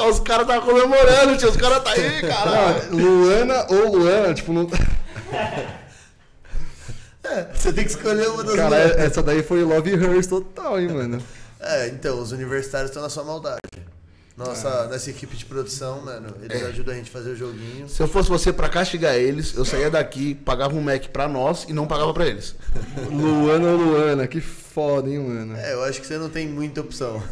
os 0.08 0.20
caras 0.20 0.46
tá 0.46 0.60
comemorando, 0.60 1.36
tio. 1.36 1.50
Os 1.50 1.56
caras 1.56 1.82
tá 1.84 1.90
aí, 1.90 2.22
cara. 2.22 2.86
Não, 2.90 2.98
Luana 2.98 3.66
ou 3.68 3.96
Luana, 3.96 4.32
tipo, 4.32 4.52
não. 4.52 4.68
Você 7.54 7.72
tem 7.72 7.84
que 7.84 7.90
escolher 7.90 8.28
uma 8.28 8.44
das 8.44 8.54
Cara, 8.54 8.88
duas. 8.88 8.98
essa 8.98 9.22
daí 9.22 9.42
foi 9.42 9.62
Love 9.64 9.92
Hers 9.92 10.26
total, 10.26 10.78
hein, 10.78 10.88
mano. 10.88 11.22
É, 11.58 11.88
então, 11.88 12.20
os 12.20 12.32
universitários 12.32 12.90
estão 12.90 13.02
na 13.02 13.08
sua 13.08 13.24
maldade. 13.24 13.60
Nossa, 14.36 14.88
nessa 14.88 15.10
equipe 15.10 15.36
de 15.36 15.44
produção, 15.44 16.00
mano, 16.04 16.26
eles 16.42 16.60
ajudam 16.64 16.92
a 16.92 16.96
gente 16.96 17.08
a 17.08 17.12
fazer 17.12 17.30
o 17.30 17.36
joguinho. 17.36 17.88
Se 17.88 18.02
eu 18.02 18.08
fosse 18.08 18.28
você 18.28 18.52
pra 18.52 18.68
castigar 18.68 19.14
eles, 19.14 19.54
eu 19.54 19.64
saía 19.64 19.88
daqui, 19.88 20.34
pagava 20.34 20.74
um 20.74 20.80
Mac 20.82 21.06
pra 21.12 21.28
nós 21.28 21.64
e 21.68 21.72
não 21.72 21.86
pagava 21.86 22.12
pra 22.12 22.26
eles. 22.26 22.56
Luana 23.12 23.68
ou 23.68 23.76
Luana, 23.76 24.26
que 24.26 24.40
foda, 24.40 25.08
hein, 25.08 25.20
mano. 25.20 25.56
É, 25.56 25.72
eu 25.74 25.84
acho 25.84 26.00
que 26.00 26.06
você 26.06 26.18
não 26.18 26.28
tem 26.28 26.48
muita 26.48 26.80
opção. 26.80 27.22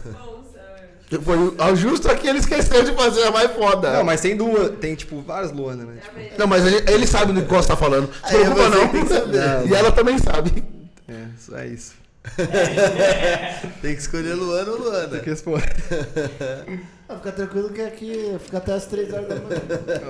Foi 1.24 1.36
o- 1.36 1.76
justo 1.76 2.08
aqui 2.10 2.26
ele 2.26 2.38
esqueceu 2.38 2.84
de 2.84 2.92
fazer 2.92 3.24
a 3.24 3.30
mais 3.32 3.50
foda. 3.50 3.92
Não, 3.94 4.04
mas 4.04 4.20
tem 4.20 4.34
duas. 4.36 4.70
Tem, 4.78 4.94
tipo, 4.94 5.20
várias 5.20 5.52
Luana, 5.52 5.84
né? 5.84 6.00
Tipo, 6.02 6.38
Não, 6.38 6.46
mas 6.46 6.64
ele, 6.64 6.90
ele 6.90 7.06
sabe 7.06 7.32
do 7.34 7.42
que 7.42 7.48
você 7.52 7.68
tá 7.68 7.76
falando. 7.76 8.08
Não 8.22 8.28
se 8.30 8.34
preocupa 8.38 8.68
não. 8.70 9.08
saber. 9.08 9.68
E 9.68 9.74
ela 9.74 9.92
também 9.92 10.16
sabe. 10.18 10.64
é, 11.08 11.24
isso 11.38 11.54
é 11.54 11.66
isso. 11.66 12.01
Tem 13.82 13.94
que 13.94 14.00
escolher 14.00 14.34
Luana 14.34 14.70
ou 14.70 14.78
Luana. 14.78 15.08
Tem 15.08 15.20
que 15.20 15.30
responder. 15.30 15.72
Ah, 17.08 17.16
fica 17.16 17.32
tranquilo 17.32 17.68
que 17.68 17.82
aqui 17.82 18.36
fica 18.42 18.56
até 18.56 18.72
as 18.72 18.86
3 18.86 19.12
horas 19.12 19.28
da 19.28 19.34
manhã. 19.34 19.60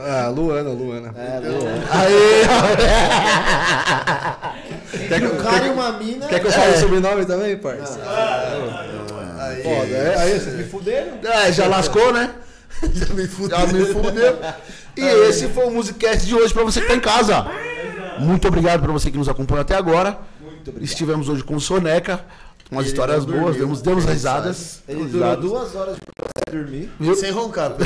Ah, 0.06 0.28
Luana, 0.28 0.70
Luana. 0.70 1.12
É, 1.18 1.40
Luana. 1.40 1.82
Aê! 1.90 2.44
Quer 5.08 5.18
que, 5.20 5.26
Um 5.26 5.30
eu- 5.30 5.42
cara 5.42 5.58
quer, 5.60 5.66
e 5.66 5.70
uma 5.70 5.92
mina. 5.94 6.26
quer 6.28 6.38
que 6.40 6.46
eu 6.46 6.52
fale 6.52 6.74
o 6.76 6.78
sobrenome 6.78 7.26
também, 7.26 7.56
parça? 7.56 7.98
Aí, 9.40 9.62
Foda, 9.64 9.96
é? 9.96 10.16
Aí 10.18 10.38
vocês 10.38 10.54
me 10.54 10.64
fuderam? 10.64 11.18
É, 11.24 11.50
já 11.52 11.66
lascou, 11.66 12.12
né? 12.12 12.30
já 12.94 13.06
me 13.14 13.26
fudeu. 13.26 13.58
Já 13.58 13.66
me 13.66 13.84
fudeu. 13.86 14.38
E 14.96 15.04
esse 15.28 15.48
foi 15.48 15.64
o 15.66 15.70
Musicast 15.72 16.24
de 16.26 16.34
hoje 16.36 16.54
pra 16.54 16.62
você 16.62 16.80
que 16.82 16.86
tá 16.86 16.94
em 16.94 17.00
casa. 17.00 17.46
Muito 18.20 18.46
obrigado 18.46 18.80
pra 18.80 18.92
você 18.92 19.10
que 19.10 19.18
nos 19.18 19.28
acompanhou 19.28 19.62
até 19.62 19.74
agora. 19.74 20.18
Estivemos 20.80 21.28
hoje 21.28 21.42
com 21.44 21.56
o 21.56 21.60
Soneca. 21.60 22.24
Umas 22.70 22.84
Ele 22.86 22.92
histórias 22.94 23.24
boas, 23.26 23.38
dormiu, 23.40 23.58
demos, 23.58 23.82
demos 23.82 24.04
risadas. 24.06 24.82
Ele 24.88 24.98
Demos 24.98 25.12
durou 25.12 25.26
risadas. 25.28 25.44
duas 25.50 25.74
horas 25.76 25.96
pra 26.16 26.54
dormir. 26.54 26.90
Sem 27.16 27.30
roncar. 27.30 27.72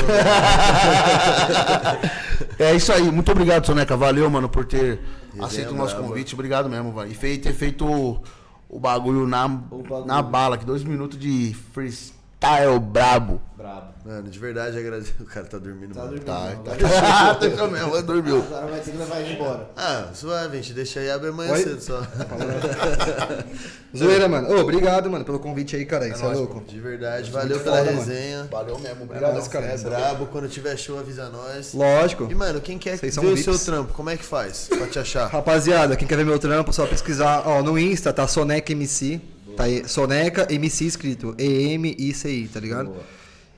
É 2.59 2.73
isso 2.75 2.91
aí, 2.91 3.03
muito 3.11 3.31
obrigado, 3.31 3.65
Soneca. 3.65 3.95
Valeu, 3.95 4.29
mano, 4.29 4.49
por 4.49 4.65
ter 4.65 4.99
aceito 5.39 5.71
o 5.71 5.75
nosso 5.75 5.93
brava. 5.95 6.07
convite. 6.09 6.33
Obrigado 6.33 6.69
mesmo, 6.69 6.91
mano. 6.91 7.11
E 7.11 7.13
fei- 7.15 7.37
ter 7.37 7.53
feito 7.53 7.85
o, 7.85 8.21
o 8.69 8.79
bagulho, 8.79 9.27
na, 9.27 9.47
bagulho. 9.47 10.05
na 10.05 10.21
bala, 10.21 10.57
que 10.57 10.65
dois 10.65 10.83
minutos 10.83 11.19
de 11.19 11.55
freestyle 11.73 12.16
brabo. 12.39 13.41
Brabo. 13.57 13.87
Mano, 14.05 14.29
de 14.29 14.39
verdade, 14.39 14.77
agradeço. 14.77 15.13
O 15.19 15.25
cara 15.25 15.45
tá 15.47 15.57
dormindo, 15.57 15.93
Tá 15.93 16.01
mano. 16.05 16.11
dormindo. 16.19 16.25
Tá, 16.25 16.53
não, 16.55 16.63
tá. 16.63 16.71
agora- 16.71 17.35
Tá 17.35 17.47
isso 17.47 17.67
mesmo, 17.67 18.01
dormiu. 18.03 18.37
Agora 18.37 18.67
vai 18.67 18.79
ter 18.79 18.91
que 18.91 18.97
levar 18.97 19.19
ele 19.19 19.33
embora. 19.33 19.69
Ah, 19.75 20.07
suave, 20.13 20.57
a 20.57 20.61
gente 20.61 20.73
deixa 20.73 20.99
aí 21.01 21.09
abre 21.11 21.29
amanhã 21.29 21.51
Oi? 21.53 21.63
cedo 21.63 21.81
só. 21.81 22.01
Zoeira, 23.95 24.27
mano. 24.29 24.49
Ô, 24.55 24.61
obrigado, 24.61 25.09
mano, 25.09 25.25
pelo 25.25 25.39
convite 25.39 25.75
aí, 25.75 25.85
cara. 25.85 26.07
Isso 26.07 26.19
é 26.21 26.25
nóis, 26.25 26.37
louco. 26.37 26.63
De 26.65 26.79
verdade, 26.79 27.31
valeu 27.31 27.59
pela 27.59 27.77
foda, 27.79 27.91
mano. 27.91 28.05
resenha. 28.05 28.47
Valeu 28.51 28.79
mesmo, 28.79 29.01
É 29.01 29.03
obrigado. 29.03 29.33
nóis, 29.33 29.47
cara. 29.47 29.65
É 29.65 29.77
brabo, 29.77 30.27
quando 30.27 30.47
tiver 30.47 30.77
show 30.77 30.99
avisa 30.99 31.29
nós. 31.29 31.73
Lógico. 31.73 32.27
E 32.29 32.35
mano, 32.35 32.61
quem 32.61 32.77
quer 32.77 32.97
Vocês 32.97 33.15
ver 33.15 33.25
o 33.27 33.37
seu 33.37 33.57
trampo, 33.59 33.93
como 33.93 34.09
é 34.09 34.15
que 34.17 34.23
faz 34.23 34.67
pra 34.69 34.87
te 34.87 34.99
achar? 34.99 35.27
Rapaziada, 35.27 35.95
quem 35.97 36.07
quer 36.07 36.15
ver 36.17 36.25
meu 36.25 36.39
trampo, 36.39 36.71
só 36.71 36.85
pesquisar. 36.85 37.43
Ó, 37.45 37.61
no 37.63 37.77
Insta 37.77 38.13
tá 38.13 38.27
Soneca 38.27 38.71
MC. 38.71 39.19
Tá 39.57 39.63
aí, 39.63 39.89
Soneca 39.89 40.45
MC 40.53 40.85
escrito. 40.85 41.35
E-M-I-C-I, 41.35 42.47
tá 42.47 42.59
ligado? 42.59 42.95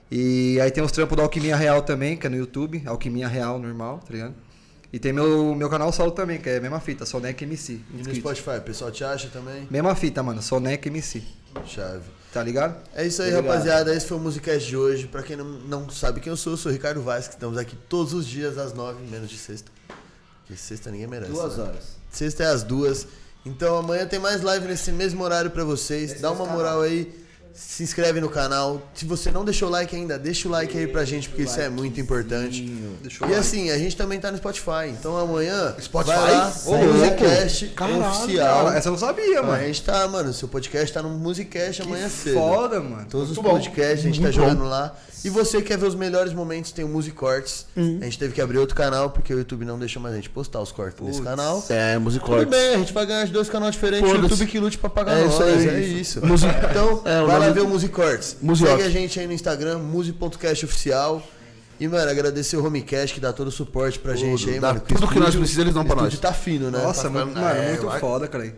E 0.10 0.58
aí 0.62 0.72
tem 0.72 0.82
os 0.82 0.94
trampos 0.94 1.18
da 1.18 1.24
Alquimia 1.24 1.58
Real 1.58 1.82
também, 1.82 2.16
que 2.16 2.26
é 2.26 2.30
no 2.30 2.38
YouTube. 2.38 2.82
Alquimia 2.86 3.28
Real 3.28 3.60
normal, 3.60 4.00
tá 4.00 4.14
ligado? 4.14 4.34
E 4.94 4.98
tem 4.98 5.12
meu, 5.12 5.54
meu 5.54 5.70
canal 5.70 5.92
solo 5.92 6.12
também, 6.12 6.40
que 6.40 6.50
é 6.50 6.58
a 6.58 6.62
mesma 6.62 6.80
fita, 6.80 7.06
Soneca 7.06 7.44
MC. 7.44 7.82
E 7.94 7.98
no. 7.98 8.16
Spotify, 8.16 8.58
o 8.58 8.62
pessoal 8.62 8.90
te 8.92 9.04
acha 9.04 9.28
também? 9.28 9.68
Mesma 9.70 9.94
fita, 9.94 10.24
mano, 10.24 10.42
Soneca 10.42 10.88
MC. 10.88 11.22
Chave. 11.66 12.06
Tá 12.32 12.42
ligado? 12.42 12.78
É 12.96 13.06
isso 13.06 13.22
aí, 13.22 13.32
rapaziada. 13.32 13.94
Esse 13.94 14.08
foi 14.08 14.18
o 14.18 14.22
Musicast 14.22 14.68
de 14.68 14.78
hoje. 14.78 15.06
Pra 15.06 15.22
quem 15.22 15.36
não, 15.36 15.46
não 15.46 15.90
sabe 15.90 16.22
quem 16.22 16.32
eu 16.32 16.38
sou, 16.38 16.54
eu 16.54 16.58
sou 16.58 16.72
o 16.72 16.74
Ricardo 16.74 17.02
Vaz, 17.02 17.28
que 17.28 17.34
estamos 17.34 17.58
aqui 17.58 17.76
todos 17.76 18.14
os 18.14 18.26
dias 18.26 18.58
às 18.58 18.74
nove, 18.74 19.04
menos 19.12 19.30
de 19.30 19.38
sexta. 19.38 19.70
Porque 20.42 20.56
sexta 20.56 20.90
ninguém 20.92 21.08
merece. 21.08 21.32
Duas 21.32 21.58
né? 21.58 21.64
horas. 21.66 21.98
Sexta 22.10 22.44
é 22.44 22.48
às 22.48 22.64
duas. 22.64 23.06
Então 23.45 23.78
amanhã 23.78 24.06
tem 24.06 24.20
mais 24.20 24.41
live 24.41 24.68
nesse 24.68 24.91
mesmo 24.91 25.24
horário 25.24 25.52
pra 25.52 25.64
vocês. 25.64 26.20
Dá 26.22 26.32
uma 26.32 26.45
moral 26.45 26.82
aí. 26.82 27.28
Se 27.61 27.84
inscreve 27.84 28.22
no 28.22 28.30
canal. 28.30 28.81
Se 28.95 29.03
você 29.03 29.31
não 29.31 29.44
deixou 29.44 29.68
o 29.68 29.72
like 29.72 29.94
ainda, 29.94 30.18
deixa 30.18 30.48
o 30.48 30.52
like 30.52 30.77
aí 30.77 30.88
pra 30.88 31.03
gente, 31.03 31.27
porque 31.27 31.44
isso 31.44 31.60
é 31.60 31.68
muito 31.68 31.99
importante. 31.99 32.61
Deixa 33.02 33.18
eu 33.23 33.27
E 33.27 33.31
like. 33.31 33.36
assim, 33.36 33.69
a 33.69 33.77
gente 33.77 33.98
também 33.98 34.18
tá 34.18 34.31
no 34.31 34.38
Spotify. 34.38 34.88
Então 34.90 35.18
amanhã, 35.18 35.76
Spotify? 35.81 36.15
vai 36.15 36.31
lá, 36.31 36.53
Ô, 36.65 36.72
louco. 36.72 36.86
Musicast 36.94 37.68
Caralho, 37.76 37.99
oficial. 38.07 38.65
Cara, 38.65 38.77
essa 38.77 38.88
eu 38.88 38.91
não 38.94 38.99
sabia, 38.99 39.40
A 39.40 39.44
mano. 39.44 39.64
gente 39.65 39.84
tá, 39.84 40.07
mano, 40.07 40.31
seu 40.34 40.48
podcast 40.48 40.94
tá 40.94 41.02
no 41.03 41.10
Musicast 41.10 41.81
amanhã 41.81 42.07
cedo. 42.07 42.36
Foda, 42.36 42.80
mano. 42.80 43.06
Todos 43.10 43.31
os 43.31 43.36
Muito 43.38 43.48
bom. 43.49 43.56
podcasts 43.57 43.99
a 43.99 44.07
gente 44.07 44.18
tá 44.18 44.23
Muito 44.23 44.36
jogando 44.36 44.64
lá. 44.64 44.95
E 45.23 45.30
você 45.30 45.61
quer 45.61 45.77
ver 45.77 45.86
os 45.86 45.95
melhores 45.95 46.31
momentos, 46.31 46.72
tem 46.72 46.86
o 46.86 46.88
Music 46.88 47.14
Cortes. 47.14 47.65
Uhum. 47.76 47.98
A 48.02 48.06
gente 48.06 48.18
teve 48.18 48.34
que 48.34 48.40
abrir 48.41 48.57
outro 48.57 48.73
canal, 48.73 49.10
porque 49.10 49.34
o 49.34 49.38
YouTube 49.38 49.65
não 49.65 49.77
deixou 49.77 50.02
mais 50.02 50.14
a 50.14 50.18
gente 50.18 50.30
postar 50.30 50.61
os 50.61 50.72
cortes 50.72 51.06
nesse 51.06 51.22
canal. 51.22 51.61
É, 51.69 51.99
Tudo 51.99 52.45
bem, 52.45 52.76
a 52.76 52.77
gente 52.77 52.94
vai 52.94 53.06
ganhar 53.06 53.26
de 53.26 53.34
dois 53.34 53.49
canais 53.49 53.73
diferentes, 53.73 54.06
o 54.10 54.11
Foda-se. 54.15 54.31
YouTube 54.31 54.48
que 54.49 54.60
lute 54.60 54.77
pra 54.77 54.90
pagar 54.90 55.18
É 55.18 55.26
nós, 55.26 55.34
isso 55.34 55.44
aí. 55.44 55.68
é 55.68 55.80
isso. 55.81 56.22
Então, 56.23 57.02
É, 57.03 57.22
o 57.22 57.27
vai 57.27 57.38
lá 57.38 57.40
nome- 57.48 57.49
ver 57.54 57.62
o 57.62 57.68
Music 57.68 57.94
Cortes. 57.94 58.38
Music. 58.42 58.68
Segue 58.70 58.84
a 58.84 58.90
gente 58.90 59.20
aí 59.20 59.28
no 59.28 59.34
Instagram, 59.34 59.78
musi.cast 59.80 60.66
oficial. 60.66 61.22
E, 61.80 61.88
mano, 61.88 62.10
agradecer 62.12 62.58
o 62.58 62.66
Homecast 62.66 63.14
que 63.14 63.22
dá 63.22 63.32
todo 63.32 63.48
o 63.48 63.52
suporte 63.52 63.98
pra 64.00 64.14
gente 64.16 64.50
aí, 64.50 64.60
mano. 64.60 64.82
tudo 64.82 65.08
que 65.08 65.20
nós 65.20 65.34
precisamos, 65.36 65.58
eles 65.60 65.74
dão 65.74 65.86
pra 65.86 65.94
o 65.94 65.96
nós. 66.02 66.14
estúdio 66.14 66.22
tá 66.30 66.34
fino, 66.34 66.70
né? 66.70 66.78
Nossa, 66.84 67.04
Tá 67.04 67.10
mano, 67.10 67.32
falando- 67.34 67.56
é, 67.56 67.68
muito 67.70 67.86
vai- 67.88 68.00
foda, 68.02 68.28
cara. 68.28 68.54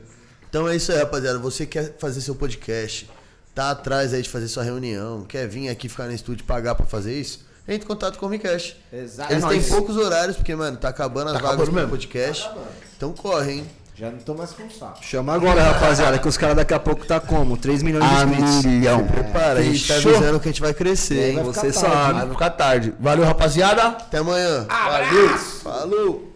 Então 0.50 0.68
é 0.68 0.76
isso 0.76 0.92
aí, 0.92 0.98
rapaziada. 0.98 1.38
Você 1.38 1.66
quer 1.68 1.96
fazer 2.00 2.20
seu 2.22 2.34
podcast, 2.34 3.08
tá 3.54 3.70
atrás 3.72 4.12
aí 4.14 4.24
de 4.24 4.30
fazer 4.30 4.48
sua 4.48 4.64
reunião, 4.64 5.24
quer 5.24 5.48
vir 5.48 5.70
aqui 5.70 5.88
ficar 5.88 6.06
no 6.08 6.14
estúdio 6.14 6.44
e 6.44 6.46
pagar 6.48 6.74
pra 6.74 6.86
fazer 6.88 7.14
isso? 7.20 7.46
Entre 7.68 7.86
em 7.86 7.88
contato 7.88 8.18
com 8.18 8.26
o 8.26 8.28
Homecast. 8.28 8.76
Exato. 8.92 9.32
Eles 9.32 9.44
É 9.44 9.48
têm 9.50 9.62
poucos 9.62 9.96
horários, 9.98 10.36
porque, 10.36 10.56
mano, 10.56 10.78
tá 10.78 10.90
acabando 10.90 11.28
as 11.28 11.34
Tá 11.34 11.40
vagas 11.40 11.50
acabando 11.54 11.66
pro 11.72 11.76
mesmo. 11.76 11.90
podcast. 11.92 12.50
Então 12.98 13.14
corre, 13.14 13.52
hein? 13.54 13.66
Já 14.02 14.10
não 14.10 14.18
tô 14.18 14.34
mais 14.34 14.52
com 14.52 14.68
saco. 14.68 14.98
Chama 15.04 15.36
agora, 15.36 15.62
rapaziada, 15.62 16.18
que 16.18 16.28
os 16.28 16.36
caras 16.36 16.56
daqui 16.56 16.74
a 16.74 16.80
pouco 16.80 17.06
tá 17.06 17.20
como? 17.20 17.56
3 17.56 17.84
milhões 17.84 18.04
de 18.04 18.16
A 18.16 18.24
inscritos. 18.24 18.66
milhão. 18.66 19.06
Prepara, 19.06 19.60
a 19.60 19.62
gente 19.62 19.88
tá 19.88 19.94
Fechou? 19.94 20.16
avisando 20.16 20.40
que 20.40 20.50
a 20.50 20.52
gente 20.52 20.60
vai 20.62 20.74
crescer, 20.74 21.30
hein? 21.30 21.36
Vai 21.36 21.44
ficar 21.54 21.62
Você 21.62 21.72
tarde, 21.72 21.78
sabe. 21.96 22.20
Vai 22.22 22.30
ficar 22.30 22.50
tarde. 22.50 22.94
Valeu, 23.00 23.26
rapaziada. 23.26 23.84
Até 23.90 24.18
amanhã. 24.18 24.66
Valeu. 24.68 25.30
Falou. 25.38 26.31